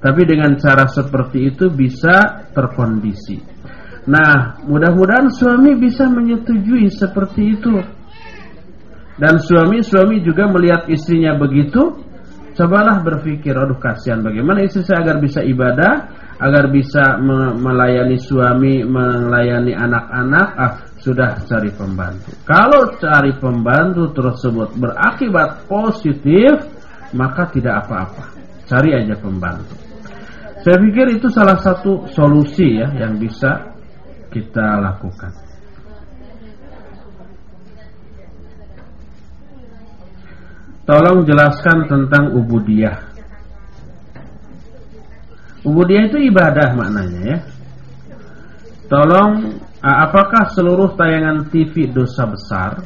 Tapi 0.00 0.28
dengan 0.28 0.56
cara 0.60 0.84
seperti 0.84 1.48
itu 1.48 1.72
bisa 1.72 2.48
terkondisi. 2.52 3.40
Nah, 4.08 4.60
mudah-mudahan 4.64 5.28
suami 5.32 5.76
bisa 5.76 6.08
menyetujui 6.08 6.88
seperti 6.88 7.42
itu. 7.56 7.80
Dan 9.20 9.36
suami-suami 9.36 10.24
juga 10.24 10.48
melihat 10.48 10.88
istrinya 10.88 11.36
begitu, 11.36 12.09
cobalah 12.60 13.00
berpikir, 13.00 13.56
aduh 13.56 13.80
kasihan 13.80 14.20
bagaimana 14.20 14.60
istri 14.60 14.84
saya 14.84 15.00
agar 15.00 15.16
bisa 15.16 15.40
ibadah, 15.40 15.92
agar 16.36 16.68
bisa 16.68 17.16
melayani 17.56 18.20
suami, 18.20 18.84
melayani 18.84 19.72
anak-anak, 19.72 20.48
ah 20.60 20.72
sudah 21.00 21.40
cari 21.48 21.72
pembantu. 21.72 22.36
Kalau 22.44 22.92
cari 23.00 23.32
pembantu 23.40 24.12
tersebut 24.12 24.76
berakibat 24.76 25.64
positif, 25.64 26.52
maka 27.16 27.48
tidak 27.48 27.88
apa-apa. 27.88 28.24
Cari 28.68 28.92
aja 28.92 29.16
pembantu. 29.16 29.74
Saya 30.60 30.76
pikir 30.76 31.16
itu 31.16 31.32
salah 31.32 31.56
satu 31.56 32.04
solusi 32.12 32.76
ya 32.76 32.92
yang 33.00 33.16
bisa 33.16 33.72
kita 34.28 34.76
lakukan. 34.84 35.39
Tolong 40.90 41.22
jelaskan 41.22 41.86
tentang 41.86 42.34
ubudiyah. 42.34 42.98
Ubudiyah 45.62 46.10
itu 46.10 46.18
ibadah 46.18 46.74
maknanya 46.74 47.20
ya. 47.30 47.38
Tolong, 48.90 49.54
apakah 49.78 50.50
seluruh 50.50 50.98
tayangan 50.98 51.46
TV 51.46 51.86
dosa 51.94 52.26
besar? 52.26 52.82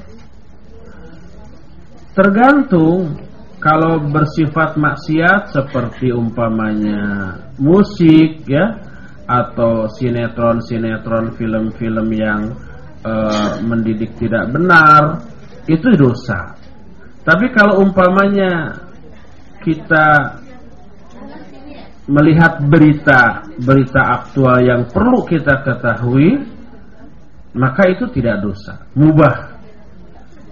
Tergantung 2.12 3.24
kalau 3.56 3.97
bersifat 4.12 4.76
maksiat 4.76 5.56
seperti 5.56 6.12
umpamanya 6.12 7.40
musik 7.56 8.44
ya 8.44 8.85
atau 9.24 9.89
sinetron-sinetron 9.89 11.32
film-film 11.40 12.09
yang 12.12 12.52
uh, 13.01 13.64
mendidik 13.64 14.12
tidak 14.20 14.52
benar 14.52 15.24
itu 15.64 15.89
dosa. 15.97 16.63
Tapi 17.24 17.46
kalau 17.56 17.80
umpamanya 17.80 18.84
kita 19.64 20.36
melihat 22.05 22.60
berita 22.68 23.48
berita 23.64 24.20
aktual 24.20 24.60
yang 24.60 24.84
perlu 24.92 25.24
kita 25.24 25.64
ketahui, 25.64 26.36
maka 27.56 27.88
itu 27.88 28.05
tidak 28.12 28.44
dosa, 28.44 28.84
mubah, 28.92 29.56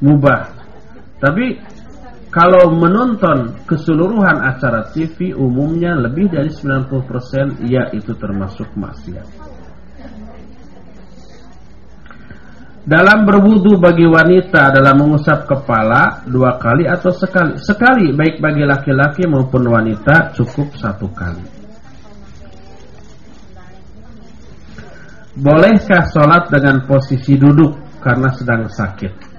mubah. 0.01 0.49
Tapi 1.21 1.61
kalau 2.33 2.73
menonton 2.73 3.53
keseluruhan 3.69 4.41
acara 4.41 4.89
TV 4.97 5.37
umumnya 5.37 5.93
lebih 5.93 6.33
dari 6.33 6.49
90% 6.49 7.69
ya 7.69 7.93
itu 7.93 8.17
termasuk 8.17 8.73
maksiat. 8.73 9.52
Dalam 12.83 13.23
berwudu 13.23 13.79
bagi 13.79 14.03
wanita 14.03 14.75
dalam 14.75 15.07
mengusap 15.07 15.47
kepala 15.47 16.27
dua 16.27 16.59
kali 16.59 16.83
atau 16.91 17.15
sekali. 17.15 17.55
Sekali 17.63 18.11
baik 18.11 18.43
bagi 18.43 18.67
laki-laki 18.67 19.23
maupun 19.31 19.71
wanita 19.71 20.35
cukup 20.35 20.75
satu 20.75 21.07
kali. 21.15 21.47
Bolehkah 25.39 26.11
sholat 26.11 26.51
dengan 26.51 26.83
posisi 26.83 27.39
duduk 27.39 28.03
karena 28.03 28.35
sedang 28.35 28.67
sakit? 28.67 29.31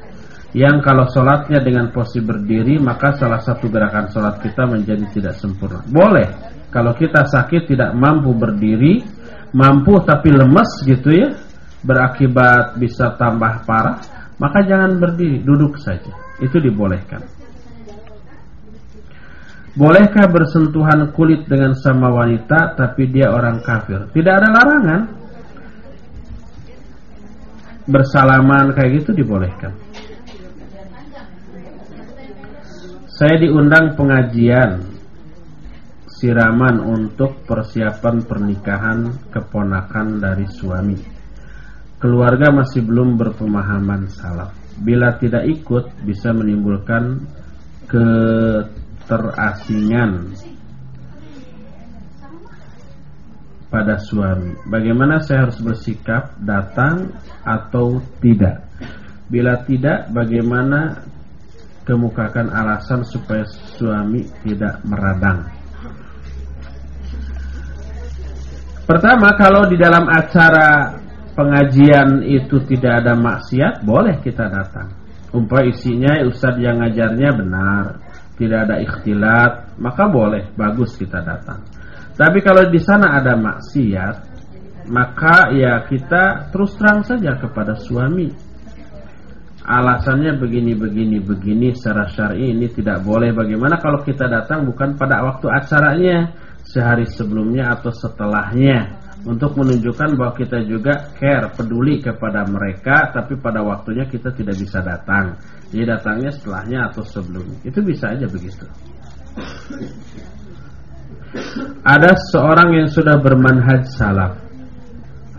Yang 0.56 0.78
kalau 0.80 1.06
sholatnya 1.12 1.60
dengan 1.60 1.92
posisi 1.92 2.24
berdiri 2.24 2.80
maka 2.80 3.12
salah 3.20 3.44
satu 3.44 3.68
gerakan 3.68 4.08
sholat 4.08 4.40
kita 4.40 4.64
menjadi 4.64 5.04
tidak 5.12 5.36
sempurna. 5.36 5.84
Boleh. 5.92 6.56
Kalau 6.72 6.96
kita 6.96 7.28
sakit 7.28 7.70
tidak 7.70 7.94
mampu 7.94 8.34
berdiri, 8.34 9.04
mampu 9.54 10.00
tapi 10.02 10.34
lemes 10.34 10.82
gitu 10.88 11.12
ya, 11.14 11.30
berakibat 11.84 12.80
bisa 12.80 13.14
tambah 13.20 13.68
parah, 13.68 14.00
maka 14.40 14.64
jangan 14.66 14.98
berdiri, 14.98 15.44
duduk 15.44 15.78
saja. 15.78 16.10
Itu 16.42 16.58
dibolehkan. 16.58 17.22
Bolehkah 19.74 20.30
bersentuhan 20.30 21.10
kulit 21.18 21.50
dengan 21.50 21.74
sama 21.74 22.14
wanita 22.14 22.78
tapi 22.78 23.10
dia 23.10 23.34
orang 23.34 23.58
kafir? 23.66 24.06
Tidak 24.14 24.34
ada 24.34 24.50
larangan. 24.54 25.02
Bersalaman 27.84 28.72
kayak 28.78 29.02
gitu 29.02 29.12
dibolehkan. 29.18 29.74
Saya 33.10 33.36
diundang 33.42 33.98
pengajian 33.98 34.94
siraman 36.08 36.80
untuk 36.80 37.44
persiapan 37.44 38.24
pernikahan 38.24 39.00
keponakan 39.34 40.08
dari 40.22 40.48
suami 40.48 41.13
keluarga 42.04 42.52
masih 42.52 42.84
belum 42.84 43.16
berpemahaman 43.16 44.12
salaf. 44.12 44.52
Bila 44.76 45.16
tidak 45.24 45.48
ikut 45.48 46.04
bisa 46.04 46.36
menimbulkan 46.36 47.24
keterasingan 47.88 50.36
pada 53.72 53.96
suami. 54.04 54.52
Bagaimana 54.68 55.24
saya 55.24 55.48
harus 55.48 55.64
bersikap 55.64 56.36
datang 56.44 57.16
atau 57.48 58.04
tidak? 58.20 58.68
Bila 59.32 59.64
tidak, 59.64 60.12
bagaimana 60.12 61.08
kemukakan 61.88 62.52
alasan 62.52 63.08
supaya 63.08 63.48
suami 63.80 64.28
tidak 64.44 64.84
meradang? 64.84 65.48
Pertama, 68.84 69.32
kalau 69.40 69.64
di 69.72 69.80
dalam 69.80 70.04
acara 70.12 71.00
pengajian 71.34 72.22
itu 72.26 72.62
tidak 72.70 73.06
ada 73.06 73.14
maksiat, 73.18 73.82
boleh 73.86 74.22
kita 74.22 74.50
datang. 74.50 74.94
Umpah 75.34 75.66
isinya 75.66 76.22
ustadz 76.30 76.62
yang 76.62 76.78
ngajarnya 76.82 77.30
benar, 77.34 77.86
tidak 78.38 78.60
ada 78.70 78.76
ikhtilat, 78.82 79.52
maka 79.82 80.06
boleh, 80.10 80.54
bagus 80.54 80.94
kita 80.98 81.22
datang. 81.26 81.66
Tapi 82.14 82.40
kalau 82.46 82.70
di 82.70 82.78
sana 82.78 83.18
ada 83.18 83.34
maksiat, 83.34 84.16
maka 84.90 85.50
ya 85.56 85.82
kita 85.90 86.54
terus 86.54 86.78
terang 86.78 87.02
saja 87.02 87.34
kepada 87.42 87.74
suami. 87.78 88.30
Alasannya 89.64 90.36
begini, 90.38 90.76
begini, 90.76 91.24
begini 91.24 91.72
secara 91.72 92.04
syar'i 92.12 92.52
ini 92.52 92.68
tidak 92.68 93.00
boleh. 93.02 93.32
Bagaimana 93.32 93.80
kalau 93.80 94.04
kita 94.04 94.28
datang 94.28 94.68
bukan 94.68 95.00
pada 95.00 95.24
waktu 95.24 95.48
acaranya, 95.48 96.36
sehari 96.68 97.08
sebelumnya 97.08 97.72
atau 97.72 97.90
setelahnya? 97.90 99.03
Untuk 99.24 99.56
menunjukkan 99.56 100.20
bahwa 100.20 100.36
kita 100.36 100.68
juga 100.68 101.16
care, 101.16 101.48
peduli 101.56 102.04
kepada 102.04 102.44
mereka, 102.44 103.08
tapi 103.16 103.40
pada 103.40 103.64
waktunya 103.64 104.04
kita 104.04 104.36
tidak 104.36 104.60
bisa 104.60 104.84
datang. 104.84 105.40
Jadi 105.72 105.84
datangnya 105.88 106.32
setelahnya 106.36 106.80
atau 106.92 107.04
sebelumnya. 107.08 107.56
Itu 107.64 107.80
bisa 107.80 108.12
aja 108.12 108.28
begitu. 108.28 108.68
Ada 111.88 112.12
seorang 112.36 112.76
yang 112.76 112.90
sudah 112.92 113.16
bermanhaj 113.24 113.88
salaf, 113.96 114.38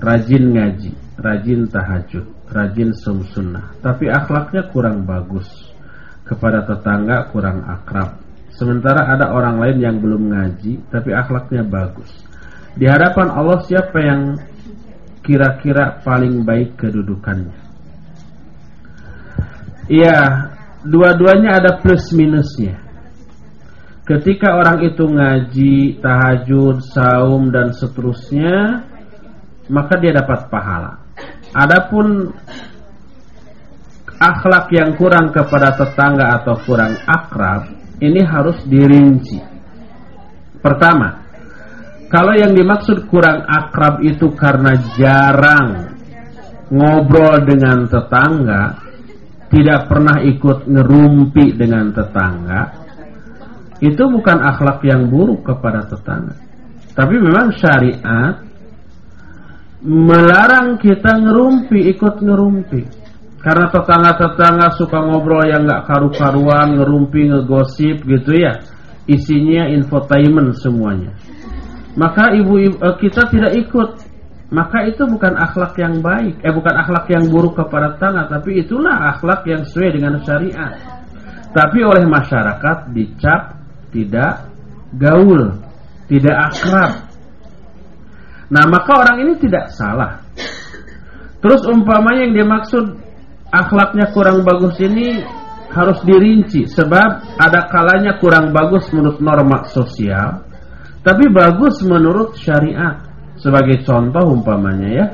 rajin 0.00 0.44
ngaji, 0.56 0.92
rajin 1.20 1.68
tahajud, 1.68 2.26
rajin 2.50 2.90
sunnah, 2.96 3.76
tapi 3.84 4.08
akhlaknya 4.08 4.64
kurang 4.72 5.04
bagus. 5.04 5.46
Kepada 6.24 6.64
tetangga 6.64 7.28
kurang 7.36 7.68
akrab. 7.68 8.16
Sementara 8.48 9.12
ada 9.12 9.28
orang 9.28 9.60
lain 9.60 9.76
yang 9.76 9.96
belum 10.00 10.32
ngaji, 10.32 10.88
tapi 10.88 11.12
akhlaknya 11.12 11.68
bagus 11.68 12.08
di 12.74 12.86
hadapan 12.90 13.30
Allah 13.30 13.62
siapa 13.62 13.98
yang 14.02 14.22
kira-kira 15.22 16.02
paling 16.02 16.42
baik 16.42 16.74
kedudukannya? 16.74 17.56
Iya, 19.88 20.50
dua-duanya 20.84 21.60
ada 21.60 21.80
plus 21.80 22.10
minusnya. 22.16 22.80
Ketika 24.04 24.52
orang 24.60 24.84
itu 24.84 25.04
ngaji, 25.08 26.02
tahajud, 26.04 26.76
saum 26.92 27.48
dan 27.48 27.72
seterusnya, 27.72 28.84
maka 29.72 29.96
dia 29.96 30.12
dapat 30.12 30.52
pahala. 30.52 31.00
Adapun 31.56 32.28
akhlak 34.20 34.68
yang 34.76 34.92
kurang 35.00 35.32
kepada 35.32 35.72
tetangga 35.72 36.36
atau 36.36 36.56
kurang 36.68 37.00
akrab, 37.08 37.72
ini 38.04 38.20
harus 38.20 38.60
dirinci. 38.68 39.40
Pertama, 40.60 41.23
kalau 42.14 42.30
yang 42.38 42.54
dimaksud 42.54 43.10
kurang 43.10 43.42
akrab 43.42 43.98
itu 44.06 44.30
karena 44.38 44.78
jarang 44.94 45.98
ngobrol 46.70 47.42
dengan 47.42 47.90
tetangga, 47.90 48.78
tidak 49.50 49.90
pernah 49.90 50.22
ikut 50.22 50.62
ngerumpi 50.70 51.58
dengan 51.58 51.90
tetangga, 51.90 52.70
itu 53.82 53.98
bukan 53.98 54.38
akhlak 54.46 54.86
yang 54.86 55.10
buruk 55.10 55.42
kepada 55.42 55.90
tetangga. 55.90 56.38
Tapi 56.94 57.18
memang 57.18 57.50
syariat 57.58 58.46
melarang 59.82 60.78
kita 60.78 61.18
ngerumpi, 61.18 61.98
ikut 61.98 62.22
ngerumpi. 62.22 62.82
Karena 63.42 63.66
tetangga-tetangga 63.74 64.78
suka 64.78 65.02
ngobrol 65.02 65.50
yang 65.50 65.66
nggak 65.66 65.90
karu-karuan, 65.90 66.78
ngerumpi, 66.78 67.26
ngegosip 67.26 68.06
gitu 68.06 68.38
ya. 68.38 68.62
Isinya 69.10 69.66
infotainment 69.66 70.54
semuanya. 70.62 71.33
Maka 71.94 72.34
ibu, 72.34 72.58
ibu 72.58 72.76
eh, 72.82 72.96
kita 72.98 73.30
tidak 73.30 73.52
ikut. 73.54 73.90
Maka 74.54 74.86
itu 74.86 75.02
bukan 75.08 75.34
akhlak 75.34 75.74
yang 75.82 75.98
baik. 75.98 76.38
Eh 76.42 76.52
bukan 76.54 76.74
akhlak 76.78 77.10
yang 77.10 77.26
buruk 77.26 77.58
kepada 77.58 77.98
tetangga 77.98 78.30
tapi 78.38 78.62
itulah 78.62 79.16
akhlak 79.16 79.42
yang 79.50 79.66
sesuai 79.66 79.98
dengan 79.98 80.14
syariat. 80.22 80.78
Tapi 81.54 81.78
oleh 81.82 82.06
masyarakat 82.06 82.94
dicap 82.94 83.58
tidak 83.90 84.46
gaul 84.94 85.58
tidak 86.06 86.36
akrab. 86.52 86.92
Nah 88.52 88.64
maka 88.70 88.92
orang 88.94 89.16
ini 89.26 89.32
tidak 89.42 89.74
salah. 89.74 90.22
Terus 91.42 91.66
umpamanya 91.66 92.30
yang 92.30 92.34
dimaksud 92.46 92.84
akhlaknya 93.50 94.14
kurang 94.14 94.46
bagus 94.46 94.78
ini 94.78 95.18
harus 95.74 95.98
dirinci. 96.06 96.70
Sebab 96.70 97.38
ada 97.42 97.66
kalanya 97.70 98.22
kurang 98.22 98.54
bagus 98.54 98.86
menurut 98.94 99.18
norma 99.18 99.66
sosial 99.66 100.53
tapi 101.04 101.28
bagus 101.28 101.84
menurut 101.84 102.32
syariat. 102.40 103.04
Sebagai 103.36 103.84
contoh 103.84 104.40
umpamanya 104.40 104.88
ya. 104.88 105.06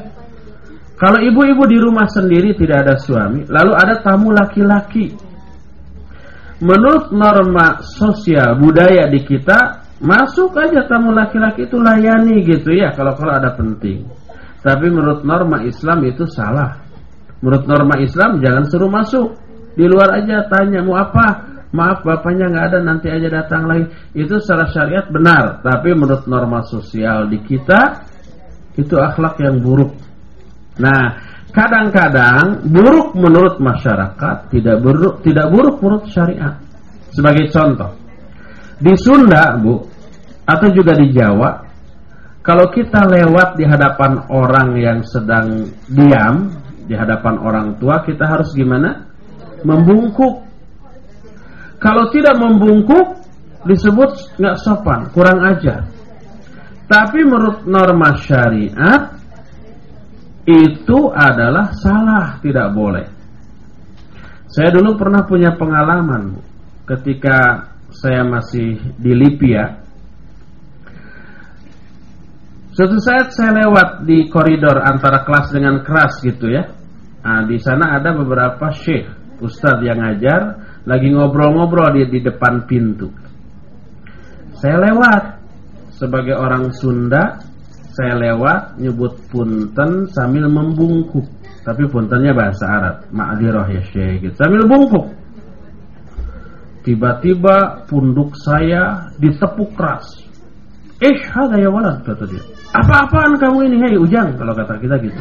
Kalau 0.95 1.19
ibu-ibu 1.19 1.65
di 1.67 1.81
rumah 1.81 2.07
sendiri 2.07 2.55
tidak 2.55 2.87
ada 2.87 2.95
suami, 3.01 3.43
lalu 3.49 3.73
ada 3.75 3.99
tamu 4.05 4.31
laki-laki. 4.31 5.11
Menurut 6.61 7.09
norma 7.11 7.81
sosial 7.81 8.61
budaya 8.61 9.09
di 9.09 9.25
kita, 9.25 9.81
masuk 10.05 10.53
aja 10.61 10.85
tamu 10.85 11.11
laki-laki 11.11 11.65
itu 11.65 11.81
layani 11.81 12.45
gitu 12.45 12.71
ya 12.77 12.93
kalau 12.93 13.17
kalau 13.17 13.33
ada 13.33 13.57
penting. 13.57 14.05
Tapi 14.61 14.87
menurut 14.93 15.25
norma 15.25 15.65
Islam 15.65 16.05
itu 16.05 16.29
salah. 16.29 16.77
Menurut 17.41 17.65
norma 17.65 17.97
Islam 17.99 18.39
jangan 18.45 18.69
suruh 18.69 18.93
masuk. 18.93 19.29
Di 19.73 19.89
luar 19.89 20.21
aja 20.21 20.45
tanya 20.53 20.85
mau 20.85 21.01
apa? 21.01 21.49
Maaf 21.71 22.03
bapaknya 22.03 22.51
nggak 22.51 22.67
ada 22.75 22.79
nanti 22.83 23.07
aja 23.11 23.29
datang 23.31 23.67
lagi. 23.67 23.87
Itu 24.15 24.39
secara 24.43 24.71
syariat 24.71 25.07
benar 25.11 25.63
tapi 25.63 25.95
menurut 25.95 26.27
norma 26.27 26.67
sosial 26.67 27.31
di 27.31 27.39
kita 27.43 28.07
itu 28.79 28.95
akhlak 28.99 29.39
yang 29.43 29.63
buruk. 29.63 29.95
Nah 30.83 31.19
kadang-kadang 31.51 32.67
buruk 32.71 33.19
menurut 33.19 33.59
masyarakat 33.59 34.37
tidak 34.51 34.77
buruk 34.83 35.23
tidak 35.23 35.47
buruk 35.51 35.77
menurut 35.83 36.07
syariat. 36.11 36.59
Sebagai 37.11 37.51
contoh 37.51 37.91
di 38.81 38.95
Sunda 38.97 39.59
bu 39.59 39.83
atau 40.47 40.69
juga 40.73 40.95
di 40.97 41.11
Jawa 41.15 41.71
kalau 42.41 42.73
kita 42.73 43.05
lewat 43.05 43.61
di 43.61 43.69
hadapan 43.69 44.27
orang 44.33 44.73
yang 44.81 44.99
sedang 45.05 45.69
diam 45.87 46.51
di 46.89 46.99
hadapan 46.99 47.39
orang 47.39 47.79
tua 47.79 48.03
kita 48.03 48.27
harus 48.27 48.51
gimana? 48.57 49.07
Membungkuk 49.63 50.50
kalau 51.81 52.13
tidak 52.13 52.37
membungkuk 52.37 53.25
disebut 53.65 54.37
nggak 54.37 54.57
sopan, 54.61 55.09
kurang 55.17 55.41
ajar. 55.49 55.89
Tapi 56.85 57.25
menurut 57.25 57.65
norma 57.65 58.21
syariat 58.21 59.17
itu 60.45 61.01
adalah 61.09 61.73
salah, 61.73 62.37
tidak 62.45 62.69
boleh. 62.77 63.07
Saya 64.51 64.75
dulu 64.75 64.99
pernah 64.99 65.25
punya 65.25 65.55
pengalaman 65.57 66.37
ketika 66.85 67.71
saya 67.95 68.27
masih 68.27 68.77
di 68.99 69.13
Libya. 69.15 69.79
Suatu 72.75 72.99
saat 72.99 73.31
saya 73.33 73.67
lewat 73.67 74.05
di 74.05 74.27
koridor 74.27 74.83
antara 74.83 75.23
kelas 75.23 75.55
dengan 75.55 75.81
kelas 75.87 76.19
gitu 76.27 76.51
ya. 76.51 76.67
Nah, 77.21 77.45
di 77.47 77.61
sana 77.61 78.01
ada 78.01 78.11
beberapa 78.17 78.73
syekh, 78.73 79.07
ustadz 79.39 79.85
yang 79.85 80.01
ngajar 80.03 80.70
lagi 80.89 81.09
ngobrol-ngobrol 81.13 81.93
di, 81.97 82.09
di 82.09 82.21
depan 82.25 82.65
pintu. 82.65 83.09
Saya 84.57 84.77
lewat 84.81 85.23
sebagai 85.97 86.37
orang 86.37 86.73
Sunda, 86.73 87.41
saya 87.93 88.17
lewat 88.17 88.81
nyebut 88.81 89.17
punten 89.29 90.09
sambil 90.13 90.49
membungkuk. 90.49 91.27
Tapi 91.61 91.85
puntennya 91.93 92.33
bahasa 92.33 92.65
Arab, 92.65 92.97
ma'dirah 93.13 93.69
ya 93.69 93.83
Syekh. 93.93 94.33
Sambil 94.33 94.65
bungkuk. 94.65 95.13
Tiba-tiba 96.81 97.85
punduk 97.85 98.33
saya 98.41 99.13
ditepuk 99.21 99.77
keras. 99.77 100.09
Eh, 101.01 101.17
ada 101.33 101.57
ya 101.61 101.69
walad 101.69 102.01
kata 102.05 102.25
dia. 102.25 102.41
Apa-apaan 102.73 103.37
kamu 103.37 103.59
ini, 103.69 103.77
hei 103.85 103.97
ujang 104.01 104.37
kalau 104.41 104.57
kata 104.57 104.81
kita 104.81 104.97
gitu. 105.05 105.21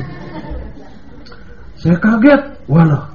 Saya 1.79 1.95
kaget, 1.99 2.41
walah. 2.71 3.11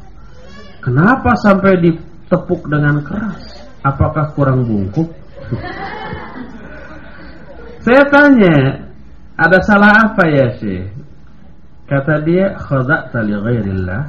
Kenapa 0.85 1.33
sampai 1.41 1.81
di 1.81 1.91
tepuk 2.35 2.67
dengan 2.67 2.99
keras. 3.07 3.63
Apakah 3.87 4.35
kurang 4.35 4.67
bungkuk? 4.67 5.07
Saya 7.87 8.03
tanya, 8.11 8.91
ada 9.39 9.59
salah 9.63 9.93
apa 10.11 10.25
ya 10.27 10.47
sih? 10.59 10.83
Kata 11.85 12.25
dia, 12.27 12.59
khada'ta 12.59 13.23
li 13.23 13.37
ghairillah. 13.37 14.03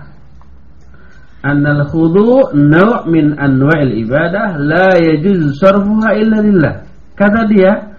Anna 1.45 1.69
al-khudu' 1.77 2.55
naw' 2.55 3.05
min 3.05 3.37
anwa'il 3.37 4.01
ibadah 4.01 4.57
la 4.57 4.95
yajuz 4.97 5.59
sarfuha 5.61 6.17
illa 6.17 6.39
lillah. 6.41 6.75
Kata 7.13 7.45
dia, 7.51 7.93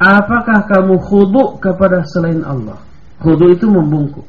apakah 0.00 0.66
kamu 0.66 0.96
khudu' 0.98 1.60
kepada 1.62 2.02
selain 2.08 2.42
Allah? 2.42 2.80
Khudu' 3.22 3.54
itu 3.54 3.68
membungkuk. 3.68 4.26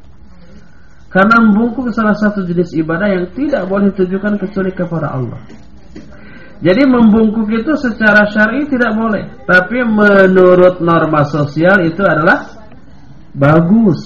Karena 1.13 1.37
membungkuk 1.45 1.93
salah 1.93 2.17
satu 2.17 2.41
jenis 2.41 2.73
ibadah 2.73 3.05
yang 3.05 3.25
tidak 3.37 3.69
boleh 3.69 3.93
ditujukan 3.93 4.33
kecuali 4.41 4.73
kepada 4.73 5.13
Allah. 5.13 5.37
Jadi 6.63 6.81
membungkuk 6.89 7.53
itu 7.53 7.75
secara 7.77 8.25
syar'i 8.33 8.65
tidak 8.65 8.97
boleh, 8.97 9.45
tapi 9.45 9.83
menurut 9.83 10.81
norma 10.81 11.21
sosial 11.27 11.85
itu 11.85 12.01
adalah 12.01 12.49
bagus. 13.35 13.99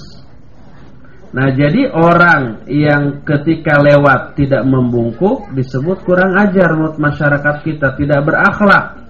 Nah, 1.28 1.54
jadi 1.54 1.92
orang 1.92 2.66
yang 2.66 3.22
ketika 3.22 3.78
lewat 3.78 4.34
tidak 4.34 4.66
membungkuk 4.66 5.52
disebut 5.54 6.02
kurang 6.02 6.34
ajar 6.40 6.72
menurut 6.72 6.98
masyarakat 6.98 7.56
kita, 7.62 7.94
tidak 8.00 8.26
berakhlak. 8.26 9.06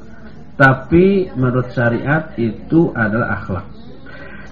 Tapi 0.59 1.31
menurut 1.39 1.71
syariat 1.71 2.35
itu 2.35 2.91
adalah 2.91 3.39
akhlak. 3.39 3.78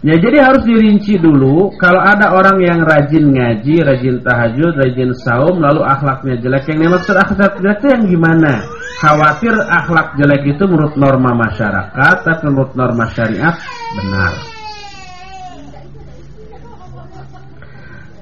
Ya 0.05 0.13
jadi 0.21 0.45
harus 0.45 0.61
dirinci 0.69 1.17
dulu 1.17 1.73
kalau 1.81 2.05
ada 2.05 2.37
orang 2.37 2.61
yang 2.61 2.85
rajin 2.85 3.33
ngaji, 3.33 3.81
rajin 3.81 4.21
tahajud, 4.21 4.77
rajin 4.77 5.11
saum 5.25 5.57
lalu 5.57 5.81
akhlaknya 5.89 6.37
jelek. 6.37 6.69
Yang 6.69 6.81
dimaksud 6.85 7.17
akhlak 7.17 7.53
jelek 7.65 7.79
itu 7.81 7.87
yang 7.89 8.05
gimana? 8.05 8.53
Khawatir 9.01 9.57
akhlak 9.57 10.09
jelek 10.21 10.43
itu 10.53 10.63
menurut 10.69 10.95
norma 11.01 11.33
masyarakat 11.33 12.17
tapi 12.29 12.41
menurut 12.45 12.73
norma 12.77 13.09
syariat 13.09 13.57
benar. 13.97 14.33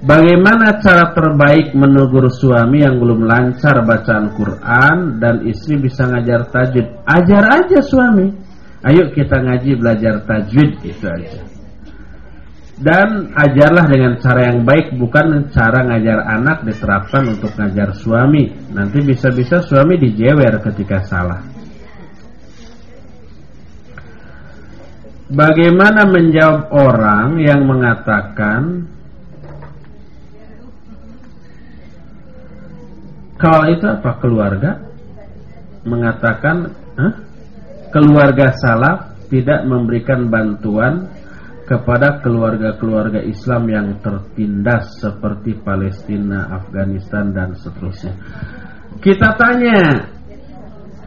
Bagaimana 0.05 0.79
cara 0.79 1.11
terbaik 1.11 1.75
menegur 1.75 2.29
suami 2.33 2.87
yang 2.87 2.97
belum 3.03 3.25
lancar 3.29 3.83
bacaan 3.83 4.33
Quran 4.37 5.19
dan 5.19 5.43
istri 5.49 5.81
bisa 5.81 6.07
ngajar 6.07 6.49
tajwid? 6.55 6.87
Ajar 7.03 7.45
aja 7.61 7.81
suami. 7.83 8.31
Ayo 8.85 9.13
kita 9.13 9.37
ngaji 9.43 9.81
belajar 9.81 10.25
tajwid 10.25 10.81
itu 10.81 11.09
aja 11.09 11.44
dan 12.75 13.31
ajarlah 13.39 13.87
dengan 13.87 14.19
cara 14.19 14.51
yang 14.51 14.67
baik 14.67 14.99
bukan 14.99 15.47
cara 15.55 15.87
ngajar 15.87 16.19
anak 16.27 16.67
diterapkan 16.67 17.23
untuk 17.39 17.55
ngajar 17.55 17.95
suami. 17.95 18.51
Nanti 18.75 18.99
bisa-bisa 18.99 19.63
suami 19.63 19.95
dijewer 19.95 20.59
ketika 20.59 21.07
salah. 21.07 21.39
Bagaimana 25.31 26.05
menjawab 26.11 26.75
orang 26.75 27.39
yang 27.41 27.63
mengatakan 27.63 28.91
kalau 33.39 33.71
itu 33.71 33.87
apa 33.87 34.11
keluarga? 34.19 34.71
Mengatakan 35.87 36.75
huh? 36.99 37.13
keluarga 37.95 38.51
salaf 38.59 39.15
tidak 39.31 39.63
memberikan 39.63 40.27
bantuan 40.27 41.07
kepada 41.65 42.21
keluarga-keluarga 42.21 43.25
Islam 43.25 43.63
yang 43.73 43.89
tertindas 44.05 45.01
seperti 45.01 45.57
Palestina, 45.57 46.53
Afghanistan 46.53 47.33
dan 47.33 47.57
seterusnya. 47.57 48.15
Kita 49.01 49.33
tanya, 49.41 50.13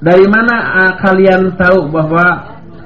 dari 0.02 0.26
mana 0.26 0.56
uh, 0.82 0.94
kalian 0.98 1.54
tahu 1.54 1.94
bahwa 1.94 2.26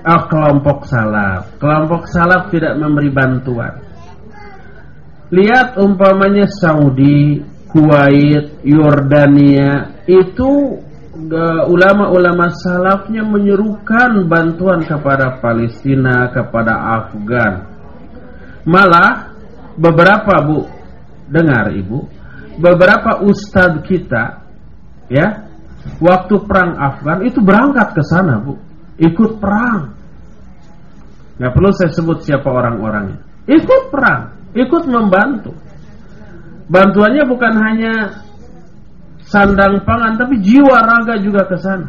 oh, 0.03 0.23
kelompok 0.27 0.83
salaf, 0.83 1.55
kelompok 1.57 2.11
salaf 2.11 2.51
tidak 2.51 2.75
memberi 2.75 3.09
bantuan? 3.09 3.73
Lihat 5.31 5.79
umpamanya 5.79 6.43
Saudi, 6.51 7.39
Kuwait, 7.71 8.67
Yordania 8.67 10.03
itu 10.03 10.75
ulama-ulama 11.67 12.51
salafnya 12.51 13.23
menyerukan 13.23 14.27
bantuan 14.27 14.83
kepada 14.83 15.39
Palestina, 15.39 16.27
kepada 16.31 17.01
Afgan. 17.01 17.53
Malah 18.67 19.31
beberapa 19.79 20.35
Bu, 20.43 20.67
dengar 21.31 21.71
Ibu, 21.71 21.99
beberapa 22.59 23.23
ustadz 23.23 23.83
kita 23.87 24.43
ya, 25.07 25.47
waktu 26.03 26.35
perang 26.43 26.75
Afgan 26.77 27.23
itu 27.23 27.39
berangkat 27.39 27.95
ke 27.95 28.03
sana 28.03 28.39
Bu, 28.43 28.59
ikut 28.99 29.39
perang. 29.39 29.95
Nggak 31.41 31.51
perlu 31.57 31.69
saya 31.73 31.89
sebut 31.89 32.21
siapa 32.21 32.45
orang-orangnya. 32.45 33.17
Ikut 33.49 33.89
perang, 33.89 34.53
ikut 34.53 34.83
membantu. 34.85 35.55
Bantuannya 36.69 37.23
bukan 37.25 37.53
hanya 37.57 37.93
sandang 39.31 39.87
pangan, 39.87 40.19
tapi 40.19 40.43
jiwa 40.43 40.83
raga 40.83 41.15
juga 41.23 41.47
ke 41.47 41.55
sana. 41.55 41.87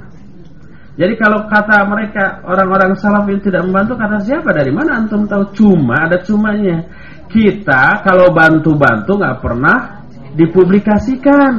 Jadi 0.93 1.19
kalau 1.19 1.48
kata 1.48 1.89
mereka 1.89 2.44
orang-orang 2.47 2.94
salaf 3.01 3.27
yang 3.27 3.43
tidak 3.43 3.64
membantu 3.64 3.98
kata 3.98 4.23
siapa? 4.23 4.55
Dari 4.55 4.70
mana 4.70 5.02
antum 5.02 5.24
tahu? 5.27 5.51
Cuma 5.56 6.06
ada 6.06 6.20
cumanya. 6.23 6.85
Kita 7.27 8.05
kalau 8.05 8.31
bantu-bantu 8.31 9.16
nggak 9.16 9.39
pernah 9.40 10.05
dipublikasikan. 10.36 11.52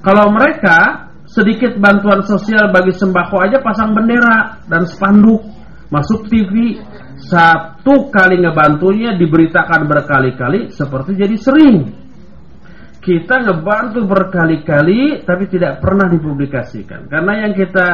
Kalau 0.00 0.32
mereka 0.32 1.08
sedikit 1.28 1.76
bantuan 1.76 2.24
sosial 2.24 2.72
bagi 2.72 2.96
sembako 2.96 3.36
aja 3.44 3.60
pasang 3.60 3.92
bendera 3.92 4.64
dan 4.64 4.88
spanduk 4.88 5.44
masuk 5.92 6.24
TV 6.32 6.80
satu 7.20 8.08
kali 8.08 8.40
ngebantunya 8.40 9.12
diberitakan 9.20 9.84
berkali-kali 9.84 10.72
seperti 10.72 11.20
jadi 11.20 11.36
sering 11.36 12.07
kita 12.98 13.46
ngebantu 13.46 14.04
berkali-kali 14.04 15.22
tapi 15.22 15.46
tidak 15.46 15.78
pernah 15.78 16.10
dipublikasikan. 16.10 17.06
Karena 17.06 17.46
yang 17.46 17.52
kita 17.54 17.86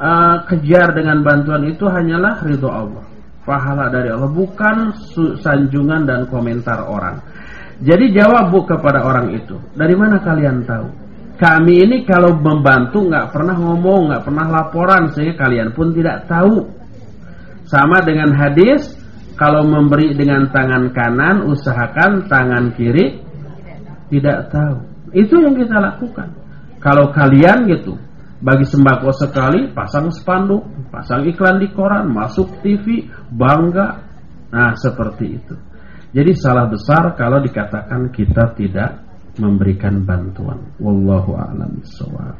uh, 0.00 0.36
kejar 0.48 0.96
dengan 0.96 1.20
bantuan 1.20 1.68
itu 1.68 1.84
hanyalah 1.86 2.40
ridho 2.44 2.70
Allah. 2.70 3.04
Pahala 3.46 3.86
dari 3.94 4.10
Allah 4.10 4.26
bukan 4.26 4.90
sanjungan 5.38 6.02
dan 6.02 6.26
komentar 6.26 6.82
orang. 6.82 7.22
Jadi 7.78 8.10
jawab 8.10 8.50
bu 8.50 8.64
kepada 8.66 9.04
orang 9.04 9.36
itu 9.36 9.54
dari 9.76 9.94
mana 9.94 10.18
kalian 10.18 10.64
tahu? 10.66 10.88
Kami 11.36 11.84
ini 11.84 11.96
kalau 12.08 12.32
membantu 12.40 13.04
nggak 13.06 13.28
pernah 13.28 13.54
ngomong 13.60 14.08
nggak 14.08 14.24
pernah 14.24 14.46
laporan 14.48 15.12
sehingga 15.12 15.46
kalian 15.46 15.76
pun 15.76 15.92
tidak 15.92 16.24
tahu. 16.26 16.64
Sama 17.68 18.00
dengan 18.02 18.32
hadis 18.32 18.96
kalau 19.36 19.62
memberi 19.68 20.16
dengan 20.16 20.48
tangan 20.48 20.90
kanan 20.96 21.44
usahakan 21.44 22.24
tangan 22.26 22.72
kiri 22.72 23.25
tidak 24.12 24.50
tahu. 24.52 24.78
Itu 25.14 25.38
yang 25.38 25.54
kita 25.54 25.76
lakukan. 25.78 26.28
Kalau 26.82 27.10
kalian 27.10 27.66
gitu, 27.70 27.96
bagi 28.36 28.68
sembako 28.68 29.10
sekali, 29.16 29.72
pasang 29.72 30.12
spanduk, 30.12 30.62
pasang 30.92 31.24
iklan 31.24 31.56
di 31.56 31.72
koran, 31.72 32.12
masuk 32.12 32.60
TV, 32.60 33.08
bangga. 33.32 34.04
Nah, 34.52 34.76
seperti 34.76 35.26
itu. 35.40 35.54
Jadi 36.12 36.32
salah 36.36 36.68
besar 36.70 37.12
kalau 37.18 37.42
dikatakan 37.42 38.08
kita 38.12 38.56
tidak 38.56 39.04
memberikan 39.36 40.04
bantuan. 40.04 40.72
Wallahu 40.80 41.36
a'lam 41.36 41.80
bishawab. 41.80 42.36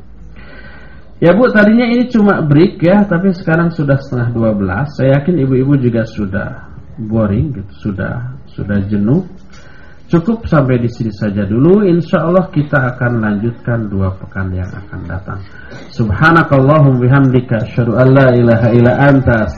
Ya 1.17 1.33
Bu, 1.33 1.49
tadinya 1.49 1.89
ini 1.89 2.13
cuma 2.13 2.45
break 2.45 2.77
ya, 2.85 3.09
tapi 3.09 3.33
sekarang 3.33 3.73
sudah 3.73 3.97
setengah 3.97 4.37
12. 4.37 5.01
Saya 5.01 5.21
yakin 5.21 5.37
ibu-ibu 5.49 5.81
juga 5.81 6.05
sudah 6.05 6.77
boring 7.01 7.57
gitu, 7.57 7.89
sudah 7.89 8.37
sudah 8.49 8.85
jenuh 8.89 9.25
Cukup 10.07 10.47
sampai 10.47 10.79
di 10.79 10.87
sini 10.87 11.11
saja 11.11 11.43
dulu. 11.43 11.83
Insya 11.83 12.31
Allah 12.31 12.47
kita 12.55 12.95
akan 12.95 13.27
lanjutkan 13.27 13.91
dua 13.91 14.15
pekan 14.15 14.55
yang 14.55 14.71
akan 14.71 15.01
datang. 15.03 15.43
Subhanakallahum 15.91 17.03
bihamdika 17.03 17.67
asyhadu 17.67 17.99
an 17.99 18.15
la 18.15 18.31
ilaha 18.39 18.71
anta 19.11 19.51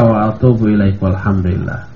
wa 0.00 0.32
atubu. 0.32 0.72
Walhamdulillah. 0.72 1.95